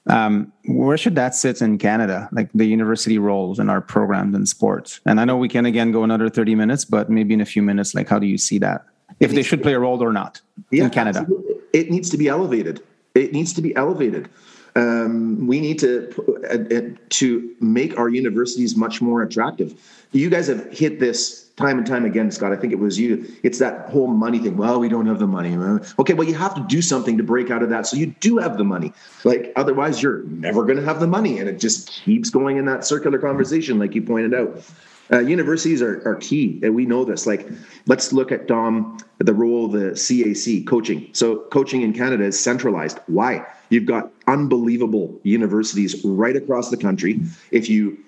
Um, 0.09 0.53
where 0.65 0.97
should 0.97 1.17
that 1.17 1.35
sit 1.35 1.61
in 1.61 1.77
Canada, 1.77 2.31
like 2.33 2.49
the 2.55 2.65
university 2.65 3.19
roles 3.19 3.59
in 3.59 3.69
our 3.69 3.83
programs 3.83 4.35
in 4.35 4.47
sports? 4.47 5.01
And 5.05 5.21
I 5.21 5.27
know 5.27 5.37
we 5.37 5.51
can 5.51 5.67
again 5.67 5.93
go 5.93 6.03
another 6.03 6.31
30 6.31 6.55
minutes, 6.55 6.87
but 6.87 7.11
maybe 7.11 7.35
in 7.35 7.43
a 7.43 7.45
few 7.45 7.63
minutes, 7.63 7.95
like 7.95 8.09
how 8.09 8.19
do 8.19 8.27
you 8.27 8.39
see 8.39 8.59
that? 8.59 8.87
If 9.21 9.33
they 9.33 9.43
should 9.43 9.63
play 9.63 9.75
a 9.75 9.79
role 9.79 10.03
or 10.03 10.13
not 10.13 10.41
yeah, 10.71 10.85
in 10.85 10.91
Canada? 10.91 11.21
Absolutely. 11.21 11.55
It 11.75 11.91
needs 11.91 12.09
to 12.11 12.17
be 12.17 12.29
elevated. 12.29 12.83
It 13.15 13.33
needs 13.33 13.53
to 13.53 13.61
be 13.61 13.77
elevated. 13.77 14.31
Um, 14.77 15.47
we 15.47 15.61
need 15.61 15.79
to 15.81 16.13
uh, 16.51 16.77
uh, 16.77 16.97
to 17.11 17.57
make 17.61 17.99
our 17.99 18.09
universities 18.09 18.77
much 18.77 19.01
more 19.01 19.23
attractive 19.23 19.75
you 20.13 20.31
guys 20.31 20.47
have 20.47 20.73
hit 20.73 21.01
this 21.01 21.49
time 21.57 21.77
and 21.77 21.87
time 21.87 22.05
again, 22.05 22.31
Scott. 22.31 22.53
I 22.53 22.57
think 22.57 22.73
it 22.73 22.79
was 22.79 22.99
you. 22.99 23.31
It's 23.43 23.59
that 23.59 23.91
whole 23.91 24.07
money 24.07 24.39
thing. 24.39 24.57
Well, 24.57 24.81
we 24.81 24.89
don't 24.89 25.07
have 25.07 25.19
the 25.19 25.27
money. 25.27 25.57
Okay, 25.99 26.15
well, 26.15 26.27
you 26.27 26.35
have 26.35 26.55
to 26.55 26.65
do 26.69 26.81
something 26.81 27.19
to 27.19 27.23
break 27.23 27.51
out 27.51 27.63
of 27.63 27.69
that 27.71 27.87
so 27.87 27.97
you 27.97 28.07
do 28.21 28.39
have 28.39 28.57
the 28.57 28.65
money. 28.65 28.93
Like, 29.25 29.53
otherwise, 29.57 30.03
you're 30.03 30.23
never 30.25 30.65
going 30.65 30.79
to 30.79 30.85
have 30.85 31.01
the 31.01 31.07
money. 31.07 31.39
And 31.39 31.49
it 31.49 31.59
just 31.59 31.91
keeps 31.91 32.31
going 32.31 32.57
in 32.57 32.65
that 32.67 32.87
circular 32.87 33.19
conversation, 33.19 33.79
like 33.79 33.95
you 33.95 34.03
pointed 34.03 34.35
out. 34.35 34.63
Uh, 35.11 35.21
universities 35.21 35.81
are, 35.81 36.07
are 36.07 36.17
key, 36.17 36.61
and 36.63 36.75
we 36.75 36.85
know 36.85 37.03
this. 37.03 37.27
Like, 37.27 37.49
let's 37.87 38.13
look 38.13 38.31
at 38.31 38.47
Dom, 38.47 38.99
the 39.17 39.33
role 39.33 39.65
of 39.65 39.73
the 39.73 39.93
CAC 39.93 40.67
coaching. 40.67 41.09
So, 41.13 41.47
coaching 41.51 41.81
in 41.81 41.95
Canada 41.95 42.25
is 42.25 42.39
centralized. 42.39 42.99
Why? 43.07 43.47
You've 43.71 43.87
got 43.87 44.11
unbelievable 44.27 45.21
universities 45.23 46.05
right 46.05 46.37
across 46.37 46.71
the 46.71 46.77
country. 46.77 47.21
If 47.51 47.69
you 47.69 47.99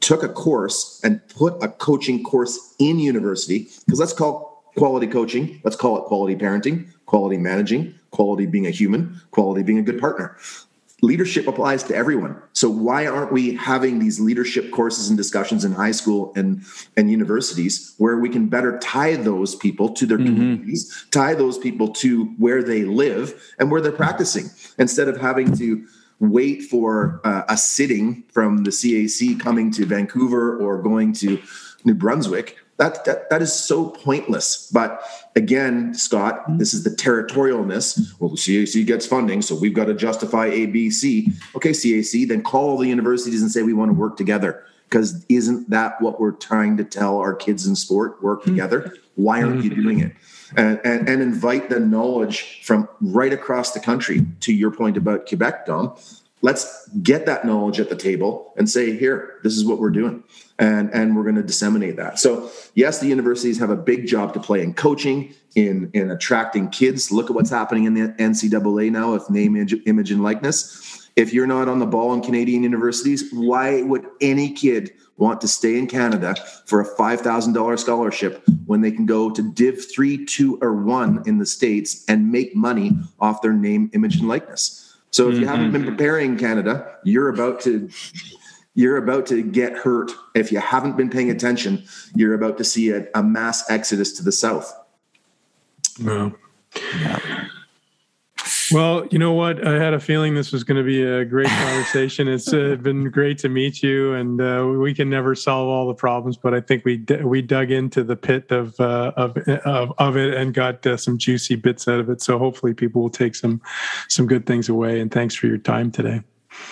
took 0.00 0.22
a 0.22 0.28
course 0.28 1.00
and 1.02 1.20
put 1.28 1.62
a 1.62 1.68
coaching 1.68 2.22
course 2.22 2.74
in 2.78 2.98
university 2.98 3.68
because 3.84 3.98
let's 3.98 4.12
call 4.12 4.62
quality 4.76 5.06
coaching 5.06 5.60
let's 5.64 5.76
call 5.76 5.98
it 5.98 6.04
quality 6.04 6.36
parenting 6.36 6.86
quality 7.06 7.36
managing 7.36 7.92
quality 8.10 8.46
being 8.46 8.66
a 8.66 8.70
human 8.70 9.20
quality 9.32 9.62
being 9.62 9.78
a 9.78 9.82
good 9.82 10.00
partner 10.00 10.36
leadership 11.00 11.46
applies 11.46 11.84
to 11.84 11.94
everyone 11.94 12.36
so 12.52 12.68
why 12.68 13.06
aren't 13.06 13.32
we 13.32 13.54
having 13.54 13.98
these 13.98 14.18
leadership 14.18 14.70
courses 14.72 15.08
and 15.08 15.16
discussions 15.16 15.64
in 15.64 15.72
high 15.72 15.92
school 15.92 16.32
and 16.34 16.64
and 16.96 17.10
universities 17.10 17.94
where 17.98 18.18
we 18.18 18.28
can 18.28 18.48
better 18.48 18.78
tie 18.80 19.14
those 19.14 19.54
people 19.54 19.90
to 19.90 20.06
their 20.06 20.18
mm-hmm. 20.18 20.34
communities 20.34 21.06
tie 21.10 21.34
those 21.34 21.56
people 21.56 21.88
to 21.88 22.24
where 22.38 22.62
they 22.62 22.84
live 22.84 23.54
and 23.58 23.70
where 23.70 23.80
they're 23.80 23.92
practicing 23.92 24.50
instead 24.78 25.08
of 25.08 25.16
having 25.20 25.56
to 25.56 25.86
wait 26.20 26.62
for 26.62 27.20
uh, 27.24 27.42
a 27.48 27.56
sitting 27.56 28.24
from 28.32 28.64
the 28.64 28.70
CAC 28.70 29.38
coming 29.38 29.70
to 29.72 29.86
Vancouver 29.86 30.58
or 30.58 30.82
going 30.82 31.12
to 31.14 31.40
New 31.84 31.94
Brunswick. 31.94 32.56
That, 32.78 33.04
that, 33.04 33.28
that 33.30 33.42
is 33.42 33.52
so 33.52 33.90
pointless. 33.90 34.70
But 34.72 35.02
again, 35.34 35.94
Scott, 35.94 36.44
this 36.58 36.72
is 36.72 36.84
the 36.84 36.90
territorialness. 36.90 38.18
Well, 38.20 38.30
the 38.30 38.36
CAC 38.36 38.86
gets 38.86 39.04
funding, 39.04 39.42
so 39.42 39.54
we've 39.54 39.74
got 39.74 39.86
to 39.86 39.94
justify 39.94 40.48
ABC. 40.50 41.32
Okay, 41.56 41.70
CAC, 41.70 42.28
then 42.28 42.42
call 42.42 42.78
the 42.78 42.88
universities 42.88 43.42
and 43.42 43.50
say 43.50 43.62
we 43.62 43.72
want 43.72 43.90
to 43.90 43.94
work 43.94 44.16
together. 44.16 44.64
Because 44.88 45.26
isn't 45.28 45.68
that 45.70 46.00
what 46.00 46.20
we're 46.20 46.32
trying 46.32 46.76
to 46.78 46.84
tell 46.84 47.18
our 47.18 47.34
kids 47.34 47.66
in 47.66 47.76
sport? 47.76 48.22
Work 48.22 48.44
hmm. 48.44 48.50
together. 48.50 48.94
Why 49.16 49.42
aren't 49.42 49.64
you 49.64 49.70
doing 49.70 50.00
it? 50.00 50.12
and, 50.56 50.80
and, 50.84 51.08
and 51.08 51.22
invite 51.22 51.68
the 51.70 51.80
knowledge 51.80 52.62
from 52.62 52.88
right 53.00 53.32
across 53.32 53.72
the 53.72 53.80
country. 53.80 54.24
To 54.40 54.52
your 54.52 54.70
point 54.70 54.96
about 54.96 55.28
Quebec, 55.28 55.66
Dom, 55.66 55.96
let's 56.42 56.88
get 57.02 57.26
that 57.26 57.44
knowledge 57.44 57.80
at 57.80 57.88
the 57.88 57.96
table 57.96 58.54
and 58.56 58.68
say, 58.68 58.96
here, 58.96 59.40
this 59.42 59.56
is 59.56 59.64
what 59.64 59.78
we're 59.78 59.90
doing. 59.90 60.22
And, 60.58 60.92
and 60.92 61.14
we're 61.14 61.22
going 61.22 61.36
to 61.36 61.42
disseminate 61.42 61.96
that. 61.96 62.18
So, 62.18 62.50
yes, 62.74 62.98
the 62.98 63.06
universities 63.06 63.58
have 63.60 63.70
a 63.70 63.76
big 63.76 64.08
job 64.08 64.34
to 64.34 64.40
play 64.40 64.60
in 64.60 64.74
coaching, 64.74 65.32
in, 65.54 65.88
in 65.94 66.10
attracting 66.10 66.70
kids. 66.70 67.12
Look 67.12 67.30
at 67.30 67.36
what's 67.36 67.50
happening 67.50 67.84
in 67.84 67.94
the 67.94 68.08
NCAA 68.14 68.90
now 68.90 69.12
with 69.12 69.30
name, 69.30 69.56
image, 69.56 70.10
and 70.10 70.22
likeness. 70.22 71.08
If 71.14 71.32
you're 71.32 71.46
not 71.46 71.68
on 71.68 71.78
the 71.78 71.86
ball 71.86 72.12
in 72.14 72.22
Canadian 72.22 72.62
universities, 72.64 73.30
why 73.32 73.82
would 73.82 74.06
any 74.20 74.52
kid 74.52 74.92
want 75.16 75.40
to 75.40 75.48
stay 75.48 75.76
in 75.76 75.86
Canada 75.86 76.34
for 76.64 76.80
a 76.80 76.96
$5,000 76.96 77.78
scholarship 77.78 78.42
when 78.66 78.80
they 78.80 78.92
can 78.92 79.04
go 79.04 79.30
to 79.30 79.42
Div 79.42 79.84
3, 79.92 80.24
2, 80.24 80.58
or 80.62 80.74
1 80.74 81.24
in 81.26 81.38
the 81.38 81.46
States 81.46 82.04
and 82.08 82.30
make 82.30 82.54
money 82.54 82.96
off 83.20 83.42
their 83.42 83.52
name, 83.52 83.90
image, 83.94 84.16
and 84.16 84.28
likeness. 84.28 84.96
So 85.10 85.28
if 85.28 85.34
you 85.34 85.40
mm-hmm. 85.40 85.48
haven't 85.48 85.72
been 85.72 85.84
preparing 85.84 86.36
Canada, 86.36 86.96
you're 87.02 87.28
about 87.28 87.60
to 87.62 87.88
you're 88.78 88.96
about 88.96 89.26
to 89.26 89.42
get 89.42 89.76
hurt. 89.76 90.12
If 90.36 90.52
you 90.52 90.60
haven't 90.60 90.96
been 90.96 91.10
paying 91.10 91.30
attention, 91.30 91.82
you're 92.14 92.32
about 92.32 92.56
to 92.58 92.64
see 92.64 92.90
a, 92.90 93.08
a 93.12 93.24
mass 93.24 93.68
exodus 93.68 94.12
to 94.12 94.22
the 94.22 94.30
south. 94.30 94.72
No. 95.98 96.32
Yeah. 96.96 97.48
Well, 98.70 99.04
you 99.10 99.18
know 99.18 99.32
what? 99.32 99.66
I 99.66 99.82
had 99.82 99.94
a 99.94 99.98
feeling 99.98 100.36
this 100.36 100.52
was 100.52 100.62
going 100.62 100.76
to 100.76 100.84
be 100.84 101.02
a 101.02 101.24
great 101.24 101.48
conversation. 101.48 102.28
it's 102.28 102.52
uh, 102.52 102.76
been 102.80 103.10
great 103.10 103.38
to 103.38 103.48
meet 103.48 103.82
you, 103.82 104.14
and 104.14 104.40
uh, 104.40 104.64
we 104.78 104.94
can 104.94 105.10
never 105.10 105.34
solve 105.34 105.68
all 105.68 105.88
the 105.88 105.94
problems, 105.94 106.36
but 106.36 106.54
I 106.54 106.60
think 106.60 106.84
we 106.84 106.98
d- 106.98 107.24
we 107.24 107.42
dug 107.42 107.72
into 107.72 108.04
the 108.04 108.14
pit 108.14 108.52
of 108.52 108.78
uh, 108.78 109.10
of, 109.16 109.36
of, 109.64 109.92
of 109.98 110.16
it 110.16 110.34
and 110.34 110.54
got 110.54 110.86
uh, 110.86 110.96
some 110.96 111.18
juicy 111.18 111.56
bits 111.56 111.88
out 111.88 111.98
of 111.98 112.08
it. 112.10 112.22
So 112.22 112.38
hopefully, 112.38 112.74
people 112.74 113.02
will 113.02 113.10
take 113.10 113.34
some 113.34 113.60
some 114.08 114.28
good 114.28 114.46
things 114.46 114.68
away. 114.68 115.00
And 115.00 115.10
thanks 115.10 115.34
for 115.34 115.48
your 115.48 115.58
time 115.58 115.90
today. 115.90 116.22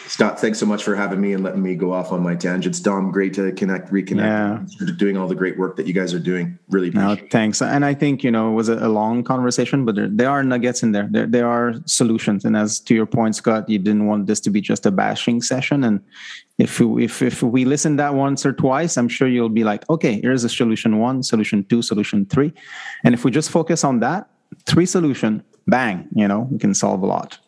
Scott, 0.09 0.39
thanks 0.39 0.61
so 0.61 0.67
much 0.67 0.85
for 0.85 0.95
having 0.95 1.21
me 1.21 1.33
and 1.33 1.43
letting 1.43 1.63
me 1.63 1.75
go 1.75 1.93
off 1.93 2.13
on 2.13 2.23
my 2.23 2.35
tangents. 2.37 2.79
Dom, 2.79 3.11
great 3.11 3.35
to 3.35 3.51
connect, 3.53 3.91
reconnect, 3.91 4.81
yeah. 4.81 4.95
doing 4.97 5.17
all 5.17 5.27
the 5.27 5.35
great 5.35 5.59
work 5.59 5.77
that 5.77 5.87
you 5.87 5.93
guys 5.93 6.15
are 6.15 6.21
doing. 6.21 6.59
Really 6.69 6.91
no, 6.91 7.17
thanks. 7.31 7.61
And 7.61 7.85
I 7.85 7.93
think, 7.93 8.23
you 8.23 8.31
know, 8.31 8.51
it 8.51 8.55
was 8.55 8.69
a, 8.69 8.87
a 8.87 8.89
long 8.89 9.25
conversation, 9.25 9.85
but 9.85 9.97
there, 9.97 10.09
there, 10.09 10.31
are 10.31 10.45
nuggets 10.45 10.83
in 10.83 10.93
there. 10.93 11.09
there. 11.11 11.27
There 11.27 11.49
are 11.49 11.75
solutions. 11.87 12.45
And 12.45 12.57
as 12.57 12.79
to 12.81 12.95
your 12.95 13.07
point, 13.07 13.35
Scott, 13.35 13.69
you 13.69 13.79
didn't 13.79 14.07
want 14.07 14.27
this 14.27 14.39
to 14.41 14.51
be 14.51 14.61
just 14.61 14.87
a 14.87 14.93
bashing 14.93 15.43
session. 15.43 15.83
And 15.83 16.01
if 16.59 16.79
we, 16.79 17.05
if, 17.05 17.21
if 17.21 17.43
we 17.43 17.65
listen 17.65 17.97
that 17.97 18.15
once 18.15 18.47
or 18.47 18.53
twice, 18.53 18.97
I'm 18.97 19.09
sure 19.09 19.27
you'll 19.27 19.49
be 19.49 19.65
like, 19.65 19.89
okay, 19.91 20.21
here's 20.21 20.45
a 20.45 20.49
solution 20.49 20.99
one, 20.99 21.25
solution 21.25 21.65
two, 21.65 21.83
solution 21.83 22.27
three. 22.27 22.53
And 23.03 23.13
if 23.13 23.25
we 23.25 23.33
just 23.33 23.51
focus 23.51 23.83
on 23.83 24.01
that, 24.01 24.31
three 24.67 24.87
solution, 24.87 25.43
bang, 25.67 26.09
you 26.15 26.29
know, 26.29 26.49
we 26.51 26.59
can 26.59 26.75
solve 26.75 27.03
a 27.03 27.07
lot 27.07 27.39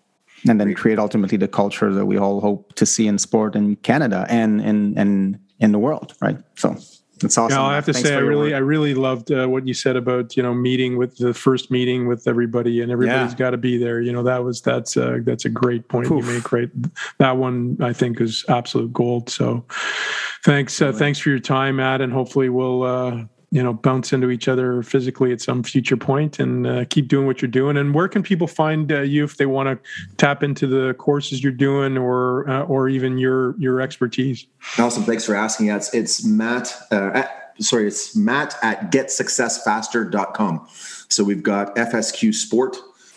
and 0.47 0.61
then 0.61 0.75
create 0.75 0.99
ultimately 0.99 1.39
the 1.39 1.49
culture 1.49 1.93
that 1.93 2.07
we 2.07 2.19
all 2.19 2.41
hope 2.41 2.75
to 2.75 2.87
see 2.87 3.07
in 3.07 3.19
sport 3.19 3.57
in 3.57 3.77
Canada 3.77 4.27
and 4.29 4.61
in 4.61 4.97
and 4.97 5.39
in 5.59 5.73
the 5.73 5.79
world, 5.79 6.15
right? 6.21 6.39
So 6.55 6.77
it's 7.25 7.37
awesome. 7.37 7.59
Yeah, 7.59 7.65
I 7.65 7.75
have 7.75 7.85
to 7.87 7.93
Thanks 7.93 8.09
say, 8.09 8.15
I 8.15 8.19
really, 8.19 8.51
work. 8.51 8.57
I 8.57 8.59
really 8.59 8.95
loved 8.95 9.33
uh, 9.33 9.47
what 9.47 9.67
you 9.67 9.75
said 9.75 9.97
about 9.97 10.37
you 10.37 10.43
know 10.43 10.55
meeting 10.55 10.97
with 10.97 11.17
the 11.17 11.35
first 11.35 11.71
meeting 11.71 12.07
with 12.07 12.29
everybody, 12.29 12.81
and 12.81 12.93
everybody's 12.93 13.33
yeah. 13.33 13.39
got 13.39 13.51
to 13.51 13.57
be 13.57 13.77
there. 13.77 14.01
You 14.01 14.13
know, 14.13 14.23
that 14.23 14.45
was 14.45 14.61
that's 14.61 14.97
uh, 14.97 15.19
that's 15.23 15.45
a 15.45 15.49
great 15.49 15.89
point 15.89 16.11
Oof. 16.11 16.25
you 16.25 16.33
make. 16.33 16.53
Right, 16.53 16.71
that 17.19 17.37
one 17.37 17.77
I 17.81 17.93
think 17.93 18.21
is 18.21 18.45
absolute 18.49 18.93
gold. 18.93 19.31
So, 19.31 19.65
thanks, 20.45 20.81
uh, 20.81 20.93
thanks 20.93 21.19
for 21.19 21.31
your 21.31 21.41
time, 21.41 21.77
Matt, 21.77 22.01
and 22.01 22.13
hopefully 22.13 22.49
we'll 22.49 22.83
uh, 22.83 23.25
you 23.51 23.63
know 23.63 23.73
bounce 23.73 24.13
into 24.13 24.31
each 24.31 24.49
other 24.49 24.83
physically 24.83 25.33
at 25.33 25.41
some 25.41 25.63
future 25.63 25.97
point 25.97 26.39
and 26.39 26.67
uh, 26.67 26.85
keep 26.87 27.09
doing 27.09 27.27
what 27.27 27.41
you're 27.41 27.51
doing 27.51 27.77
and 27.77 27.95
where 27.95 28.09
can 28.09 28.23
people 28.23 28.47
find 28.47 28.93
uh, 28.93 29.01
you 29.01 29.25
if 29.25 29.37
they 29.37 29.47
want 29.47 29.69
to 29.69 29.91
tap 30.17 30.43
into 30.43 30.67
the 30.67 30.95
courses 30.95 31.43
you're 31.43 31.53
doing 31.53 31.97
or 31.97 32.49
uh, 32.49 32.63
or 32.65 32.89
even 32.89 33.19
your 33.19 33.59
your 33.59 33.81
expertise 33.81 34.47
awesome 34.79 35.03
thanks 35.05 35.25
for 35.25 35.35
asking 35.35 35.69
it's, 35.69 35.93
it's 35.95 36.25
matt 36.25 36.75
uh, 36.93 37.11
at, 37.15 37.55
sorry 37.59 37.87
it's 37.87 38.15
matt 38.15 38.57
at 38.63 38.93
getsuccessfaster.com 38.93 40.67
so 41.09 41.25
we've 41.25 41.43
got 41.43 41.75
fsq 41.77 42.35
sport 42.35 42.77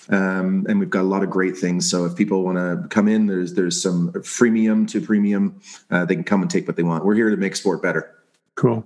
um, 0.09 0.65
and 0.67 0.79
we've 0.79 0.89
got 0.89 1.01
a 1.01 1.07
lot 1.07 1.23
of 1.23 1.29
great 1.29 1.57
things. 1.57 1.89
So 1.89 2.03
if 2.03 2.17
people 2.17 2.43
want 2.43 2.57
to 2.57 2.85
come 2.89 3.07
in, 3.07 3.27
there's 3.27 3.53
there's 3.53 3.81
some 3.81 4.11
freemium 4.11 4.85
to 4.89 4.99
premium. 4.99 5.61
Uh, 5.89 6.03
they 6.03 6.15
can 6.15 6.25
come 6.25 6.41
and 6.41 6.51
take 6.51 6.67
what 6.67 6.75
they 6.75 6.83
want. 6.83 7.05
We're 7.05 7.15
here 7.15 7.29
to 7.29 7.37
make 7.37 7.55
sport 7.55 7.81
better. 7.81 8.13
Cool. 8.55 8.85